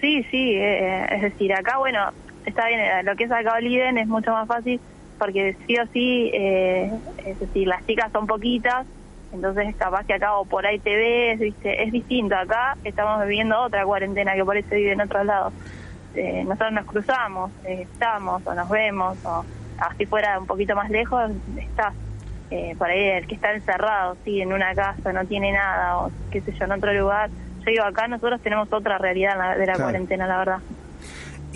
Sí, 0.00 0.24
sí, 0.30 0.54
eh, 0.56 1.06
es 1.12 1.22
decir, 1.22 1.52
acá, 1.54 1.78
bueno, 1.78 2.00
está 2.44 2.66
bien, 2.66 2.80
eh, 2.80 3.02
lo 3.04 3.14
que 3.16 3.24
es 3.24 3.30
acá 3.30 3.54
Oliden 3.54 3.96
es 3.96 4.08
mucho 4.08 4.32
más 4.32 4.46
fácil 4.48 4.80
porque 5.18 5.56
sí 5.66 5.76
o 5.78 5.86
sí, 5.92 6.30
eh, 6.34 6.90
es 7.24 7.38
decir, 7.38 7.66
las 7.68 7.84
chicas 7.86 8.10
son 8.12 8.26
poquitas, 8.26 8.86
entonces 9.32 9.74
capaz 9.76 10.04
que 10.06 10.14
acá 10.14 10.36
o 10.38 10.44
por 10.46 10.66
ahí 10.66 10.78
te 10.78 10.96
ves, 10.96 11.38
¿viste? 11.40 11.82
es 11.82 11.92
distinto, 11.92 12.36
acá 12.36 12.76
estamos 12.84 13.20
viviendo 13.26 13.60
otra 13.60 13.84
cuarentena 13.84 14.34
que 14.34 14.44
por 14.44 14.62
se 14.62 14.74
vive 14.76 14.92
en 14.92 15.00
otros 15.00 15.24
lados. 15.26 15.54
Eh, 16.14 16.44
nosotros 16.44 16.72
nos 16.72 16.86
cruzamos, 16.86 17.52
eh, 17.64 17.82
estamos 17.82 18.46
o 18.46 18.54
nos 18.54 18.68
vemos, 18.70 19.18
o 19.24 19.44
así 19.78 20.06
fuera 20.06 20.38
un 20.38 20.46
poquito 20.46 20.74
más 20.74 20.88
lejos, 20.90 21.30
estás. 21.56 21.94
Eh, 22.48 22.74
por 22.78 22.88
ahí 22.88 23.02
el 23.08 23.26
que 23.26 23.34
está 23.34 23.52
encerrado, 23.52 24.16
sí, 24.24 24.40
en 24.40 24.52
una 24.52 24.74
casa, 24.74 25.12
no 25.12 25.26
tiene 25.26 25.52
nada, 25.52 25.98
o 25.98 26.10
qué 26.30 26.40
sé 26.40 26.52
yo, 26.52 26.64
en 26.64 26.72
otro 26.72 26.92
lugar. 26.94 27.28
Yo 27.28 27.72
digo, 27.72 27.84
acá 27.84 28.06
nosotros 28.06 28.40
tenemos 28.40 28.72
otra 28.72 28.98
realidad 28.98 29.34
de 29.56 29.66
la 29.66 29.74
Claro. 29.74 29.82
cuarentena, 29.82 30.26
la 30.28 30.38
verdad. 30.38 30.58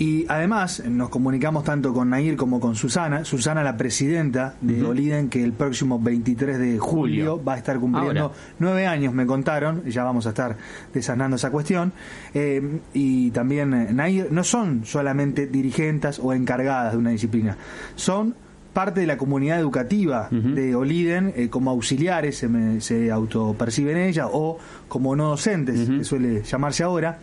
Y 0.01 0.25
además 0.29 0.81
nos 0.89 1.09
comunicamos 1.09 1.63
tanto 1.63 1.93
con 1.93 2.09
Nair 2.09 2.35
como 2.35 2.59
con 2.59 2.73
Susana. 2.75 3.23
Susana, 3.23 3.61
la 3.63 3.77
presidenta 3.77 4.55
de. 4.59 4.83
Oliden, 4.83 5.29
que 5.29 5.43
el 5.43 5.53
próximo 5.53 5.99
23 5.99 6.57
de 6.57 6.79
julio, 6.79 7.33
Julio. 7.35 7.43
va 7.43 7.53
a 7.53 7.57
estar 7.57 7.79
cumpliendo 7.79 8.21
Ahora. 8.23 8.35
nueve 8.57 8.87
años, 8.87 9.13
me 9.13 9.27
contaron. 9.27 9.83
Ya 9.85 10.03
vamos 10.03 10.25
a 10.25 10.29
estar 10.29 10.57
desasnando 10.91 11.35
esa 11.35 11.51
cuestión. 11.51 11.93
Eh, 12.33 12.79
y 12.93 13.29
también 13.29 13.73
eh, 13.75 13.93
Nair 13.93 14.29
no 14.31 14.43
son 14.43 14.85
solamente 14.85 15.45
dirigentes 15.45 16.17
o 16.19 16.33
encargadas 16.33 16.93
de 16.93 16.97
una 16.97 17.11
disciplina, 17.11 17.57
son 17.95 18.33
parte 18.73 19.01
de 19.01 19.05
la 19.07 19.17
comunidad 19.17 19.59
educativa 19.59 20.29
de 20.31 20.75
Oliden 20.75 21.33
eh, 21.35 21.49
como 21.49 21.71
auxiliares, 21.71 22.37
se, 22.37 22.47
me- 22.47 22.79
se 22.79 23.11
autoperciben 23.11 23.97
ellas, 23.97 24.27
o 24.31 24.57
como 24.87 25.15
no 25.15 25.29
docentes, 25.29 25.89
que 25.89 26.03
suele 26.05 26.41
llamarse 26.43 26.81
ahora, 26.83 27.19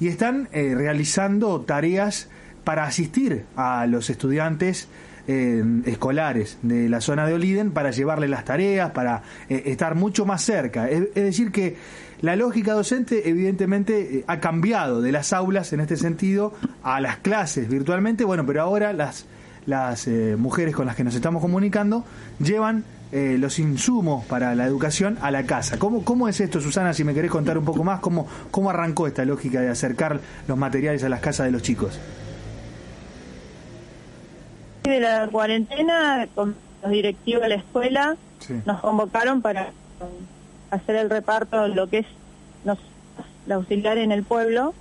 y 0.00 0.08
están 0.08 0.48
eh, 0.52 0.74
realizando 0.76 1.60
tareas 1.60 2.28
para 2.64 2.84
asistir 2.84 3.44
a 3.56 3.86
los 3.86 4.10
estudiantes 4.10 4.88
eh, 5.28 5.62
escolares 5.86 6.58
de 6.62 6.88
la 6.88 7.00
zona 7.00 7.26
de 7.26 7.34
Oliden 7.34 7.70
para 7.70 7.90
llevarles 7.90 8.30
las 8.30 8.44
tareas, 8.44 8.90
para 8.90 9.22
eh, 9.48 9.62
estar 9.66 9.94
mucho 9.94 10.26
más 10.26 10.42
cerca. 10.42 10.88
Es, 10.88 11.02
es 11.14 11.24
decir, 11.24 11.52
que 11.52 11.76
la 12.22 12.36
lógica 12.36 12.72
docente 12.72 13.28
evidentemente 13.28 14.18
eh, 14.18 14.24
ha 14.28 14.38
cambiado 14.38 15.02
de 15.02 15.10
las 15.10 15.32
aulas 15.32 15.72
en 15.72 15.80
este 15.80 15.96
sentido 15.96 16.54
a 16.84 17.00
las 17.00 17.16
clases 17.16 17.68
virtualmente, 17.68 18.24
bueno, 18.24 18.46
pero 18.46 18.62
ahora 18.62 18.92
las, 18.92 19.26
las 19.66 20.06
eh, 20.06 20.36
mujeres 20.38 20.74
con 20.74 20.86
las 20.86 20.94
que 20.94 21.02
nos 21.02 21.16
estamos 21.16 21.42
comunicando 21.42 22.04
llevan 22.38 22.84
eh, 23.12 23.36
los 23.38 23.58
insumos 23.58 24.24
para 24.24 24.54
la 24.54 24.64
educación 24.66 25.18
a 25.20 25.30
la 25.30 25.44
casa. 25.44 25.78
¿Cómo, 25.78 26.04
¿Cómo 26.04 26.28
es 26.28 26.40
esto, 26.40 26.60
Susana? 26.60 26.92
Si 26.94 27.04
me 27.04 27.14
querés 27.14 27.30
contar 27.30 27.58
un 27.58 27.64
poco 27.64 27.84
más, 27.84 28.00
¿cómo, 28.00 28.26
¿cómo 28.50 28.70
arrancó 28.70 29.06
esta 29.06 29.24
lógica 29.24 29.60
de 29.60 29.68
acercar 29.68 30.20
los 30.48 30.56
materiales 30.56 31.04
a 31.04 31.08
las 31.08 31.20
casas 31.20 31.46
de 31.46 31.52
los 31.52 31.62
chicos? 31.62 32.00
de 34.82 35.00
la 35.00 35.28
cuarentena, 35.28 36.26
con 36.34 36.56
los 36.82 36.90
directivos 36.90 37.42
de 37.42 37.48
la 37.50 37.54
escuela, 37.54 38.16
nos 38.64 38.80
convocaron 38.80 39.40
para 39.40 39.70
hacer 40.70 40.96
el 40.96 41.08
reparto 41.08 41.62
de 41.62 41.68
lo 41.68 41.86
que 41.88 41.98
es 41.98 42.06
nos, 42.64 42.78
la 43.46 43.56
auxiliar 43.56 43.98
en 43.98 44.10
el 44.10 44.24
pueblo, 44.24 44.74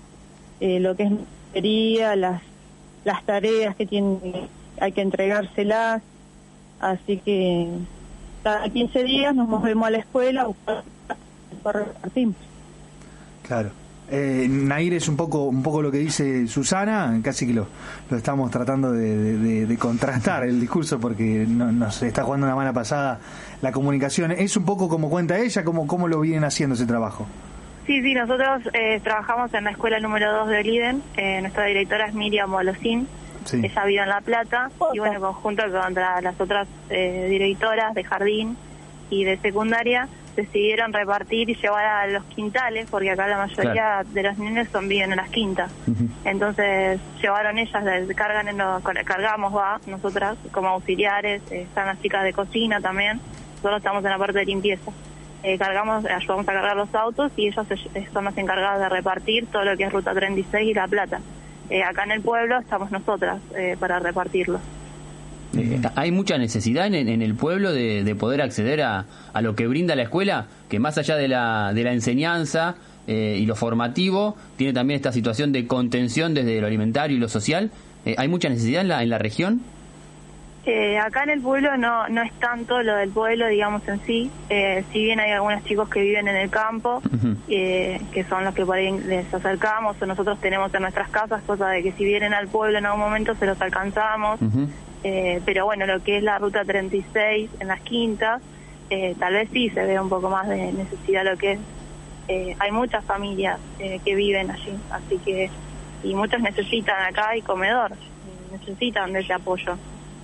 eh, 0.60 0.80
lo 0.80 0.96
que 0.96 1.04
es 1.04 1.12
sería 1.54 2.16
las 2.16 2.42
las 3.04 3.24
tareas 3.26 3.76
que 3.76 3.86
tienen 3.86 4.20
hay 4.80 4.92
que 4.92 5.02
entregárselas, 5.02 6.02
así 6.80 7.18
que 7.18 7.68
cada 8.44 8.70
15 8.70 9.04
días 9.04 9.36
nos 9.36 9.48
movemos 9.48 9.88
a 9.88 9.92
la 9.92 9.98
escuela 10.00 10.42
a 10.42 10.46
buscar. 10.46 10.84
Claro. 13.48 13.70
Eh, 14.14 14.46
Nair 14.50 14.94
es 14.94 15.08
un 15.08 15.16
poco 15.16 15.44
un 15.46 15.64
poco 15.64 15.82
lo 15.82 15.90
que 15.90 16.00
dice 16.00 16.46
Susana, 16.48 17.18
casi 17.24 17.48
que 17.48 17.54
lo, 17.54 17.68
lo 18.10 18.18
estamos 18.18 18.52
tratando 18.52 18.92
de, 18.92 19.16
de- 19.18 19.38
de- 19.38 19.66
de 19.68 19.78
contrastar 19.78 20.44
el 20.44 20.60
discurso 20.60 21.00
porque 21.00 21.46
no- 21.48 21.72
nos 21.72 22.02
está 22.04 22.24
jugando 22.24 22.46
una 22.46 22.56
mala 22.56 22.74
pasada 22.74 23.20
la 23.62 23.72
comunicación. 23.72 24.32
Es 24.34 24.58
un 24.58 24.66
poco 24.66 24.90
como 24.90 25.10
cuenta 25.10 25.40
ella, 25.40 25.64
como 25.64 25.88
cómo 25.88 26.10
lo 26.10 26.20
vienen 26.20 26.44
haciendo 26.44 26.76
ese 26.76 26.86
trabajo. 26.86 27.26
Sí, 27.88 28.02
sí, 28.02 28.14
nosotros 28.14 28.64
eh, 28.74 29.00
trabajamos 29.02 29.54
en 29.54 29.64
la 29.64 29.72
escuela 29.72 30.00
número 30.02 30.32
2 30.40 30.50
de 30.50 30.58
Oliden. 30.60 31.02
Eh, 31.16 31.40
nuestra 31.42 31.66
directora 31.66 32.08
es 32.08 32.14
Miriam 32.14 32.50
Molosín. 32.50 33.08
Sí. 33.46 33.62
Ella 33.64 33.84
vive 33.86 34.02
en 34.04 34.10
La 34.10 34.22
Plata 34.22 34.70
y 34.94 35.00
bueno, 35.00 35.16
en 35.16 35.22
conjunto 35.22 35.64
con 35.64 35.94
la- 35.94 36.22
las 36.22 36.40
otras 36.40 36.68
eh, 36.90 37.28
directoras 37.30 37.94
de 37.94 38.04
jardín 38.04 38.58
y 39.10 39.24
de 39.24 39.38
secundaria 39.38 40.08
decidieron 40.36 40.94
repartir 40.94 41.50
y 41.50 41.56
llevar 41.56 41.86
a 41.86 42.08
los 42.08 42.24
quintales, 42.26 42.88
porque 42.90 43.12
acá 43.12 43.28
la 43.28 43.38
mayoría 43.38 44.04
de 44.06 44.24
los 44.24 44.38
niños 44.38 44.68
son 44.72 44.88
viven 44.88 45.12
en 45.12 45.18
las 45.18 45.30
quintas. 45.30 45.70
Entonces 46.24 47.00
llevaron 47.22 47.58
ellas, 47.58 47.84
cargan 48.16 48.48
en 48.48 48.58
los, 48.58 48.82
cargamos, 49.06 49.54
va, 49.56 49.80
nosotras 49.88 50.38
como 50.52 50.70
auxiliares, 50.70 51.42
eh, 51.52 51.64
están 51.64 51.88
las 51.88 52.02
chicas 52.02 52.24
de 52.24 52.32
cocina 52.34 52.80
también, 52.80 53.20
nosotros 53.56 53.78
estamos 53.78 54.04
en 54.06 54.12
la 54.12 54.18
parte 54.18 54.40
de 54.40 54.46
limpieza. 54.46 54.92
Eh, 55.44 55.58
cargamos, 55.58 56.06
ayudamos 56.06 56.48
a 56.48 56.54
cargar 56.54 56.78
los 56.78 56.94
autos 56.94 57.32
y 57.36 57.48
ellos 57.48 57.66
eh, 57.96 58.08
son 58.14 58.26
las 58.26 58.38
encargadas 58.38 58.80
de 58.80 58.90
repartir 58.90 59.48
todo 59.48 59.64
lo 59.64 59.76
que 59.76 59.84
es 59.86 59.92
Ruta 59.92 60.14
36 60.14 60.70
y 60.70 60.74
La 60.74 60.88
Plata. 60.88 61.20
Eh, 61.72 61.82
acá 61.84 62.04
en 62.04 62.12
el 62.12 62.22
pueblo 62.22 62.60
estamos 62.60 62.92
nosotras 62.92 63.40
eh, 63.58 63.76
para 63.80 64.00
repartirlo. 64.00 64.60
Eh, 65.58 65.82
¿Hay 65.96 66.12
mucha 66.12 66.38
necesidad 66.38 66.86
en, 66.88 66.96
en 67.08 67.22
el 67.22 67.34
pueblo 67.34 67.74
de, 67.74 68.04
de 68.04 68.16
poder 68.16 68.42
acceder 68.42 68.82
a, 68.82 69.06
a 69.34 69.42
lo 69.42 69.56
que 69.56 69.68
brinda 69.68 69.96
la 69.96 70.04
escuela? 70.04 70.48
Que 70.70 70.80
más 70.80 70.98
allá 70.98 71.16
de 71.16 71.28
la, 71.28 71.72
de 71.74 71.84
la 71.84 71.94
enseñanza 71.94 72.76
eh, 73.08 73.38
y 73.40 73.46
lo 73.46 73.56
formativo, 73.56 74.36
tiene 74.58 74.74
también 74.74 74.98
esta 74.98 75.12
situación 75.12 75.52
de 75.52 75.66
contención 75.66 76.34
desde 76.34 76.62
lo 76.62 76.68
alimentario 76.68 77.18
y 77.18 77.20
lo 77.20 77.30
social. 77.30 77.72
¿Hay 78.18 78.28
mucha 78.28 78.50
necesidad 78.50 78.82
en 78.82 78.88
la, 78.88 79.04
en 79.04 79.10
la 79.10 79.18
región? 79.18 79.62
Eh, 80.64 81.00
acá 81.00 81.24
en 81.24 81.32
el 81.32 81.42
pueblo 81.42 81.76
no, 81.78 82.08
no 82.10 82.22
es 82.22 82.32
tanto 82.34 82.84
lo 82.84 82.96
del 82.96 83.10
pueblo, 83.10 83.48
digamos 83.48 83.88
en 83.88 84.00
sí. 84.06 84.30
Eh, 84.50 84.84
si 84.92 85.04
bien 85.04 85.20
hay 85.20 85.32
algunos 85.32 85.64
chicos 85.64 85.90
que 85.90 86.02
viven 86.02 86.28
en 86.28 86.36
el 86.36 86.52
campo, 86.52 87.02
eh, 87.48 88.00
que 88.12 88.24
son 88.26 88.46
los 88.46 88.54
que 88.54 88.66
por 88.66 88.76
ahí 88.78 88.92
les 88.92 89.34
acercamos 89.34 90.00
o 90.00 90.06
nosotros 90.06 90.40
tenemos 90.40 90.72
en 90.76 90.84
nuestras 90.84 91.10
casas, 91.10 91.42
cosa 91.44 91.70
de 91.70 91.82
que 91.82 91.92
si 91.94 92.06
vienen 92.06 92.34
al 92.34 92.48
pueblo 92.48 92.78
en 92.78 92.86
algún 92.86 93.02
momento 93.02 93.34
se 93.36 93.48
los 93.48 93.60
alcanzamos. 93.60 94.40
Eh, 95.04 95.42
pero 95.46 95.66
bueno, 95.66 95.88
lo 95.88 96.04
que 96.04 96.18
es 96.18 96.24
la 96.24 96.38
ruta 96.38 96.64
36 96.64 97.50
en 97.60 97.68
las 97.68 97.82
quintas, 97.82 98.40
eh, 98.92 99.16
tal 99.18 99.34
vez 99.34 99.50
sí 99.52 99.72
se 99.72 99.84
ve 99.84 100.00
un 100.00 100.10
poco 100.10 100.30
más 100.30 100.48
de 100.48 100.72
necesidad 100.74 101.26
lo 101.26 101.38
que 101.38 101.54
es. 101.54 101.60
hay 102.60 102.72
muchas 102.72 103.04
familias 103.04 103.60
que 104.06 104.16
viven 104.16 104.52
allí, 104.52 104.74
así 104.92 105.18
que, 105.26 105.50
y 106.04 106.14
muchos 106.14 106.40
necesitan 106.40 107.02
acá 107.02 107.30
hay 107.30 107.42
comedor, 107.42 107.92
necesitan 108.52 109.12
de 109.12 109.22
ese 109.22 109.34
apoyo. 109.34 109.76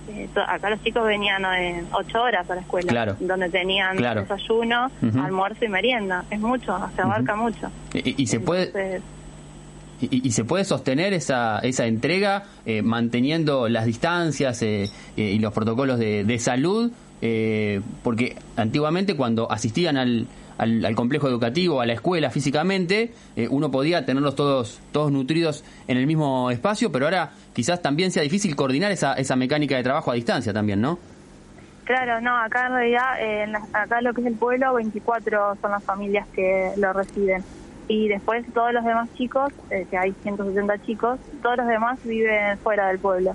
Eh, 0.08 0.28
acá 0.46 0.70
los 0.70 0.82
chicos 0.82 1.04
venían 1.06 1.44
en 1.44 1.86
ocho 1.92 2.22
horas 2.22 2.48
a 2.50 2.54
la 2.54 2.60
escuela, 2.62 2.90
Claro. 2.90 3.16
donde 3.20 3.48
tenían 3.50 3.96
Claro. 3.96 4.22
desayuno, 4.22 4.90
almuerzo 5.22 5.64
y 5.64 5.68
merienda. 5.68 6.24
Es 6.30 6.40
mucho, 6.40 6.76
se 6.96 7.02
abarca 7.02 7.36
mucho. 7.36 7.70
Y, 7.94 8.22
y 8.22 8.26
se 8.26 8.40
puede 8.40 9.00
y, 10.00 10.28
y 10.28 10.30
se 10.32 10.44
puede 10.44 10.64
sostener 10.64 11.12
esa, 11.12 11.58
esa 11.58 11.86
entrega 11.86 12.44
eh, 12.64 12.82
manteniendo 12.82 13.68
las 13.68 13.84
distancias 13.84 14.62
eh, 14.62 14.84
eh, 15.16 15.22
y 15.22 15.38
los 15.40 15.52
protocolos 15.52 15.98
de, 15.98 16.22
de 16.24 16.38
salud, 16.38 16.92
eh, 17.20 17.80
porque 18.04 18.36
antiguamente 18.56 19.16
cuando 19.16 19.50
asistían 19.50 19.96
al, 19.96 20.26
al, 20.58 20.84
al 20.84 20.94
complejo 20.94 21.28
educativo, 21.28 21.80
a 21.80 21.86
la 21.86 21.94
escuela 21.94 22.30
físicamente, 22.30 23.12
eh, 23.36 23.48
uno 23.50 23.70
podía 23.70 24.04
tenerlos 24.04 24.34
todos, 24.36 24.80
todos 24.92 25.10
nutridos 25.10 25.64
en 25.86 25.96
el 25.96 26.06
mismo 26.06 26.50
espacio, 26.50 26.92
pero 26.92 27.06
ahora 27.06 27.30
quizás 27.54 27.80
también 27.80 28.10
sea 28.10 28.22
difícil 28.22 28.54
coordinar 28.56 28.92
esa, 28.92 29.14
esa 29.14 29.36
mecánica 29.36 29.76
de 29.76 29.82
trabajo 29.82 30.10
a 30.10 30.14
distancia 30.14 30.52
también, 30.52 30.80
¿no? 30.80 30.98
Claro, 31.84 32.20
no, 32.20 32.36
acá 32.36 32.66
en 32.66 32.72
realidad, 32.74 33.22
en 33.42 33.52
la- 33.52 33.62
acá 33.72 34.02
lo 34.02 34.12
que 34.12 34.20
es 34.20 34.26
el 34.26 34.34
pueblo, 34.34 34.74
24 34.74 35.56
son 35.62 35.70
las 35.70 35.82
familias 35.82 36.26
que 36.34 36.72
lo 36.76 36.92
residen. 36.92 37.42
Y 37.90 38.08
después 38.08 38.44
todos 38.52 38.74
los 38.74 38.84
demás 38.84 39.08
chicos, 39.16 39.50
eh, 39.70 39.86
que 39.90 39.96
hay 39.96 40.12
170 40.22 40.76
chicos, 40.84 41.18
todos 41.42 41.56
los 41.56 41.66
demás 41.66 41.98
viven 42.04 42.58
fuera 42.58 42.88
del 42.88 42.98
pueblo. 42.98 43.34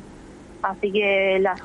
Así 0.63 0.91
que, 0.91 1.39
las, 1.41 1.59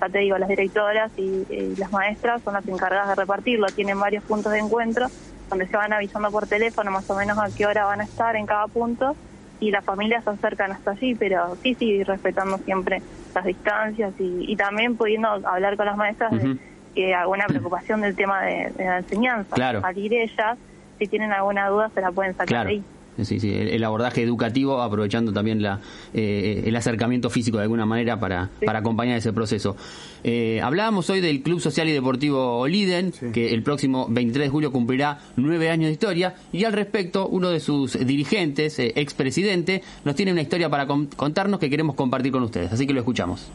ya 0.00 0.08
te 0.08 0.18
digo, 0.20 0.38
las 0.38 0.48
directoras 0.48 1.10
y, 1.16 1.44
y 1.50 1.74
las 1.76 1.90
maestras 1.90 2.40
son 2.42 2.54
las 2.54 2.66
encargadas 2.68 3.08
de 3.08 3.14
repartirlo. 3.16 3.66
Tienen 3.68 3.98
varios 3.98 4.22
puntos 4.24 4.52
de 4.52 4.60
encuentro 4.60 5.08
donde 5.50 5.66
se 5.66 5.76
van 5.76 5.92
avisando 5.92 6.30
por 6.30 6.46
teléfono 6.46 6.90
más 6.92 7.08
o 7.10 7.16
menos 7.16 7.36
a 7.38 7.48
qué 7.56 7.66
hora 7.66 7.84
van 7.84 8.00
a 8.00 8.04
estar 8.04 8.36
en 8.36 8.46
cada 8.46 8.66
punto 8.68 9.16
y 9.58 9.70
las 9.70 9.84
familias 9.84 10.22
se 10.24 10.30
acercan 10.30 10.70
hasta 10.72 10.92
allí, 10.92 11.14
pero 11.14 11.56
sí, 11.62 11.74
sí, 11.74 12.02
respetando 12.04 12.58
siempre 12.58 13.02
las 13.34 13.44
distancias 13.44 14.12
y, 14.18 14.44
y 14.52 14.56
también 14.56 14.96
pudiendo 14.96 15.28
hablar 15.28 15.76
con 15.76 15.86
las 15.86 15.96
maestras 15.96 16.30
de 16.32 16.56
que 16.94 17.14
alguna 17.14 17.46
preocupación 17.46 18.00
del 18.00 18.14
tema 18.16 18.42
de, 18.42 18.70
de 18.76 18.84
la 18.84 18.98
enseñanza. 18.98 19.54
Claro. 19.54 19.80
Al 19.82 19.98
ir 19.98 20.14
ellas, 20.14 20.56
si 20.98 21.06
tienen 21.08 21.32
alguna 21.32 21.68
duda, 21.68 21.90
se 21.94 22.00
la 22.00 22.10
pueden 22.12 22.32
sacar 22.32 22.46
Claro. 22.48 22.68
ahí. 22.70 22.82
Sí, 23.22 23.40
sí, 23.40 23.50
el, 23.50 23.68
el 23.68 23.82
abordaje 23.84 24.22
educativo 24.22 24.82
aprovechando 24.82 25.32
también 25.32 25.62
la, 25.62 25.80
eh, 26.12 26.64
el 26.66 26.76
acercamiento 26.76 27.30
físico 27.30 27.56
de 27.56 27.62
alguna 27.62 27.86
manera 27.86 28.20
para, 28.20 28.50
para 28.64 28.80
acompañar 28.80 29.16
ese 29.16 29.32
proceso. 29.32 29.74
Eh, 30.22 30.60
hablábamos 30.62 31.08
hoy 31.08 31.20
del 31.20 31.42
Club 31.42 31.60
Social 31.60 31.88
y 31.88 31.92
Deportivo 31.92 32.66
Liden, 32.66 33.12
que 33.32 33.54
el 33.54 33.62
próximo 33.62 34.06
23 34.10 34.46
de 34.46 34.50
julio 34.50 34.70
cumplirá 34.72 35.18
nueve 35.36 35.70
años 35.70 35.86
de 35.86 35.92
historia, 35.92 36.34
y 36.52 36.64
al 36.64 36.74
respecto, 36.74 37.26
uno 37.28 37.48
de 37.48 37.60
sus 37.60 37.98
dirigentes, 38.06 38.78
eh, 38.78 38.92
expresidente, 38.96 39.82
nos 40.04 40.14
tiene 40.14 40.32
una 40.32 40.42
historia 40.42 40.68
para 40.68 40.86
con- 40.86 41.06
contarnos 41.06 41.58
que 41.58 41.70
queremos 41.70 41.94
compartir 41.96 42.32
con 42.32 42.42
ustedes, 42.42 42.70
así 42.72 42.86
que 42.86 42.92
lo 42.92 43.00
escuchamos. 43.00 43.50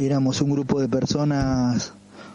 éramos 0.00 0.40
un 0.40 0.50
grupo 0.50 0.80
de 0.80 0.88
personas 0.88 1.92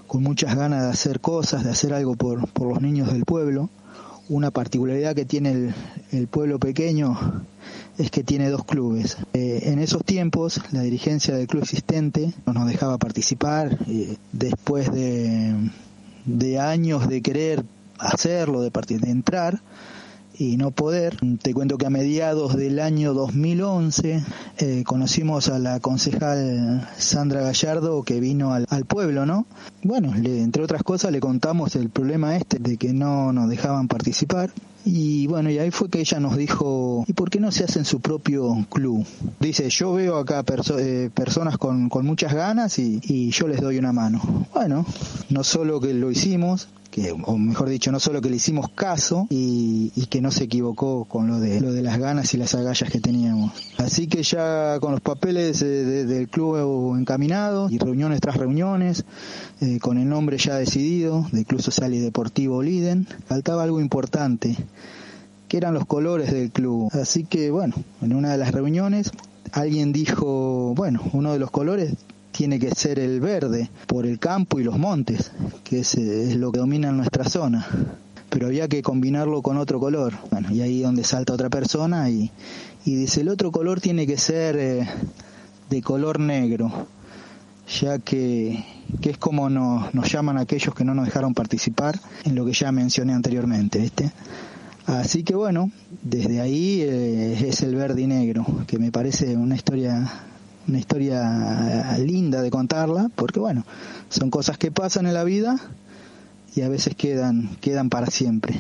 con 0.08 0.22
muchas 0.24 0.56
ganas 0.56 0.84
de 0.84 0.90
hacer 0.90 1.20
cosas, 1.20 1.64
de 1.64 1.72
hacer 1.72 1.94
algo 1.94 2.16
por, 2.16 2.48
por 2.50 2.68
los 2.70 2.82
niños 2.82 3.12
del 3.12 3.26
pueblo. 3.26 3.70
Una 4.30 4.52
particularidad 4.52 5.16
que 5.16 5.26
tiene 5.26 5.52
el, 5.52 5.76
el 6.12 6.28
pueblo 6.28 6.60
pequeño 6.60 7.44
es 7.98 8.10
que 8.10 8.24
tiene 8.24 8.50
dos 8.50 8.66
clubes. 8.66 9.18
Eh, 9.34 9.64
en 9.66 9.80
esos 9.80 10.04
tiempos, 10.04 10.62
la 10.72 10.82
dirigencia 10.82 11.36
del 11.36 11.48
club 11.48 11.64
existente 11.64 12.34
no 12.46 12.54
nos 12.54 12.68
dejaba 12.68 12.98
participar. 12.98 13.78
después 14.32 14.92
de, 14.92 15.56
de 16.26 16.60
años 16.60 17.08
de 17.08 17.22
querer 17.22 17.64
hacerlo, 18.00 18.62
de, 18.62 18.72
de 18.72 19.12
entrar, 19.12 19.62
y 20.38 20.58
no 20.58 20.72
poder. 20.72 21.18
Te 21.42 21.54
cuento 21.54 21.78
que 21.78 21.86
a 21.86 21.90
mediados 21.90 22.56
del 22.56 22.80
año 22.80 23.14
2011 23.14 24.24
eh, 24.58 24.84
conocimos 24.86 25.50
a 25.50 25.60
la 25.60 25.80
concejal 25.80 26.88
Sandra 26.98 27.42
Gallardo 27.42 28.04
que 28.04 28.20
vino 28.20 28.54
al, 28.54 28.66
al 28.70 28.86
pueblo, 28.86 29.26
¿no? 29.26 29.46
Bueno, 29.84 30.14
le- 30.16 30.42
entre 30.42 30.64
otras 30.64 30.84
cosas 30.84 31.12
le 31.12 31.20
contamos 31.20 31.76
el 31.76 31.90
problema 31.90 32.36
este 32.36 32.60
de 32.60 32.78
que 32.78 32.94
no 32.94 33.32
nos 33.34 33.50
dejaban 33.50 33.88
participar. 33.88 34.52
Y 34.86 35.28
bueno, 35.28 35.50
y 35.50 35.60
ahí 35.60 35.72
fue 35.72 35.90
que 35.90 36.02
ella 36.02 36.20
nos 36.20 36.36
dijo, 36.36 37.06
¿y 37.08 37.14
por 37.14 37.30
qué 37.30 37.40
no 37.40 37.54
se 37.54 37.64
hacen 37.64 37.86
su 37.86 38.02
propio 38.02 38.66
club? 38.70 39.06
Dice, 39.40 39.70
yo 39.70 39.94
veo 39.94 40.18
acá 40.18 40.44
perso- 40.44 40.78
eh, 40.78 41.10
personas 41.14 41.58
con, 41.58 41.88
con 41.88 42.06
muchas 42.06 42.34
ganas 42.34 42.78
y, 42.80 43.00
y 43.04 43.30
yo 43.32 43.48
les 43.48 43.62
doy 43.62 43.78
una 43.78 43.94
mano. 43.94 44.46
Bueno, 44.54 44.86
no 45.30 45.44
solo 45.46 45.80
que 45.80 45.94
lo 45.94 46.12
hicimos, 46.12 46.68
que, 46.94 47.12
o 47.12 47.38
mejor 47.40 47.70
dicho, 47.70 47.92
no 47.92 48.00
solo 48.00 48.22
que 48.22 48.30
le 48.30 48.36
hicimos 48.36 48.70
caso 48.70 49.26
y, 49.32 49.90
que 50.12 50.22
no 50.22 50.30
se 50.30 50.44
equivocó 50.44 51.06
con 51.06 51.26
lo 51.28 51.40
de, 51.40 51.60
lo 51.60 51.74
de 51.74 51.82
las 51.82 51.98
ganas 51.98 52.32
y 52.36 52.38
las 52.38 52.54
agallas 52.54 52.88
que 52.92 53.00
teníamos. 53.00 53.52
Así 53.80 54.06
que 54.06 54.22
ya 54.22 54.78
con 54.80 54.92
los 54.92 55.02
papeles 55.02 55.60
eh, 55.64 55.66
de- 55.66 56.06
del 56.06 56.28
club 56.30 56.96
encaminados 56.96 57.72
y 57.72 57.80
reuniones 57.80 58.22
tras 58.22 58.38
reuniones, 58.38 59.06
eh, 59.60 59.80
con 59.80 59.98
el 59.98 60.08
nombre 60.08 60.38
ya 60.38 60.54
decidido 60.56 61.26
de 61.32 61.46
Club 61.46 61.62
Social 61.64 61.96
y 61.96 62.00
Deportivo 62.00 62.62
Liden, 62.62 63.08
faltaba 63.26 63.64
algo 63.64 63.82
importante, 63.82 64.56
que 65.48 65.58
eran 65.58 65.74
los 65.74 65.88
colores 65.88 66.32
del 66.32 66.52
club. 66.52 66.90
Así 66.94 67.24
que 67.24 67.50
bueno, 67.50 67.74
en 68.04 68.14
una 68.14 68.32
de 68.34 68.38
las 68.38 68.52
reuniones 68.52 69.10
alguien 69.52 69.94
dijo, 69.94 70.74
bueno, 70.76 71.02
uno 71.14 71.34
de 71.34 71.40
los 71.40 71.50
colores 71.50 71.96
tiene 72.34 72.60
que 72.60 72.72
ser 72.72 73.00
el 73.00 73.22
verde 73.22 73.70
por 73.88 74.06
el 74.06 74.20
campo 74.20 74.60
y 74.60 74.64
los 74.64 74.78
montes, 74.78 75.32
que 75.64 75.80
es, 75.80 75.96
es 75.96 76.36
lo 76.36 76.52
que 76.52 76.60
domina 76.60 76.92
nuestra 76.92 77.24
zona. 77.24 77.66
Pero 78.30 78.48
había 78.48 78.68
que 78.68 78.82
combinarlo 78.82 79.42
con 79.44 79.58
otro 79.58 79.80
color. 79.80 80.14
Bueno, 80.32 80.52
y 80.52 80.62
ahí 80.62 80.82
donde 80.82 81.04
salta 81.04 81.34
otra 81.34 81.50
persona 81.50 82.10
y, 82.10 82.32
y 82.84 82.96
dice, 82.96 83.22
el 83.22 83.30
otro 83.30 83.52
color 83.52 83.80
tiene 83.80 84.08
que 84.08 84.18
ser 84.18 84.58
eh, 84.58 84.88
de 85.70 85.82
color 85.84 86.20
negro, 86.20 86.88
ya 87.80 88.00
que, 88.00 88.66
que 89.00 89.12
es 89.12 89.18
como 89.20 89.50
nos, 89.50 89.94
nos 89.94 90.12
llaman 90.12 90.38
aquellos 90.38 90.74
que 90.74 90.84
no 90.84 90.96
nos 90.96 91.06
dejaron 91.06 91.36
participar 91.36 92.00
en 92.26 92.34
lo 92.34 92.46
que 92.46 92.54
ya 92.54 92.72
mencioné 92.72 93.14
anteriormente, 93.14 93.80
¿viste? 93.80 94.12
Así 94.88 95.24
que 95.24 95.36
bueno, 95.36 95.72
desde 96.02 96.42
ahí 96.42 96.82
eh, 96.82 97.48
es 97.48 97.62
el 97.62 97.76
verde 97.76 98.02
y 98.02 98.08
negro, 98.08 98.46
que 98.68 98.80
me 98.80 98.92
parece 98.92 99.38
una 99.38 99.56
historia 99.56 100.12
una 100.68 100.80
historia 100.80 101.98
linda 101.98 102.42
de 102.42 102.50
contarla, 102.50 103.10
porque 103.16 103.40
bueno, 103.40 103.66
son 104.10 104.30
cosas 104.30 104.58
que 104.58 104.72
pasan 104.72 105.06
en 105.08 105.14
la 105.14 105.24
vida 105.24 105.58
y 106.56 106.62
a 106.62 106.70
veces 106.70 106.96
quedan 106.96 107.56
quedan 107.62 107.90
para 107.90 108.08
siempre. 108.08 108.56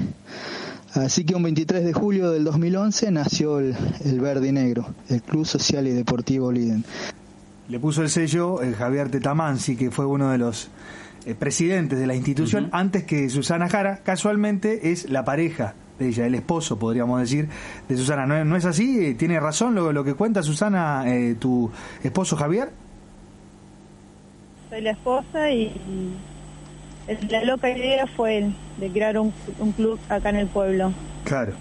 Así 0.93 1.25
que 1.25 1.35
un 1.35 1.43
23 1.43 1.83
de 1.83 1.93
julio 1.93 2.29
del 2.29 2.43
2011 2.43 3.11
nació 3.11 3.59
el, 3.59 3.75
el 4.05 4.19
Verde 4.19 4.49
y 4.49 4.51
Negro, 4.51 4.85
el 5.09 5.23
Club 5.23 5.45
Social 5.45 5.87
y 5.87 5.91
Deportivo 5.91 6.51
Liden. 6.51 6.85
Le 7.69 7.79
puso 7.79 8.03
el 8.03 8.09
sello 8.09 8.61
eh, 8.61 8.73
Javier 8.73 9.09
Tetamansi, 9.09 9.75
que 9.75 9.89
fue 9.89 10.05
uno 10.05 10.31
de 10.31 10.37
los 10.37 10.69
eh, 11.25 11.33
presidentes 11.33 11.97
de 11.97 12.05
la 12.05 12.13
institución, 12.13 12.69
antes 12.73 13.05
que 13.05 13.29
Susana 13.29 13.69
Jara. 13.69 14.01
Casualmente 14.03 14.91
es 14.91 15.09
la 15.09 15.23
pareja 15.23 15.73
de 15.99 16.07
ella, 16.09 16.25
el 16.25 16.35
esposo, 16.35 16.77
podríamos 16.79 17.19
decir, 17.21 17.47
de 17.87 17.95
Susana. 17.97 18.25
¿No, 18.25 18.35
es- 18.35 18.45
no 18.45 18.55
es 18.55 18.65
así? 18.65 19.05
Eh, 19.05 19.13
¿Tiene 19.13 19.39
razón 19.39 19.75
lo, 19.75 19.91
lo 19.93 20.03
que 20.03 20.13
cuenta 20.15 20.41
Susana, 20.43 21.03
eh, 21.07 21.35
tu 21.39 21.69
esposo 22.03 22.35
Javier? 22.35 22.69
Soy 24.69 24.81
la 24.81 24.91
esposa 24.91 25.51
y, 25.51 25.63
y 27.07 27.25
la 27.29 27.43
loca 27.43 27.69
idea 27.69 28.07
fue 28.07 28.37
el 28.39 28.55
de 28.77 28.89
crear 28.89 29.19
un, 29.19 29.31
un 29.59 29.71
club 29.73 29.99
acá 30.09 30.29
en 30.29 30.37
el 30.37 30.47
pueblo. 30.47 30.91
Claro. 31.25 31.53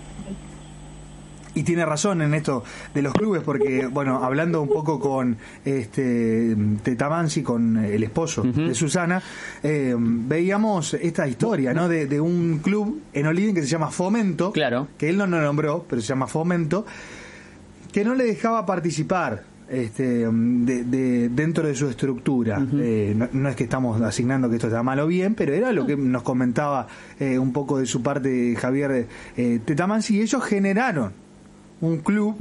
Y 1.55 1.65
tiene 1.65 1.85
razón 1.85 2.23
en 2.23 2.33
esto 2.33 2.65
de 2.95 3.03
los 3.03 3.12
clubes, 3.12 3.43
porque, 3.43 3.87
bueno, 3.87 4.24
hablando 4.24 4.62
un 4.62 4.69
poco 4.69 4.99
con 4.99 5.37
este 5.65 6.57
Tetamansi, 6.83 7.43
con 7.43 7.77
el 7.77 8.03
esposo 8.03 8.43
de 8.43 8.74
Susana, 8.74 9.23
eh, 9.62 9.95
veíamos 9.99 10.95
esta 10.95 11.29
historia, 11.29 11.74
¿no? 11.74 11.89
De, 11.89 12.07
de 12.07 12.20
un 12.20 12.61
club 12.62 13.03
en 13.12 13.27
Oliden 13.27 13.55
que 13.55 13.61
se 13.62 13.69
llama 13.69 13.91
Fomento, 13.91 14.53
claro. 14.53 14.89
que 14.97 15.09
él 15.11 15.19
no 15.19 15.27
lo 15.27 15.41
nombró, 15.43 15.85
pero 15.89 16.01
se 16.01 16.09
llama 16.09 16.27
Fomento, 16.27 16.87
que 17.93 18.05
no 18.05 18.15
le 18.15 18.24
dejaba 18.24 18.65
participar 18.65 19.43
este, 19.69 20.27
de, 20.31 20.85
de- 20.85 21.29
dentro 21.29 21.66
de 21.66 21.74
su 21.74 21.89
estructura. 21.89 22.66
Eh, 22.74 23.12
no, 23.16 23.29
no 23.33 23.49
es 23.51 23.57
que 23.57 23.65
estamos 23.65 24.01
asignando 24.01 24.49
que 24.49 24.57
esto 24.57 24.69
está 24.69 24.83
mal 24.83 25.01
o 25.01 25.07
bien, 25.07 25.35
pero 25.35 25.53
era 25.53 25.73
lo 25.73 25.87
que 25.87 25.97
nos 25.97 26.23
comentaba 26.23 26.87
eh, 27.20 27.39
un 27.39 27.53
poco 27.53 27.79
de 27.79 27.87
su 27.87 28.03
parte 28.03 28.57
Javier 28.59 29.07
eh, 29.37 29.61
Tetamansi, 29.65 30.16
y 30.16 30.23
ellos 30.23 30.43
generaron 30.45 31.12
un 31.83 31.99
club 31.99 32.37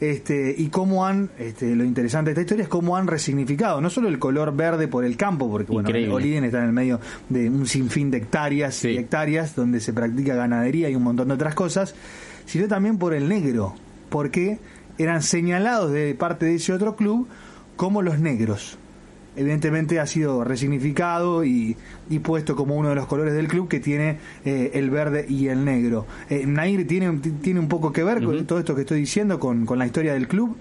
este 0.00 0.54
y 0.56 0.68
cómo 0.68 1.06
han 1.06 1.30
este, 1.38 1.76
lo 1.76 1.84
interesante 1.84 2.30
de 2.30 2.32
esta 2.32 2.40
historia 2.40 2.62
es 2.64 2.68
cómo 2.68 2.96
han 2.96 3.06
resignificado 3.06 3.80
no 3.80 3.90
solo 3.90 4.08
el 4.08 4.18
color 4.18 4.56
verde 4.56 4.88
por 4.88 5.04
el 5.04 5.16
campo 5.18 5.50
porque 5.50 5.72
bueno. 5.72 6.14
Oliden 6.14 6.44
está 6.44 6.58
en 6.58 6.64
el 6.64 6.72
medio 6.72 6.98
de 7.28 7.48
un 7.50 7.66
sinfín 7.66 8.10
de 8.10 8.18
hectáreas 8.18 8.84
y 8.84 8.96
hectáreas 8.96 9.54
donde 9.54 9.80
se 9.80 9.92
practica 9.92 10.34
ganadería 10.34 10.88
y 10.88 10.96
un 10.96 11.02
montón 11.02 11.28
de 11.28 11.34
otras 11.34 11.54
cosas 11.54 11.94
sino 12.46 12.68
también 12.68 12.98
por 12.98 13.12
el 13.12 13.28
negro 13.28 13.74
porque 14.08 14.58
eran 14.96 15.22
señalados 15.22 15.92
de 15.92 16.14
parte 16.14 16.46
de 16.46 16.54
ese 16.54 16.72
otro 16.72 16.96
club 16.96 17.28
como 17.76 18.00
los 18.00 18.18
negros 18.18 18.78
evidentemente 19.36 20.00
ha 20.00 20.06
sido 20.06 20.44
resignificado 20.44 21.44
y, 21.44 21.76
y 22.08 22.18
puesto 22.20 22.56
como 22.56 22.76
uno 22.76 22.90
de 22.90 22.94
los 22.94 23.06
colores 23.06 23.34
del 23.34 23.48
club 23.48 23.68
que 23.68 23.80
tiene 23.80 24.18
eh, 24.44 24.70
el 24.74 24.90
verde 24.90 25.26
y 25.28 25.48
el 25.48 25.64
negro. 25.64 26.06
Eh, 26.30 26.44
Nair, 26.46 26.86
¿tiene, 26.86 27.18
¿tiene 27.42 27.60
un 27.60 27.68
poco 27.68 27.92
que 27.92 28.02
ver 28.02 28.22
con 28.22 28.46
todo 28.46 28.58
esto 28.58 28.74
que 28.74 28.82
estoy 28.82 29.00
diciendo 29.00 29.38
con, 29.38 29.66
con 29.66 29.78
la 29.78 29.86
historia 29.86 30.14
del 30.14 30.28
club? 30.28 30.56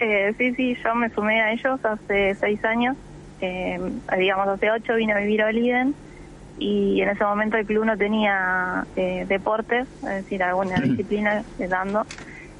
Eh, 0.00 0.34
sí, 0.38 0.54
sí, 0.54 0.76
yo 0.82 0.94
me 0.94 1.10
sumé 1.10 1.42
a 1.42 1.52
ellos 1.52 1.78
hace 1.84 2.34
seis 2.34 2.64
años. 2.64 2.96
Eh, 3.42 3.78
digamos, 4.18 4.48
hace 4.48 4.70
ocho 4.70 4.96
vine 4.96 5.12
a 5.12 5.18
vivir 5.18 5.42
a 5.42 5.46
Oliden 5.46 5.94
y 6.58 7.00
en 7.00 7.08
ese 7.08 7.24
momento 7.24 7.56
el 7.56 7.66
club 7.66 7.84
no 7.84 7.96
tenía 7.96 8.86
eh, 8.96 9.24
deportes, 9.28 9.86
es 10.02 10.24
decir, 10.24 10.42
alguna 10.42 10.76
disciplina 10.82 11.42
dando. 11.58 12.06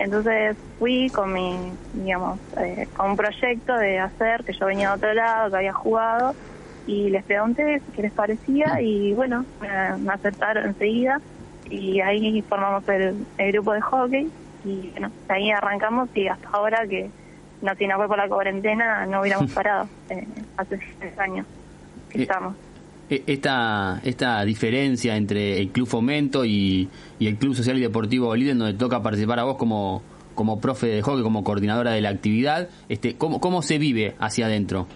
Entonces 0.01 0.57
fui 0.79 1.09
con 1.11 1.33
mi, 1.33 1.57
digamos, 1.95 2.39
eh, 2.59 2.89
con 2.97 3.11
un 3.11 3.17
proyecto 3.17 3.77
de 3.77 3.99
hacer, 3.99 4.43
que 4.45 4.53
yo 4.55 4.67
venía 4.67 4.89
de 4.89 4.95
otro 4.97 5.13
lado, 5.15 5.51
que 5.51 5.57
había 5.59 5.73
jugado, 5.75 6.35
y 6.87 7.11
les 7.11 7.23
pregunté 7.23 7.81
qué 7.95 8.03
les 8.03 8.13
parecía 8.13 8.81
y 8.81 9.13
bueno, 9.13 9.45
me, 9.61 9.99
me 9.99 10.13
aceptaron 10.13 10.65
enseguida 10.67 11.21
y 11.69 12.01
ahí 12.01 12.43
formamos 12.49 12.89
el, 12.89 13.15
el 13.39 13.53
grupo 13.53 13.73
de 13.75 13.81
hockey 13.83 14.29
y 14.65 14.89
bueno, 14.93 15.11
de 15.29 15.35
ahí 15.35 15.51
arrancamos 15.51 16.09
y 16.15 16.27
hasta 16.27 16.49
ahora 16.49 16.87
que 16.89 17.11
no 17.63 17.77
tiene 17.77 17.95
fue 17.97 18.09
por 18.09 18.17
la 18.17 18.27
cuarentena 18.29 19.05
no 19.07 19.21
hubiéramos 19.21 19.51
parado 19.53 19.87
eh, 20.09 20.27
hace 20.57 20.81
seis 20.99 21.19
años 21.19 21.47
que 22.09 22.21
Eh, 22.21 22.23
estamos. 22.23 22.57
E- 23.11 23.23
Esta, 23.27 24.01
esta 24.03 24.43
diferencia 24.45 25.15
entre 25.17 25.61
el 25.61 25.69
Club 25.71 25.87
Fomento 25.87 26.45
y, 26.45 26.89
y 27.21 27.29
el 27.29 27.37
Club 27.37 27.55
Social 27.55 27.79
y 27.79 27.83
Deportivo 27.83 28.35
Liden, 28.35 28.59
donde 28.59 28.75
toca 28.77 29.01
participar 29.03 29.39
a 29.39 29.45
vos 29.45 29.57
como, 29.57 30.03
como 30.35 30.61
profe 30.61 30.89
de 30.89 31.03
hockey, 31.03 31.23
como 31.23 31.45
coordinadora 31.45 31.93
de 31.93 32.01
la 32.01 32.09
actividad, 32.09 32.69
este, 32.89 33.15
¿cómo, 33.17 33.41
¿cómo 33.41 33.63
se 33.63 33.79
vive 33.79 34.15
hacia 34.19 34.47
adentro? 34.47 34.89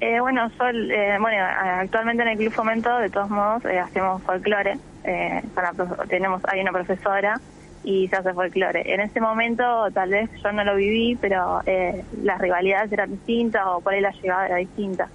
Eh, 0.00 0.18
bueno, 0.20 0.48
Sol, 0.56 0.90
eh, 0.90 1.16
bueno, 1.20 1.42
actualmente 1.44 2.22
en 2.22 2.28
el 2.30 2.38
Club 2.38 2.52
Fomento, 2.52 2.96
de 2.98 3.10
todos 3.10 3.28
modos, 3.28 3.64
eh, 3.66 3.78
hacemos 3.78 4.22
folclore. 4.22 4.78
Eh, 5.04 5.42
profe- 5.54 6.08
tenemos, 6.08 6.40
hay 6.48 6.60
una 6.60 6.72
profesora 6.72 7.40
y 7.84 8.08
se 8.08 8.16
hace 8.16 8.32
folclore. 8.32 8.94
En 8.94 9.00
ese 9.00 9.20
momento, 9.20 9.62
tal 9.92 10.10
vez 10.10 10.30
yo 10.42 10.52
no 10.52 10.64
lo 10.64 10.76
viví, 10.76 11.16
pero 11.20 11.60
eh, 11.66 12.02
las 12.22 12.38
rivalidades 12.40 12.90
eran 12.92 13.10
distintas 13.10 13.62
o 13.66 13.80
por 13.80 13.92
ahí 13.92 14.00
la 14.00 14.12
llegada 14.12 14.46
era 14.46 14.56
distinta. 14.56 15.08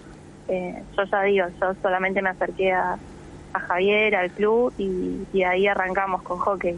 Eh, 0.48 0.84
yo 0.96 1.04
ya 1.04 1.22
digo, 1.24 1.46
yo 1.60 1.74
solamente 1.82 2.22
me 2.22 2.30
acerqué 2.30 2.72
a, 2.74 2.98
a 3.56 3.60
Javier, 3.60 4.16
al 4.16 4.32
club, 4.32 4.74
y, 4.78 5.22
y 5.34 5.44
ahí 5.44 5.68
arrancamos 5.68 6.22
con 6.24 6.38
hockey. 6.40 6.76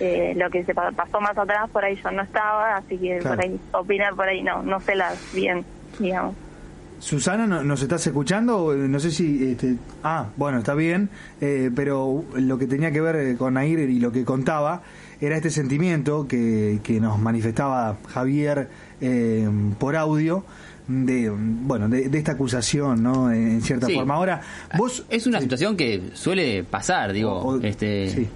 Eh, 0.00 0.32
lo 0.36 0.50
que 0.50 0.64
se 0.64 0.74
pa- 0.74 0.90
pasó 0.92 1.20
más 1.20 1.36
atrás, 1.36 1.68
por 1.70 1.84
ahí 1.84 1.96
yo 2.02 2.10
no 2.10 2.22
estaba, 2.22 2.76
así 2.76 2.98
que 2.98 3.18
Claro. 3.18 3.36
por 3.36 3.44
ahí 3.44 3.60
opinar 3.72 4.14
por 4.14 4.26
ahí 4.28 4.42
no, 4.42 4.62
no 4.62 4.80
sé 4.80 4.94
las 4.94 5.18
bien, 5.34 5.64
digamos. 5.98 6.34
Susana, 6.98 7.46
¿no- 7.46 7.62
¿nos 7.64 7.82
estás 7.82 8.06
escuchando? 8.06 8.72
Eh, 8.74 8.76
No 8.88 8.98
sé 9.00 9.10
si... 9.10 9.52
Este, 9.52 9.76
ah, 10.04 10.26
bueno, 10.36 10.58
está 10.58 10.74
bien, 10.74 11.10
eh, 11.40 11.70
pero 11.74 12.24
lo 12.36 12.58
que 12.58 12.66
tenía 12.66 12.90
que 12.92 13.00
ver 13.00 13.16
eh, 13.16 13.36
con 13.36 13.54
Nair 13.54 13.80
y 13.80 13.98
lo 14.00 14.12
que 14.12 14.24
contaba 14.24 14.82
era 15.20 15.36
este 15.36 15.50
sentimiento 15.50 16.26
que, 16.28 16.80
que 16.82 16.98
nos 17.00 17.18
manifestaba 17.18 17.96
Javier 18.08 18.68
eh, 19.00 19.48
por 19.78 19.96
audio 19.96 20.44
de 20.88 21.30
bueno 21.30 21.88
de, 21.88 22.08
de 22.08 22.18
esta 22.18 22.32
acusación 22.32 23.02
no 23.02 23.30
en 23.32 23.62
cierta 23.62 23.86
Sí. 23.86 23.94
forma 23.94 24.14
ahora 24.14 24.40
vos 24.76 25.04
es 25.08 25.26
una 25.26 25.40
situación 25.40 25.76
que 25.76 26.10
suele 26.14 26.64
pasar 26.64 27.12
digo 27.12 27.60
este 27.62 28.28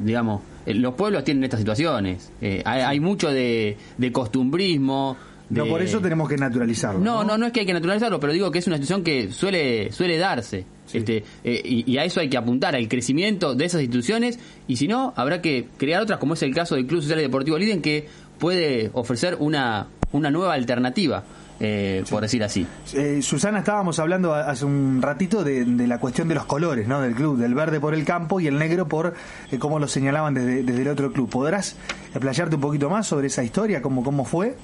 digamos 0.00 0.42
eh, 0.66 0.74
los 0.74 0.94
pueblos 0.94 1.24
tienen 1.24 1.44
estas 1.44 1.60
situaciones 1.60 2.30
Eh, 2.40 2.62
hay, 2.64 2.82
hay 2.82 3.00
mucho 3.00 3.28
de, 3.30 3.76
de 3.96 4.12
costumbrismo 4.12 5.16
de- 5.48 5.60
No, 5.60 5.66
por 5.66 5.80
eso 5.80 5.98
tenemos 6.00 6.28
que 6.28 6.36
naturalizarlo. 6.36 7.00
No, 7.00 7.24
no, 7.24 7.38
no 7.38 7.46
es 7.46 7.52
que 7.52 7.60
hay 7.60 7.66
que 7.66 7.72
naturalizarlo, 7.72 8.20
pero 8.20 8.34
digo 8.34 8.50
que 8.50 8.58
es 8.58 8.66
una 8.66 8.76
situación 8.76 9.02
que 9.02 9.32
suele 9.32 9.90
suele 9.92 10.18
darse. 10.18 10.66
Este, 10.92 11.24
eh, 11.42 11.62
y, 11.64 11.90
y 11.90 11.96
a 11.96 12.04
eso 12.04 12.20
hay 12.20 12.28
que 12.28 12.36
apuntar, 12.36 12.74
al 12.76 12.86
crecimiento 12.86 13.54
de 13.54 13.64
esas 13.64 13.80
instituciones, 13.80 14.38
y 14.66 14.76
si 14.76 14.88
no, 14.88 15.14
habrá 15.16 15.40
que 15.40 15.66
crear 15.78 16.02
otras, 16.02 16.18
como 16.18 16.34
es 16.34 16.42
el 16.42 16.54
caso 16.54 16.74
del 16.74 16.86
Club 16.86 17.00
Social 17.00 17.18
y 17.18 17.22
Deportivo 17.22 17.56
Liden, 17.58 17.80
que 17.80 18.06
puede 18.38 18.90
ofrecer 18.92 19.36
una, 19.40 19.86
una 20.12 20.30
nueva 20.30 20.52
alternativa, 20.52 21.24
eh, 21.60 22.04
por 22.08 22.22
decir 22.22 22.42
así. 22.44 22.66
Eh, 22.94 23.20
Susana, 23.22 23.58
estábamos 23.58 23.98
hablando 23.98 24.34
hace 24.34 24.64
un 24.64 25.00
ratito 25.02 25.42
de, 25.44 25.64
de 25.64 25.86
la 25.86 25.98
cuestión 25.98 26.28
de 26.28 26.34
los 26.34 26.44
colores, 26.44 26.86
¿no? 26.86 27.00
Del 27.00 27.14
club, 27.14 27.36
del 27.36 27.54
verde 27.54 27.80
por 27.80 27.94
el 27.94 28.04
campo 28.04 28.40
y 28.40 28.46
el 28.46 28.58
negro 28.58 28.88
por 28.88 29.14
eh, 29.50 29.58
cómo 29.58 29.78
lo 29.78 29.88
señalaban 29.88 30.34
desde, 30.34 30.62
desde 30.62 30.82
el 30.82 30.88
otro 30.88 31.12
club. 31.12 31.28
¿Podrás 31.28 31.76
explayarte 32.10 32.54
un 32.54 32.60
poquito 32.60 32.88
más 32.90 33.06
sobre 33.06 33.26
esa 33.26 33.42
historia, 33.42 33.82
cómo, 33.82 34.02
cómo 34.02 34.24
fue? 34.24 34.56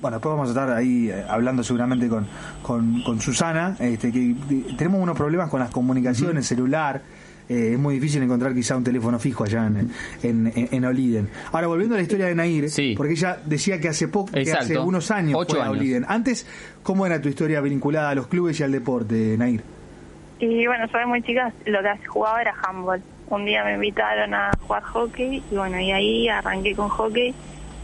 Bueno, 0.00 0.16
después 0.16 0.32
vamos 0.32 0.48
a 0.48 0.50
estar 0.52 0.70
ahí 0.74 1.10
eh, 1.10 1.24
hablando 1.28 1.62
seguramente 1.62 2.08
con, 2.08 2.26
con, 2.62 3.02
con 3.02 3.20
Susana, 3.20 3.76
este, 3.78 4.10
que 4.10 4.34
que 4.48 4.74
tenemos 4.78 5.02
unos 5.02 5.16
problemas 5.16 5.50
con 5.50 5.60
las 5.60 5.70
comunicaciones, 5.70 6.46
celular, 6.46 7.02
eh, 7.50 7.72
es 7.74 7.78
muy 7.78 7.94
difícil 7.96 8.22
encontrar 8.22 8.54
quizá 8.54 8.76
un 8.76 8.84
teléfono 8.84 9.18
fijo 9.18 9.44
allá 9.44 9.66
en, 9.66 9.90
en, 10.22 10.52
en- 10.54 10.68
en 10.70 10.84
Oliden. 10.84 11.28
Ahora, 11.52 11.66
volviendo 11.66 11.96
a 11.96 11.98
la 11.98 12.02
historia 12.02 12.26
de 12.26 12.34
Nair, 12.34 12.70
porque 12.96 13.12
ella 13.12 13.38
decía 13.44 13.80
que 13.80 13.88
hace 13.88 14.08
poco, 14.08 14.30
que 14.32 14.50
hace 14.52 14.78
unos 14.78 15.10
años 15.10 15.38
Ocho 15.38 15.56
fue 15.56 15.60
a 15.60 15.64
años. 15.64 15.78
Oliden. 15.78 16.06
Antes, 16.08 16.46
¿cómo 16.82 17.04
era 17.06 17.20
tu 17.20 17.28
historia 17.28 17.60
vinculada 17.60 18.10
a 18.10 18.14
los 18.14 18.28
clubes 18.28 18.58
y 18.60 18.62
al 18.62 18.72
deporte, 18.72 19.36
Nair? 19.36 19.62
Y 20.38 20.66
bueno, 20.66 20.86
yo 20.90 20.98
de 20.98 21.06
muy 21.06 21.20
chica 21.22 21.52
lo 21.66 21.80
que 21.82 22.06
jugaba 22.06 22.40
era 22.40 22.54
handball. 22.66 23.02
Un 23.28 23.44
día 23.44 23.62
me 23.64 23.74
invitaron 23.74 24.32
a 24.34 24.50
jugar 24.62 24.82
hockey 24.84 25.42
y 25.50 25.54
bueno, 25.54 25.78
y 25.78 25.92
ahí 25.92 26.28
arranqué 26.28 26.74
con 26.74 26.88
hockey, 26.88 27.34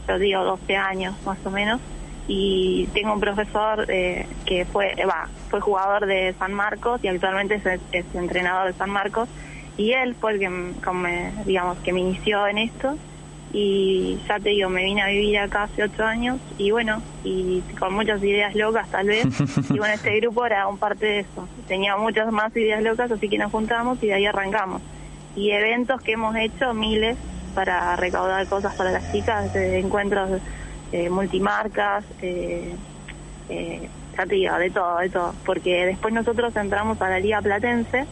yo 0.09 0.19
digo 0.19 0.43
12 0.43 0.77
años 0.77 1.15
más 1.27 1.39
o 1.45 1.51
menos. 1.51 1.81
Y 2.29 2.89
tengo 2.93 3.13
un 3.13 3.21
profesor 3.21 3.85
eh, 3.89 4.27
que 4.47 4.65
fue 4.65 4.93
eh, 4.97 5.05
va, 5.07 5.29
fue 5.49 5.61
jugador 5.61 6.07
de 6.07 6.35
San 6.39 6.53
Marcos 6.53 6.99
y 7.05 7.09
actualmente 7.09 7.55
es, 7.57 7.81
es 7.93 8.05
entrenador 8.15 8.73
de 8.73 8.79
San 8.79 8.91
Marcos. 8.91 9.29
Y 9.77 9.93
él 9.93 10.15
fue 10.15 10.33
el 10.33 10.39
que, 10.39 10.73
como 10.83 11.01
me- 11.01 11.33
digamos, 11.45 11.79
que 11.81 11.93
me 11.93 12.01
inició 12.01 12.47
en 12.47 12.59
esto. 12.59 12.97
Y 13.53 14.19
ya 14.29 14.39
te 14.39 14.51
digo, 14.51 14.69
me 14.69 14.85
vine 14.85 15.03
a 15.03 15.07
vivir 15.07 15.39
acá 15.39 15.63
hace 15.65 15.83
ocho 15.85 16.05
años 16.05 16.39
y 16.59 16.71
bueno, 16.73 17.01
y 17.25 17.61
con 17.79 17.95
muchas 17.95 18.23
ideas 18.23 18.55
locas 18.55 18.89
tal 18.91 19.07
vez. 19.07 19.25
y 19.71 19.79
bueno, 19.79 19.95
este 19.95 20.19
grupo 20.21 20.45
era 20.45 20.67
un 20.67 20.79
parte 20.79 21.07
de 21.07 21.21
eso. 21.21 21.49
Tenía 21.67 21.97
muchas 21.97 22.31
más 22.33 22.55
ideas 22.57 22.83
locas, 22.83 23.11
así 23.11 23.29
que 23.29 23.39
nos 23.39 23.51
juntamos 23.53 24.03
y 24.03 24.09
de 24.09 24.15
ahí 24.15 24.27
arrancamos. 24.27 24.83
Y 25.37 25.51
eventos 25.53 26.01
que 26.03 26.13
hemos 26.13 26.35
hecho, 26.37 26.75
miles, 26.75 27.17
para 27.55 27.95
recaudar 27.97 28.47
cosas 28.49 28.75
para 28.75 28.91
las 28.91 29.11
chicas, 29.13 29.53
de 29.55 29.79
encuentros 29.79 30.41
eh, 30.93 31.09
multimarcas, 31.09 32.05
eh, 32.23 32.75
eh, 33.49 33.89
ya 34.19 34.27
te 34.27 34.35
digo, 34.35 34.57
de 34.59 34.71
todo, 34.71 34.99
de 34.99 35.09
todo. 35.11 35.35
Porque 35.47 35.87
después 35.87 36.13
nosotros 36.13 36.55
entramos 36.57 37.01
a 37.01 37.09
la 37.09 37.21
Liga 37.21 37.41
Platense, 37.41 38.07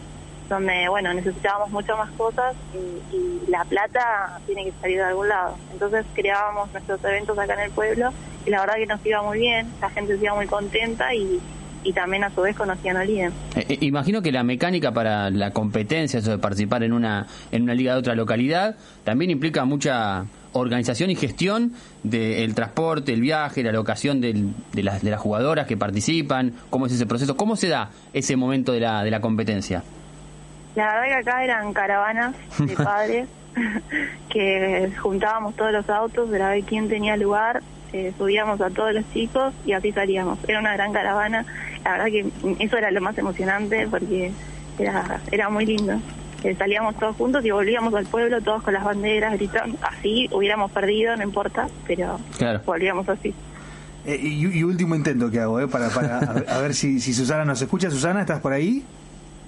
donde, 0.48 0.88
bueno, 0.88 1.12
necesitábamos 1.14 1.70
muchas 1.70 1.96
más 1.96 2.10
cosas 2.12 2.54
y, 2.74 3.16
y 3.16 3.50
la 3.50 3.64
plata 3.64 4.38
tiene 4.46 4.64
que 4.64 4.72
salir 4.80 4.98
de 4.98 5.04
algún 5.04 5.28
lado. 5.28 5.56
Entonces 5.72 6.04
creábamos 6.14 6.70
nuestros 6.72 7.02
eventos 7.04 7.38
acá 7.38 7.54
en 7.54 7.60
el 7.60 7.70
pueblo 7.70 8.10
y 8.46 8.50
la 8.50 8.60
verdad 8.60 8.74
que 8.76 8.86
nos 8.86 9.04
iba 9.06 9.22
muy 9.22 9.38
bien, 9.38 9.66
la 9.80 9.90
gente 9.90 10.18
se 10.18 10.24
iba 10.24 10.34
muy 10.34 10.46
contenta 10.46 11.14
y, 11.14 11.40
y 11.82 11.92
también 11.94 12.24
a 12.24 12.30
su 12.30 12.42
vez 12.42 12.54
conocían 12.56 12.96
a 12.98 13.04
Liden. 13.04 13.32
Eh, 13.56 13.64
eh, 13.68 13.78
imagino 13.80 14.20
que 14.22 14.32
la 14.32 14.42
mecánica 14.44 14.92
para 14.92 15.30
la 15.30 15.50
competencia, 15.50 16.18
eso 16.20 16.30
de 16.32 16.38
participar 16.38 16.82
en 16.82 16.92
una, 16.92 17.26
en 17.50 17.62
una 17.62 17.74
liga 17.74 17.94
de 17.94 17.98
otra 18.00 18.14
localidad, 18.14 18.76
también 19.04 19.30
implica 19.30 19.64
mucha 19.64 20.26
organización 20.52 21.10
y 21.10 21.16
gestión 21.16 21.72
del 22.04 22.54
transporte, 22.54 23.12
el 23.12 23.20
viaje, 23.20 23.62
la 23.62 23.72
locación 23.72 24.20
del- 24.20 24.52
de, 24.72 24.82
las, 24.84 25.02
de 25.02 25.10
las 25.10 25.20
jugadoras 25.20 25.66
que 25.66 25.76
participan, 25.76 26.52
cómo 26.70 26.86
es 26.86 26.92
ese 26.92 27.06
proceso, 27.06 27.36
cómo 27.36 27.56
se 27.56 27.68
da 27.68 27.90
ese 28.12 28.36
momento 28.36 28.72
de 28.72 28.80
la, 28.80 29.02
de 29.02 29.10
la 29.10 29.20
competencia. 29.20 29.82
La 30.74 30.86
verdad 30.86 31.04
que 31.04 31.14
acá 31.14 31.44
eran 31.44 31.72
caravanas 31.72 32.34
de 32.58 32.74
padres 32.84 33.28
que 34.28 34.90
juntábamos 35.00 35.54
todos 35.56 35.72
los 35.72 35.88
autos 35.88 36.28
para 36.30 36.50
ver 36.50 36.64
quién 36.64 36.88
tenía 36.88 37.16
lugar, 37.16 37.62
eh, 37.92 38.12
subíamos 38.18 38.60
a 38.60 38.70
todos 38.70 38.92
los 38.92 39.04
chicos 39.12 39.54
y 39.64 39.72
así 39.72 39.92
salíamos. 39.92 40.38
Era 40.48 40.58
una 40.60 40.72
gran 40.74 40.92
caravana. 40.92 41.44
La 41.84 41.92
verdad 41.92 42.06
que 42.06 42.26
eso 42.58 42.76
era 42.76 42.90
lo 42.90 43.00
más 43.00 43.16
emocionante 43.18 43.86
porque 43.88 44.32
era, 44.78 45.20
era 45.30 45.48
muy 45.48 45.64
lindo. 45.66 45.94
Eh, 46.42 46.54
salíamos 46.58 46.96
todos 46.96 47.16
juntos 47.16 47.44
y 47.44 47.50
volvíamos 47.52 47.94
al 47.94 48.04
pueblo 48.06 48.40
todos 48.42 48.62
con 48.62 48.74
las 48.74 48.84
banderas 48.84 49.34
gritando. 49.34 49.78
Así 49.80 50.28
hubiéramos 50.32 50.70
perdido, 50.72 51.16
no 51.16 51.22
importa, 51.22 51.68
pero 51.86 52.18
Claro. 52.36 52.60
volvíamos 52.66 53.08
así. 53.08 53.32
Eh, 54.06 54.18
y, 54.20 54.58
y 54.58 54.62
último 54.64 54.94
intento 54.94 55.30
que 55.30 55.40
hago, 55.40 55.60
¿eh? 55.60 55.68
Para, 55.68 55.88
para 55.88 56.18
a, 56.18 56.32
ver- 56.34 56.50
a 56.50 56.58
ver 56.58 56.74
si, 56.74 57.00
si 57.00 57.14
Susana 57.14 57.44
nos 57.46 57.62
escucha. 57.62 57.90
Susana, 57.90 58.20
¿estás 58.20 58.40
por 58.40 58.52
ahí? 58.52 58.84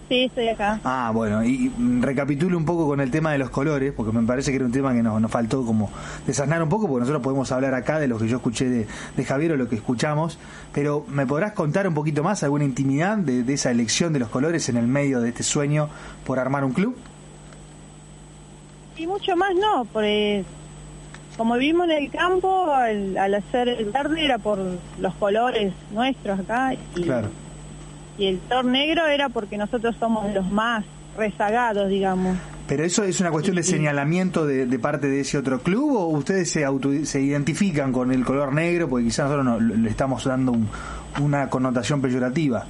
Sí, 0.09 0.25
estoy 0.25 0.49
acá. 0.49 0.79
Ah, 0.85 1.11
bueno, 1.13 1.43
y 1.45 1.73
recapitulo 2.01 2.57
un 2.57 2.65
poco 2.65 2.87
con 2.87 3.01
el 3.01 3.11
tema 3.11 3.33
de 3.33 3.39
los 3.39 3.51
colores, 3.51 3.93
porque 3.93 4.17
me 4.17 4.25
parece 4.25 4.53
que 4.53 4.57
era 4.57 4.65
un 4.65 4.71
tema 4.71 4.93
que 4.95 5.03
nos, 5.03 5.21
nos 5.21 5.31
faltó 5.31 5.65
como 5.67 5.91
desasnar 6.27 6.63
un 6.63 6.69
poco, 6.69 6.87
porque 6.87 7.01
nosotros 7.01 7.23
podemos 7.25 7.51
hablar 7.51 7.75
acá 7.75 7.99
de 7.99 8.07
lo 8.07 8.17
que 8.17 8.29
yo 8.29 8.37
escuché 8.37 8.69
de, 8.69 8.87
de 9.17 9.25
Javier 9.25 9.53
o 9.53 9.57
lo 9.57 9.69
que 9.69 9.75
escuchamos, 9.75 10.39
pero 10.73 11.05
¿me 11.09 11.27
podrás 11.27 11.53
contar 11.55 11.89
un 11.89 11.95
poquito 11.95 12.23
más 12.23 12.45
alguna 12.45 12.65
intimidad 12.65 13.17
de, 13.19 13.43
de 13.43 13.53
esa 13.55 13.73
elección 13.73 14.13
de 14.13 14.21
los 14.21 14.29
colores 14.29 14.69
en 14.69 14.77
el 14.77 14.87
medio 14.87 15.21
de 15.21 15.31
este 15.31 15.43
sueño 15.43 15.89
por 16.25 16.39
armar 16.39 16.65
un 16.65 16.73
club? 16.73 16.97
Y 18.97 19.09
mucho 19.09 19.35
más 19.37 19.55
no, 19.57 19.87
porque 19.93 20.45
como 21.37 21.55
vivimos 21.57 21.87
en 21.91 22.05
el 22.05 22.11
campo, 22.11 22.73
al, 22.73 23.19
al 23.19 23.35
hacer 23.35 23.69
el 23.69 23.91
verde 23.91 24.25
era 24.25 24.39
por 24.39 24.59
los 25.01 25.15
colores 25.17 25.75
nuestros 25.93 26.39
acá 26.41 26.75
y, 26.95 27.03
Claro. 27.03 27.29
Y 28.19 28.27
el 28.27 28.39
color 28.49 28.65
negro 28.67 29.07
era 29.07 29.29
porque 29.29 29.57
nosotros 29.59 29.95
somos 30.01 30.33
los 30.35 30.51
más 30.51 30.85
rezagados, 31.17 31.89
digamos. 31.89 32.37
¿Pero 32.69 32.83
eso 32.85 33.05
es 33.05 33.21
una 33.21 33.31
cuestión 33.31 33.55
de 33.57 33.63
señalamiento 33.63 34.45
de, 34.45 34.67
de 34.67 34.79
parte 34.79 35.09
de 35.09 35.21
ese 35.21 35.39
otro 35.39 35.61
club 35.61 35.93
o 35.97 36.07
ustedes 36.09 36.51
se, 36.51 36.65
auto- 36.65 37.05
se 37.05 37.21
identifican 37.21 37.93
con 37.93 38.11
el 38.11 38.25
color 38.25 38.53
negro 38.53 38.89
porque 38.89 39.05
quizás 39.07 39.31
nosotros 39.31 39.45
no- 39.45 39.61
le 39.77 39.89
estamos 39.89 40.25
dando 40.25 40.53
un- 40.53 40.69
una 41.23 41.49
connotación 41.49 42.01
peyorativa? 42.03 42.65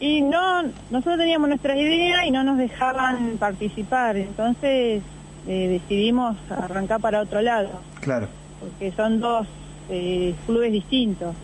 Y 0.00 0.20
no, 0.22 0.62
nosotros 0.90 1.18
teníamos 1.18 1.48
nuestras 1.48 1.76
ideas 1.76 2.24
y 2.26 2.30
no 2.30 2.42
nos 2.44 2.58
dejaban 2.58 3.36
participar, 3.38 4.16
entonces 4.16 5.02
eh, 5.46 5.68
decidimos 5.80 6.36
arrancar 6.50 7.00
para 7.00 7.20
otro 7.20 7.40
lado, 7.42 7.70
Claro. 8.00 8.28
porque 8.60 8.92
son 8.96 9.20
dos 9.20 9.46
eh, 9.90 10.34
clubes 10.46 10.72
distintos. 10.72 11.34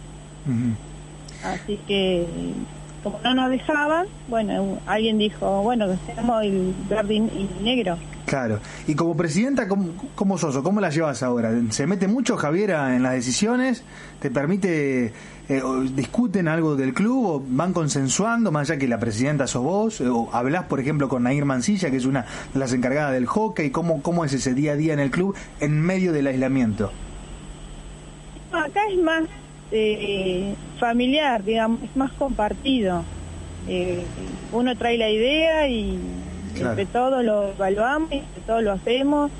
Así 1.44 1.78
que, 1.86 2.26
como 3.02 3.20
no 3.22 3.34
nos 3.34 3.50
dejaban, 3.50 4.06
bueno, 4.28 4.78
alguien 4.86 5.18
dijo, 5.18 5.62
bueno, 5.62 5.86
hacemos 5.86 6.42
el 6.42 6.74
verde 6.88 7.14
y 7.14 7.48
negro. 7.62 7.96
Claro. 8.28 8.60
Y 8.86 8.94
como 8.94 9.16
presidenta, 9.16 9.66
¿cómo, 9.68 9.88
cómo 10.14 10.36
sos 10.36 10.54
o 10.56 10.62
cómo 10.62 10.80
la 10.80 10.90
llevas 10.90 11.22
ahora? 11.22 11.50
¿Se 11.70 11.86
mete 11.86 12.08
mucho 12.08 12.36
Javiera 12.36 12.94
en 12.94 13.02
las 13.02 13.14
decisiones? 13.14 13.84
¿Te 14.20 14.30
permite, 14.30 15.14
eh, 15.48 15.62
o 15.62 15.80
discuten 15.80 16.46
algo 16.46 16.76
del 16.76 16.92
club 16.92 17.26
o 17.26 17.42
van 17.46 17.72
consensuando, 17.72 18.52
más 18.52 18.68
allá 18.68 18.78
que 18.78 18.86
la 18.86 18.98
presidenta 18.98 19.46
sos 19.46 19.62
vos? 19.62 20.00
Eh, 20.02 20.08
¿O 20.08 20.28
hablás, 20.32 20.64
por 20.64 20.78
ejemplo, 20.78 21.08
con 21.08 21.22
Nair 21.22 21.46
Mancilla, 21.46 21.90
que 21.90 21.96
es 21.96 22.04
una 22.04 22.26
de 22.52 22.58
las 22.58 22.74
encargadas 22.74 23.12
del 23.12 23.24
hockey? 23.24 23.70
¿Cómo, 23.70 24.02
¿Cómo 24.02 24.26
es 24.26 24.32
ese 24.34 24.52
día 24.52 24.72
a 24.72 24.76
día 24.76 24.92
en 24.92 25.00
el 25.00 25.10
club 25.10 25.34
en 25.60 25.80
medio 25.80 26.12
del 26.12 26.26
aislamiento? 26.26 26.92
No, 28.52 28.58
acá 28.58 28.80
es 28.90 29.02
más 29.02 29.22
eh, 29.70 30.54
familiar, 30.78 31.44
digamos, 31.44 31.82
es 31.82 31.94
más 31.96 32.12
compartido. 32.12 33.02
Eh, 33.68 34.02
uno 34.52 34.76
trae 34.76 34.96
la 34.98 35.10
idea 35.10 35.68
y 35.68 35.98
Claro. 36.54 36.70
entre 36.70 36.86
todos 36.86 37.24
lo 37.24 37.48
evaluamos, 37.50 38.10
y 38.12 38.16
entre 38.16 38.40
todos 38.46 38.62
lo 38.62 38.72
hacemos. 38.72 39.30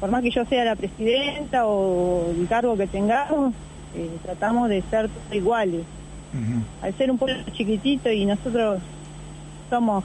Por 0.00 0.10
más 0.10 0.22
que 0.22 0.30
yo 0.30 0.44
sea 0.46 0.64
la 0.64 0.76
presidenta 0.76 1.66
o 1.66 2.30
el 2.38 2.46
cargo 2.48 2.76
que 2.76 2.86
tengamos, 2.86 3.52
eh, 3.96 4.08
tratamos 4.24 4.68
de 4.68 4.82
ser 4.90 5.08
todos 5.08 5.34
iguales. 5.34 5.82
Al 6.82 6.92
ser 6.96 7.10
un 7.12 7.18
pueblo 7.18 7.36
chiquitito 7.52 8.10
y 8.10 8.24
nosotros 8.26 8.80
somos 9.70 10.02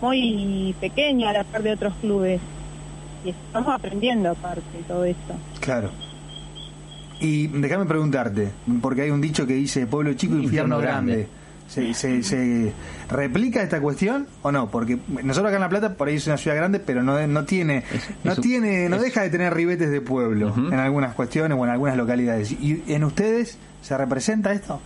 muy 0.00 0.74
pequeños 0.80 1.28
a 1.28 1.32
la 1.32 1.44
par 1.44 1.62
de 1.64 1.72
otros 1.72 1.92
clubes 2.00 2.40
y 3.24 3.30
estamos 3.30 3.74
aprendiendo 3.74 4.30
aparte 4.30 4.62
de 4.76 4.82
todo 4.84 5.04
esto. 5.04 5.34
Claro. 5.60 5.90
Y 7.20 7.48
déjame 7.48 7.84
preguntarte, 7.86 8.50
porque 8.80 9.02
hay 9.02 9.10
un 9.10 9.20
dicho 9.20 9.46
que 9.46 9.54
dice 9.54 9.86
pueblo 9.86 10.14
chico, 10.14 10.34
infierno, 10.34 10.76
Infierno 10.76 10.78
grande. 10.78 11.12
grande. 11.12 11.40
¿Se, 11.68 11.94
se, 11.94 12.22
se 12.24 12.72
replica 13.08 13.62
esta 13.62 13.80
cuestión 13.80 14.26
o 14.42 14.50
no? 14.50 14.68
Porque 14.70 14.98
nosotros 15.22 15.46
acá 15.50 15.54
en 15.56 15.60
La 15.60 15.68
Plata, 15.68 15.94
por 15.94 16.08
ahí 16.08 16.16
es 16.16 16.26
una 16.26 16.36
ciudad 16.36 16.56
grande, 16.56 16.80
pero 16.80 17.02
no, 17.04 17.24
no 17.28 17.44
tiene, 17.44 17.84
no 18.24 18.34
tiene, 18.34 18.88
no 18.88 18.96
es- 18.96 19.02
deja 19.02 19.22
de 19.22 19.30
tener 19.30 19.54
ribetes 19.54 19.90
de 19.90 20.00
pueblo 20.00 20.52
en 20.56 20.74
algunas 20.74 21.14
cuestiones 21.14 21.56
o 21.56 21.64
en 21.64 21.70
algunas 21.70 21.96
localidades. 21.96 22.50
¿Y 22.52 22.82
en 22.88 23.04
ustedes 23.04 23.56
se 23.82 23.96
representa 23.96 24.52
esto? 24.52 24.80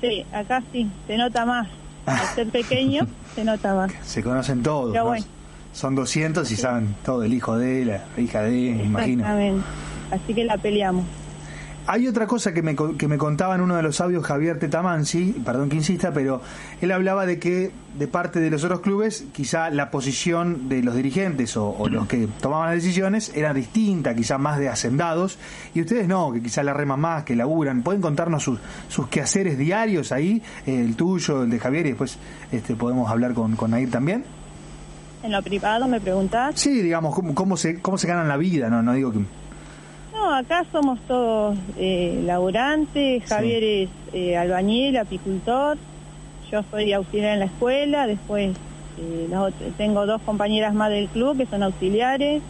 Sí, 0.00 0.24
acá 0.32 0.62
sí, 0.72 0.90
se 1.06 1.18
nota 1.18 1.44
más. 1.44 1.68
Al 2.06 2.18
ser 2.34 2.48
pequeño, 2.48 3.06
se 3.34 3.44
nota 3.44 3.74
más. 3.74 3.92
Se 4.02 4.22
conocen 4.22 4.62
todos. 4.62 4.92
Pero 4.92 5.04
¿no? 5.04 5.10
bueno. 5.10 5.26
Son 5.74 5.94
200 5.94 6.50
y 6.50 6.56
saben 6.56 6.94
todo, 7.04 7.22
el 7.24 7.34
hijo 7.34 7.58
de, 7.58 7.84
la 7.84 8.04
hija 8.16 8.40
de, 8.42 8.50
me 8.74 8.84
imagino. 8.84 9.20
Exactamente. 9.22 9.62
así 10.12 10.34
que 10.34 10.44
la 10.44 10.56
peleamos. 10.56 11.04
Hay 11.86 12.06
otra 12.06 12.26
cosa 12.28 12.52
que 12.54 12.62
me, 12.62 12.76
que 12.76 13.08
me 13.08 13.18
contaba 13.18 13.56
en 13.56 13.62
uno 13.62 13.74
de 13.74 13.82
los 13.82 14.00
audios 14.00 14.24
Javier 14.24 14.58
Tetamansi, 14.58 15.42
perdón 15.44 15.68
que 15.68 15.76
insista, 15.76 16.12
pero 16.12 16.40
él 16.80 16.92
hablaba 16.92 17.26
de 17.26 17.40
que 17.40 17.72
de 17.98 18.06
parte 18.06 18.38
de 18.38 18.48
los 18.48 18.62
otros 18.62 18.80
clubes 18.80 19.24
quizá 19.32 19.70
la 19.70 19.90
posición 19.90 20.68
de 20.68 20.82
los 20.82 20.94
dirigentes 20.94 21.56
o, 21.56 21.70
o 21.70 21.88
los 21.88 22.06
que 22.06 22.28
tomaban 22.40 22.66
las 22.66 22.76
decisiones 22.76 23.32
era 23.34 23.52
distinta, 23.52 24.14
quizá 24.14 24.38
más 24.38 24.58
de 24.58 24.68
hacendados, 24.68 25.38
y 25.74 25.80
ustedes 25.80 26.06
no, 26.06 26.32
que 26.32 26.40
quizá 26.40 26.62
la 26.62 26.74
reman 26.74 27.00
más, 27.00 27.24
que 27.24 27.34
laburan. 27.34 27.82
¿Pueden 27.82 28.00
contarnos 28.00 28.44
sus, 28.44 28.60
sus 28.88 29.08
quehaceres 29.08 29.58
diarios 29.58 30.12
ahí, 30.12 30.42
el 30.66 30.94
tuyo, 30.94 31.42
el 31.42 31.50
de 31.50 31.58
Javier, 31.58 31.86
y 31.86 31.88
después 31.90 32.18
este, 32.52 32.76
podemos 32.76 33.10
hablar 33.10 33.32
con, 33.34 33.56
con 33.56 33.72
Nair 33.72 33.90
también? 33.90 34.24
En 35.24 35.32
lo 35.32 35.42
privado 35.42 35.88
me 35.88 36.00
preguntás. 36.00 36.60
Sí, 36.60 36.82
digamos, 36.82 37.14
cómo, 37.14 37.34
cómo, 37.34 37.56
se, 37.56 37.80
cómo 37.80 37.98
se 37.98 38.06
ganan 38.06 38.28
la 38.28 38.36
vida, 38.36 38.70
no, 38.70 38.82
no 38.82 38.92
digo 38.92 39.10
que... 39.10 39.39
No, 40.20 40.34
acá 40.34 40.66
somos 40.70 40.98
todos 41.08 41.56
eh, 41.78 42.20
laburantes, 42.26 43.24
Javier 43.24 43.64
es 43.64 43.88
eh, 44.12 44.36
albañil, 44.36 44.98
apicultor, 44.98 45.78
yo 46.52 46.62
soy 46.70 46.92
auxiliar 46.92 47.32
en 47.34 47.38
la 47.38 47.44
escuela, 47.46 48.06
después 48.06 48.54
eh, 48.98 49.26
las 49.30 49.50
tengo 49.78 50.04
dos 50.04 50.20
compañeras 50.22 50.74
más 50.74 50.90
del 50.90 51.08
club 51.08 51.38
que 51.38 51.46
son 51.46 51.62
auxiliares. 51.62 52.42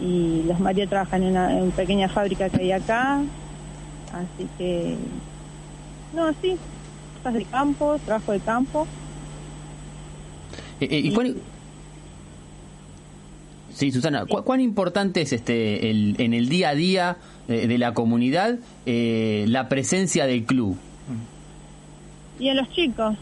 Y 0.00 0.42
las 0.46 0.58
María 0.60 0.86
trabajan 0.88 1.22
en 1.22 1.30
una, 1.30 1.52
en 1.56 1.62
una 1.64 1.72
pequeña 1.72 2.08
fábrica 2.08 2.48
que 2.48 2.58
hay 2.62 2.72
acá, 2.72 3.20
así 4.12 4.48
que, 4.58 4.96
no, 6.14 6.24
así, 6.26 6.56
cosas 7.18 7.34
de 7.34 7.44
campo, 7.44 7.98
trabajo 8.04 8.32
de 8.32 8.40
campo. 8.40 8.86
¿y 10.80 11.14
cuán- 11.14 11.36
Sí, 13.72 13.90
Susana, 13.92 14.26
¿cu- 14.26 14.42
¿cuán 14.44 14.60
importante 14.60 15.20
es 15.22 15.32
este 15.32 15.90
el, 15.90 16.16
en 16.18 16.34
el 16.34 16.48
día 16.48 16.70
a 16.70 16.74
día 16.74 17.16
eh, 17.48 17.66
de 17.66 17.78
la 17.78 17.94
comunidad 17.94 18.56
eh, 18.86 19.44
la 19.48 19.68
presencia 19.68 20.26
del 20.26 20.44
club? 20.44 20.76
Y 22.38 22.48
en 22.48 22.56
los 22.56 22.68
chicos, 22.70 23.16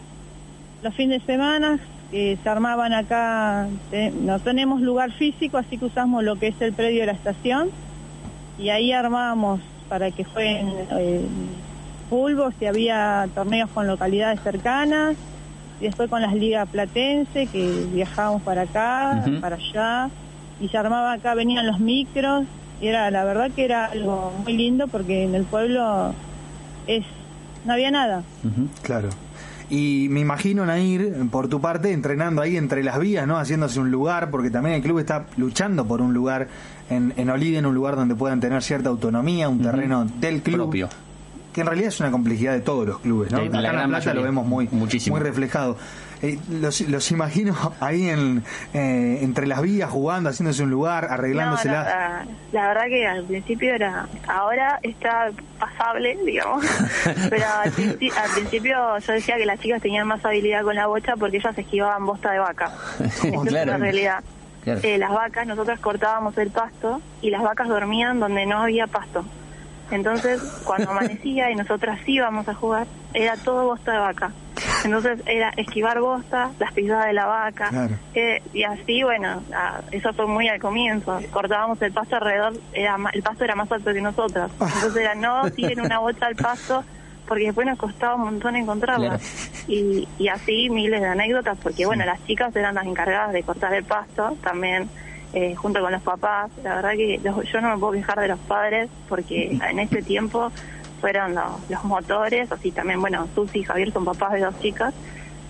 los 0.83 0.95
fines 0.95 1.20
de 1.20 1.27
semana 1.33 1.79
que 2.11 2.39
se 2.43 2.49
armaban 2.49 2.93
acá, 2.95 3.69
no 4.23 4.39
tenemos 4.41 4.81
lugar 4.81 5.12
físico, 5.12 5.59
así 5.59 5.77
que 5.77 5.85
usamos 5.87 6.23
lo 6.25 6.37
que 6.37 6.49
es 6.49 6.61
el 6.61 6.73
predio 6.73 7.01
de 7.01 7.07
la 7.07 7.12
estación. 7.12 7.69
Y 8.59 8.70
ahí 8.70 8.93
armábamos 8.93 9.61
para 9.89 10.11
que 10.11 10.25
jueguen 10.25 10.69
eh, 10.99 11.20
fútbol, 12.09 12.55
si 12.59 12.66
había 12.66 13.29
torneos 13.35 13.69
con 13.70 13.87
localidades 13.87 14.41
cercanas, 14.41 15.16
y 15.81 15.85
después 15.85 16.09
con 16.09 16.23
las 16.23 16.35
ligas 16.35 16.69
platense, 16.69 17.47
que 17.47 17.87
viajábamos 17.93 18.43
para 18.43 18.62
acá, 18.62 19.23
para 19.41 19.57
allá, 19.57 20.11
y 20.60 20.68
se 20.68 20.76
armaba 20.76 21.12
acá, 21.12 21.35
venían 21.35 21.66
los 21.66 21.80
micros, 21.80 22.44
y 22.80 22.86
era 22.89 23.10
la 23.10 23.24
verdad 23.24 23.51
que 23.55 23.64
era 23.64 23.86
algo 23.86 24.32
muy 24.44 24.52
lindo 24.52 24.86
porque 24.89 25.24
en 25.24 25.35
el 25.35 25.44
pueblo 25.44 26.12
es 26.86 27.05
no 27.64 27.72
había 27.72 27.90
nada. 27.90 28.22
Claro. 28.82 29.09
Y 29.70 30.06
me 30.10 30.20
imagino, 30.20 30.64
Nair, 30.64 31.14
por 31.30 31.48
tu 31.48 31.60
parte, 31.60 31.93
entrenando 31.93 32.40
ahí 32.40 32.56
entre 32.56 32.82
las 32.82 32.98
vías, 32.98 33.26
¿no? 33.26 33.36
Haciéndose 33.39 33.78
un 33.80 33.90
lugar, 33.90 34.30
porque 34.30 34.51
también 34.51 34.76
el 34.76 34.82
club 34.82 34.98
está 34.98 35.26
luchando 35.36 35.85
por 35.86 36.01
un 36.01 36.14
lugar 36.14 36.48
en, 36.89 37.12
en 37.18 37.28
Oliden, 37.28 37.66
un 37.66 37.74
lugar 37.74 37.97
donde 37.97 38.14
puedan 38.14 38.40
tener 38.40 38.62
cierta 38.62 38.89
autonomía, 38.89 39.48
un 39.51 39.60
terreno 39.60 40.06
del 40.20 40.40
club. 40.40 40.56
Propio. 40.56 40.89
Que 41.52 41.60
en 41.60 41.66
realidad 41.66 41.89
es 41.89 42.01
una 42.01 42.10
complejidad 42.10 42.52
de 42.52 42.60
todos 42.60 42.86
los 42.86 43.01
clubes, 43.01 43.30
¿no? 43.30 43.40
De 43.40 43.51
la 43.51 43.59
Acá 43.59 43.68
en 43.68 43.74
gran 43.76 43.90
Plata 43.90 44.14
lo 44.14 44.22
vemos 44.22 44.47
muy, 44.47 44.68
Muchísimo. 44.70 45.16
muy 45.16 45.24
reflejado. 45.26 45.76
Eh, 46.20 46.39
los, 46.51 46.81
los 46.82 47.11
imagino 47.12 47.55
ahí 47.81 48.09
en, 48.09 48.43
eh, 48.74 49.19
entre 49.23 49.47
las 49.47 49.62
vías, 49.62 49.89
jugando, 49.90 50.31
haciéndose 50.31 50.65
un 50.65 50.70
lugar, 50.70 51.05
No, 51.07 51.15
arreglándosela. 51.15 51.82
la, 51.85 52.27
la 52.53 52.69
verdad 52.69 52.85
que 52.89 53.07
al 53.07 53.24
principio 53.24 53.74
era, 53.74 54.07
ahora 54.27 54.81
está 54.82 55.31
pasable, 55.61 56.19
digamos, 56.24 56.65
pero 57.31 57.45
al, 57.47 57.69
al 57.69 58.31
principio 58.35 58.99
yo 58.99 59.12
decía 59.12 59.36
que 59.36 59.47
las 59.47 59.61
chicas 59.61 59.81
tenían 59.81 60.09
más 60.09 60.24
habilidad 60.24 60.62
con 60.65 60.74
la 60.74 60.86
bocha 60.89 61.15
porque 61.16 61.36
ellas 61.36 61.57
esquivaban 61.57 62.05
bosta 62.05 62.32
de 62.32 62.39
vaca. 62.40 62.73
Esa 63.05 63.28
es 63.28 63.53
la 63.53 63.77
realidad. 63.77 64.24
Claro. 64.65 64.81
Eh, 64.82 64.99
las 64.99 65.11
vacas, 65.12 65.47
nosotros 65.47 65.78
cortábamos 65.78 66.36
el 66.36 66.51
pasto 66.51 67.01
y 67.23 67.31
las 67.31 67.43
vacas 67.43 67.69
dormían 67.69 68.19
donde 68.19 68.45
no 68.45 68.61
había 68.61 68.86
pasto. 68.89 69.24
Entonces, 69.90 70.43
cuando 70.65 70.90
amanecía 70.90 71.51
y 71.51 71.55
nosotras 71.55 72.01
íbamos 72.07 72.47
a 72.49 72.55
jugar, 72.55 72.86
era 73.15 73.36
todo 73.36 73.65
bosta 73.66 73.93
de 73.93 73.99
vaca. 73.99 74.32
Entonces 74.84 75.20
era 75.26 75.50
esquivar 75.56 76.00
bosta, 76.00 76.50
las 76.59 76.72
pisadas 76.72 77.06
de 77.06 77.12
la 77.12 77.26
vaca, 77.26 77.68
Claro. 77.70 77.94
eh, 78.14 78.42
y 78.52 78.62
así, 78.62 79.02
bueno, 79.02 79.42
ah, 79.55 79.80
eso 79.90 80.12
fue 80.12 80.26
muy 80.26 80.48
al 80.48 80.60
comienzo. 80.60 81.18
Cortábamos 81.30 81.80
el 81.82 81.92
pasto 81.92 82.16
alrededor, 82.16 82.52
era 82.72 82.96
el 83.12 83.22
pasto 83.22 83.44
era 83.44 83.55
más 83.55 83.70
alto 83.72 83.92
que 83.92 84.00
nosotras. 84.00 84.50
Entonces 84.60 84.96
era, 84.96 85.14
no 85.14 85.50
tiren 85.56 85.80
una 85.80 85.98
bolsa 85.98 86.26
al 86.26 86.36
pasto, 86.36 86.84
porque 87.26 87.44
después 87.44 87.66
nos 87.66 87.78
costaba 87.78 88.14
un 88.14 88.22
montón 88.24 88.56
encontrarla. 88.56 89.18
Y, 89.66 90.09
y 90.18 90.28
así 90.28 90.70
miles 90.70 91.00
de 91.00 91.09
anécdotas, 91.09 91.59
porque 91.62 91.84
bueno, 91.84 92.05
las 92.06 92.24
chicas 92.24 92.55
eran 92.56 92.74
las 92.74 92.86
encargadas 92.86 93.32
de 93.32 93.42
cortar 93.42 93.74
el 93.74 93.84
pasto 93.84 94.36
también. 94.42 94.88
eh, 95.34 95.55
junto 95.55 95.82
con 95.82 95.92
los 95.92 96.00
papás, 96.00 96.50
la 96.64 96.76
verdad 96.76 96.92
que 96.92 97.20
los- 97.22 97.44
yo 97.52 97.60
no 97.60 97.68
me 97.74 97.78
puedo 97.78 97.92
quejar 97.92 98.18
de 98.18 98.28
los 98.28 98.38
padres 98.38 98.88
porque 99.10 99.50
en 99.70 99.78
ese 99.78 100.00
tiempo 100.02 100.50
fueron 101.01 101.35
los, 101.35 101.45
los 101.70 101.85
motores, 101.85 102.51
así 102.53 102.70
también, 102.70 103.01
bueno, 103.01 103.27
Susi 103.35 103.61
y 103.61 103.65
Javier 103.65 103.93
son 103.93 104.05
papás 104.05 104.33
de 104.33 104.41
dos 104.41 104.59
chicas, 104.61 104.93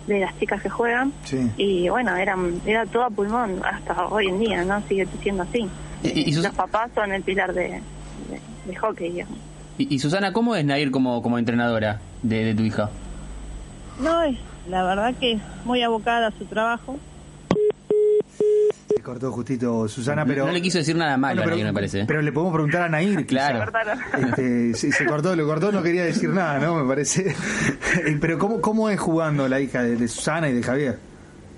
de 0.06 0.20
las 0.20 0.38
chicas 0.38 0.62
que 0.62 0.68
juegan, 0.70 1.12
Sí. 1.24 1.50
y 1.56 1.88
bueno, 1.88 2.16
eran, 2.16 2.60
era 2.66 2.86
todo 2.86 3.04
a 3.04 3.10
pulmón 3.10 3.60
hasta 3.64 4.06
hoy 4.06 4.28
en 4.28 4.38
día, 4.40 4.64
¿no? 4.64 4.80
Sigue 4.88 5.06
siendo 5.22 5.42
así. 5.42 5.68
Y- 6.02 6.30
y 6.30 6.32
sus- 6.32 6.44
Los 6.44 6.54
papás 6.54 6.90
son 6.94 7.12
el 7.12 7.22
pilar 7.22 7.52
de, 7.52 7.82
de, 8.30 8.40
de 8.66 8.76
hockey, 8.76 9.10
digamos. 9.10 9.36
Y, 9.78 9.94
y 9.94 9.98
Susana, 9.98 10.32
¿cómo 10.32 10.54
es 10.56 10.64
Nair 10.64 10.90
como, 10.90 11.22
como 11.22 11.38
entrenadora 11.38 12.00
de, 12.22 12.44
de 12.44 12.54
tu 12.54 12.62
hija? 12.62 12.90
No, 14.00 14.22
es 14.22 14.38
la 14.68 14.82
verdad 14.84 15.14
que 15.18 15.32
es 15.32 15.40
muy 15.64 15.82
abocada 15.82 16.28
a 16.28 16.30
su 16.32 16.44
trabajo. 16.46 16.98
Se 18.98 19.04
cortó 19.04 19.30
justito 19.30 19.86
Susana, 19.86 20.26
pero... 20.26 20.44
no 20.44 20.50
le 20.50 20.60
quiso 20.60 20.78
decir 20.78 20.96
nada 20.96 21.16
malo 21.16 21.42
pero, 21.44 21.54
Nair, 21.54 21.66
me 21.66 21.72
parece. 21.72 22.00
¿eh? 22.00 22.04
Pero 22.04 22.20
le 22.20 22.32
podemos 22.32 22.52
preguntar 22.52 22.82
a 22.82 22.88
Nair. 22.88 23.26
Claro. 23.26 23.70
Este, 24.12 24.74
se 24.74 25.06
cortó, 25.06 25.36
lo 25.36 25.46
cortó, 25.46 25.70
no 25.70 25.84
quería 25.84 26.04
decir 26.04 26.30
nada, 26.30 26.58
¿no? 26.58 26.74
Me 26.74 26.88
parece. 26.88 27.32
Pero 28.20 28.40
¿cómo, 28.40 28.60
cómo 28.60 28.90
es 28.90 28.98
jugando 28.98 29.46
la 29.46 29.60
hija 29.60 29.84
de, 29.84 29.94
de 29.94 30.08
Susana 30.08 30.48
y 30.48 30.54
de 30.54 30.62
Javier? 30.64 30.98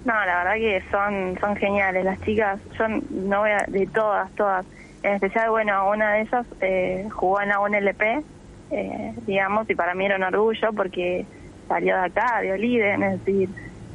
No, 0.04 0.12
la 0.12 0.44
verdad 0.44 0.54
que 0.56 0.82
son 0.90 1.38
son 1.40 1.56
geniales 1.56 2.04
las 2.04 2.20
chicas. 2.20 2.60
Yo 2.78 2.88
no 2.88 3.40
voy 3.40 3.50
a, 3.52 3.64
de 3.66 3.86
todas, 3.86 4.30
todas. 4.32 4.66
En 5.02 5.14
especial, 5.14 5.48
bueno, 5.48 5.88
una 5.88 6.12
de 6.12 6.20
ellas 6.20 6.46
eh, 6.60 7.08
jugó 7.10 7.40
en 7.40 7.48
la 7.48 7.60
UNLP, 7.60 8.02
eh, 8.70 9.14
digamos, 9.26 9.70
y 9.70 9.74
para 9.74 9.94
mí 9.94 10.04
era 10.04 10.16
un 10.16 10.24
orgullo 10.24 10.74
porque 10.76 11.24
salió 11.68 11.96
de 11.96 12.02
acá, 12.02 12.42
de 12.42 12.52
Oliden, 12.52 13.02
es 13.02 13.24
decir, 13.24 13.48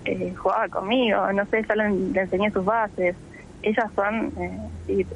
eh, 0.05 0.33
jugaba 0.35 0.67
conmigo, 0.67 1.31
no 1.31 1.45
sé, 1.45 1.63
yo 1.69 1.75
le, 1.75 1.91
le 1.91 2.21
enseñé 2.21 2.49
sus 2.49 2.65
bases. 2.65 3.15
Ellas 3.61 3.91
son, 3.95 4.33
eh, 4.37 4.69
sí, 4.85 5.07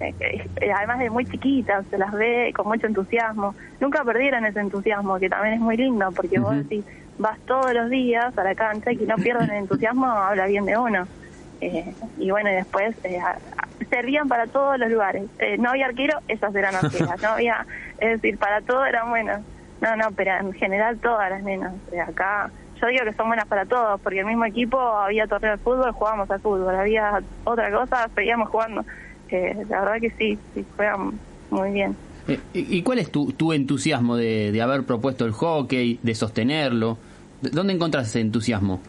eh, 0.00 0.72
además 0.74 0.98
de 1.00 1.10
muy 1.10 1.26
chiquitas, 1.26 1.86
se 1.88 1.98
las 1.98 2.12
ve 2.12 2.52
con 2.54 2.68
mucho 2.68 2.86
entusiasmo. 2.86 3.56
Nunca 3.80 4.04
perdieron 4.04 4.44
ese 4.44 4.60
entusiasmo, 4.60 5.18
que 5.18 5.28
también 5.28 5.54
es 5.54 5.60
muy 5.60 5.76
lindo, 5.76 6.12
porque 6.12 6.38
vos 6.38 6.56
decís, 6.56 6.84
vas 7.18 7.38
todos 7.46 7.72
los 7.74 7.90
días 7.90 8.36
a 8.36 8.44
la 8.44 8.54
cancha 8.54 8.92
y 8.92 8.96
que 8.96 9.06
no 9.06 9.16
pierdan 9.16 9.50
el 9.50 9.58
entusiasmo, 9.58 10.06
habla 10.06 10.46
bien 10.46 10.64
de 10.64 10.76
uno. 10.76 11.08
Eh, 11.60 11.94
y 12.16 12.30
bueno, 12.30 12.50
y 12.50 12.54
después 12.54 12.94
eh, 13.02 13.18
servían 13.90 14.28
para 14.28 14.46
todos 14.46 14.78
los 14.78 14.90
lugares. 14.90 15.24
Eh, 15.38 15.58
no 15.58 15.70
había 15.70 15.86
arquero, 15.86 16.20
esas 16.28 16.54
eran 16.54 16.74
arqueras. 16.74 17.20
No 17.20 17.30
había, 17.30 17.66
es 17.98 18.20
decir, 18.20 18.38
para 18.38 18.62
todo 18.62 18.84
eran 18.84 19.10
buenas. 19.10 19.42
No, 19.80 19.96
no, 19.96 20.10
pero 20.12 20.36
en 20.36 20.52
general 20.54 20.98
todas 21.00 21.30
las 21.30 21.42
nenas. 21.42 21.74
Acá, 22.06 22.52
yo 22.80 22.86
digo 22.88 23.04
que 23.04 23.12
son 23.14 23.28
buenas 23.28 23.46
para 23.46 23.66
todos, 23.66 24.00
porque 24.02 24.20
el 24.20 24.26
mismo 24.26 24.44
equipo 24.44 24.78
había 24.80 25.26
torneo 25.26 25.52
de 25.52 25.58
fútbol, 25.58 25.92
jugábamos 25.92 26.30
al 26.30 26.40
fútbol. 26.40 26.74
Había 26.74 27.20
otra 27.44 27.70
cosa, 27.72 28.08
seguíamos 28.14 28.48
jugando. 28.50 28.84
Eh, 29.28 29.54
la 29.68 29.80
verdad 29.80 29.96
que 30.00 30.10
sí, 30.12 30.38
sí, 30.54 30.66
juegan 30.76 31.20
muy 31.50 31.70
bien. 31.72 31.96
Eh, 32.26 32.38
¿Y 32.52 32.82
cuál 32.82 32.98
es 32.98 33.10
tu, 33.10 33.32
tu 33.32 33.52
entusiasmo 33.52 34.16
de, 34.16 34.52
de 34.52 34.62
haber 34.62 34.84
propuesto 34.84 35.24
el 35.24 35.32
hockey, 35.32 35.98
de 36.02 36.14
sostenerlo? 36.14 36.98
¿De- 37.40 37.50
¿Dónde 37.50 37.72
encontras 37.74 38.06
ese 38.08 38.20
entusiasmo? 38.20 38.82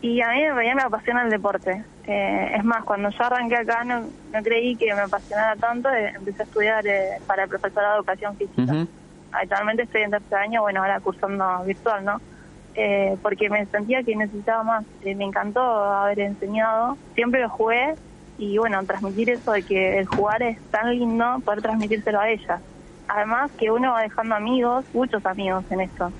Y 0.00 0.20
a 0.20 0.28
mí 0.30 0.42
en 0.42 0.54
realidad 0.54 0.74
me 0.76 0.82
apasiona 0.82 1.22
el 1.24 1.30
deporte. 1.30 1.84
Eh, 2.04 2.52
es 2.56 2.64
más, 2.64 2.84
cuando 2.84 3.10
yo 3.10 3.24
arranqué 3.24 3.56
acá 3.56 3.84
no, 3.84 4.00
no 4.32 4.42
creí 4.42 4.76
que 4.76 4.94
me 4.94 5.02
apasionara 5.02 5.56
tanto. 5.56 5.88
eh, 5.90 6.12
empecé 6.16 6.42
a 6.42 6.46
estudiar 6.46 6.86
eh, 6.86 7.18
para 7.26 7.42
el 7.44 7.48
profesorado 7.48 7.94
de 7.94 7.98
educación 7.98 8.36
física. 8.36 8.72
Actualmente 9.32 9.82
estoy 9.82 10.02
en 10.02 10.10
tercer 10.12 10.38
año, 10.38 10.62
bueno, 10.62 10.80
ahora 10.80 11.00
cursando 11.00 11.64
virtual, 11.64 12.04
¿no? 12.04 12.22
Eh, 12.80 13.16
porque 13.22 13.50
me 13.50 13.66
sentía 13.66 14.04
que 14.04 14.14
necesitaba 14.14 14.62
más. 14.62 14.84
Eh, 15.02 15.14
me 15.16 15.24
encantó 15.24 15.60
haber 15.60 16.20
enseñado. 16.20 16.96
Siempre 17.16 17.40
lo 17.40 17.48
jugué 17.48 17.94
y, 18.38 18.56
bueno, 18.56 18.84
transmitir 18.84 19.30
eso 19.30 19.50
de 19.50 19.64
que 19.64 19.98
el 19.98 20.06
jugar 20.06 20.42
es 20.44 20.58
tan 20.70 20.90
lindo, 20.96 21.40
poder 21.44 21.60
transmitírselo 21.60 22.20
a 22.20 22.28
ellas. 22.28 22.60
Además 23.08 23.50
que 23.58 23.72
uno 23.72 23.92
va 23.92 24.02
dejando 24.02 24.36
amigos, 24.36 24.84
muchos 24.92 25.26
amigos 25.26 25.64
en 25.70 25.80
esto. 25.80 26.12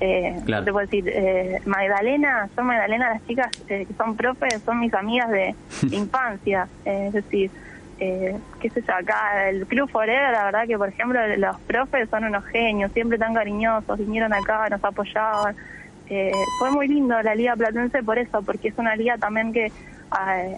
Eh, 0.00 0.38
Claro. 0.44 0.64
Te 0.64 0.72
puedo 0.72 0.84
decir, 0.84 1.08
eh, 1.08 1.60
Magdalena, 1.64 2.48
son 2.54 2.66
Magdalena, 2.66 3.08
las 3.14 3.26
chicas 3.26 3.48
eh, 3.68 3.86
que 3.86 3.94
son 3.94 4.14
profes, 4.14 4.60
son 4.66 4.80
mis 4.80 4.92
amigas 4.92 5.30
de, 5.30 5.54
de 5.82 5.96
infancia. 5.96 6.68
Eh, 6.84 7.06
es 7.06 7.12
decir, 7.14 7.50
eh, 8.00 8.36
qué 8.60 8.68
sé 8.68 8.82
yo, 8.86 8.94
acá 8.94 9.48
el 9.48 9.64
Club 9.66 9.88
Forever, 9.88 10.32
la 10.32 10.44
verdad 10.44 10.66
que, 10.66 10.76
por 10.76 10.88
ejemplo, 10.90 11.18
los 11.38 11.58
profes 11.60 12.10
son 12.10 12.24
unos 12.24 12.44
genios, 12.46 12.92
siempre 12.92 13.16
tan 13.16 13.32
cariñosos, 13.32 13.96
vinieron 13.98 14.34
acá, 14.34 14.68
nos 14.68 14.84
apoyaban. 14.84 15.56
Eh, 16.08 16.32
fue 16.58 16.70
muy 16.70 16.88
lindo 16.88 17.20
la 17.22 17.34
Liga 17.34 17.56
Platense 17.56 18.02
por 18.02 18.18
eso, 18.18 18.42
porque 18.42 18.68
es 18.68 18.78
una 18.78 18.96
liga 18.96 19.16
también 19.18 19.52
que 19.52 19.66
eh, 19.66 20.56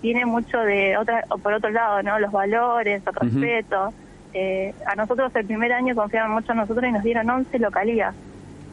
tiene 0.00 0.26
mucho 0.26 0.58
de 0.58 0.96
otra, 0.96 1.24
o 1.28 1.38
por 1.38 1.54
otro 1.54 1.70
lado, 1.70 2.02
¿no? 2.02 2.18
Los 2.18 2.32
valores, 2.32 3.02
el 3.06 3.14
respeto. 3.14 3.92
Eh, 4.34 4.74
a 4.86 4.94
nosotros 4.96 5.34
el 5.34 5.46
primer 5.46 5.72
año 5.72 5.94
confiaban 5.94 6.30
mucho 6.32 6.52
en 6.52 6.58
nosotros 6.58 6.84
y 6.88 6.92
nos 6.92 7.02
dieron 7.02 7.28
11 7.28 7.58
localías. 7.58 8.14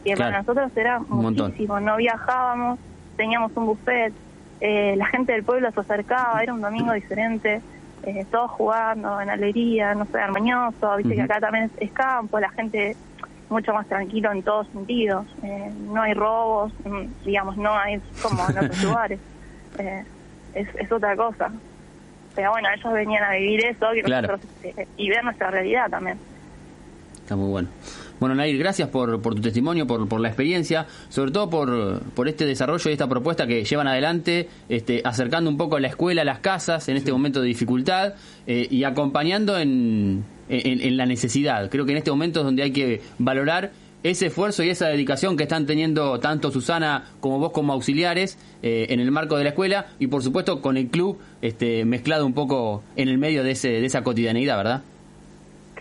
Y 0.04 0.14
para 0.16 0.38
nosotros 0.38 0.70
era 0.76 0.98
muchísimo. 1.00 1.78
No 1.80 1.96
viajábamos, 1.96 2.78
teníamos 3.16 3.52
un 3.54 3.66
buffet, 3.66 4.12
eh, 4.60 4.94
la 4.96 5.06
gente 5.06 5.32
del 5.32 5.44
pueblo 5.44 5.70
se 5.70 5.80
acercaba, 5.80 6.42
era 6.42 6.54
un 6.54 6.60
domingo 6.60 6.92
diferente, 6.92 7.60
eh, 8.02 8.26
todos 8.30 8.50
jugando 8.52 9.20
en 9.20 9.30
alegría, 9.30 9.94
no 9.94 10.06
sé, 10.06 10.18
armonioso. 10.18 10.96
Viste 10.96 11.14
que 11.14 11.22
acá 11.22 11.40
también 11.40 11.64
es, 11.64 11.70
es 11.88 11.92
campo, 11.92 12.40
la 12.40 12.50
gente 12.50 12.96
mucho 13.50 13.72
más 13.74 13.86
tranquilo 13.88 14.32
en 14.32 14.42
todos 14.42 14.66
sentidos. 14.68 15.26
Eh, 15.42 15.70
no 15.88 16.00
hay 16.02 16.14
robos, 16.14 16.72
mm, 16.84 17.24
digamos, 17.24 17.56
no 17.56 17.76
hay 17.76 18.00
como 18.22 18.48
en 18.48 18.58
otros 18.58 18.82
lugares. 18.84 19.20
Eh, 19.78 20.04
es, 20.54 20.68
es 20.76 20.90
otra 20.92 21.16
cosa. 21.16 21.50
Pero 22.34 22.50
bueno, 22.52 22.68
ellos 22.74 22.92
venían 22.92 23.24
a 23.24 23.32
vivir 23.32 23.66
eso 23.66 23.86
que 23.92 24.02
Claro. 24.02 24.28
nosotros, 24.28 24.50
eh, 24.62 24.86
y 24.96 25.10
ver 25.10 25.24
nuestra 25.24 25.50
realidad 25.50 25.90
también. 25.90 26.18
Está 27.22 27.36
muy 27.36 27.50
bueno. 27.50 27.68
Bueno, 28.20 28.34
Nair, 28.34 28.58
gracias 28.58 28.88
por, 28.90 29.20
por 29.22 29.34
tu 29.34 29.40
testimonio, 29.40 29.86
por, 29.86 30.06
por 30.06 30.20
la 30.20 30.28
experiencia, 30.28 30.86
sobre 31.08 31.30
todo 31.32 31.48
por, 31.48 32.00
por 32.14 32.28
este 32.28 32.44
desarrollo 32.44 32.90
y 32.90 32.92
esta 32.92 33.08
propuesta 33.08 33.46
que 33.46 33.64
llevan 33.64 33.88
adelante, 33.88 34.48
este, 34.68 35.00
acercando 35.04 35.48
un 35.50 35.56
poco 35.56 35.78
la 35.78 35.88
escuela 35.88 36.20
a 36.22 36.24
las 36.26 36.40
casas 36.40 36.88
en 36.90 36.96
este 36.98 37.12
momento 37.12 37.40
de 37.40 37.48
dificultad 37.48 38.12
eh, 38.46 38.68
y 38.70 38.84
acompañando 38.84 39.58
en, 39.58 40.22
en- 40.50 40.80
en 40.82 40.96
la 40.98 41.06
necesidad. 41.06 41.70
Creo 41.70 41.86
que 41.86 41.92
en 41.92 41.98
este 41.98 42.10
momento 42.10 42.40
es 42.40 42.44
donde 42.44 42.62
hay 42.62 42.72
que 42.72 43.00
valorar 43.18 43.72
ese 44.02 44.26
esfuerzo 44.26 44.62
y 44.62 44.68
esa 44.70 44.88
dedicación 44.88 45.36
que 45.36 45.42
están 45.44 45.66
teniendo 45.66 46.18
tanto 46.20 46.50
Susana 46.50 47.04
como 47.20 47.38
vos 47.38 47.52
como 47.52 47.72
auxiliares 47.74 48.38
eh, 48.62 48.86
en 48.90 49.00
el 49.00 49.10
marco 49.10 49.36
de 49.36 49.44
la 49.44 49.50
escuela 49.50 49.88
y 49.98 50.06
por 50.08 50.22
supuesto 50.22 50.60
con 50.62 50.76
el 50.78 50.88
club 50.88 51.18
este, 51.42 51.84
mezclado 51.84 52.24
un 52.26 52.32
poco 52.34 52.82
en 52.96 53.08
el 53.08 53.18
medio 53.18 53.44
de, 53.44 53.50
ese, 53.52 53.68
de 53.68 53.84
esa 53.86 54.02
cotidianeidad, 54.02 54.56
¿verdad? 54.56 54.82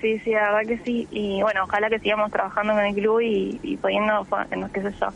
Sí, 0.01 0.19
sí, 0.19 0.31
la 0.31 0.51
verdad 0.51 0.67
que 0.67 0.77
sí. 0.80 1.07
Y 1.11 1.41
bueno, 1.41 1.63
ojalá 1.63 1.89
que 1.89 1.99
sigamos 1.99 2.31
trabajando 2.31 2.73
con 2.73 2.84
el 2.84 2.95
club 2.95 3.19
y, 3.21 3.59
y 3.63 3.77
pudiendo, 3.77 4.26
no 4.57 4.71
qué 4.71 4.81
sé 4.81 4.91
yo, 4.99 5.09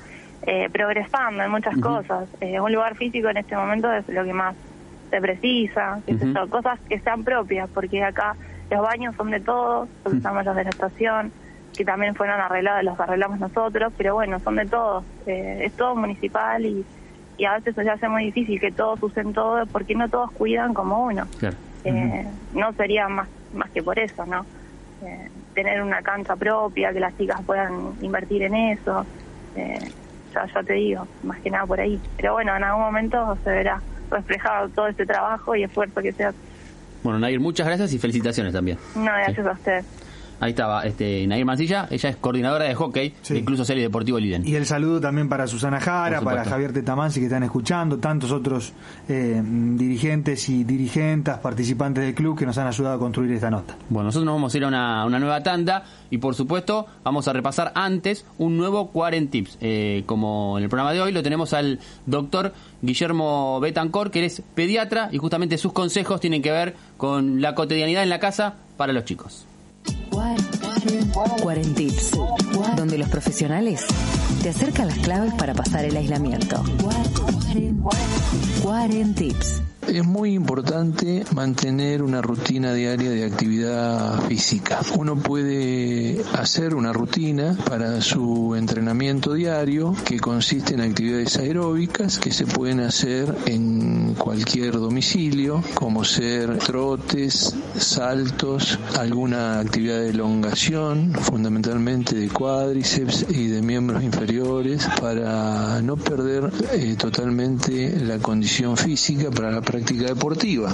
eh, 0.45 0.69
progresando 0.71 1.43
en 1.43 1.51
muchas 1.51 1.77
cosas. 1.77 2.27
Eh, 2.41 2.59
un 2.59 2.71
lugar 2.71 2.95
físico 2.95 3.29
en 3.29 3.37
este 3.37 3.55
momento 3.55 3.91
es 3.93 4.07
lo 4.09 4.23
que 4.23 4.33
más 4.33 4.55
se 5.09 5.21
precisa, 5.21 5.99
qué 6.05 6.17
sé 6.17 6.33
yo, 6.33 6.49
cosas 6.49 6.79
que 6.89 6.99
sean 6.99 7.23
propias, 7.23 7.69
porque 7.69 8.03
acá 8.03 8.35
los 8.69 8.81
baños 8.81 9.15
son 9.15 9.31
de 9.31 9.39
todos, 9.39 9.87
los 10.03 10.13
usamos 10.15 10.43
los 10.43 10.55
de 10.55 10.63
la 10.63 10.69
estación, 10.71 11.31
que 11.77 11.85
también 11.85 12.15
fueron 12.15 12.41
arreglados, 12.41 12.83
los 12.83 12.99
arreglamos 12.99 13.39
nosotros, 13.39 13.93
pero 13.95 14.15
bueno, 14.15 14.39
son 14.39 14.55
de 14.55 14.65
todos. 14.65 15.03
Eh, 15.27 15.61
es 15.65 15.73
todo 15.73 15.95
municipal 15.95 16.65
y, 16.65 16.83
y 17.37 17.45
a 17.45 17.53
veces 17.53 17.75
se 17.75 17.89
hace 17.89 18.09
muy 18.09 18.25
difícil 18.25 18.59
que 18.59 18.71
todos 18.71 19.01
usen 19.01 19.33
todo, 19.33 19.65
porque 19.67 19.95
no 19.95 20.09
todos 20.09 20.31
cuidan 20.31 20.73
como 20.73 21.05
uno. 21.05 21.25
Claro. 21.39 21.55
Eh, 21.85 22.25
no 22.53 22.73
sería 22.73 23.07
más 23.07 23.27
más 23.53 23.69
que 23.71 23.81
por 23.81 23.97
eso, 23.99 24.25
¿no? 24.25 24.45
Eh, 25.05 25.29
tener 25.53 25.81
una 25.81 26.01
cancha 26.01 26.35
propia, 26.35 26.93
que 26.93 26.99
las 26.99 27.15
chicas 27.17 27.41
puedan 27.45 27.93
invertir 28.01 28.43
en 28.43 28.55
eso, 28.55 29.05
eh, 29.55 29.79
ya, 30.33 30.47
ya 30.51 30.63
te 30.63 30.73
digo, 30.73 31.07
más 31.23 31.39
que 31.41 31.49
nada 31.51 31.65
por 31.65 31.79
ahí. 31.79 31.99
Pero 32.17 32.33
bueno, 32.33 32.55
en 32.55 32.63
algún 32.63 32.81
momento 32.81 33.37
se 33.43 33.49
verá 33.49 33.81
reflejado 34.09 34.69
todo 34.69 34.87
este 34.87 35.05
trabajo 35.05 35.55
y 35.55 35.63
esfuerzo 35.63 36.01
que 36.01 36.11
se 36.11 36.23
hace. 36.25 36.37
Bueno, 37.03 37.19
Nair, 37.19 37.39
muchas 37.39 37.67
gracias 37.67 37.93
y 37.93 37.99
felicitaciones 37.99 38.53
también. 38.53 38.77
No, 38.95 39.03
gracias 39.03 39.45
a 39.45 39.51
ustedes. 39.51 39.85
Ahí 40.43 40.49
estaba 40.49 40.83
este, 40.83 41.25
Nair 41.25 41.45
Mancilla, 41.45 41.87
ella 41.89 42.09
es 42.09 42.17
coordinadora 42.17 42.65
de 42.65 42.75
hockey 42.75 43.11
Club 43.45 43.55
Social 43.55 43.77
y 43.77 43.81
Deportivo 43.81 44.19
Liden. 44.19 44.45
Y 44.45 44.55
el 44.55 44.65
saludo 44.65 44.99
también 44.99 45.29
para 45.29 45.47
Susana 45.47 45.79
Jara, 45.79 46.19
para. 46.19 46.43
Javier 46.43 46.73
Tetamansi 46.73 47.21
que 47.21 47.27
están 47.27 47.43
escuchando, 47.43 47.97
tantos 47.99 48.29
otros 48.33 48.73
eh, 49.07 49.41
dirigentes 49.41 50.49
y 50.49 50.65
dirigentas, 50.65 51.39
participantes 51.39 52.03
del 52.03 52.13
club 52.13 52.37
que 52.37 52.45
nos 52.45 52.57
han 52.57 52.67
ayudado 52.67 52.95
a 52.95 52.99
construir 52.99 53.31
esta 53.31 53.49
nota. 53.49 53.77
Bueno, 53.87 54.07
nosotros 54.07 54.25
nos 54.25 54.35
vamos 54.35 54.53
a 54.53 54.57
ir 54.57 54.65
a 54.65 54.67
una, 54.67 55.05
una 55.05 55.17
nueva 55.17 55.41
tanda 55.43 55.85
y 56.09 56.17
por 56.17 56.35
supuesto 56.35 56.87
vamos 57.05 57.25
a 57.29 57.31
repasar 57.31 57.71
antes 57.73 58.25
un 58.37 58.57
nuevo 58.57 58.89
Quarentips. 58.91 59.59
Eh, 59.61 60.03
como 60.05 60.57
en 60.57 60.65
el 60.65 60.69
programa 60.69 60.91
de 60.91 60.99
hoy 60.99 61.13
lo 61.13 61.23
tenemos 61.23 61.53
al 61.53 61.79
doctor 62.05 62.51
Guillermo 62.81 63.61
Betancor, 63.61 64.11
que 64.11 64.25
es 64.25 64.41
pediatra 64.55 65.07
y 65.09 65.19
justamente 65.19 65.57
sus 65.57 65.71
consejos 65.71 66.19
tienen 66.19 66.41
que 66.41 66.51
ver 66.51 66.75
con 66.97 67.41
la 67.41 67.55
cotidianidad 67.55 68.03
en 68.03 68.09
la 68.09 68.19
casa 68.19 68.55
para 68.75 68.91
los 68.91 69.05
chicos. 69.05 69.45
What? 70.11 70.72
Quarentips, 71.41 72.11
donde 72.75 72.97
los 72.97 73.07
profesionales 73.07 73.85
te 74.41 74.49
acercan 74.49 74.87
las 74.87 74.97
claves 74.97 75.33
para 75.35 75.53
pasar 75.53 75.85
el 75.85 75.95
aislamiento. 75.95 76.61
Quarentips. 78.61 79.61
Es 79.87 80.05
muy 80.05 80.33
importante 80.33 81.25
mantener 81.35 82.01
una 82.01 82.21
rutina 82.21 82.73
diaria 82.73 83.09
de 83.09 83.25
actividad 83.25 84.21
física. 84.23 84.79
Uno 84.97 85.17
puede 85.17 86.23
hacer 86.33 86.73
una 86.73 86.93
rutina 86.93 87.57
para 87.67 88.01
su 88.01 88.55
entrenamiento 88.55 89.33
diario 89.33 89.93
que 90.05 90.19
consiste 90.19 90.73
en 90.73 90.81
actividades 90.81 91.37
aeróbicas 91.37 92.17
que 92.17 92.31
se 92.31 92.45
pueden 92.45 92.79
hacer 92.79 93.35
en 93.45 94.15
cualquier 94.15 94.73
domicilio, 94.73 95.61
como 95.75 96.05
ser 96.05 96.57
trotes, 96.59 97.53
saltos, 97.77 98.79
alguna 98.97 99.59
actividad 99.59 99.99
de 99.99 100.09
elongación, 100.11 100.72
fundamentalmente 101.21 102.15
de 102.15 102.29
cuádriceps 102.29 103.27
y 103.29 103.47
de 103.47 103.61
miembros 103.61 104.03
inferiores, 104.03 104.87
para 104.99 105.81
no 105.81 105.95
perder 105.97 106.51
eh, 106.71 106.95
totalmente 106.97 107.99
la 107.99 108.17
condición 108.17 108.75
física 108.75 109.29
para 109.29 109.51
la 109.51 109.61
práctica 109.61 110.05
deportiva. 110.05 110.71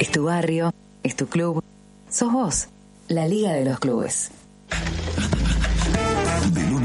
Es 0.00 0.12
tu 0.12 0.24
barrio, 0.24 0.72
es 1.02 1.16
tu 1.16 1.26
club, 1.26 1.64
sos 2.08 2.32
vos, 2.32 2.68
la 3.08 3.26
Liga 3.26 3.52
de 3.52 3.64
los 3.64 3.80
Clubes. 3.80 4.30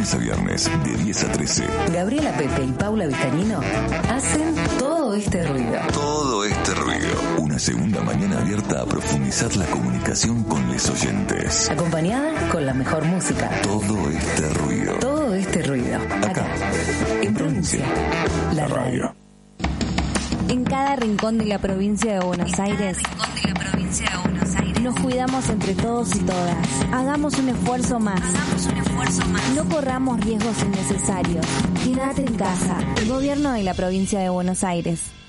De 0.03 0.09
lunes 0.09 0.15
a 0.15 0.17
viernes, 0.17 0.71
de 0.83 1.03
10 1.03 1.23
a 1.23 1.31
13. 1.31 1.63
Gabriela 1.93 2.31
Pepe 2.33 2.65
y 2.65 2.71
Paula 2.73 3.07
Vistañino 3.07 3.61
hacen 4.09 4.53
todo 4.77 5.13
este 5.13 5.47
ruido. 5.47 5.79
Todo 5.93 6.43
este 6.43 6.73
ruido. 6.73 7.07
Una 7.37 7.57
segunda 7.57 8.01
mañana 8.01 8.39
abierta 8.39 8.81
a 8.81 8.85
profundizar 8.85 9.55
la 9.55 9.65
comunicación 9.67 10.43
con 10.43 10.67
los 10.67 10.89
oyentes. 10.89 11.69
Acompañada 11.69 12.49
con 12.49 12.65
la 12.65 12.73
mejor 12.73 13.05
música. 13.05 13.49
Todo 13.61 14.09
este 14.09 14.49
ruido. 14.49 14.93
Todo 14.99 15.33
este 15.35 15.63
ruido. 15.63 15.97
Acá, 16.21 16.47
en 17.21 17.33
provincia, 17.33 17.85
la 18.55 18.67
radio. 18.67 19.15
En 20.49 20.65
cada 20.65 20.97
rincón 20.97 21.37
de 21.37 21.45
la 21.45 21.59
provincia 21.59 22.19
de 22.19 22.25
Buenos 22.25 22.59
Aires. 22.59 22.97
Nos 24.83 24.99
cuidamos 24.99 25.47
entre 25.47 25.75
todos 25.75 26.13
y 26.13 26.19
todas. 26.19 26.57
Hagamos 26.91 27.39
un 27.39 27.47
esfuerzo 27.47 28.01
más. 28.01 28.21
No 29.55 29.63
corramos 29.69 30.19
riesgos 30.19 30.61
innecesarios. 30.61 31.45
Quédate 31.85 32.25
en 32.25 32.35
casa. 32.35 32.79
El 32.97 33.07
gobierno 33.07 33.53
de 33.53 33.63
la 33.63 33.75
provincia 33.75 34.19
de 34.19 34.27
Buenos 34.27 34.65
Aires. 34.65 35.22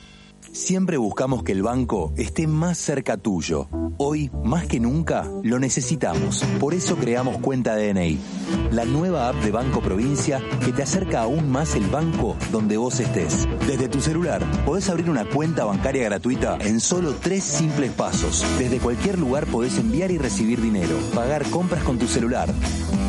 Siempre 0.54 0.98
buscamos 0.98 1.42
que 1.42 1.50
el 1.50 1.64
banco 1.64 2.12
esté 2.16 2.46
más 2.46 2.78
cerca 2.78 3.16
tuyo. 3.16 3.66
Hoy, 3.98 4.30
más 4.44 4.68
que 4.68 4.78
nunca, 4.78 5.28
lo 5.42 5.58
necesitamos. 5.58 6.44
Por 6.60 6.74
eso 6.74 6.94
creamos 6.94 7.38
Cuenta 7.38 7.74
DNI, 7.74 8.20
la 8.70 8.84
nueva 8.84 9.28
app 9.28 9.34
de 9.42 9.50
Banco 9.50 9.80
Provincia 9.80 10.40
que 10.64 10.72
te 10.72 10.84
acerca 10.84 11.22
aún 11.22 11.50
más 11.50 11.74
el 11.74 11.88
banco 11.88 12.36
donde 12.52 12.76
vos 12.76 13.00
estés. 13.00 13.48
Desde 13.66 13.88
tu 13.88 14.00
celular, 14.00 14.44
podés 14.64 14.88
abrir 14.88 15.10
una 15.10 15.28
cuenta 15.28 15.64
bancaria 15.64 16.04
gratuita 16.04 16.56
en 16.60 16.78
solo 16.78 17.14
tres 17.20 17.42
simples 17.42 17.90
pasos. 17.90 18.46
Desde 18.56 18.78
cualquier 18.78 19.18
lugar 19.18 19.46
podés 19.46 19.76
enviar 19.78 20.12
y 20.12 20.18
recibir 20.18 20.62
dinero, 20.62 20.96
pagar 21.16 21.50
compras 21.50 21.82
con 21.82 21.98
tu 21.98 22.06
celular. 22.06 22.48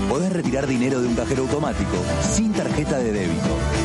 Podés 0.09 0.33
retirar 0.33 0.65
dinero 0.65 0.99
de 0.99 1.09
un 1.09 1.15
cajero 1.15 1.43
automático, 1.43 1.95
sin 2.23 2.53
tarjeta 2.53 2.97
de 2.97 3.11
débito. 3.11 3.84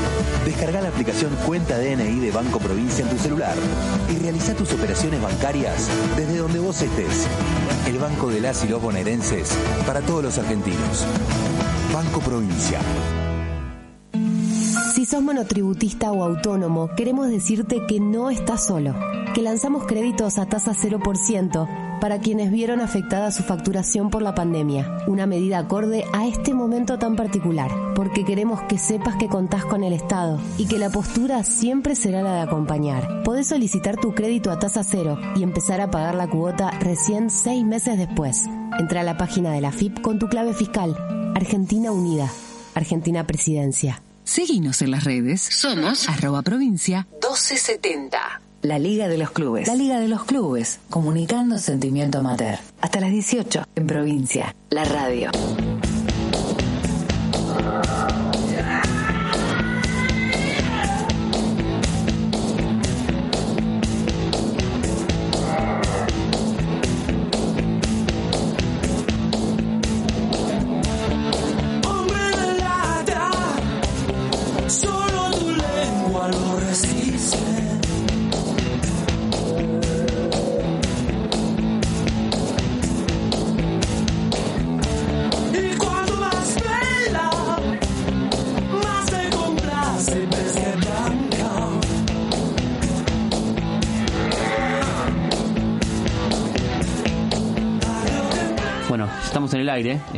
Descarga 0.50 0.80
la 0.80 0.88
aplicación 0.88 1.30
Cuenta 1.46 1.78
DNI 1.78 2.18
de 2.18 2.32
Banco 2.32 2.58
Provincia 2.58 3.04
en 3.04 3.08
tu 3.08 3.16
celular 3.16 3.54
y 4.12 4.18
realiza 4.18 4.52
tus 4.52 4.72
operaciones 4.72 5.22
bancarias 5.22 5.88
desde 6.16 6.38
donde 6.38 6.58
vos 6.58 6.82
estés. 6.82 7.28
El 7.86 7.98
Banco 7.98 8.26
de 8.26 8.40
las 8.40 8.64
y 8.64 8.68
los 8.68 8.82
bonaerenses 8.82 9.56
para 9.86 10.00
todos 10.00 10.24
los 10.24 10.38
argentinos. 10.38 11.06
Banco 11.94 12.18
Provincia. 12.18 12.80
Si 14.92 15.06
sos 15.06 15.22
monotributista 15.22 16.10
o 16.10 16.24
autónomo, 16.24 16.90
queremos 16.96 17.30
decirte 17.30 17.86
que 17.86 18.00
no 18.00 18.28
estás 18.28 18.66
solo, 18.66 18.96
que 19.32 19.42
lanzamos 19.42 19.86
créditos 19.86 20.36
a 20.38 20.46
tasa 20.46 20.72
0% 20.72 21.89
para 22.00 22.18
quienes 22.18 22.50
vieron 22.50 22.80
afectada 22.80 23.30
su 23.30 23.42
facturación 23.42 24.10
por 24.10 24.22
la 24.22 24.34
pandemia, 24.34 25.04
una 25.06 25.26
medida 25.26 25.58
acorde 25.58 26.04
a 26.12 26.26
este 26.26 26.54
momento 26.54 26.98
tan 26.98 27.14
particular, 27.14 27.70
porque 27.94 28.24
queremos 28.24 28.62
que 28.62 28.78
sepas 28.78 29.16
que 29.16 29.28
contás 29.28 29.64
con 29.64 29.84
el 29.84 29.92
Estado 29.92 30.40
y 30.58 30.66
que 30.66 30.78
la 30.78 30.90
postura 30.90 31.44
siempre 31.44 31.94
será 31.94 32.22
la 32.22 32.34
de 32.34 32.40
acompañar. 32.40 33.22
Podés 33.22 33.48
solicitar 33.48 33.96
tu 33.96 34.14
crédito 34.14 34.50
a 34.50 34.58
tasa 34.58 34.82
cero 34.82 35.18
y 35.36 35.42
empezar 35.42 35.80
a 35.80 35.90
pagar 35.90 36.14
la 36.14 36.28
cuota 36.28 36.70
recién 36.80 37.30
seis 37.30 37.64
meses 37.64 37.98
después. 37.98 38.46
Entra 38.78 39.02
a 39.02 39.04
la 39.04 39.16
página 39.16 39.52
de 39.52 39.60
la 39.60 39.70
FIP 39.70 40.00
con 40.00 40.18
tu 40.18 40.28
clave 40.28 40.54
fiscal. 40.54 40.96
Argentina 41.34 41.92
Unida. 41.92 42.30
Argentina 42.74 43.26
Presidencia. 43.26 44.02
Seguinos 44.24 44.80
en 44.82 44.92
las 44.92 45.04
redes. 45.04 45.40
Somos 45.40 46.08
arroba 46.08 46.42
provincia 46.42 47.06
1270. 47.12 48.49
La 48.62 48.78
Liga 48.78 49.08
de 49.08 49.16
los 49.16 49.30
Clubes. 49.30 49.66
La 49.66 49.74
Liga 49.74 50.00
de 50.00 50.08
los 50.08 50.24
Clubes. 50.24 50.80
Comunicando 50.90 51.56
sentimiento 51.56 52.18
amateur. 52.18 52.58
Hasta 52.82 53.00
las 53.00 53.10
18 53.10 53.64
en 53.74 53.86
provincia. 53.86 54.54
La 54.68 54.84
radio. 54.84 55.30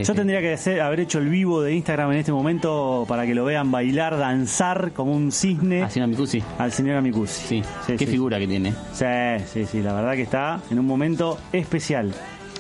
Yo 0.05 0.15
tendría 0.15 0.41
que 0.41 0.55
hacer- 0.55 0.81
haber 0.81 1.01
hecho 1.01 1.19
el 1.19 1.29
vivo 1.29 1.63
de 1.63 1.75
Instagram 1.75 2.13
en 2.13 2.19
este 2.19 2.33
momento 2.33 3.05
para 3.09 3.27
que 3.27 3.35
lo 3.35 3.45
vean 3.45 3.71
bailar, 3.71 4.17
danzar 4.19 4.93
como 4.93 5.13
un 5.13 5.33
cisne. 5.33 5.83
Al 5.83 5.91
señor 5.91 6.05
Amikusi. 6.05 6.43
Al 6.59 6.73
señor 6.73 6.97
Amikusi. 6.97 7.63
Sí. 7.87 7.97
qué 7.97 8.07
figura 8.07 8.39
que 8.39 8.47
tiene. 8.47 8.73
Sí, 8.93 9.05
sí, 9.53 9.65
sí. 9.67 9.83
La 9.83 9.93
verdad 9.93 10.13
que 10.15 10.23
está 10.23 10.61
en 10.71 10.79
un 10.79 10.87
momento 10.87 11.39
especial. 11.53 12.13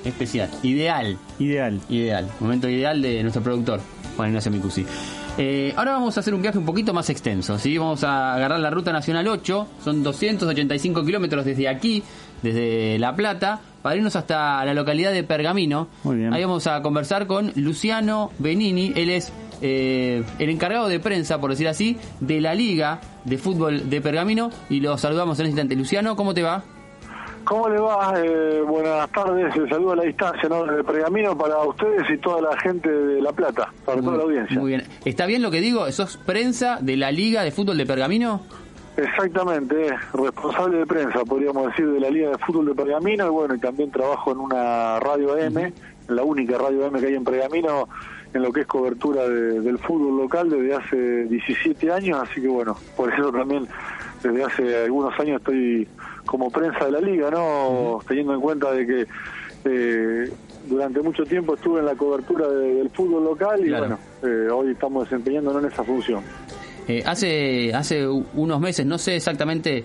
Especial. 0.04 0.50
Ideal. 0.62 1.16
Ideal. 1.38 1.80
Ideal. 1.88 2.28
Momento 2.40 2.68
ideal 2.68 3.00
de 3.00 3.22
nuestro 3.22 3.42
productor, 3.42 3.80
Juan 4.16 4.30
Ignacio 4.30 4.50
Micusi. 4.50 4.84
Eh, 5.38 5.72
ahora 5.76 5.92
vamos 5.92 6.16
a 6.16 6.20
hacer 6.20 6.34
un 6.34 6.42
viaje 6.42 6.58
un 6.58 6.66
poquito 6.66 6.92
más 6.92 7.08
extenso. 7.08 7.58
¿sí? 7.58 7.78
Vamos 7.78 8.02
a 8.04 8.34
agarrar 8.34 8.60
la 8.60 8.70
ruta 8.70 8.92
nacional 8.92 9.26
8. 9.28 9.68
Son 9.82 10.02
285 10.02 11.04
kilómetros 11.04 11.44
desde 11.44 11.68
aquí, 11.68 12.02
desde 12.42 12.98
La 12.98 13.14
Plata, 13.14 13.60
para 13.82 13.96
irnos 13.96 14.16
hasta 14.16 14.64
la 14.64 14.74
localidad 14.74 15.12
de 15.12 15.24
Pergamino. 15.24 15.88
Muy 16.04 16.16
bien. 16.16 16.32
Ahí 16.32 16.42
vamos 16.42 16.66
a 16.66 16.80
conversar 16.82 17.26
con 17.26 17.52
Luciano 17.56 18.30
Benini. 18.38 18.92
Él 18.96 19.10
es 19.10 19.32
eh, 19.60 20.24
el 20.38 20.50
encargado 20.50 20.88
de 20.88 21.00
prensa, 21.00 21.40
por 21.40 21.50
decir 21.50 21.68
así, 21.68 21.98
de 22.20 22.40
la 22.40 22.54
Liga 22.54 23.00
de 23.24 23.38
Fútbol 23.38 23.90
de 23.90 24.00
Pergamino. 24.00 24.50
Y 24.70 24.80
lo 24.80 24.96
saludamos 24.96 25.38
en 25.40 25.46
este 25.46 25.50
instante. 25.50 25.76
Luciano, 25.76 26.16
¿cómo 26.16 26.32
te 26.32 26.42
va? 26.42 26.62
¿Cómo 27.44 27.68
le 27.68 27.80
va? 27.80 28.14
Eh, 28.16 28.62
buenas 28.62 29.10
tardes, 29.10 29.54
el 29.56 29.68
saludo 29.68 29.92
a 29.92 29.96
la 29.96 30.04
distancia, 30.04 30.48
¿no? 30.48 30.64
Desde 30.64 30.84
Pergamino 30.84 31.36
para 31.36 31.58
ustedes 31.58 32.02
y 32.08 32.18
toda 32.18 32.40
la 32.40 32.56
gente 32.60 32.88
de 32.88 33.20
La 33.20 33.32
Plata, 33.32 33.68
para 33.84 34.00
toda 34.00 34.16
la 34.18 34.22
audiencia. 34.22 34.58
Muy 34.58 34.70
bien. 34.70 34.84
¿Está 35.04 35.26
bien 35.26 35.42
lo 35.42 35.50
que 35.50 35.60
digo? 35.60 35.90
¿Sos 35.90 36.18
prensa 36.18 36.78
de 36.80 36.96
la 36.96 37.10
Liga 37.10 37.42
de 37.42 37.50
Fútbol 37.50 37.78
de 37.78 37.86
Pergamino? 37.86 38.42
Exactamente, 38.96 39.88
responsable 40.12 40.78
de 40.78 40.86
prensa, 40.86 41.24
podríamos 41.24 41.66
decir, 41.68 41.88
de 41.90 41.98
la 42.00 42.10
Liga 42.10 42.30
de 42.30 42.38
Fútbol 42.38 42.66
de 42.66 42.74
Pergamino, 42.74 43.26
y 43.26 43.30
bueno, 43.30 43.54
y 43.54 43.58
también 43.58 43.90
trabajo 43.90 44.32
en 44.32 44.38
una 44.38 45.00
radio 45.00 45.32
AM, 45.32 45.72
la 46.08 46.22
única 46.22 46.58
radio 46.58 46.86
AM 46.86 47.00
que 47.00 47.06
hay 47.06 47.14
en 47.14 47.24
Pergamino, 47.24 47.88
en 48.34 48.42
lo 48.42 48.52
que 48.52 48.60
es 48.62 48.66
cobertura 48.66 49.26
de- 49.28 49.60
del 49.60 49.78
fútbol 49.78 50.18
local 50.18 50.50
desde 50.50 50.74
hace 50.74 51.24
17 51.24 51.90
años, 51.90 52.18
así 52.22 52.40
que 52.42 52.48
bueno, 52.48 52.76
por 52.96 53.12
eso 53.12 53.32
también 53.32 53.66
desde 54.22 54.44
hace 54.44 54.84
algunos 54.84 55.18
años 55.18 55.40
estoy 55.40 55.88
como 56.26 56.50
prensa 56.50 56.84
de 56.86 56.92
la 56.92 57.00
liga, 57.00 57.30
¿no? 57.30 58.00
Teniendo 58.06 58.34
en 58.34 58.40
cuenta 58.40 58.72
de 58.72 58.86
que 58.86 59.06
eh, 59.64 60.30
durante 60.66 61.00
mucho 61.00 61.24
tiempo 61.24 61.54
estuve 61.54 61.80
en 61.80 61.86
la 61.86 61.94
cobertura 61.94 62.48
de- 62.48 62.74
del 62.74 62.90
fútbol 62.90 63.24
local 63.24 63.60
y 63.64 63.68
Claro. 63.68 63.86
bueno, 63.86 63.98
eh, 64.22 64.50
hoy 64.50 64.70
estamos 64.72 65.04
desempeñándonos 65.04 65.62
en 65.64 65.70
esa 65.70 65.82
función. 65.84 66.22
Eh, 66.88 67.02
hace, 67.06 67.72
hace 67.74 68.06
unos 68.06 68.60
meses, 68.60 68.84
no 68.86 68.98
sé 68.98 69.16
exactamente 69.16 69.84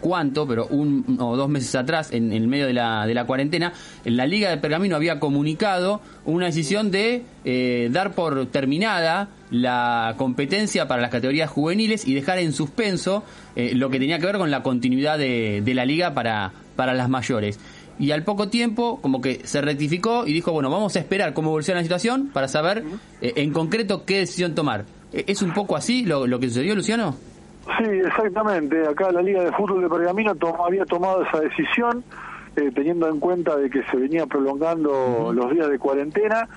cuánto, 0.00 0.46
pero 0.46 0.66
un 0.66 1.18
o 1.20 1.36
dos 1.36 1.48
meses 1.48 1.74
atrás, 1.74 2.10
en, 2.12 2.32
en 2.32 2.42
el 2.42 2.48
medio 2.48 2.66
de 2.66 2.72
la, 2.72 3.06
de 3.06 3.14
la 3.14 3.24
cuarentena, 3.24 3.72
la 4.04 4.26
Liga 4.26 4.50
de 4.50 4.56
Pergamino 4.56 4.96
había 4.96 5.20
comunicado 5.20 6.00
una 6.24 6.46
decisión 6.46 6.90
de 6.90 7.22
eh, 7.44 7.88
dar 7.92 8.12
por 8.12 8.46
terminada 8.46 9.28
la 9.50 10.14
competencia 10.16 10.88
para 10.88 11.02
las 11.02 11.10
categorías 11.10 11.50
juveniles 11.50 12.06
y 12.06 12.14
dejar 12.14 12.38
en 12.38 12.52
suspenso 12.52 13.22
eh, 13.54 13.72
lo 13.74 13.90
que 13.90 13.98
tenía 13.98 14.18
que 14.18 14.26
ver 14.26 14.38
con 14.38 14.50
la 14.50 14.62
continuidad 14.62 15.18
de, 15.18 15.62
de 15.64 15.74
la 15.74 15.84
liga 15.84 16.14
para, 16.14 16.52
para 16.74 16.94
las 16.94 17.08
mayores. 17.08 17.58
Y 17.98 18.10
al 18.10 18.24
poco 18.24 18.48
tiempo, 18.48 19.00
como 19.00 19.20
que 19.20 19.40
se 19.44 19.60
rectificó 19.60 20.26
y 20.26 20.32
dijo, 20.32 20.52
bueno, 20.52 20.70
vamos 20.70 20.96
a 20.96 20.98
esperar 20.98 21.32
cómo 21.32 21.48
evoluciona 21.48 21.80
la 21.80 21.84
situación 21.84 22.30
para 22.32 22.48
saber 22.48 22.84
eh, 23.20 23.32
en 23.36 23.52
concreto 23.52 24.04
qué 24.04 24.18
decisión 24.18 24.54
tomar. 24.54 24.84
Eh, 25.12 25.24
¿Es 25.26 25.42
un 25.42 25.52
poco 25.52 25.76
así 25.76 26.04
lo, 26.04 26.26
lo 26.26 26.38
que 26.38 26.48
sucedió, 26.48 26.74
Luciano? 26.74 27.16
Sí, 27.78 27.84
exactamente. 27.84 28.86
Acá 28.86 29.10
la 29.10 29.22
Liga 29.22 29.42
de 29.42 29.52
Fútbol 29.52 29.82
de 29.82 29.88
Pergamino 29.88 30.32
había 30.64 30.84
tomado 30.84 31.24
esa 31.24 31.40
decisión 31.40 32.04
eh, 32.56 32.70
teniendo 32.74 33.08
en 33.08 33.20
cuenta 33.20 33.56
de 33.56 33.68
que 33.68 33.82
se 33.84 33.96
venía 33.96 34.26
prolongando 34.26 35.30
los 35.34 35.50
días 35.52 35.68
de 35.68 35.78
cuarentena 35.78 36.48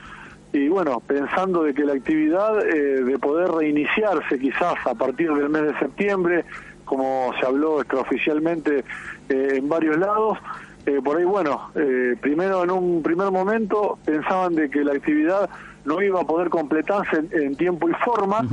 y 0.54 0.68
bueno, 0.70 1.02
pensando 1.02 1.64
de 1.64 1.74
que 1.74 1.84
la 1.84 1.94
actividad 1.94 2.66
eh, 2.66 3.04
de 3.04 3.20
poder 3.20 3.50
reiniciarse 3.52 4.40
quizás 4.40 4.76
a 4.86 4.96
partir 4.96 5.32
del 5.34 5.50
mes 5.50 5.64
de 5.64 5.80
septiembre, 5.80 6.46
como 6.86 7.32
se 7.40 7.46
habló 7.46 7.82
extraoficialmente 7.82 8.86
eh, 9.30 9.48
en 9.56 9.68
varios 9.68 9.98
lados, 9.98 10.40
eh, 10.86 11.02
por 11.04 11.18
ahí 11.18 11.26
bueno, 11.26 11.72
eh, 11.76 12.16
primero 12.22 12.64
en 12.64 12.72
un 12.72 13.04
primer 13.04 13.32
momento 13.32 13.98
pensaban 14.06 14.56
de 14.56 14.70
que 14.70 14.84
la 14.84 14.94
actividad 14.94 15.50
no 15.86 16.02
iba 16.02 16.22
a 16.22 16.24
poder 16.24 16.50
completarse 16.50 17.18
en, 17.18 17.30
en 17.42 17.56
tiempo 17.56 17.90
y 17.90 17.94
forma 17.94 18.46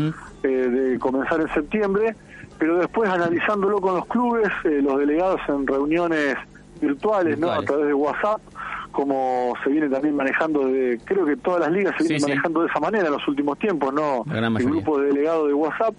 eh, 0.43 0.49
de 0.49 0.99
comenzar 0.99 1.41
en 1.41 1.53
septiembre, 1.53 2.17
pero 2.59 2.79
después 2.79 3.11
analizándolo 3.11 3.81
con 3.81 3.97
los 3.97 4.07
clubes, 4.07 4.49
eh, 4.65 4.81
los 4.83 4.99
delegados 4.99 5.41
en 5.49 5.67
reuniones 5.67 6.37
virtuales, 6.81 7.39
¿no? 7.39 7.51
A 7.51 7.63
través 7.63 7.87
de 7.87 7.95
WhatsApp, 7.95 8.41
como 8.93 9.55
se 9.63 9.71
viene 9.71 9.89
también 9.89 10.15
manejando 10.17 10.67
de, 10.67 10.99
creo 11.05 11.27
que 11.27 11.37
todas 11.37 11.61
las 11.61 11.73
ligas 11.73 11.95
se 11.97 12.05
vienen 12.05 12.21
sí. 12.21 12.29
manejando 12.29 12.63
de 12.63 12.69
esa 12.69 12.81
manera 12.81 13.07
en 13.07 13.13
los 13.13 13.29
últimos 13.29 13.59
tiempos, 13.59 13.93
¿no? 13.93 14.25
El 14.33 14.65
grupo 14.65 14.99
de 14.99 15.09
delegados 15.09 15.49
de 15.49 15.55
WhatsApp. 15.55 15.95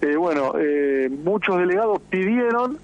Eh, 0.00 0.16
bueno, 0.16 0.52
eh, 0.56 1.10
muchos 1.24 1.58
delegados 1.58 2.00
pidieron 2.08 2.78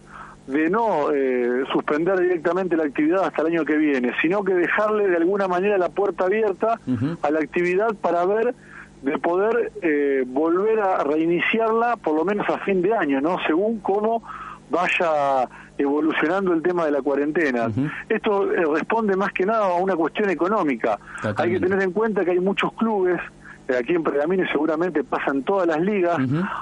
de 0.46 0.68
no 0.68 1.10
eh, 1.10 1.64
suspender 1.72 2.18
directamente 2.20 2.76
la 2.76 2.84
actividad 2.84 3.24
hasta 3.24 3.42
el 3.42 3.48
año 3.48 3.64
que 3.64 3.76
viene, 3.76 4.12
sino 4.20 4.44
que 4.44 4.54
dejarle 4.54 5.08
de 5.08 5.16
alguna 5.16 5.48
manera 5.48 5.78
la 5.78 5.88
puerta 5.88 6.24
abierta 6.24 6.78
a 7.22 7.30
la 7.30 7.38
actividad 7.38 7.94
para 7.94 8.24
ver 8.26 8.54
de 9.02 9.18
poder 9.18 9.72
eh, 9.82 10.24
volver 10.26 10.80
a 10.80 11.04
reiniciarla 11.04 11.96
por 11.96 12.14
lo 12.14 12.24
menos 12.24 12.48
a 12.48 12.58
fin 12.58 12.82
de 12.82 12.94
año, 12.94 13.20
¿no? 13.20 13.38
Según 13.46 13.80
cómo 13.80 14.22
vaya 14.70 15.48
evolucionando 15.76 16.52
el 16.52 16.62
tema 16.62 16.84
de 16.86 16.90
la 16.90 17.02
cuarentena. 17.02 17.68
Esto 18.08 18.50
eh, 18.50 18.64
responde 18.72 19.16
más 19.16 19.32
que 19.32 19.44
nada 19.44 19.66
a 19.66 19.74
una 19.74 19.96
cuestión 19.96 20.30
económica. 20.30 20.98
Hay 21.36 21.52
que 21.52 21.60
tener 21.60 21.82
en 21.82 21.92
cuenta 21.92 22.24
que 22.24 22.32
hay 22.32 22.40
muchos 22.40 22.72
clubes 22.74 23.20
eh, 23.68 23.76
aquí 23.78 23.94
en 23.94 24.02
Pergamino 24.02 24.44
seguramente 24.50 25.02
pasan 25.04 25.42
todas 25.42 25.66
las 25.66 25.80
ligas. 25.80 26.18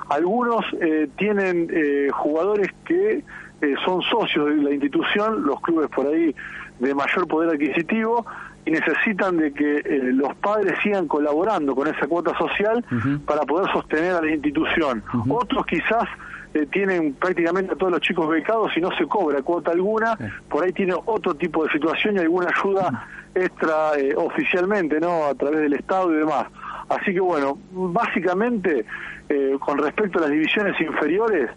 Algunos 0.09 0.65
eh, 0.81 1.09
tienen 1.17 1.69
eh, 1.73 2.09
jugadores 2.13 2.69
que 2.85 3.25
eh, 3.63 3.75
son 3.85 4.03
socios 4.03 4.47
de 4.47 4.57
la 4.57 4.71
institución, 4.71 5.45
los 5.45 5.61
clubes 5.61 5.89
por 5.89 6.07
ahí 6.07 6.35
de 6.79 6.95
mayor 6.95 7.27
poder 7.27 7.55
adquisitivo, 7.55 8.27
y 8.65 8.71
necesitan 8.71 9.39
de 9.39 9.53
que 9.53 9.79
eh, 9.79 10.01
los 10.13 10.35
padres 10.37 10.75
sigan 10.83 11.09
colaborando 11.09 11.75
con 11.75 11.89
esa 11.89 12.07
cuota 12.07 12.37
social 12.39 12.85
para 13.27 13.43
poder 13.43 13.73
sostener 13.73 14.15
a 14.15 14.23
la 14.23 14.31
institución. 14.31 15.03
Otros 15.29 15.67
quizás 15.67 16.09
eh, 16.55 16.67
tienen 16.71 17.15
prácticamente 17.15 17.73
a 17.73 17.77
todos 17.77 17.93
los 17.93 18.03
chicos 18.03 18.29
becados 18.29 18.77
y 18.77 18.81
no 18.81 18.95
se 18.99 19.07
cobra 19.07 19.41
cuota 19.41 19.71
alguna, 19.71 20.19
por 20.51 20.63
ahí 20.63 20.73
tiene 20.73 20.95
otro 21.07 21.35
tipo 21.35 21.65
de 21.65 21.73
situación 21.73 22.17
y 22.17 22.19
alguna 22.19 22.49
ayuda 22.55 23.09
extra 23.35 23.99
eh, 23.99 24.15
oficialmente, 24.15 25.01
¿no? 25.01 25.25
A 25.25 25.35
través 25.35 25.61
del 25.61 25.73
Estado 25.73 26.13
y 26.13 26.19
demás. 26.19 26.47
Así 26.91 27.15
que 27.15 27.21
bueno, 27.21 27.57
básicamente, 27.73 28.85
eh, 29.31 29.57
con 29.61 29.79
respecto 29.79 30.19
a 30.19 30.23
las 30.23 30.31
divisiones 30.31 30.79
inferiores, 30.79 31.51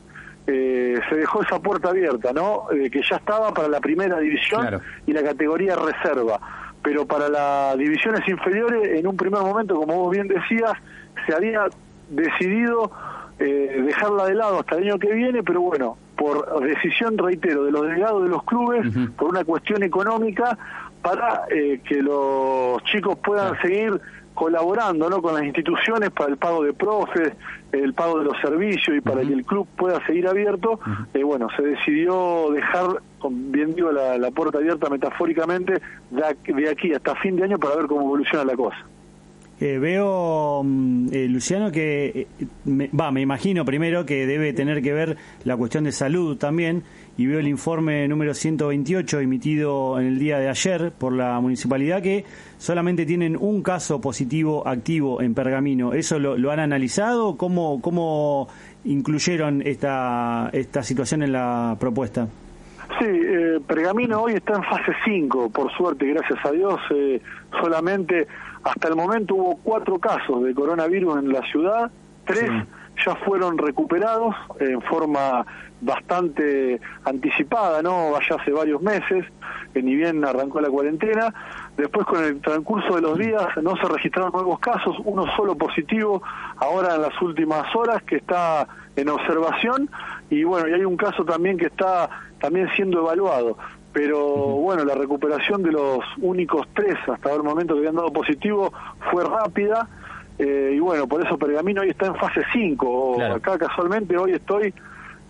eh, 0.48 1.00
se 1.10 1.16
dejó 1.16 1.42
esa 1.42 1.60
puerta 1.60 1.90
abierta, 1.90 2.32
¿no? 2.34 2.68
Eh, 2.72 2.90
que 2.90 3.02
ya 3.02 3.16
estaba 3.18 3.54
para 3.54 3.68
la 3.68 3.80
primera 3.80 4.20
división 4.20 4.82
y 5.06 5.14
la 5.14 5.24
categoría 5.24 5.76
reserva. 5.76 6.40
Pero 6.84 7.06
para 7.06 7.30
las 7.30 7.78
divisiones 7.78 8.28
inferiores, 8.28 9.00
en 9.00 9.08
un 9.08 9.18
primer 9.18 9.42
momento, 9.42 9.76
como 9.76 9.96
vos 9.96 10.12
bien 10.12 10.28
decías, 10.28 10.74
se 11.26 11.34
había 11.34 11.66
decidido 12.10 12.92
eh, 13.40 13.82
dejarla 13.86 14.28
de 14.28 14.36
lado 14.36 14.60
hasta 14.60 14.76
el 14.76 14.84
año 14.84 15.00
que 15.00 15.12
viene, 15.12 15.44
pero 15.44 15.62
bueno, 15.62 15.98
por 16.16 16.64
decisión, 16.64 17.18
reitero, 17.18 17.66
de 17.66 17.72
los 17.72 17.82
delegados 17.82 18.24
de 18.24 18.30
los 18.30 18.44
clubes, 18.44 18.86
por 19.18 19.30
una 19.30 19.44
cuestión 19.44 19.84
económica, 19.84 20.58
para 21.02 21.44
eh, 21.50 21.82
que 21.84 22.02
los 22.02 22.84
chicos 22.86 23.18
puedan 23.24 23.60
seguir 23.62 24.00
colaborando 24.36 25.10
¿no? 25.10 25.22
con 25.22 25.34
las 25.34 25.44
instituciones 25.44 26.12
para 26.12 26.30
el 26.30 26.38
pago 26.38 26.64
de 26.64 26.74
profes, 26.74 27.34
el 27.72 27.94
pago 27.96 28.20
de 28.20 28.26
los 28.26 28.38
servicios 28.40 28.96
y 28.98 29.02
para 29.02 29.22
que 29.22 29.34
el 29.34 29.44
club 29.46 29.68
pueda 29.76 30.06
seguir 30.06 30.28
abierto, 30.28 30.80
eh, 31.14 31.24
bueno, 31.24 31.48
se 31.58 31.64
decidió 31.64 32.52
dejar, 32.52 33.02
bien 33.32 33.74
digo, 33.74 33.92
la, 33.92 34.18
la 34.20 34.30
puerta 34.32 34.60
abierta 34.60 34.90
metafóricamente 34.90 35.82
de 36.12 36.26
aquí- 36.26 36.54
de 36.54 36.70
aquí 36.70 36.94
hasta 36.94 37.16
fin 37.16 37.36
de 37.38 37.46
año 37.46 37.58
para 37.58 37.76
ver 37.78 37.88
cómo 37.88 38.02
evoluciona 38.02 38.46
la 38.46 38.56
cosa. 38.56 38.78
Eh, 39.62 39.78
veo, 39.80 40.62
mm, 40.66 41.08
eh, 41.14 41.28
Luciano, 41.30 41.72
que 41.72 42.28
eh, 42.42 42.46
me- 42.66 42.90
va, 42.90 43.10
me 43.12 43.22
imagino 43.22 43.64
primero 43.64 44.06
que 44.06 44.28
debe 44.28 44.52
tener 44.52 44.82
que 44.82 44.92
ver 44.92 45.16
la 45.46 45.56
cuestión 45.56 45.86
de 45.86 45.94
salud 45.94 46.38
también, 46.38 46.84
y 47.18 47.26
veo 47.28 47.40
el 47.40 47.48
informe 47.48 48.06
número 48.10 48.34
128 48.34 49.22
emitido 49.22 49.98
en 49.98 50.08
el 50.08 50.20
día 50.20 50.40
de 50.40 50.50
ayer 50.50 50.92
por 50.92 51.14
la 51.14 51.40
municipalidad 51.40 52.02
que 52.02 52.26
solamente 52.66 53.06
tienen 53.06 53.38
un 53.40 53.62
caso 53.62 54.02
positivo 54.02 54.68
activo 54.68 55.22
en 55.22 55.36
Pergamino. 55.36 55.94
¿Eso 55.94 56.18
lo, 56.18 56.36
lo 56.36 56.50
han 56.50 56.60
analizado? 56.60 57.38
¿Cómo, 57.38 57.80
cómo 57.80 58.48
incluyeron 58.86 59.62
esta, 59.62 60.50
esta 60.52 60.82
situación 60.82 61.22
en 61.22 61.32
la 61.32 61.78
propuesta? 61.80 62.28
Sí, 62.98 63.06
eh, 63.06 63.60
Pergamino 63.68 64.24
hoy 64.24 64.34
está 64.34 64.56
en 64.56 64.64
fase 64.64 64.94
5, 65.06 65.52
por 65.52 65.72
suerte, 65.74 66.08
gracias 66.08 66.44
a 66.44 66.52
Dios. 66.52 66.80
eh, 66.90 67.22
solamente 67.62 68.28
hasta 68.64 68.88
el 68.88 68.96
momento 68.96 69.36
hubo 69.36 69.60
cuatro 69.62 70.00
casos 70.00 70.44
de 70.44 70.56
coronavirus 70.56 71.20
en 71.20 71.32
la 71.32 71.44
ciudad, 71.52 71.92
tres 72.26 72.50
ya 73.06 73.14
fueron 73.18 73.60
recuperados 73.60 74.34
en 74.60 74.82
forma 74.82 75.46
bastante 75.82 76.80
anticipada, 77.04 77.84
¿no? 77.84 78.12
Vaya 78.12 78.38
hace 78.40 78.52
varios 78.52 78.82
meses, 78.82 79.24
que 79.76 79.84
ni 79.84 79.94
bien 79.94 80.24
arrancó 80.24 80.62
la 80.62 80.70
cuarentena. 80.70 81.34
Después, 81.76 82.08
con 82.08 82.24
el 82.24 82.40
transcurso 82.40 82.96
de 82.96 83.02
los 83.02 83.18
días, 83.20 83.46
no 83.62 83.76
se 83.76 83.86
registraron 83.90 84.32
nuevos 84.32 84.58
casos, 84.60 84.96
uno 85.04 85.26
solo 85.36 85.56
positivo, 85.58 86.24
ahora 86.56 86.96
en 86.96 87.02
las 87.02 87.22
últimas 87.22 87.76
horas, 87.76 88.02
que 88.04 88.16
está 88.16 88.66
en 88.96 89.10
observación. 89.10 89.90
Y 90.30 90.46
bueno, 90.46 90.70
y 90.70 90.74
hay 90.74 90.86
un 90.86 90.96
caso 90.96 91.26
también 91.26 91.58
que 91.58 91.66
está 91.66 92.10
también 92.40 92.70
siendo 92.78 93.00
evaluado. 93.00 93.58
Pero 93.92 94.22
bueno, 94.22 94.86
la 94.86 94.96
recuperación 94.96 95.62
de 95.62 95.74
los 95.74 96.00
únicos 96.22 96.66
tres 96.74 96.96
hasta 97.12 97.34
el 97.34 97.44
momento 97.44 97.74
que 97.74 97.80
habían 97.80 97.96
dado 97.96 98.14
positivo 98.14 98.72
fue 99.12 99.26
rápida. 99.26 99.90
eh, 100.40 100.72
y 100.74 100.80
bueno, 100.80 101.06
por 101.06 101.22
eso 101.26 101.38
Pergamino 101.38 101.82
hoy 101.82 101.90
está 101.90 102.06
en 102.06 102.16
fase 102.16 102.44
5. 102.54 103.24
Acá 103.24 103.58
casualmente 103.58 104.18
hoy 104.18 104.32
estoy 104.32 104.74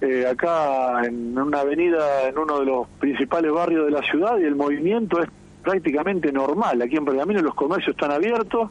eh, 0.06 0.28
acá 0.28 1.04
en 1.04 1.36
una 1.36 1.62
avenida 1.62 2.28
en 2.28 2.38
uno 2.38 2.60
de 2.60 2.66
los 2.66 2.88
principales 3.00 3.52
barrios 3.52 3.86
de 3.86 3.92
la 3.92 4.04
ciudad 4.04 4.38
y 4.38 4.44
el 4.44 4.56
movimiento 4.56 5.20
es 5.20 5.28
prácticamente 5.64 6.32
normal. 6.32 6.80
Aquí 6.84 6.96
en 6.96 7.06
Pergamino 7.06 7.42
los 7.42 7.56
comercios 7.56 7.96
están 7.96 8.12
abiertos, 8.12 8.70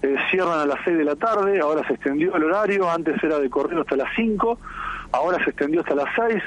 eh, 0.00 0.16
cierran 0.30 0.58
a 0.58 0.64
las 0.64 0.78
6 0.84 0.96
de 0.96 1.04
la 1.04 1.16
tarde, 1.16 1.60
ahora 1.60 1.86
se 1.86 1.92
extendió 1.92 2.34
el 2.34 2.44
horario, 2.44 2.90
antes 2.90 3.22
era 3.22 3.38
de 3.38 3.50
corrido 3.50 3.82
hasta 3.82 3.94
las 3.94 4.08
5, 4.16 4.58
ahora 5.12 5.36
se 5.44 5.50
extendió 5.50 5.80
hasta 5.80 5.94
las 5.94 6.08
6. 6.16 6.42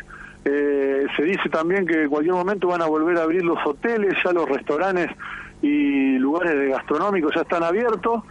Eh, 0.45 1.05
se 1.15 1.23
dice 1.23 1.47
también 1.49 1.85
que 1.85 2.01
en 2.01 2.09
cualquier 2.09 2.33
momento 2.33 2.67
van 2.67 2.81
a 2.81 2.87
volver 2.87 3.17
a 3.17 3.23
abrir 3.23 3.45
los 3.45 3.59
hoteles, 3.63 4.15
ya 4.23 4.33
los 4.33 4.49
restaurantes 4.49 5.11
y 5.61 6.17
lugares 6.17 6.57
de 6.57 6.69
gastronómicos 6.69 7.35
ya 7.35 7.41
están 7.41 7.63
abiertos, 7.63 8.23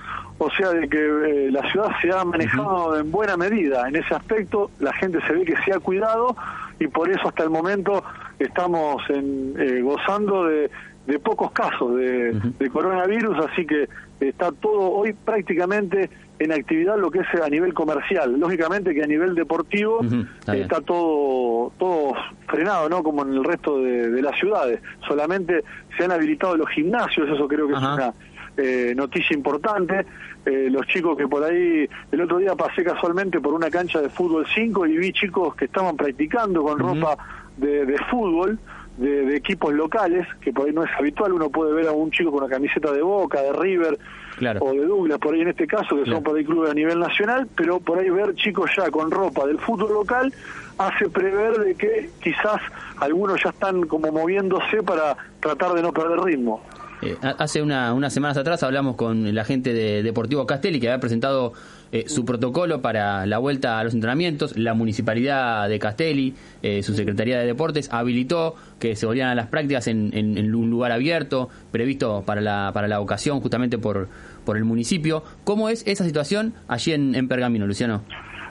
o 0.45 0.51
sea 0.51 0.71
de 0.71 0.89
que 0.89 0.99
eh, 0.99 1.51
la 1.51 1.63
ciudad 1.71 1.91
se 2.01 2.11
ha 2.11 2.25
manejado 2.25 2.99
en 2.99 3.11
buena 3.11 3.37
medida 3.37 3.89
en 3.89 3.97
ese 3.97 4.15
aspecto, 4.15 4.71
la 4.81 4.93
gente 4.95 5.21
se 5.27 5.33
ve 5.33 5.45
que 5.45 5.57
se 5.65 5.73
ha 5.73 5.79
cuidado 5.79 6.37
y 6.79 6.89
por 6.89 7.09
eso 7.11 7.29
hasta 7.29 7.45
el 7.45 7.51
momento 7.51 8.03
estamos 8.39 9.03
en, 9.09 9.55
eh, 9.59 9.81
gozando 9.83 10.47
de, 10.47 10.71
de 11.07 11.19
pocos 11.19 11.53
casos 11.53 11.97
de, 11.97 12.33
de 12.59 12.71
coronavirus, 12.71 13.39
así 13.51 13.65
que 13.67 13.89
está 14.21 14.51
todo 14.53 14.91
hoy 14.91 15.13
prácticamente 15.13 16.11
en 16.39 16.51
actividad 16.51 16.99
lo 16.99 17.11
que 17.11 17.21
es 17.21 17.41
a 17.41 17.49
nivel 17.49 17.73
comercial. 17.73 18.39
Lógicamente 18.39 18.95
que 18.95 19.03
a 19.03 19.07
nivel 19.07 19.35
deportivo 19.35 20.01
está 20.49 20.81
todo 20.81 21.73
todo 21.79 22.15
frenado, 22.49 22.89
¿no? 22.89 23.03
Como 23.03 23.23
en 23.23 23.35
el 23.35 23.45
resto 23.45 23.79
de, 23.79 24.11
de 24.11 24.23
las 24.23 24.37
ciudades. 24.39 24.81
Solamente 25.07 25.63
se 25.97 26.05
han 26.05 26.11
habilitado 26.11 26.57
los 26.57 26.69
gimnasios, 26.71 27.29
eso 27.29 27.47
creo 27.47 27.69
que 27.69 27.75
es 27.75 27.79
una 27.79 28.13
eh, 28.57 28.93
noticia 28.97 29.35
importante. 29.37 30.05
Eh, 30.45 30.69
los 30.71 30.87
chicos 30.87 31.17
que 31.17 31.29
por 31.29 31.45
ahí, 31.45 31.89
el 32.11 32.21
otro 32.21 32.39
día 32.39 32.55
pasé 32.57 32.83
casualmente 32.83 33.41
por 33.41 33.55
una 33.55 33.71
cancha 33.71 34.01
de 34.01 34.09
fútbol 34.09 34.45
5 34.53 34.87
y 34.87 34.97
vi 34.97 35.13
chicos 35.13 35.55
que 35.55 35.67
estaban 35.67 35.97
practicando 35.97 36.63
con 36.63 36.79
ropa 36.79 37.17
de, 37.57 37.87
de 37.87 37.99
fútbol. 38.11 38.59
De, 38.99 39.25
de 39.25 39.37
equipos 39.37 39.73
locales, 39.73 40.27
que 40.43 40.53
por 40.53 40.67
ahí 40.67 40.73
no 40.75 40.85
es 40.85 40.91
habitual, 40.99 41.33
uno 41.33 41.49
puede 41.49 41.73
ver 41.73 41.89
a 41.89 41.93
un 41.93 42.11
chico 42.11 42.31
con 42.31 42.45
una 42.45 42.53
camiseta 42.53 42.93
de 42.93 43.01
Boca, 43.01 43.41
de 43.41 43.51
River 43.55 43.99
o 44.61 44.73
de 44.73 44.85
Douglas, 44.85 45.19
por 45.19 45.35
ahí 45.35 45.41
en 45.41 45.49
este 45.49 45.67
caso, 45.67 45.97
que 45.97 46.11
son 46.11 46.23
por 46.23 46.37
ahí 46.37 46.45
clubes 46.45 46.71
a 46.71 46.75
nivel 46.75 46.99
nacional, 46.99 47.49
pero 47.57 47.81
por 47.81 47.99
ahí 47.99 48.11
ver 48.11 48.35
chicos 48.35 48.71
ya 48.77 48.91
con 48.91 49.11
ropa 49.11 49.47
del 49.47 49.59
fútbol 49.59 49.95
local 49.95 50.33
hace 50.79 51.09
prever 51.09 51.59
de 51.59 51.75
que 51.75 52.11
quizás 52.23 52.61
algunos 52.99 53.43
ya 53.43 53.51
están 53.51 53.87
como 53.87 54.11
moviéndose 54.13 54.83
para 54.83 55.17
tratar 55.41 55.73
de 55.73 55.83
no 55.83 55.93
perder 55.93 56.21
ritmo. 56.21 56.63
Eh, 57.03 57.17
ha- 57.23 57.31
hace 57.39 57.61
una- 57.63 57.93
unas 57.95 58.13
semanas 58.13 58.37
atrás 58.37 58.63
hablamos 58.63 58.97
con 58.97 59.35
la 59.35 59.45
gente 59.45 59.73
de 59.73 60.03
Deportivo 60.03 60.47
Castelli 60.47 60.79
que 60.81 60.89
había 60.89 61.01
presentado 61.01 61.53
eh, 61.95 62.05
su 62.09 62.25
protocolo 62.25 62.81
para 62.81 63.27
la 63.27 63.37
vuelta 63.37 63.79
a 63.79 63.85
los 63.85 63.93
entrenamientos. 63.93 64.57
La 64.57 64.73
municipalidad 64.73 65.69
de 65.69 65.79
Castelli, 65.79 66.33
eh, 66.63 66.83
su 66.83 66.95
Secretaría 66.95 67.39
de 67.39 67.45
Deportes, 67.45 67.93
habilitó 67.93 68.55
que 68.79 68.97
se 68.97 69.05
volvieran 69.05 69.33
a 69.33 69.35
las 69.35 69.49
prácticas 69.49 69.89
en, 69.89 70.09
en- 70.15 70.39
en 70.39 70.55
un 70.55 70.71
lugar 70.71 70.91
abierto, 70.91 71.51
previsto 71.71 72.23
para 72.25 72.41
la, 72.41 72.71
para 72.73 72.89
la 72.89 72.99
ocasión 73.01 73.41
justamente 73.43 73.77
por, 73.77 74.09
por 74.47 74.57
el 74.57 74.65
municipio. 74.65 75.23
¿Cómo 75.45 75.69
es 75.69 75.87
esa 75.87 76.05
situación 76.07 76.55
allí 76.67 76.93
en, 76.93 77.15
en 77.15 77.29
Pergamino, 77.29 77.67
Luciano? 77.67 78.03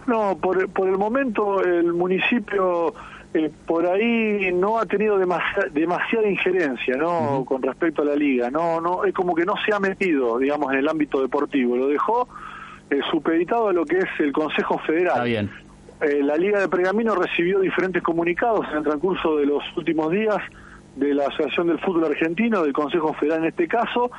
No, 0.05 0.37
por, 0.37 0.69
por 0.69 0.87
el 0.87 0.97
momento 0.99 1.63
el 1.63 1.93
municipio 1.93 2.93
eh, 3.33 3.49
por 3.65 3.85
ahí 3.85 4.51
no 4.53 4.79
ha 4.79 4.85
tenido 4.85 5.17
demasi- 5.19 5.69
demasiada 5.71 6.27
injerencia, 6.27 6.95
¿no? 6.97 7.45
Con 7.45 7.61
respecto 7.61 8.01
a 8.01 8.05
la 8.05 8.15
liga, 8.15 8.49
no, 8.49 8.81
no, 8.81 9.05
es 9.05 9.13
como 9.13 9.33
que 9.35 9.45
no 9.45 9.53
se 9.65 9.73
ha 9.73 9.79
metido, 9.79 10.37
digamos, 10.37 10.71
en 10.73 10.79
el 10.79 10.87
ámbito 10.89 11.21
deportivo, 11.21 11.77
lo 11.77 11.87
dejó 11.87 12.27
eh, 12.89 12.99
supeditado 13.09 13.69
a 13.69 13.73
lo 13.73 13.85
que 13.85 13.99
es 13.99 14.09
el 14.19 14.33
Consejo 14.33 14.77
Federal. 14.79 15.13
Está 15.13 15.23
bien. 15.23 15.49
Eh, 16.01 16.21
la 16.23 16.35
Liga 16.35 16.59
de 16.59 16.67
Pergamino 16.67 17.15
recibió 17.15 17.59
diferentes 17.59 18.01
comunicados 18.01 18.65
en 18.71 18.79
el 18.79 18.83
transcurso 18.83 19.37
de 19.37 19.45
los 19.45 19.63
últimos 19.77 20.11
días 20.11 20.37
de 20.95 21.13
la 21.13 21.27
Asociación 21.27 21.67
del 21.67 21.79
Fútbol 21.79 22.05
Argentino, 22.05 22.63
del 22.63 22.73
Consejo 22.73 23.13
Federal 23.13 23.39
en 23.39 23.45
este 23.45 23.67
caso, 23.67 24.11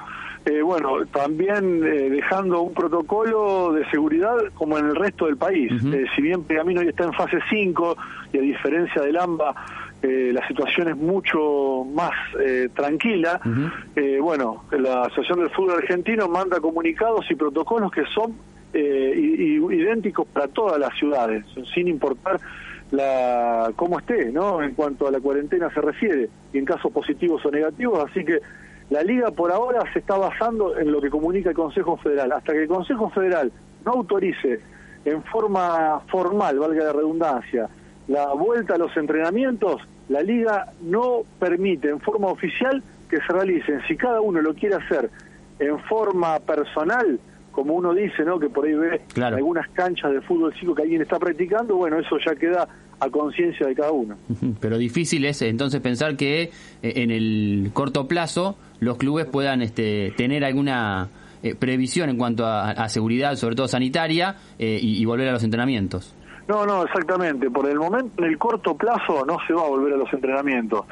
eh, 0.44 0.62
bueno, 0.62 1.06
también 1.06 1.85
eh, 1.85 2.10
dejando 2.10 2.62
un 2.62 2.74
protocolo 2.74 3.73
de 3.73 3.89
seguridad 3.90 4.36
como 4.55 4.77
en 4.78 4.86
el 4.86 4.97
resto 4.97 5.27
del 5.27 5.36
país. 5.36 5.70
Eh, 5.85 6.05
si 6.14 6.23
bien 6.23 6.43
Pergamino 6.44 6.81
hoy 6.81 6.89
está 6.89 7.05
en 7.05 7.12
fase 7.12 7.39
5 7.48 7.97
y 8.32 8.39
a 8.39 8.40
diferencia 8.40 9.02
del 9.02 9.16
AMBA 9.19 9.55
eh, 10.02 10.31
la 10.32 10.47
situación 10.48 10.89
es 10.89 10.97
mucho 10.97 11.85
más 11.94 12.10
eh, 12.40 12.69
tranquila, 12.74 13.40
eh, 13.94 14.19
bueno, 14.20 14.64
la 14.73 15.02
Asociación 15.02 15.40
del 15.40 15.51
Fútbol 15.51 15.78
Argentino 15.78 16.27
manda 16.27 16.59
comunicados 16.59 17.24
y 17.31 17.36
protocolos 17.36 17.93
que 17.93 18.05
son 18.06 18.35
eh, 18.73 19.12
idénticos 19.70 20.27
para 20.27 20.48
todas 20.48 20.78
las 20.81 20.93
ciudades, 20.98 21.44
sin 21.73 21.86
importar 21.86 22.40
la 22.90 23.73
cómo 23.77 24.01
esté, 24.01 24.32
¿no? 24.32 24.60
En 24.60 24.74
cuanto 24.74 25.06
a 25.06 25.10
la 25.12 25.20
cuarentena 25.20 25.73
se 25.73 25.81
refiere, 25.81 26.28
y 26.52 26.59
en 26.59 26.64
casos 26.64 26.90
positivos 26.93 27.44
o 27.47 27.51
negativos, 27.51 28.05
así 28.10 28.24
que 28.24 28.39
la 28.93 29.02
liga 29.02 29.31
por 29.31 29.51
ahora 29.51 29.82
se 29.93 30.01
está 30.01 30.19
basando 30.19 30.77
en 30.78 30.93
lo 30.93 31.01
que 31.01 31.09
comunica 31.09 31.48
el 31.48 31.56
Consejo 31.56 31.97
Federal. 31.97 32.31
Hasta 32.32 32.52
que 32.52 32.62
el 32.62 32.69
Consejo 32.69 33.09
Federal 33.10 33.51
no 33.86 33.93
autorice 33.93 34.60
en 35.06 35.23
forma 35.24 36.01
formal, 36.09 36.59
valga 36.59 36.85
la 36.85 36.93
redundancia, 36.93 37.69
la 38.09 38.27
vuelta 38.35 38.74
a 38.74 38.78
los 38.78 38.94
entrenamientos, 38.97 39.81
la 40.10 40.23
liga 40.23 40.66
no 40.82 41.23
permite 41.39 41.89
en 41.89 42.01
forma 42.01 42.28
oficial 42.28 42.82
que 43.09 43.16
se 43.16 43.32
realicen. 43.32 43.81
Si 43.89 43.97
cada 43.97 44.20
uno 44.20 44.43
lo 44.43 44.52
quiere 44.55 44.74
hacer 44.77 45.09
en 45.59 45.78
forma 45.81 46.39
personal, 46.40 47.19
como 47.51 47.74
uno 47.74 47.94
dice, 47.94 48.24
¿no? 48.24 48.39
Que 48.39 48.48
por 48.51 48.66
ahí 48.66 48.74
ve 48.74 49.01
Claro. 49.14 49.36
algunas 49.36 49.69
canchas 49.70 50.12
de 50.12 50.20
fútbol 50.20 50.52
chico 50.55 50.74
que 50.74 50.82
alguien 50.82 51.01
está 51.02 51.19
practicando, 51.19 51.77
bueno, 51.77 51.98
eso 51.98 52.19
ya 52.19 52.35
queda 52.35 52.69
a 53.03 53.11
conciencia 53.11 53.66
de 53.66 53.74
cada 53.74 53.91
uno. 53.91 54.16
Pero 54.61 54.79
difícil 54.79 55.24
es 55.24 55.43
entonces 55.43 55.81
pensar 55.81 56.16
que 56.16 56.43
eh, 56.43 56.51
en 56.83 57.11
el 57.11 57.70
corto 57.73 58.07
plazo 58.07 58.57
los 58.81 58.97
clubes 58.97 59.27
puedan 59.27 59.61
este, 59.61 60.12
tener 60.16 60.45
alguna 60.45 61.09
eh, 61.43 61.55
previsión 61.57 62.11
en 62.11 62.16
cuanto 62.16 62.47
a, 62.47 62.70
a 62.70 62.89
seguridad, 62.89 63.35
sobre 63.35 63.57
todo 63.57 63.66
sanitaria, 63.66 64.37
eh, 64.59 64.79
y, 64.81 65.03
y 65.03 65.05
volver 65.05 65.29
a 65.29 65.33
los 65.33 65.43
entrenamientos. 65.43 66.15
No, 66.49 66.66
no, 66.66 66.85
exactamente. 66.85 67.51
Por 67.51 67.69
el 67.69 67.79
momento, 67.79 68.23
en 68.23 68.31
el 68.31 68.39
corto 68.39 68.77
plazo, 68.77 69.24
no 69.27 69.39
se 69.47 69.55
va 69.55 69.62
a 69.62 69.69
volver 69.69 69.95
a 69.95 69.97
los 69.97 70.12
entrenamientos, 70.12 70.85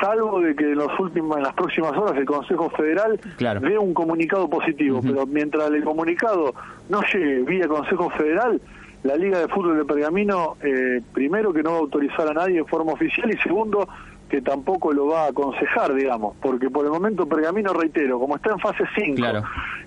salvo 0.00 0.40
de 0.40 0.54
que 0.54 0.64
en, 0.64 0.76
los 0.76 0.98
últimos, 0.98 1.36
en 1.38 1.42
las 1.42 1.54
próximas 1.54 1.92
horas 1.92 2.16
el 2.16 2.26
Consejo 2.26 2.70
Federal 2.70 3.18
dé 3.62 3.78
un 3.78 3.94
comunicado 3.94 4.48
positivo. 4.48 5.00
Pero 5.02 5.26
mientras 5.26 5.70
el 5.70 5.84
comunicado 5.84 6.54
no 6.88 7.00
llegue 7.12 7.42
vía 7.42 7.66
Consejo 7.66 8.10
Federal, 8.10 8.60
la 9.02 9.16
Liga 9.16 9.38
de 9.38 9.48
Fútbol 9.48 9.78
de 9.78 9.84
Pergamino, 9.84 10.56
eh, 10.62 11.00
primero 11.12 11.52
que 11.52 11.62
no 11.62 11.70
va 11.70 11.76
a 11.76 11.80
autorizar 11.80 12.28
a 12.28 12.34
nadie 12.34 12.58
en 12.58 12.66
forma 12.66 12.92
oficial 12.92 13.30
y 13.32 13.38
segundo 13.38 13.88
que 14.28 14.42
tampoco 14.42 14.92
lo 14.92 15.08
va 15.08 15.24
a 15.24 15.28
aconsejar, 15.28 15.92
digamos, 15.94 16.36
porque 16.40 16.70
por 16.70 16.84
el 16.84 16.92
momento 16.92 17.26
Pergamino, 17.26 17.72
reitero, 17.72 18.18
como 18.18 18.36
está 18.36 18.50
en 18.50 18.60
fase 18.60 18.84
5 18.94 19.22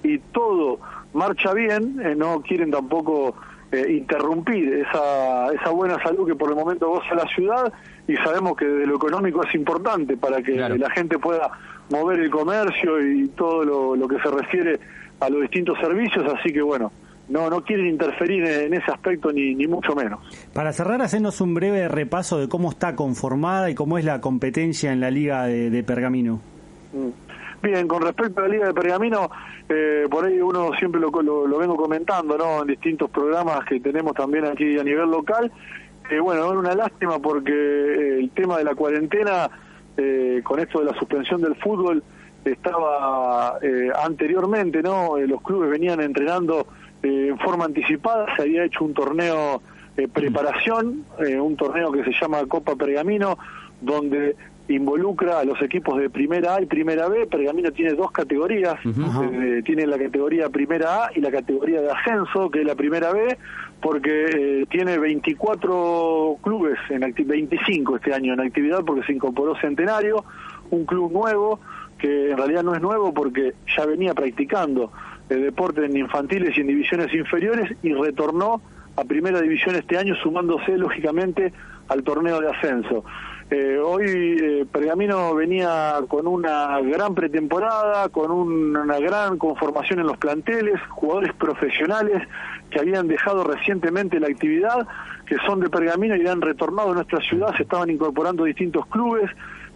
y 0.03 0.17
todo 0.19 0.79
marcha 1.13 1.53
bien, 1.53 2.01
eh, 2.03 2.15
no 2.15 2.41
quieren 2.41 2.71
tampoco 2.71 3.35
eh, 3.71 3.85
interrumpir 3.89 4.73
esa, 4.73 5.53
esa 5.53 5.69
buena 5.69 6.01
salud 6.03 6.27
que 6.27 6.35
por 6.35 6.49
el 6.49 6.55
momento 6.55 6.89
goza 6.89 7.15
la 7.15 7.27
ciudad 7.27 7.71
y 8.07 8.15
sabemos 8.17 8.57
que 8.57 8.65
desde 8.65 8.85
lo 8.85 8.95
económico 8.95 9.43
es 9.43 9.55
importante 9.55 10.17
para 10.17 10.41
que 10.41 10.55
la 10.55 10.89
gente 10.89 11.17
pueda 11.19 11.51
mover 11.89 12.19
el 12.19 12.29
comercio 12.29 13.01
y 13.01 13.29
todo 13.29 13.63
lo, 13.63 13.95
lo 13.95 14.07
que 14.07 14.19
se 14.19 14.29
refiere 14.29 14.79
a 15.19 15.29
los 15.29 15.41
distintos 15.41 15.77
servicios, 15.79 16.25
así 16.33 16.51
que 16.51 16.61
bueno, 16.61 16.91
no 17.33 17.49
no 17.49 17.63
quieren 17.63 17.87
interferir 17.87 18.45
en 18.45 18.73
ese 18.73 18.91
aspecto 18.91 19.31
ni, 19.31 19.55
ni 19.55 19.67
mucho 19.67 19.95
menos. 19.95 20.19
Para 20.53 20.71
cerrar, 20.71 21.01
hacernos 21.01 21.41
un 21.41 21.53
breve 21.55 21.87
repaso 21.87 22.39
de 22.39 22.47
cómo 22.47 22.69
está 22.69 22.95
conformada 22.95 23.69
y 23.69 23.75
cómo 23.75 23.97
es 23.97 24.05
la 24.05 24.21
competencia 24.21 24.93
en 24.93 24.99
la 25.01 25.09
Liga 25.09 25.45
de, 25.45 25.69
de 25.69 25.83
Pergamino. 25.83 26.39
Mm. 26.93 27.09
Bien, 27.63 27.87
con 27.87 28.01
respecto 28.01 28.41
a 28.41 28.43
la 28.43 28.49
Liga 28.49 28.67
de 28.67 28.73
Pergamino, 28.73 29.31
eh, 29.69 30.05
por 30.11 30.25
ahí 30.25 30.39
uno 30.39 30.71
siempre 30.77 30.99
lo, 30.99 31.09
lo, 31.09 31.47
lo 31.47 31.57
vengo 31.57 31.75
comentando, 31.77 32.37
¿no? 32.37 32.61
En 32.61 32.67
distintos 32.67 33.09
programas 33.09 33.65
que 33.65 33.79
tenemos 33.79 34.13
también 34.13 34.45
aquí 34.45 34.77
a 34.77 34.83
nivel 34.83 35.09
local. 35.09 35.49
Eh, 36.09 36.19
bueno, 36.19 36.51
es 36.51 36.57
una 36.57 36.75
lástima 36.75 37.19
porque 37.19 37.53
eh, 37.53 38.19
el 38.19 38.29
tema 38.31 38.57
de 38.57 38.65
la 38.65 38.75
cuarentena, 38.75 39.49
eh, 39.95 40.41
con 40.43 40.59
esto 40.59 40.79
de 40.79 40.85
la 40.85 40.93
suspensión 40.99 41.41
del 41.41 41.55
fútbol, 41.55 42.03
estaba 42.43 43.57
eh, 43.61 43.89
anteriormente, 44.03 44.83
¿no? 44.83 45.17
Los 45.17 45.41
clubes 45.41 45.69
venían 45.69 46.01
entrenando 46.01 46.67
eh, 47.03 47.27
en 47.29 47.37
forma 47.39 47.65
anticipada, 47.65 48.25
se 48.35 48.41
había 48.43 48.63
hecho 48.65 48.83
un 48.83 48.93
torneo 48.93 49.61
de 49.95 50.07
preparación, 50.07 51.05
eh, 51.19 51.39
un 51.39 51.55
torneo 51.55 51.91
que 51.91 52.03
se 52.03 52.11
llama 52.19 52.43
Copa 52.47 52.75
Pergamino, 52.75 53.37
donde 53.81 54.35
involucra 54.69 55.39
a 55.39 55.43
los 55.43 55.61
equipos 55.61 55.99
de 55.99 56.09
primera 56.09 56.55
A 56.55 56.61
y 56.61 56.65
primera 56.65 57.09
B. 57.09 57.27
Pergamino 57.27 57.71
tiene 57.71 57.93
dos 57.93 58.11
categorías, 58.11 58.75
eh, 58.85 59.61
tiene 59.65 59.85
la 59.85 59.97
categoría 59.99 60.49
primera 60.49 61.05
A 61.05 61.11
y 61.13 61.19
la 61.19 61.29
categoría 61.29 61.81
de 61.81 61.91
ascenso, 61.91 62.49
que 62.49 62.61
es 62.61 62.65
la 62.65 62.73
primera 62.75 63.11
B, 63.11 63.37
porque 63.81 64.61
eh, 64.61 64.65
tiene 64.71 64.97
24 64.97 66.37
clubes, 66.41 66.79
en 66.89 67.01
acti- 67.01 67.25
25 67.27 67.97
este 67.97 68.13
año 68.13 68.33
en 68.33 68.39
actividad, 68.39 68.83
porque 68.85 69.03
se 69.03 69.13
incorporó 69.13 69.55
Centenario, 69.59 70.23
un 70.71 70.85
club 70.85 71.11
nuevo, 71.11 71.59
que 71.97 72.31
en 72.31 72.37
realidad 72.37 72.63
no 72.63 72.73
es 72.73 72.81
nuevo 72.81 73.13
porque 73.13 73.53
ya 73.77 73.85
venía 73.85 74.13
practicando 74.13 74.91
el 75.29 75.41
deporte 75.43 75.85
en 75.85 75.95
infantiles 75.97 76.57
y 76.57 76.61
en 76.61 76.67
divisiones 76.67 77.13
inferiores 77.13 77.75
y 77.83 77.93
retornó 77.93 78.61
a 78.95 79.03
primera 79.03 79.41
división 79.41 79.75
este 79.75 79.97
año 79.97 80.15
sumándose 80.21 80.77
lógicamente 80.77 81.51
al 81.87 82.03
torneo 82.03 82.39
de 82.39 82.49
ascenso. 82.49 83.03
Eh, 83.49 83.77
hoy 83.83 84.05
eh, 84.07 84.65
Pergamino 84.71 85.33
venía 85.35 85.95
con 86.07 86.27
una 86.27 86.79
gran 86.81 87.13
pretemporada, 87.13 88.09
con 88.09 88.31
un- 88.31 88.75
una 88.75 88.99
gran 88.99 89.37
conformación 89.37 89.99
en 89.99 90.07
los 90.07 90.17
planteles, 90.17 90.79
jugadores 90.89 91.33
profesionales 91.33 92.21
que 92.69 92.79
habían 92.79 93.07
dejado 93.07 93.43
recientemente 93.43 94.19
la 94.19 94.27
actividad, 94.27 94.87
que 95.25 95.35
son 95.45 95.59
de 95.59 95.69
Pergamino 95.69 96.15
y 96.15 96.25
han 96.27 96.41
retornado 96.41 96.91
a 96.91 96.95
nuestra 96.95 97.19
ciudad, 97.21 97.55
se 97.55 97.63
estaban 97.63 97.89
incorporando 97.89 98.43
distintos 98.45 98.85
clubes, 98.87 99.29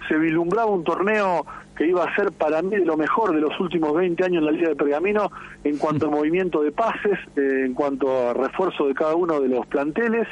se 0.07 0.17
vislumbraba 0.17 0.67
un 0.71 0.83
torneo 0.83 1.45
que 1.77 1.85
iba 1.87 2.03
a 2.03 2.15
ser 2.15 2.31
para 2.31 2.61
mí 2.61 2.71
de 2.75 2.85
lo 2.85 2.97
mejor 2.97 3.33
de 3.35 3.41
los 3.41 3.57
últimos 3.59 3.93
20 3.93 4.23
años 4.25 4.39
en 4.39 4.45
la 4.45 4.51
Liga 4.51 4.69
de 4.69 4.75
Pergamino 4.75 5.31
en 5.63 5.77
cuanto 5.77 6.07
a 6.07 6.09
movimiento 6.17 6.61
de 6.63 6.71
pases, 6.71 7.19
eh, 7.35 7.63
en 7.65 7.73
cuanto 7.73 8.29
a 8.29 8.33
refuerzo 8.33 8.87
de 8.87 8.93
cada 8.95 9.15
uno 9.15 9.39
de 9.39 9.47
los 9.49 9.65
planteles. 9.67 10.27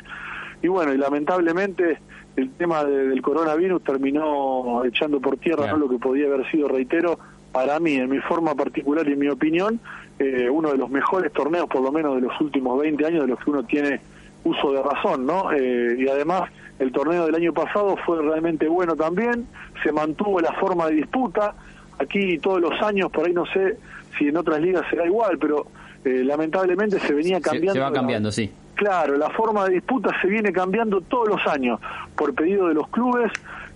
Y 0.61 0.67
bueno, 0.67 0.93
y 0.93 0.97
lamentablemente 0.97 1.99
el 2.35 2.49
tema 2.51 2.83
de- 2.83 3.09
del 3.09 3.21
coronavirus 3.21 3.83
terminó 3.83 4.83
echando 4.85 5.19
por 5.21 5.37
tierra 5.37 5.67
¿no? 5.71 5.77
lo 5.77 5.89
que 5.89 5.97
podía 5.99 6.25
haber 6.27 6.49
sido, 6.49 6.67
reitero, 6.67 7.19
para 7.51 7.79
mí, 7.79 7.93
en 7.95 8.09
mi 8.09 8.19
forma 8.19 8.53
particular 8.55 9.07
y 9.07 9.13
en 9.13 9.19
mi 9.19 9.29
opinión, 9.29 9.79
eh, 10.19 10.49
uno 10.49 10.71
de 10.71 10.77
los 10.77 10.89
mejores 10.89 11.31
torneos, 11.31 11.67
por 11.67 11.81
lo 11.81 11.91
menos 11.91 12.15
de 12.15 12.21
los 12.21 12.41
últimos 12.41 12.79
20 12.81 13.05
años, 13.05 13.21
de 13.21 13.27
los 13.27 13.39
que 13.39 13.49
uno 13.51 13.63
tiene 13.63 14.01
uso 14.45 14.71
de 14.71 14.81
razón, 14.81 15.25
¿no? 15.25 15.51
Eh, 15.51 15.97
y 15.99 16.07
además, 16.07 16.49
el 16.79 16.91
torneo 16.93 17.25
del 17.25 17.35
año 17.35 17.51
pasado 17.53 17.97
fue 18.05 18.21
realmente 18.21 18.67
bueno 18.69 18.95
también, 18.95 19.45
se 19.83 19.91
mantuvo 19.91 20.39
la 20.39 20.53
forma 20.53 20.87
de 20.87 20.95
disputa, 20.95 21.53
aquí 21.99 22.37
todos 22.39 22.61
los 22.61 22.81
años, 22.81 23.11
por 23.11 23.25
ahí 23.27 23.33
no 23.33 23.45
sé 23.47 23.77
si 24.17 24.27
en 24.29 24.37
otras 24.37 24.61
ligas 24.61 24.83
será 24.89 25.05
igual, 25.05 25.37
pero 25.37 25.67
eh, 26.05 26.23
lamentablemente 26.23 26.99
se 26.99 27.13
venía 27.13 27.41
cambiando. 27.41 27.73
se 27.73 27.79
va 27.79 27.89
la- 27.89 27.95
cambiando, 27.95 28.31
sí. 28.31 28.51
Claro, 28.75 29.17
la 29.17 29.29
forma 29.29 29.65
de 29.65 29.75
disputa 29.75 30.09
se 30.21 30.27
viene 30.27 30.51
cambiando 30.51 30.99
todos 31.01 31.29
los 31.29 31.47
años 31.47 31.79
por 32.17 32.33
pedido 32.35 32.67
de 32.67 32.73
los 32.73 32.87
clubes 32.89 33.31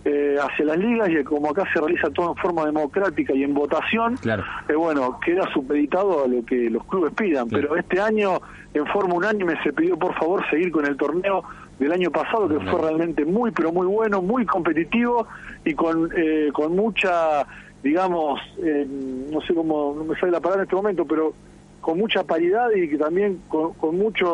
eh, 0.05 0.38
hacia 0.41 0.65
las 0.65 0.77
ligas 0.77 1.09
y 1.09 1.23
como 1.23 1.49
acá 1.49 1.65
se 1.73 1.80
realiza 1.80 2.09
todo 2.11 2.30
en 2.31 2.35
forma 2.38 2.65
democrática 2.65 3.34
y 3.34 3.43
en 3.43 3.53
votación, 3.53 4.15
Claro. 4.17 4.43
eh, 4.69 4.76
bueno, 4.76 5.19
queda 5.19 5.51
supeditado 5.53 6.23
a 6.23 6.27
lo 6.27 6.43
que 6.45 6.69
los 6.69 6.84
clubes 6.85 7.11
pidan. 7.13 7.49
Pero 7.49 7.76
este 7.76 7.99
año, 7.99 8.39
en 8.73 8.85
forma 8.88 9.15
unánime, 9.15 9.55
se 9.63 9.73
pidió 9.73 9.97
por 9.97 10.13
favor 10.15 10.41
seguir 10.49 10.71
con 10.71 10.85
el 10.85 10.95
torneo 10.95 11.43
del 11.80 11.91
año 11.91 12.11
pasado, 12.11 12.47
que 12.47 12.59
fue 12.59 12.81
realmente 12.81 13.26
muy, 13.26 13.51
pero 13.51 13.71
muy 13.71 13.88
bueno, 13.88 14.21
muy 14.21 14.45
competitivo 14.45 15.27
y 15.65 15.73
con, 15.73 16.09
eh, 16.15 16.49
con 16.53 16.76
mucha, 16.76 17.45
digamos, 17.84 18.39
eh, 18.63 18.85
no 19.31 19.41
sé 19.41 19.53
cómo, 19.53 19.95
no 19.97 20.03
me 20.05 20.17
sale 20.19 20.31
la 20.34 20.39
palabra 20.39 20.63
en 20.63 20.67
este 20.67 20.76
momento, 20.76 21.05
pero 21.05 21.34
con 21.81 21.97
mucha 21.97 22.23
paridad 22.23 22.69
y 22.76 22.89
que 22.89 22.97
también 22.97 23.39
con, 23.47 23.73
con 23.76 23.97
muchas 23.97 24.27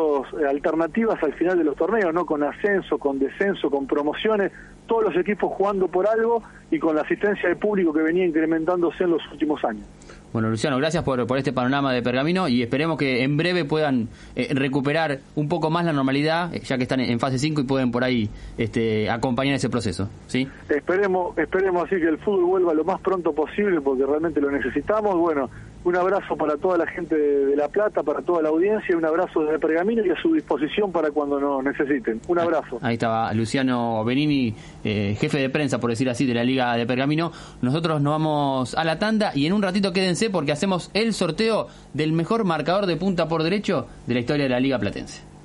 alternativas 0.48 1.22
al 1.22 1.32
final 1.34 1.56
de 1.58 1.64
los 1.64 1.76
torneos, 1.76 2.12
¿no? 2.12 2.26
Con 2.26 2.42
ascenso, 2.42 2.98
con 2.98 3.18
descenso, 3.20 3.70
con 3.70 3.86
promociones, 3.86 4.50
todos 4.86 5.04
los 5.04 5.16
equipos 5.16 5.52
jugando 5.54 5.88
por 5.88 6.08
algo 6.08 6.42
y 6.70 6.78
con 6.78 6.96
la 6.96 7.02
asistencia 7.02 7.48
del 7.48 7.58
público 7.58 7.92
que 7.92 8.02
venía 8.02 8.24
incrementándose 8.24 9.04
en 9.04 9.10
los 9.10 9.22
últimos 9.32 9.64
años. 9.64 9.84
Bueno, 10.32 10.50
Luciano, 10.50 10.76
gracias 10.76 11.02
por, 11.02 11.26
por 11.26 11.38
este 11.38 11.52
panorama 11.52 11.92
de 11.92 12.02
Pergamino 12.02 12.46
y 12.48 12.62
esperemos 12.62 12.98
que 12.98 13.22
en 13.22 13.36
breve 13.36 13.64
puedan 13.64 14.08
eh, 14.34 14.48
recuperar 14.52 15.20
un 15.34 15.48
poco 15.48 15.70
más 15.70 15.84
la 15.84 15.92
normalidad, 15.92 16.54
eh, 16.54 16.60
ya 16.60 16.76
que 16.76 16.82
están 16.82 17.00
en 17.00 17.18
fase 17.18 17.38
5 17.38 17.62
y 17.62 17.64
pueden 17.64 17.90
por 17.90 18.04
ahí 18.04 18.28
este, 18.58 19.08
acompañar 19.08 19.54
ese 19.54 19.70
proceso. 19.70 20.10
¿sí? 20.26 20.46
Esperemos, 20.68 21.38
esperemos 21.38 21.84
así 21.86 21.96
que 21.96 22.08
el 22.08 22.18
fútbol 22.18 22.44
vuelva 22.44 22.74
lo 22.74 22.84
más 22.84 23.00
pronto 23.00 23.32
posible 23.32 23.80
porque 23.80 24.04
realmente 24.04 24.40
lo 24.40 24.50
necesitamos. 24.50 25.16
Bueno, 25.16 25.48
un 25.86 25.94
abrazo 25.94 26.36
para 26.36 26.56
toda 26.56 26.76
la 26.78 26.86
gente 26.88 27.16
de, 27.16 27.54
La 27.54 27.68
Plata, 27.68 28.02
para 28.02 28.20
toda 28.20 28.42
la 28.42 28.48
audiencia, 28.48 28.96
un 28.96 29.04
abrazo 29.04 29.42
desde 29.42 29.60
Pergamino 29.60 30.04
y 30.04 30.10
a 30.10 30.20
su 30.20 30.34
disposición 30.34 30.90
para 30.90 31.12
cuando 31.12 31.38
nos 31.38 31.62
necesiten. 31.62 32.20
Un 32.26 32.40
abrazo. 32.40 32.80
Ahí 32.82 32.94
estaba 32.94 33.32
Luciano 33.34 34.04
Benini, 34.04 34.52
eh, 34.82 35.16
jefe 35.16 35.38
de 35.38 35.48
prensa, 35.48 35.78
por 35.78 35.90
decir 35.90 36.10
así, 36.10 36.26
de 36.26 36.34
la 36.34 36.42
Liga 36.42 36.76
de 36.76 36.86
Pergamino. 36.86 37.30
Nosotros 37.62 38.00
nos 38.00 38.14
vamos 38.14 38.74
a 38.74 38.82
la 38.82 38.98
tanda 38.98 39.30
y 39.32 39.46
en 39.46 39.52
un 39.52 39.62
ratito 39.62 39.92
quédense 39.92 40.28
porque 40.28 40.50
hacemos 40.50 40.90
el 40.92 41.14
sorteo 41.14 41.68
del 41.94 42.12
mejor 42.12 42.42
marcador 42.42 42.86
de 42.86 42.96
punta 42.96 43.28
por 43.28 43.44
derecho 43.44 43.86
de 44.08 44.14
la 44.14 44.20
historia 44.20 44.42
de 44.42 44.50
la 44.50 44.58
Liga 44.58 44.80
Platense. 44.80 45.35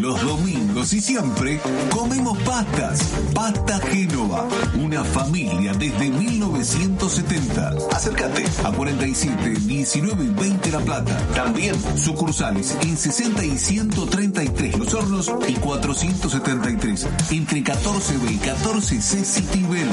Los 0.00 0.20
domingos 0.22 0.92
y 0.92 1.00
siempre 1.00 1.60
comemos 1.90 2.36
pastas. 2.38 3.12
Pasta 3.34 3.78
Génova. 3.78 4.48
Una 4.74 5.04
familia 5.04 5.72
desde 5.74 6.10
1970. 6.10 7.74
Acércate 7.92 8.44
a 8.64 8.72
47, 8.72 9.60
19 9.60 10.24
y 10.24 10.28
20 10.28 10.70
La 10.72 10.80
Plata. 10.80 11.16
También 11.34 11.76
sucursales 11.96 12.76
en 12.82 12.96
60 12.96 13.44
y 13.44 13.58
133 13.58 14.78
Los 14.78 14.94
Hornos 14.94 15.32
y 15.46 15.54
473 15.54 17.08
entre 17.30 17.62
14B 17.62 18.30
y 18.30 18.38
14C 18.38 19.24
Citibel. 19.24 19.88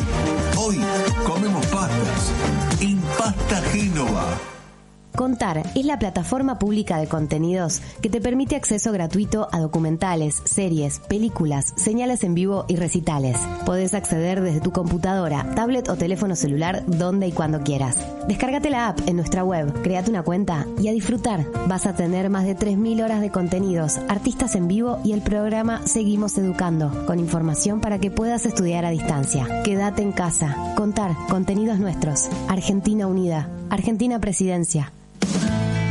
Hoy 0.58 0.80
comemos 1.26 1.66
pastas 1.68 2.32
en 2.82 3.00
Pasta 3.18 3.62
Génova. 3.72 4.59
Contar 5.20 5.64
es 5.76 5.84
la 5.84 6.00
plataforma 6.00 6.60
pública 6.60 6.98
de 6.98 7.08
contenidos 7.08 7.82
que 8.02 8.08
te 8.08 8.22
permite 8.22 8.56
acceso 8.56 8.94
gratuito 8.94 9.50
a 9.52 9.60
documentales, 9.60 10.42
series, 10.46 11.00
películas, 11.00 11.74
señales 11.76 12.24
en 12.24 12.36
vivo 12.36 12.64
y 12.70 12.78
recitales. 12.78 13.38
Podés 13.66 13.94
acceder 13.94 14.40
desde 14.40 14.62
tu 14.62 14.72
computadora, 14.72 15.46
tablet 15.56 15.90
o 15.90 15.98
teléfono 15.98 16.38
celular 16.38 16.86
donde 16.88 17.28
y 17.28 17.34
cuando 17.34 17.64
quieras. 17.64 17.98
Descárgate 18.30 18.70
la 18.70 18.88
app 18.88 19.00
en 19.08 19.18
nuestra 19.18 19.44
web, 19.44 19.82
créate 19.82 20.10
una 20.10 20.24
cuenta 20.24 20.66
y 20.80 20.88
a 20.88 20.94
disfrutar. 20.94 21.46
Vas 21.68 21.86
a 21.86 21.98
tener 21.98 22.30
más 22.30 22.46
de 22.46 22.56
3.000 22.56 23.04
horas 23.04 23.20
de 23.20 23.30
contenidos, 23.30 23.98
artistas 24.08 24.56
en 24.56 24.70
vivo 24.70 25.02
y 25.04 25.12
el 25.12 25.22
programa 25.22 25.86
Seguimos 25.86 26.38
Educando, 26.38 27.06
con 27.06 27.20
información 27.20 27.82
para 27.82 28.00
que 28.00 28.10
puedas 28.10 28.46
estudiar 28.46 28.86
a 28.86 28.90
distancia. 28.90 29.64
Quédate 29.66 30.02
en 30.02 30.14
casa. 30.14 30.56
Contar, 30.78 31.14
contenidos 31.28 31.78
nuestros. 31.78 32.30
Argentina 32.48 33.06
Unida. 33.06 33.50
Argentina 33.70 34.18
Presidencia. 34.20 34.94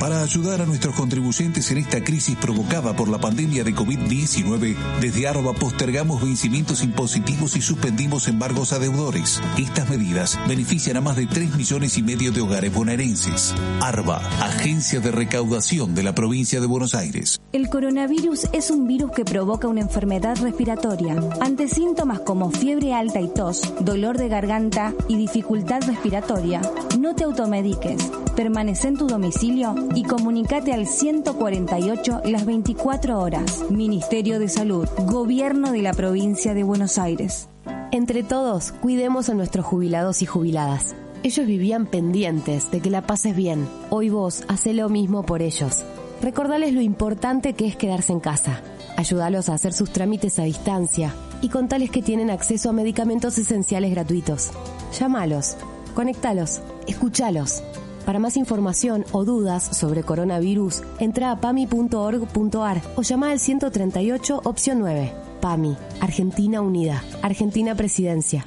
Para 0.01 0.23
ayudar 0.23 0.63
a 0.63 0.67
nuestros 0.67 0.95
contribuyentes 0.95 1.73
en 1.73 1.79
esta 1.79 2.05
crisis 2.05 2.37
provocada 2.37 2.95
por 2.95 3.09
la 3.09 3.19
pandemia 3.19 3.65
de 3.65 3.75
COVID-19, 3.75 4.77
desde 5.01 5.27
ARBA 5.27 5.53
postergamos 5.55 6.23
vencimientos 6.23 6.85
impositivos 6.85 7.57
y 7.57 7.63
suspendimos 7.63 8.29
embargos 8.29 8.73
a 8.73 8.79
deudores. 8.79 9.43
Estas 9.59 9.91
medidas 9.91 10.39
benefician 10.47 10.99
a 10.99 11.01
más 11.01 11.17
de 11.17 11.27
3 11.27 11.57
millones 11.57 11.99
y 11.99 12.05
medio 12.05 12.31
de 12.31 12.41
hogares 12.41 12.73
bonaerenses. 12.73 13.57
ARBA, 13.81 14.19
Agencia 14.41 15.01
de 15.01 15.11
Recaudación 15.11 15.97
de 15.97 16.05
la 16.05 16.15
Provincia 16.15 16.61
de 16.61 16.67
Buenos 16.69 16.95
Aires. 16.95 17.41
El 17.51 17.69
coronavirus 17.69 18.47
es 18.53 18.71
un 18.71 18.87
virus 18.87 19.11
que 19.11 19.25
provoca 19.25 19.67
una 19.67 19.81
enfermedad 19.81 20.37
respiratoria. 20.41 21.17
Ante 21.41 21.67
síntomas 21.67 22.21
como 22.21 22.53
fiebre 22.53 22.95
alta 22.95 23.21
y 23.21 23.29
tos, 23.29 23.63
dolor 23.81 24.17
de 24.17 24.29
garganta 24.29 24.95
y 25.09 25.17
dificultad 25.17 25.83
respiratoria, 25.89 26.61
no 27.01 27.17
te 27.17 27.25
automediques. 27.25 28.11
Permanece 28.37 28.87
en 28.87 28.97
tu 28.97 29.09
domicilio 29.09 29.75
y 29.95 30.05
comunícate 30.05 30.73
al 30.73 30.87
148 30.87 32.23
las 32.25 32.47
24 32.47 33.19
horas. 33.19 33.65
Ministerio 33.71 34.39
de 34.39 34.49
Salud, 34.49 34.89
Gobierno 35.07 35.73
de 35.73 35.83
la 35.83 35.93
Provincia 35.93 36.55
de 36.55 36.63
Buenos 36.63 36.99
Aires. 36.99 37.49
Entre 37.91 38.23
todos, 38.23 38.73
cuidemos 38.73 39.29
a 39.29 39.35
nuestros 39.35 39.65
jubilados 39.67 40.23
y 40.23 40.27
jubiladas. 40.27 40.95
Ellos 41.23 41.47
vivían 41.47 41.87
pendientes 41.87 42.71
de 42.71 42.81
que 42.81 42.91
la 42.91 43.03
pases 43.03 43.35
bien. 43.35 43.69
Hoy 43.91 44.09
vos 44.09 44.45
hace 44.49 44.73
lo 44.73 44.89
mismo 44.89 45.25
por 45.25 45.43
ellos. 45.43 45.85
Recordales 46.23 46.73
lo 46.75 46.81
importante 46.81 47.55
que 47.55 47.67
es 47.67 47.77
quedarse 47.77 48.13
en 48.13 48.21
casa. 48.21 48.61
Ayúdalos 48.97 49.49
a 49.49 49.55
hacer 49.55 49.73
sus 49.73 49.91
trámites 49.91 50.39
a 50.39 50.45
distancia 50.45 51.15
y 51.41 51.49
contales 51.49 51.91
que 51.91 52.03
tienen 52.03 52.31
acceso 52.31 52.71
a 52.71 52.73
medicamentos 52.73 53.39
esenciales 53.39 53.91
gratuitos. 53.93 54.51
Llámalos, 54.99 55.57
conectalos, 55.95 56.61
escúchalos. 56.87 57.63
Para 58.09 58.21
más 58.21 58.39
información 58.39 59.05
o 59.13 59.27
dudas 59.27 59.63
sobre 59.63 60.03
coronavirus, 60.03 60.83
entra 60.99 61.31
a 61.31 61.43
pami.org.ar 61.43 62.81
o 62.97 63.03
llama 63.03 63.33
al 63.33 63.39
138 63.39 64.41
opción 64.45 64.79
9. 64.79 65.13
PAMI, 65.43 65.77
Argentina 66.01 66.63
Unida, 66.63 67.05
Argentina 67.21 67.75
Presidencia. 67.75 68.47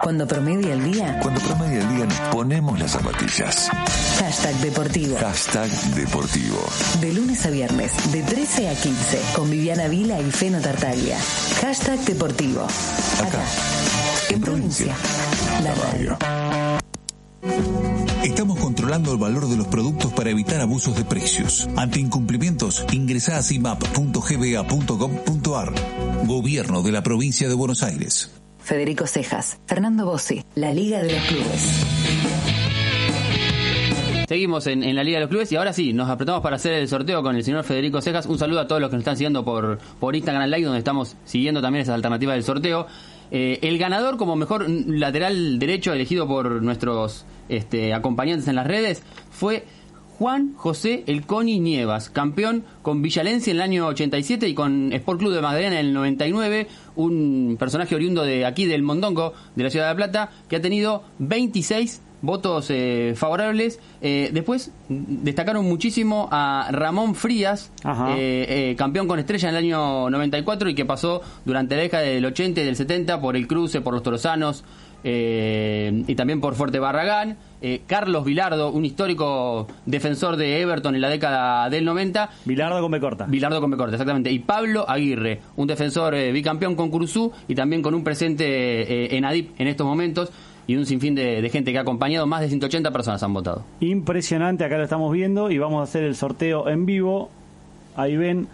Cuando 0.00 0.28
promedia 0.28 0.74
el 0.74 0.92
día, 0.92 1.18
Cuando 1.24 1.40
promedia 1.40 1.80
el 1.80 1.88
día 1.96 2.04
nos 2.06 2.20
ponemos 2.32 2.78
las 2.78 2.92
zapatillas. 2.92 3.68
hashtag 4.20 4.54
deportivo. 4.58 5.16
Hashtag 5.18 5.68
deportivo. 5.96 6.60
De 7.00 7.12
lunes 7.12 7.44
a 7.46 7.50
viernes, 7.50 8.12
de 8.12 8.22
13 8.22 8.68
a 8.68 8.74
15, 8.76 9.20
con 9.34 9.50
Viviana 9.50 9.88
Vila 9.88 10.20
y 10.20 10.30
Feno 10.30 10.60
Tartaglia. 10.60 11.18
Hashtag 11.60 11.98
deportivo. 12.04 12.62
Acá, 12.62 13.42
en 14.30 14.40
provincia, 14.40 14.94
la 15.64 15.74
radio. 15.74 16.81
Estamos 18.24 18.58
controlando 18.60 19.12
el 19.12 19.18
valor 19.18 19.48
de 19.48 19.56
los 19.56 19.66
productos 19.66 20.12
para 20.12 20.30
evitar 20.30 20.60
abusos 20.60 20.96
de 20.96 21.04
precios. 21.04 21.68
Ante 21.76 21.98
incumplimientos, 21.98 22.86
ingresa 22.92 23.36
a 23.36 23.42
cimap.gba.gov.ar. 23.42 25.72
Gobierno 26.26 26.82
de 26.82 26.92
la 26.92 27.02
provincia 27.02 27.48
de 27.48 27.54
Buenos 27.54 27.82
Aires. 27.82 28.30
Federico 28.60 29.08
Cejas, 29.08 29.58
Fernando 29.66 30.06
Bossi, 30.06 30.44
la 30.54 30.72
Liga 30.72 31.02
de 31.02 31.14
los 31.14 31.22
Clubes. 31.24 31.84
Seguimos 34.28 34.68
en, 34.68 34.84
en 34.84 34.94
la 34.94 35.02
Liga 35.02 35.18
de 35.18 35.22
los 35.22 35.30
Clubes 35.30 35.50
y 35.50 35.56
ahora 35.56 35.72
sí, 35.72 35.92
nos 35.92 36.08
apretamos 36.08 36.42
para 36.42 36.54
hacer 36.56 36.74
el 36.74 36.88
sorteo 36.88 37.24
con 37.24 37.34
el 37.34 37.42
señor 37.42 37.64
Federico 37.64 38.00
Cejas. 38.00 38.26
Un 38.26 38.38
saludo 38.38 38.60
a 38.60 38.68
todos 38.68 38.80
los 38.80 38.88
que 38.88 38.94
nos 38.96 39.02
están 39.02 39.16
siguiendo 39.16 39.44
por, 39.44 39.80
por 39.98 40.14
Instagram 40.14 40.48
Live, 40.48 40.64
donde 40.64 40.78
estamos 40.78 41.16
siguiendo 41.24 41.60
también 41.60 41.82
esas 41.82 41.96
alternativas 41.96 42.36
del 42.36 42.44
sorteo. 42.44 42.86
Eh, 43.32 43.58
el 43.62 43.78
ganador 43.78 44.16
como 44.16 44.36
mejor 44.36 44.68
lateral 44.68 45.58
derecho 45.58 45.92
elegido 45.92 46.28
por 46.28 46.62
nuestros 46.62 47.24
este, 47.48 47.94
acompañantes 47.94 48.48
en 48.48 48.56
las 48.56 48.66
redes 48.66 49.02
fue 49.30 49.64
Juan 50.18 50.54
José 50.56 51.02
El 51.06 51.26
Coni 51.26 51.58
Nievas, 51.58 52.08
campeón 52.08 52.64
con 52.82 53.02
Villalense 53.02 53.50
en 53.50 53.56
el 53.56 53.62
año 53.62 53.86
87 53.88 54.48
y 54.48 54.54
con 54.54 54.92
Sport 54.92 55.18
Club 55.18 55.32
de 55.34 55.40
Magdalena 55.40 55.80
en 55.80 55.86
el 55.86 55.92
99, 55.92 56.68
un 56.94 57.56
personaje 57.58 57.94
oriundo 57.94 58.22
de 58.22 58.46
aquí 58.46 58.66
del 58.66 58.82
Mondongo, 58.82 59.32
de 59.56 59.64
la 59.64 59.70
ciudad 59.70 59.86
de 59.86 59.90
La 59.90 59.96
Plata, 59.96 60.30
que 60.48 60.56
ha 60.56 60.62
tenido 60.62 61.02
26 61.18 62.02
votos 62.22 62.66
eh, 62.70 63.14
favorables. 63.16 63.80
Eh, 64.00 64.30
después 64.32 64.70
destacaron 64.88 65.64
muchísimo 65.66 66.28
a 66.30 66.68
Ramón 66.70 67.14
Frías, 67.14 67.72
eh, 67.84 68.70
eh, 68.70 68.74
campeón 68.78 69.06
con 69.06 69.18
estrella 69.18 69.50
en 69.50 69.56
el 69.56 69.64
año 69.64 70.08
94 70.08 70.70
y 70.70 70.74
que 70.74 70.84
pasó 70.84 71.20
durante 71.44 71.76
la 71.76 71.82
década 71.82 72.04
del 72.04 72.24
80 72.24 72.60
y 72.60 72.64
del 72.64 72.76
70 72.76 73.20
por 73.20 73.36
el 73.36 73.46
cruce, 73.46 73.80
por 73.80 73.92
los 73.92 74.02
torosanos 74.02 74.64
eh, 75.04 76.04
y 76.06 76.14
también 76.14 76.40
por 76.40 76.54
Fuerte 76.54 76.78
Barragán. 76.78 77.36
Eh, 77.60 77.82
Carlos 77.86 78.24
Vilardo, 78.24 78.70
un 78.70 78.84
histórico 78.84 79.68
defensor 79.86 80.36
de 80.36 80.60
Everton 80.60 80.94
en 80.94 81.00
la 81.00 81.08
década 81.08 81.70
del 81.70 81.84
90. 81.84 82.30
Vilardo 82.44 82.80
con 82.80 82.90
B 82.90 83.00
corta. 83.00 83.26
Vilardo 83.26 83.60
con 83.60 83.70
B 83.70 83.76
corta, 83.76 83.94
exactamente. 83.94 84.30
Y 84.30 84.40
Pablo 84.40 84.88
Aguirre, 84.88 85.40
un 85.56 85.66
defensor 85.66 86.14
eh, 86.14 86.32
bicampeón 86.32 86.74
con 86.74 86.90
Curuzú 86.90 87.32
y 87.48 87.54
también 87.54 87.82
con 87.82 87.94
un 87.94 88.02
presente 88.02 89.16
en 89.16 89.24
ADIP 89.24 89.60
en 89.60 89.68
estos 89.68 89.86
momentos. 89.86 90.30
Y 90.66 90.76
un 90.76 90.86
sinfín 90.86 91.14
de, 91.14 91.42
de 91.42 91.50
gente 91.50 91.72
que 91.72 91.78
ha 91.78 91.82
acompañado, 91.82 92.24
más 92.26 92.40
de 92.40 92.48
180 92.48 92.90
personas 92.92 93.22
han 93.22 93.34
votado. 93.34 93.64
Impresionante, 93.80 94.64
acá 94.64 94.76
lo 94.76 94.84
estamos 94.84 95.12
viendo 95.12 95.50
y 95.50 95.58
vamos 95.58 95.80
a 95.80 95.84
hacer 95.84 96.04
el 96.04 96.14
sorteo 96.14 96.68
en 96.68 96.86
vivo. 96.86 97.30
Ahí 97.96 98.16
ven 98.16 98.46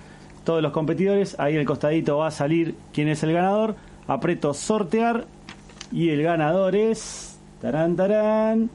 todos 0.44 0.62
los 0.62 0.72
competidores, 0.72 1.38
ahí 1.38 1.56
el 1.56 1.66
costadito 1.66 2.16
va 2.16 2.28
a 2.28 2.30
salir 2.30 2.74
quién 2.94 3.08
es 3.08 3.22
el 3.22 3.34
ganador. 3.34 3.76
Aprieto 4.06 4.54
sortear 4.54 5.26
y 5.92 6.10
el 6.10 6.22
ganador 6.22 6.74
es 6.76 7.38
tarán 7.60 7.96
tarán 7.96 8.70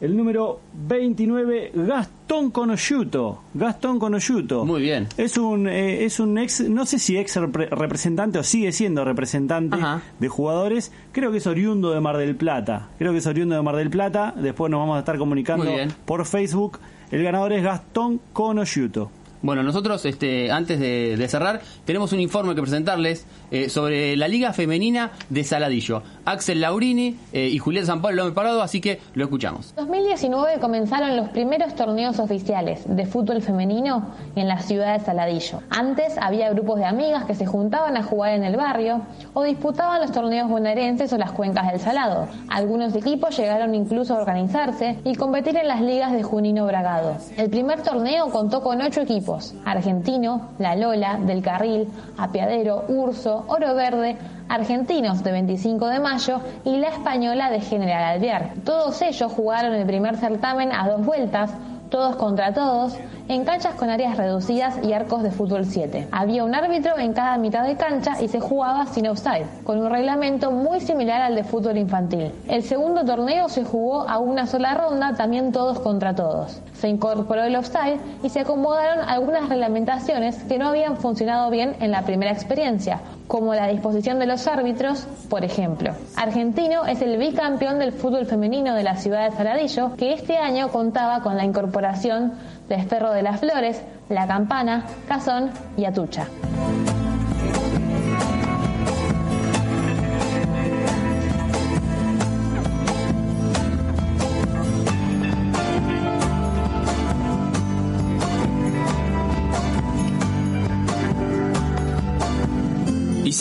el 0.00 0.16
número 0.16 0.58
29 0.88 1.70
Gastón 1.74 2.50
Conosciuto. 2.50 3.40
Gastón 3.54 3.98
Conosciuto. 4.00 4.64
Muy 4.64 4.82
bien. 4.82 5.06
Es 5.16 5.36
un 5.38 5.68
eh, 5.68 6.04
es 6.04 6.18
un 6.18 6.38
ex 6.38 6.60
no 6.68 6.86
sé 6.86 6.98
si 6.98 7.16
ex 7.16 7.36
repre- 7.36 7.68
representante 7.70 8.38
o 8.38 8.42
sigue 8.42 8.72
siendo 8.72 9.04
representante 9.04 9.76
de 10.18 10.28
jugadores. 10.28 10.90
Creo 11.12 11.30
que 11.30 11.38
es 11.38 11.46
oriundo 11.46 11.92
de 11.92 12.00
Mar 12.00 12.16
del 12.16 12.34
Plata. 12.34 12.88
Creo 12.98 13.12
que 13.12 13.18
es 13.18 13.26
oriundo 13.26 13.54
de 13.54 13.62
Mar 13.62 13.76
del 13.76 13.90
Plata. 13.90 14.34
Después 14.36 14.70
nos 14.70 14.80
vamos 14.80 14.96
a 14.96 15.00
estar 15.00 15.18
comunicando 15.18 15.64
por 16.04 16.24
Facebook. 16.26 16.78
El 17.12 17.22
ganador 17.22 17.52
es 17.52 17.62
Gastón 17.62 18.20
Conosciuto. 18.32 19.10
Bueno, 19.42 19.64
nosotros, 19.64 20.04
este, 20.04 20.52
antes 20.52 20.78
de, 20.78 21.28
cerrar, 21.28 21.60
tenemos 21.84 22.12
un 22.12 22.20
informe 22.20 22.54
que 22.54 22.62
presentarles 22.62 23.26
eh, 23.50 23.68
sobre 23.68 24.16
la 24.16 24.28
Liga 24.28 24.52
Femenina 24.52 25.10
de 25.30 25.42
Saladillo. 25.42 26.02
Axel 26.24 26.60
Laurini 26.60 27.16
eh, 27.32 27.48
y 27.48 27.58
Julián 27.58 27.86
San 27.86 28.00
Pablo 28.00 28.16
lo 28.18 28.22
han 28.22 28.28
preparado, 28.28 28.62
así 28.62 28.80
que 28.80 29.00
lo 29.14 29.24
escuchamos. 29.24 29.74
2019 29.74 30.60
comenzaron 30.60 31.16
los 31.16 31.28
primeros 31.30 31.74
torneos 31.74 32.20
oficiales 32.20 32.82
de 32.86 33.04
fútbol 33.04 33.42
femenino 33.42 34.14
en 34.36 34.46
la 34.46 34.60
ciudad 34.60 34.96
de 34.96 35.04
Saladillo. 35.04 35.60
Antes 35.70 36.18
había 36.18 36.50
grupos 36.50 36.78
de 36.78 36.84
amigas 36.84 37.24
que 37.24 37.34
se 37.34 37.44
juntaban 37.44 37.96
a 37.96 38.04
jugar 38.04 38.34
en 38.34 38.44
el 38.44 38.56
barrio 38.56 39.02
o 39.34 39.42
disputaban 39.42 40.00
los 40.00 40.12
torneos 40.12 40.48
bonaerenses 40.48 41.12
o 41.12 41.18
las 41.18 41.32
cuencas 41.32 41.72
del 41.72 41.80
Salado. 41.80 42.28
Algunos 42.48 42.94
equipos 42.94 43.36
llegaron 43.36 43.74
incluso 43.74 44.14
a 44.14 44.18
organizarse 44.20 44.98
y 45.04 45.16
competir 45.16 45.56
en 45.56 45.66
las 45.66 45.80
ligas 45.80 46.12
de 46.12 46.22
Junino 46.22 46.64
Bragado. 46.66 47.16
El 47.36 47.50
primer 47.50 47.82
torneo 47.82 48.30
contó 48.30 48.62
con 48.62 48.80
ocho 48.80 49.00
equipos: 49.00 49.31
Argentino, 49.64 50.48
La 50.58 50.76
Lola, 50.76 51.18
Del 51.18 51.42
Carril, 51.42 51.88
Apiadero, 52.18 52.84
Urso, 52.88 53.44
Oro 53.48 53.74
Verde, 53.74 54.16
Argentinos 54.48 55.22
de 55.22 55.32
25 55.32 55.86
de 55.86 56.00
mayo 56.00 56.40
y 56.64 56.76
la 56.76 56.88
Española 56.88 57.50
de 57.50 57.60
General 57.60 58.14
Alvear. 58.14 58.54
Todos 58.64 59.00
ellos 59.02 59.32
jugaron 59.32 59.74
el 59.74 59.86
primer 59.86 60.16
certamen 60.16 60.72
a 60.72 60.88
dos 60.88 61.04
vueltas, 61.04 61.50
todos 61.90 62.16
contra 62.16 62.52
todos, 62.52 62.96
en 63.28 63.44
canchas 63.44 63.74
con 63.74 63.90
áreas 63.90 64.16
reducidas 64.16 64.76
y 64.82 64.92
arcos 64.92 65.22
de 65.22 65.30
fútbol 65.30 65.64
7. 65.64 66.08
Había 66.12 66.44
un 66.44 66.54
árbitro 66.54 66.98
en 66.98 67.12
cada 67.12 67.36
mitad 67.38 67.64
de 67.64 67.76
cancha 67.76 68.20
y 68.20 68.28
se 68.28 68.40
jugaba 68.40 68.86
sin 68.86 69.06
offside, 69.08 69.46
con 69.64 69.78
un 69.78 69.90
reglamento 69.90 70.50
muy 70.50 70.80
similar 70.80 71.22
al 71.22 71.34
de 71.34 71.44
fútbol 71.44 71.78
infantil. 71.78 72.32
El 72.48 72.62
segundo 72.62 73.04
torneo 73.04 73.48
se 73.48 73.64
jugó 73.64 74.08
a 74.08 74.18
una 74.18 74.46
sola 74.46 74.74
ronda, 74.74 75.14
también 75.14 75.52
todos 75.52 75.80
contra 75.80 76.14
todos. 76.14 76.60
Se 76.74 76.88
incorporó 76.88 77.44
el 77.44 77.56
offside 77.56 78.00
y 78.22 78.28
se 78.28 78.40
acomodaron 78.40 79.08
algunas 79.08 79.48
reglamentaciones 79.48 80.42
que 80.44 80.58
no 80.58 80.68
habían 80.68 80.96
funcionado 80.96 81.50
bien 81.50 81.76
en 81.80 81.90
la 81.90 82.02
primera 82.02 82.32
experiencia, 82.32 83.00
como 83.28 83.54
la 83.54 83.68
disposición 83.68 84.18
de 84.18 84.26
los 84.26 84.46
árbitros, 84.46 85.06
por 85.30 85.44
ejemplo. 85.44 85.92
Argentino 86.16 86.84
es 86.84 87.00
el 87.02 87.16
bicampeón 87.18 87.78
del 87.78 87.92
fútbol 87.92 88.26
femenino 88.26 88.74
de 88.74 88.82
la 88.82 88.96
ciudad 88.96 89.30
de 89.30 89.36
Saladillo, 89.36 89.94
que 89.96 90.12
este 90.12 90.36
año 90.36 90.68
contaba 90.68 91.22
con 91.22 91.36
la 91.36 91.44
incorporación 91.44 92.32
de 92.72 92.78
Esferro 92.78 93.12
de 93.12 93.22
las 93.22 93.38
Flores, 93.38 93.82
La 94.08 94.26
Campana, 94.26 94.84
Cazón 95.06 95.50
y 95.76 95.84
Atucha. 95.84 96.26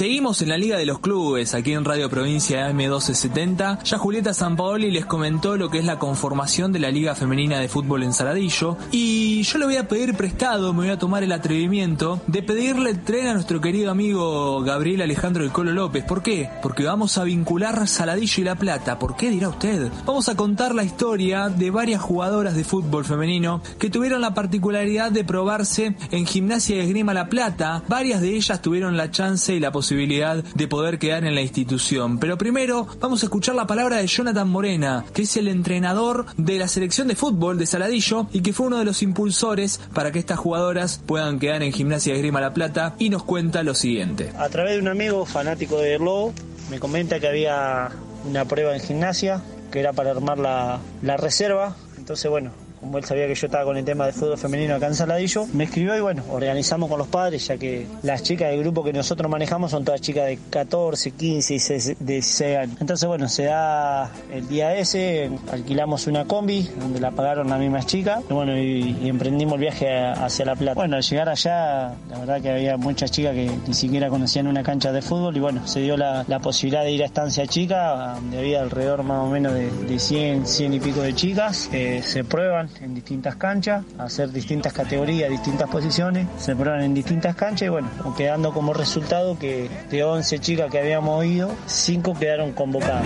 Seguimos 0.01 0.41
en 0.41 0.49
la 0.49 0.57
Liga 0.57 0.79
de 0.79 0.87
los 0.87 0.97
Clubes, 0.97 1.53
aquí 1.53 1.73
en 1.73 1.85
Radio 1.85 2.09
Provincia 2.09 2.67
M1270. 2.71 3.83
Ya 3.83 3.99
Julieta 3.99 4.33
Sampaoli 4.33 4.89
les 4.89 5.05
comentó 5.05 5.57
lo 5.57 5.69
que 5.69 5.77
es 5.77 5.85
la 5.85 5.99
conformación 5.99 6.71
de 6.71 6.79
la 6.79 6.89
Liga 6.89 7.13
Femenina 7.13 7.59
de 7.59 7.69
Fútbol 7.69 8.01
en 8.01 8.11
Saladillo. 8.11 8.77
Y 8.91 9.43
yo 9.43 9.59
le 9.59 9.65
voy 9.65 9.75
a 9.75 9.87
pedir 9.87 10.15
prestado, 10.15 10.73
me 10.73 10.79
voy 10.79 10.89
a 10.89 10.97
tomar 10.97 11.21
el 11.21 11.31
atrevimiento 11.31 12.19
de 12.25 12.41
pedirle 12.41 12.95
tren 12.95 13.27
a 13.27 13.35
nuestro 13.35 13.61
querido 13.61 13.91
amigo 13.91 14.63
Gabriel 14.63 15.03
Alejandro 15.03 15.43
del 15.43 15.51
Colo 15.51 15.71
López. 15.71 16.03
¿Por 16.03 16.23
qué? 16.23 16.49
Porque 16.63 16.83
vamos 16.83 17.19
a 17.19 17.23
vincular 17.23 17.87
Saladillo 17.87 18.41
y 18.41 18.45
La 18.45 18.55
Plata. 18.55 18.97
¿Por 18.97 19.15
qué 19.15 19.29
dirá 19.29 19.49
usted? 19.49 19.91
Vamos 20.07 20.29
a 20.29 20.35
contar 20.35 20.73
la 20.73 20.83
historia 20.83 21.49
de 21.49 21.69
varias 21.69 22.01
jugadoras 22.01 22.55
de 22.55 22.63
fútbol 22.63 23.05
femenino 23.05 23.61
que 23.77 23.91
tuvieron 23.91 24.21
la 24.21 24.33
particularidad 24.33 25.11
de 25.11 25.23
probarse 25.23 25.95
en 26.09 26.25
Gimnasia 26.25 26.77
de 26.77 26.85
Esgrima 26.85 27.13
La 27.13 27.29
Plata. 27.29 27.83
Varias 27.87 28.19
de 28.21 28.35
ellas 28.35 28.63
tuvieron 28.63 28.97
la 28.97 29.11
chance 29.11 29.53
y 29.53 29.59
la 29.59 29.71
posibilidad 29.71 29.90
de 29.91 30.67
poder 30.69 30.99
quedar 30.99 31.25
en 31.25 31.35
la 31.35 31.41
institución. 31.41 32.17
Pero 32.17 32.37
primero 32.37 32.87
vamos 33.01 33.23
a 33.23 33.25
escuchar 33.25 33.55
la 33.55 33.67
palabra 33.67 33.97
de 33.97 34.07
Jonathan 34.07 34.47
Morena, 34.47 35.03
que 35.13 35.23
es 35.23 35.35
el 35.35 35.49
entrenador 35.49 36.25
de 36.37 36.57
la 36.57 36.69
selección 36.69 37.09
de 37.09 37.15
fútbol 37.15 37.57
de 37.57 37.65
Saladillo 37.65 38.27
y 38.31 38.41
que 38.41 38.53
fue 38.53 38.67
uno 38.67 38.79
de 38.79 38.85
los 38.85 39.03
impulsores 39.03 39.81
para 39.93 40.11
que 40.11 40.19
estas 40.19 40.39
jugadoras 40.39 41.01
puedan 41.05 41.39
quedar 41.39 41.61
en 41.61 41.73
Gimnasia 41.73 42.13
de 42.13 42.19
Esgrima 42.19 42.39
La 42.39 42.53
Plata 42.53 42.95
y 42.99 43.09
nos 43.09 43.23
cuenta 43.23 43.63
lo 43.63 43.75
siguiente. 43.75 44.31
A 44.37 44.47
través 44.47 44.75
de 44.75 44.79
un 44.79 44.87
amigo 44.87 45.25
fanático 45.25 45.77
de 45.77 45.99
Lobo, 45.99 46.33
me 46.69 46.79
comenta 46.79 47.19
que 47.19 47.27
había 47.27 47.89
una 48.25 48.45
prueba 48.45 48.73
en 48.73 48.79
gimnasia, 48.79 49.41
que 49.71 49.81
era 49.81 49.91
para 49.91 50.11
armar 50.11 50.39
la, 50.39 50.79
la 51.01 51.17
reserva. 51.17 51.75
Entonces, 51.97 52.31
bueno, 52.31 52.51
como 52.81 52.97
él 52.97 53.05
sabía 53.05 53.27
que 53.27 53.35
yo 53.35 53.45
estaba 53.45 53.63
con 53.63 53.77
el 53.77 53.85
tema 53.85 54.07
de 54.07 54.11
fútbol 54.11 54.37
femenino 54.37 54.75
acá 54.75 54.87
en 54.87 54.95
Saladillo, 54.95 55.45
me 55.53 55.65
escribió 55.65 55.95
y 55.95 56.01
bueno, 56.01 56.23
organizamos 56.31 56.89
con 56.89 56.97
los 56.97 57.07
padres, 57.07 57.47
ya 57.47 57.57
que 57.57 57.85
las 58.01 58.23
chicas 58.23 58.49
del 58.49 58.59
grupo 58.61 58.83
que 58.83 58.91
nosotros 58.91 59.29
manejamos 59.29 59.71
son 59.71 59.85
todas 59.85 60.01
chicas 60.01 60.25
de 60.25 60.39
14, 60.49 61.11
15 61.11 61.53
y 61.53 61.57
16 61.57 62.57
años. 62.57 62.77
Entonces 62.81 63.07
bueno, 63.07 63.29
se 63.29 63.43
da 63.43 64.11
el 64.31 64.47
día 64.47 64.75
ese, 64.75 65.29
alquilamos 65.51 66.07
una 66.07 66.25
combi 66.25 66.67
donde 66.79 66.99
la 66.99 67.11
pagaron 67.11 67.49
las 67.49 67.59
mismas 67.59 67.85
chicas 67.85 68.23
y 68.29 68.33
bueno, 68.33 68.57
y, 68.57 69.07
emprendimos 69.07 69.55
el 69.55 69.61
viaje 69.61 69.99
hacia 69.99 70.45
La 70.45 70.55
Plata. 70.55 70.73
Bueno, 70.73 70.95
al 70.95 71.03
llegar 71.03 71.29
allá, 71.29 71.93
la 72.09 72.19
verdad 72.19 72.41
que 72.41 72.49
había 72.49 72.77
muchas 72.77 73.11
chicas 73.11 73.33
que 73.33 73.51
ni 73.67 73.73
siquiera 73.75 74.09
conocían 74.09 74.47
una 74.47 74.63
cancha 74.63 74.91
de 74.91 75.03
fútbol 75.03 75.37
y 75.37 75.39
bueno, 75.39 75.67
se 75.67 75.81
dio 75.81 75.97
la, 75.97 76.25
la 76.27 76.39
posibilidad 76.39 76.83
de 76.83 76.91
ir 76.91 77.03
a 77.03 77.05
Estancia 77.05 77.45
Chica, 77.45 78.15
donde 78.15 78.39
había 78.39 78.61
alrededor 78.61 79.03
más 79.03 79.23
o 79.23 79.29
menos 79.29 79.53
de, 79.53 79.69
de 79.69 79.99
100, 79.99 80.47
100 80.47 80.73
y 80.73 80.79
pico 80.79 81.01
de 81.01 81.13
chicas, 81.13 81.69
eh, 81.71 82.01
se 82.03 82.23
prueban 82.23 82.70
en 82.81 82.93
distintas 82.93 83.35
canchas, 83.35 83.83
hacer 83.97 84.31
distintas 84.31 84.73
categorías, 84.73 85.29
distintas 85.29 85.69
posiciones, 85.69 86.27
se 86.37 86.55
prueban 86.55 86.81
en 86.81 86.93
distintas 86.93 87.35
canchas 87.35 87.67
y 87.67 87.69
bueno, 87.69 87.89
quedando 88.15 88.53
como 88.53 88.73
resultado 88.73 89.37
que 89.37 89.69
de 89.89 90.03
11 90.03 90.39
chicas 90.39 90.71
que 90.71 90.79
habíamos 90.79 91.25
ido, 91.25 91.51
5 91.65 92.13
quedaron 92.17 92.53
convocadas. 92.53 93.05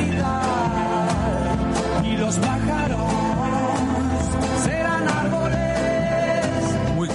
Y 2.03 2.17
los 2.17 2.39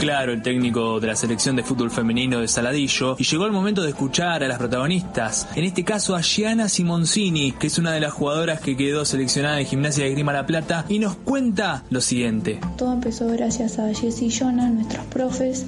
claro 0.01 0.32
el 0.32 0.40
técnico 0.40 0.98
de 0.98 1.09
la 1.09 1.14
selección 1.14 1.56
de 1.56 1.62
fútbol 1.62 1.90
femenino 1.90 2.40
de 2.40 2.48
Saladillo 2.48 3.16
y 3.18 3.24
llegó 3.24 3.44
el 3.44 3.52
momento 3.52 3.82
de 3.82 3.90
escuchar 3.90 4.43
a 4.43 4.48
las 4.48 4.56
protagonistas. 4.56 5.47
En 5.55 5.64
este 5.64 5.85
caso 5.85 6.16
a 6.16 6.22
Gianna 6.22 6.70
Simoncini, 6.70 7.52
que 7.52 7.66
es 7.66 7.77
una 7.77 7.93
de 7.93 8.01
las 8.01 8.14
jugadoras 8.14 8.62
que 8.62 8.78
quedó 8.78 9.05
seleccionada 9.05 9.60
en 9.60 9.66
Gimnasia 9.66 10.05
de 10.05 10.12
Grima 10.12 10.32
La 10.32 10.47
Plata 10.47 10.86
y 10.89 11.01
nos 11.01 11.16
cuenta 11.16 11.85
lo 11.90 12.01
siguiente. 12.01 12.60
Todo 12.78 12.94
empezó 12.94 13.27
gracias 13.28 13.78
a 13.78 13.93
Jess 13.93 14.22
y 14.22 14.31
Jonah, 14.31 14.70
nuestros 14.70 15.05
profes, 15.06 15.66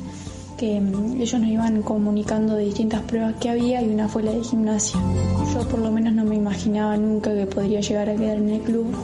que 0.57 0.81
mm, 0.81 1.21
ellos 1.21 1.39
nos 1.39 1.51
iban 1.51 1.83
comunicando 1.83 2.57
de 2.57 2.65
distintas 2.65 3.03
pruebas 3.03 3.35
que 3.39 3.51
había 3.51 3.83
y 3.83 3.91
una 3.91 4.09
fue 4.09 4.23
la 4.23 4.33
de 4.33 4.43
gimnasia. 4.43 4.99
Yo 5.53 5.69
por 5.69 5.81
lo 5.81 5.93
menos 5.93 6.15
no 6.15 6.25
me 6.25 6.37
imaginaba 6.37 6.97
nunca 6.97 7.35
que 7.35 7.45
podría 7.45 7.81
llegar 7.81 8.09
a 8.09 8.17
quedar 8.17 8.39
en 8.39 8.49
el 8.49 8.61
club 8.63 8.95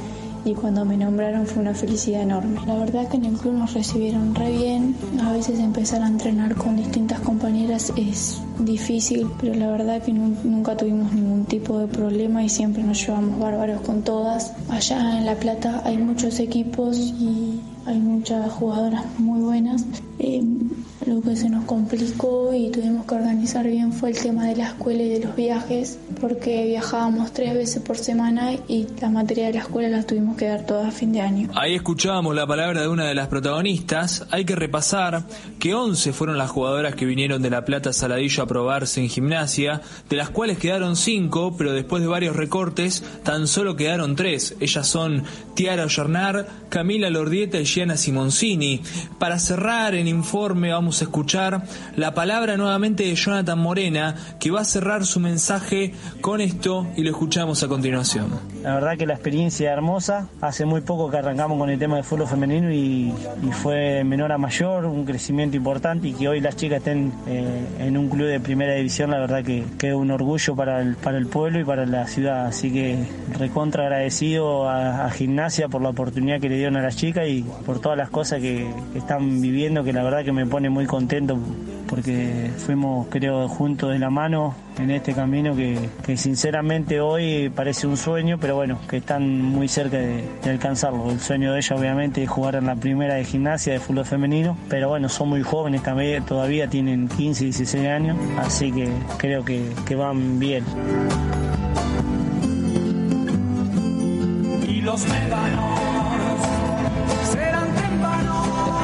y 0.44 0.54
cuando 0.54 0.84
me 0.84 0.96
nombraron 0.96 1.46
fue 1.46 1.62
una 1.62 1.74
felicidad 1.74 2.22
enorme. 2.22 2.60
La 2.66 2.74
verdad 2.76 3.08
que 3.08 3.16
en 3.16 3.24
el 3.26 3.34
club 3.36 3.54
nos 3.54 3.74
recibieron 3.74 4.34
re 4.34 4.50
bien, 4.52 4.94
a 5.22 5.32
veces 5.32 5.58
empezar 5.58 6.02
a 6.02 6.06
entrenar 6.08 6.54
con 6.54 6.76
distintas 6.76 7.20
compañeras 7.20 7.92
es 7.96 8.40
difícil, 8.58 9.26
pero 9.40 9.54
la 9.54 9.70
verdad 9.70 10.02
que 10.02 10.12
nu- 10.12 10.36
nunca 10.44 10.76
tuvimos 10.76 11.12
ningún 11.12 11.44
tipo 11.44 11.78
de 11.78 11.86
problema 11.86 12.42
y 12.44 12.48
siempre 12.48 12.82
nos 12.82 13.04
llevamos 13.06 13.38
bárbaros 13.38 13.80
con 13.82 14.02
todas. 14.02 14.52
Allá 14.70 15.18
en 15.18 15.26
La 15.26 15.34
Plata 15.34 15.82
hay 15.84 15.98
muchos 15.98 16.38
equipos 16.40 16.96
y 16.98 17.60
hay 17.86 17.98
muchas 17.98 18.50
jugadoras 18.52 19.04
muy 19.18 19.40
buenas. 19.40 19.84
Eh, 20.18 20.42
lo 21.06 21.22
que 21.22 21.36
se 21.36 21.48
nos 21.48 21.64
complicó 21.64 22.52
y 22.52 22.70
tuvimos 22.70 23.06
que 23.06 23.14
organizar 23.14 23.66
bien 23.66 23.92
fue 23.92 24.10
el 24.10 24.18
tema 24.18 24.46
de 24.46 24.56
la 24.56 24.68
escuela 24.68 25.02
y 25.02 25.08
de 25.08 25.20
los 25.20 25.36
viajes, 25.36 25.98
porque 26.20 26.66
viajábamos 26.66 27.32
tres 27.32 27.54
veces 27.54 27.82
por 27.82 27.96
semana 27.96 28.54
y 28.66 28.86
la 29.00 29.08
materia 29.08 29.46
de 29.46 29.54
la 29.54 29.60
escuela 29.60 29.88
la 29.88 30.04
tuvimos 30.04 30.36
que 30.36 30.46
dar 30.46 30.66
toda 30.66 30.88
a 30.88 30.90
fin 30.90 31.12
de 31.12 31.20
año. 31.20 31.48
Ahí 31.54 31.74
escuchábamos 31.74 32.34
la 32.34 32.46
palabra 32.46 32.82
de 32.82 32.88
una 32.88 33.06
de 33.06 33.14
las 33.14 33.28
protagonistas. 33.28 34.26
Hay 34.30 34.44
que 34.44 34.56
repasar 34.56 35.24
que 35.58 35.74
11 35.74 36.12
fueron 36.12 36.36
las 36.36 36.50
jugadoras 36.50 36.94
que 36.94 37.06
vinieron 37.06 37.42
de 37.42 37.50
La 37.50 37.64
Plata 37.64 37.92
Saladillo 37.92 38.42
a 38.42 38.46
probarse 38.46 39.00
en 39.00 39.08
gimnasia, 39.08 39.80
de 40.08 40.16
las 40.16 40.30
cuales 40.30 40.58
quedaron 40.58 40.96
5, 40.96 41.54
pero 41.56 41.72
después 41.72 42.02
de 42.02 42.08
varios 42.08 42.36
recortes 42.36 43.04
tan 43.22 43.46
solo 43.46 43.76
quedaron 43.76 44.16
3. 44.16 44.56
Ellas 44.60 44.86
son 44.86 45.22
Tiara 45.54 45.84
Ollarnar, 45.84 46.48
Camila 46.68 47.08
Lordieta 47.10 47.58
y 47.60 47.64
Gianna 47.64 47.96
Simoncini. 47.96 48.82
Para 49.18 49.38
cerrar 49.38 49.94
el 49.94 50.08
informe 50.08 50.72
vamos 50.72 50.87
a 50.88 51.04
escuchar 51.04 51.62
la 51.96 52.14
palabra 52.14 52.56
nuevamente 52.56 53.04
de 53.04 53.14
Jonathan 53.14 53.58
Morena, 53.58 54.14
que 54.40 54.50
va 54.50 54.62
a 54.62 54.64
cerrar 54.64 55.04
su 55.04 55.20
mensaje 55.20 55.92
con 56.20 56.40
esto 56.40 56.86
y 56.96 57.02
lo 57.02 57.10
escuchamos 57.10 57.62
a 57.62 57.68
continuación. 57.68 58.30
La 58.62 58.74
verdad 58.74 58.96
que 58.96 59.06
la 59.06 59.14
experiencia 59.14 59.72
hermosa. 59.72 60.28
Hace 60.40 60.64
muy 60.64 60.80
poco 60.80 61.10
que 61.10 61.18
arrancamos 61.18 61.58
con 61.58 61.70
el 61.70 61.78
tema 61.78 61.96
de 61.96 62.02
fútbol 62.02 62.26
femenino 62.26 62.72
y, 62.72 63.12
fue 63.62 64.04
menor 64.04 64.30
a 64.30 64.38
mayor, 64.38 64.84
un 64.84 65.04
crecimiento 65.04 65.56
importante 65.56 66.08
y 66.08 66.12
que 66.12 66.28
hoy 66.28 66.40
las 66.40 66.54
chicas 66.56 66.78
estén 66.78 67.12
eh, 67.26 67.66
en 67.80 67.96
un 67.96 68.08
club 68.08 68.26
de 68.26 68.38
primera 68.38 68.74
división, 68.74 69.10
la 69.10 69.18
verdad 69.18 69.42
que, 69.42 69.64
que 69.78 69.88
es 69.88 69.94
un 69.94 70.10
orgullo 70.10 70.54
para 70.54 70.80
el, 70.80 70.94
para 70.96 71.18
el 71.18 71.26
pueblo 71.26 71.60
y 71.60 71.64
para 71.64 71.86
la 71.86 72.06
ciudad. 72.06 72.46
Así 72.46 72.72
que 72.72 72.98
recontra 73.36 73.84
agradecido 73.84 74.68
a, 74.68 75.06
a 75.06 75.10
Gimnasia 75.10 75.68
por 75.68 75.82
la 75.82 75.90
oportunidad 75.90 76.40
que 76.40 76.48
le 76.48 76.56
dieron 76.56 76.76
a 76.76 76.82
las 76.82 76.96
chicas 76.96 77.26
y 77.28 77.44
por 77.66 77.80
todas 77.80 77.98
las 77.98 78.10
cosas 78.10 78.40
que, 78.40 78.70
que 78.92 78.98
están 78.98 79.40
viviendo, 79.40 79.82
que 79.82 79.92
la 79.92 80.02
verdad 80.02 80.24
que 80.24 80.32
me 80.32 80.46
pone 80.46 80.70
muy 80.70 80.77
contento 80.86 81.38
porque 81.88 82.50
fuimos 82.58 83.08
creo 83.08 83.48
juntos 83.48 83.90
de 83.90 83.98
la 83.98 84.10
mano 84.10 84.54
en 84.78 84.90
este 84.90 85.14
camino 85.14 85.56
que, 85.56 85.88
que 86.04 86.16
sinceramente 86.16 87.00
hoy 87.00 87.50
parece 87.54 87.86
un 87.86 87.96
sueño, 87.96 88.38
pero 88.38 88.54
bueno, 88.54 88.78
que 88.88 88.98
están 88.98 89.42
muy 89.42 89.66
cerca 89.68 89.96
de, 89.96 90.24
alcanzarlo. 90.44 91.10
El 91.10 91.20
sueño 91.20 91.52
de 91.52 91.58
ella 91.58 91.76
obviamente 91.76 92.22
es 92.22 92.28
jugar 92.28 92.56
en 92.56 92.66
la 92.66 92.76
primera 92.76 93.14
de 93.14 93.24
gimnasia 93.24 93.72
de 93.72 93.80
fútbol 93.80 94.04
femenino, 94.04 94.56
pero 94.68 94.88
bueno, 94.88 95.08
son 95.08 95.30
muy 95.30 95.42
jóvenes 95.42 95.82
también, 95.82 96.24
todavía 96.24 96.68
tienen 96.68 97.08
15, 97.08 97.44
16 97.44 97.86
años, 97.86 98.16
así 98.38 98.70
que 98.70 98.88
creo 99.16 99.44
que, 99.44 99.72
que 99.86 99.94
van 99.94 100.38
bien. 100.38 100.64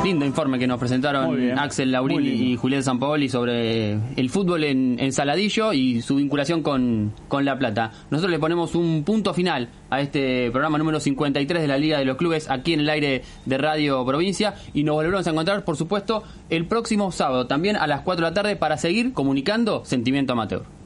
Lindo 0.04 0.26
informe 0.26 0.58
que 0.58 0.66
nos 0.66 0.78
presentaron 0.78 1.58
Axel 1.58 1.90
Laurini 1.90 2.28
y 2.28 2.56
Julián 2.56 2.82
Sampaoli 2.82 3.30
sobre 3.30 3.92
el 3.92 4.28
fútbol 4.28 4.64
en, 4.64 4.96
en 5.00 5.12
Saladillo 5.14 5.72
y 5.72 6.02
su 6.02 6.16
vinculación 6.16 6.62
con, 6.62 7.14
con 7.26 7.46
La 7.46 7.58
Plata. 7.58 7.90
Nosotros 8.10 8.30
le 8.30 8.38
ponemos 8.38 8.74
un 8.74 9.02
punto 9.02 9.32
final 9.32 9.70
a 9.88 10.02
este 10.02 10.50
programa 10.50 10.76
número 10.76 11.00
53 11.00 11.62
de 11.62 11.68
la 11.68 11.78
Liga 11.78 11.98
de 11.98 12.04
los 12.04 12.18
Clubes 12.18 12.50
aquí 12.50 12.74
en 12.74 12.80
el 12.80 12.90
aire 12.90 13.22
de 13.46 13.56
Radio 13.56 14.04
Provincia 14.04 14.56
y 14.74 14.84
nos 14.84 14.94
volveremos 14.94 15.26
a 15.26 15.30
encontrar, 15.30 15.64
por 15.64 15.78
supuesto, 15.78 16.22
el 16.50 16.66
próximo 16.66 17.10
sábado, 17.10 17.46
también 17.46 17.76
a 17.76 17.86
las 17.86 18.02
4 18.02 18.26
de 18.26 18.30
la 18.30 18.34
tarde, 18.34 18.56
para 18.56 18.76
seguir 18.76 19.14
comunicando 19.14 19.86
Sentimiento 19.86 20.34
Amateur. 20.34 20.83